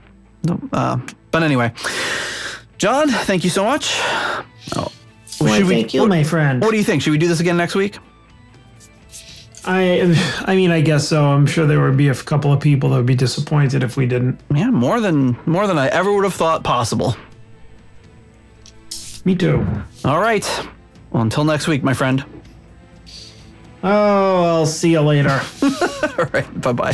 Uh, 0.73 0.99
but 1.31 1.43
anyway, 1.43 1.73
John, 2.79 3.09
thank 3.11 3.45
you 3.45 3.51
so 3.51 3.65
much. 3.65 3.93
Oh, 4.77 4.91
Why, 5.41 5.59
should 5.59 5.67
we- 5.67 5.75
thank 5.75 5.93
you, 5.93 6.01
what, 6.01 6.09
my 6.09 6.23
friend. 6.25 6.63
what 6.63 6.71
do 6.71 6.79
you 6.79 6.85
think? 6.85 7.03
Should 7.03 7.11
we 7.11 7.19
do 7.19 7.29
this 7.29 7.41
again 7.41 7.57
next 7.59 7.75
week? 7.75 7.99
I, 9.65 10.17
I 10.47 10.57
mean, 10.57 10.71
I 10.71 10.81
guess 10.81 11.09
so. 11.09 11.27
I'm 11.27 11.47
sure 11.47 11.67
there 11.67 11.81
would 11.83 11.97
be 11.97 12.09
a 12.09 12.15
couple 12.15 12.53
of 12.53 12.61
people 12.61 12.91
that 12.91 12.97
would 12.97 13.07
be 13.07 13.15
disappointed 13.15 13.83
if 13.83 13.97
we 13.97 14.07
didn't. 14.07 14.41
Yeah, 14.55 14.71
more 14.71 15.01
than 15.01 15.37
more 15.47 15.67
than 15.67 15.79
I 15.79 15.89
ever 15.89 16.13
would 16.13 16.25
have 16.25 16.35
thought 16.35 16.65
possible. 16.65 17.17
Me 19.25 19.35
too. 19.35 19.67
All 20.05 20.21
right. 20.21 20.49
Well, 21.11 21.23
until 21.23 21.45
next 21.45 21.69
week, 21.69 21.83
my 21.83 21.95
friend. 21.95 22.25
Oh, 23.83 24.45
I'll 24.45 24.67
see 24.67 24.93
you 24.93 25.01
later. 25.01 25.41
All 25.63 26.25
right. 26.33 26.61
Bye 26.61 26.73
bye. 26.73 26.93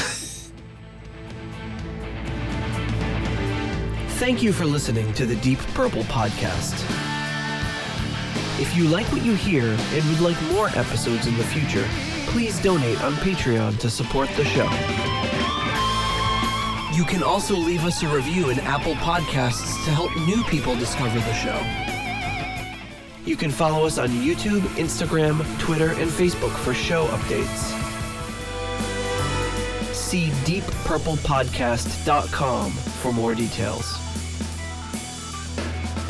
Thank 4.18 4.42
you 4.42 4.52
for 4.52 4.64
listening 4.64 5.12
to 5.14 5.26
the 5.26 5.36
Deep 5.36 5.58
Purple 5.74 6.02
podcast. 6.04 6.72
If 8.60 8.76
you 8.76 8.84
like 8.84 9.06
what 9.12 9.22
you 9.22 9.34
hear 9.34 9.64
and 9.64 10.08
would 10.08 10.20
like 10.20 10.40
more 10.52 10.68
episodes 10.68 11.26
in 11.26 11.36
the 11.36 11.44
future, 11.44 11.86
please 12.34 12.58
donate 12.60 13.00
on 13.04 13.12
Patreon 13.12 13.78
to 13.78 13.88
support 13.88 14.28
the 14.30 14.44
show. 14.44 14.68
You 16.92 17.04
can 17.04 17.22
also 17.22 17.54
leave 17.54 17.84
us 17.84 18.02
a 18.02 18.08
review 18.08 18.50
in 18.50 18.58
Apple 18.58 18.94
Podcasts 18.94 19.84
to 19.84 19.92
help 19.92 20.10
new 20.26 20.42
people 20.42 20.74
discover 20.74 21.20
the 21.20 21.32
show. 21.34 21.56
You 23.24 23.36
can 23.36 23.52
follow 23.52 23.86
us 23.86 23.98
on 23.98 24.08
YouTube, 24.08 24.62
Instagram, 24.74 25.44
Twitter, 25.60 25.90
and 25.90 26.10
Facebook 26.10 26.50
for 26.64 26.74
show 26.74 27.06
updates. 27.06 27.70
See 29.94 30.30
deeppurplepodcast.com 30.42 32.72
for 32.72 33.12
more 33.12 33.36
details. 33.36 33.96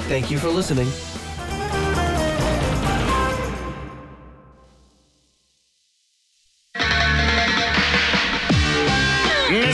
Thank 0.08 0.30
you 0.30 0.38
for 0.38 0.48
listening. 0.48 0.88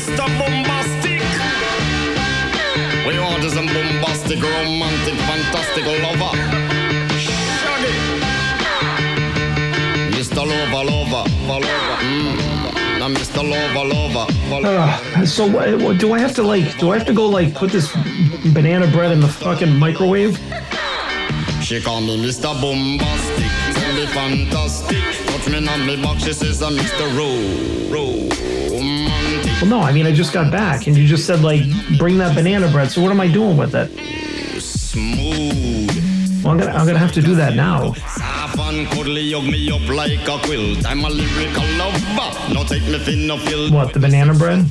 Mr. 0.00 0.26
Boombastic. 0.38 1.20
We 3.06 3.18
want 3.18 3.44
is 3.44 3.52
a 3.52 3.60
bombastic, 3.60 4.40
romantic, 4.40 5.14
fantastic 5.28 5.84
lover. 5.84 6.32
Shaggy. 7.18 7.92
Mr. 10.16 10.36
Lover, 10.36 10.84
lover, 10.90 11.24
lover. 11.46 11.98
Mm. 12.00 12.98
Now, 12.98 13.08
Mr. 13.08 13.42
Lover, 13.44 13.94
lover, 13.94 14.32
lover. 14.48 15.00
Uh, 15.16 15.26
so, 15.26 15.46
what, 15.46 15.82
what, 15.82 15.98
do 15.98 16.14
I 16.14 16.18
have 16.18 16.34
to 16.36 16.42
like? 16.44 16.78
Do 16.78 16.92
I 16.92 16.96
have 16.96 17.06
to 17.06 17.12
go 17.12 17.26
like 17.26 17.54
put 17.54 17.70
this 17.70 17.92
banana 18.54 18.86
bread 18.86 19.12
in 19.12 19.20
the 19.20 19.28
fucking 19.28 19.76
microwave? 19.76 20.38
She 21.62 21.78
call 21.82 22.00
me 22.00 22.16
Mr. 22.26 22.54
Boombastic, 22.58 23.74
tell 23.74 23.94
me 23.94 24.06
fantastic. 24.06 25.04
Touch 25.26 25.48
me 25.50 25.68
on 25.68 25.86
me 25.86 26.02
back, 26.02 26.20
she 26.20 26.32
says 26.32 26.62
I'm 26.62 26.72
Mr. 26.72 27.04
Ro, 27.14 27.28
romantic. 27.92 28.59
Well, 29.60 29.68
no. 29.68 29.80
I 29.80 29.92
mean, 29.92 30.06
I 30.06 30.12
just 30.12 30.32
got 30.32 30.50
back, 30.50 30.86
and 30.86 30.96
you 30.96 31.06
just 31.06 31.26
said 31.26 31.42
like 31.42 31.62
bring 31.98 32.16
that 32.18 32.34
banana 32.34 32.70
bread. 32.70 32.90
So 32.90 33.02
what 33.02 33.10
am 33.10 33.20
I 33.20 33.28
doing 33.28 33.56
with 33.56 33.74
it? 33.74 33.90
Smooth. 34.60 35.90
Well, 36.42 36.52
I'm 36.52 36.58
gonna 36.58 36.72
I'm 36.72 36.86
gonna 36.86 36.98
have 36.98 37.12
to 37.12 37.22
do 37.22 37.34
that 37.34 37.54
now. 37.54 37.92
Soft 37.92 38.58
and 38.58 38.88
cuddly 38.88 39.32
hug 39.32 39.44
me 39.44 39.70
up 39.70 39.86
like 39.88 40.26
a 40.26 40.38
quilt. 40.46 40.86
I'm 40.86 41.04
a 41.04 41.10
lyrical 41.10 41.64
lover. 41.76 42.54
Now 42.54 42.64
take 42.64 42.82
me 42.84 42.98
fin 42.98 43.26
no 43.26 43.36
feel. 43.36 43.70
What, 43.70 43.92
the 43.92 44.00
banana 44.00 44.32
bread? 44.32 44.64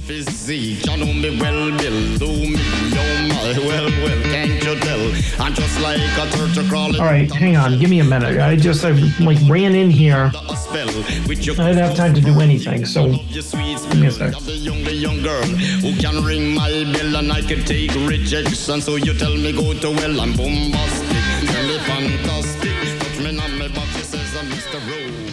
Physique, 3.10 3.26
you 3.26 3.30
know 3.30 3.50
me 3.50 3.50
well, 3.50 3.50
Bill. 3.50 3.54
Do 3.54 3.62
me, 3.62 3.68
my, 3.68 3.68
well, 3.68 3.86
well, 4.04 4.24
can't 4.24 4.64
you 4.64 4.80
tell? 4.80 5.46
I'm 5.46 5.54
just 5.54 5.80
like 5.82 6.00
a 6.00 6.30
turtle 6.32 6.68
crawling. 6.70 7.00
All 7.00 7.06
right, 7.06 7.32
hang 7.32 7.58
on. 7.58 7.80
Give 7.80 7.90
me 7.90 8.00
a 8.00 8.04
minute. 8.04 8.40
I 8.40 8.56
just 8.56 8.84
I 8.86 8.92
like 9.20 9.38
ran 9.50 9.76
in 9.76 9.90
here. 9.90 10.32
A 10.50 10.56
spell 10.56 10.88
with 11.28 11.46
your 11.46 11.56
I 11.60 11.70
didn't 11.70 11.84
have 11.84 11.96
time 11.96 12.14
to 12.14 12.22
do 12.22 12.40
anything. 12.40 12.86
So 12.86 13.14
sweet 13.14 13.96
me 13.96 14.08
a 14.08 14.12
sec. 14.12 14.36
I'm 14.36 14.46
the 14.46 14.94
young, 14.94 15.22
girl 15.22 15.44
who 15.44 15.96
can 15.96 16.24
ring 16.24 16.54
my 16.54 16.70
bell 16.70 17.16
and 17.18 17.32
I 17.32 17.42
can 17.42 17.64
take 17.66 17.94
rejection. 17.96 18.82
So 18.82 18.96
you 18.96 19.14
tell 19.14 19.36
me 19.36 19.52
go 19.52 19.74
to 19.74 19.90
well, 19.92 20.22
I'm 20.22 20.36
bombastic, 20.36 21.50
tell 21.50 21.68
me 21.68 21.80
fantastic. 21.80 23.00
Touch 23.00 23.20
me 23.20 23.40
on 23.40 23.58
my 23.58 23.68
back, 23.68 23.88
she 23.98 24.04
says 24.04 24.36
I'm 24.36 24.48
Mr. 24.48 24.80
Rose. 24.90 25.29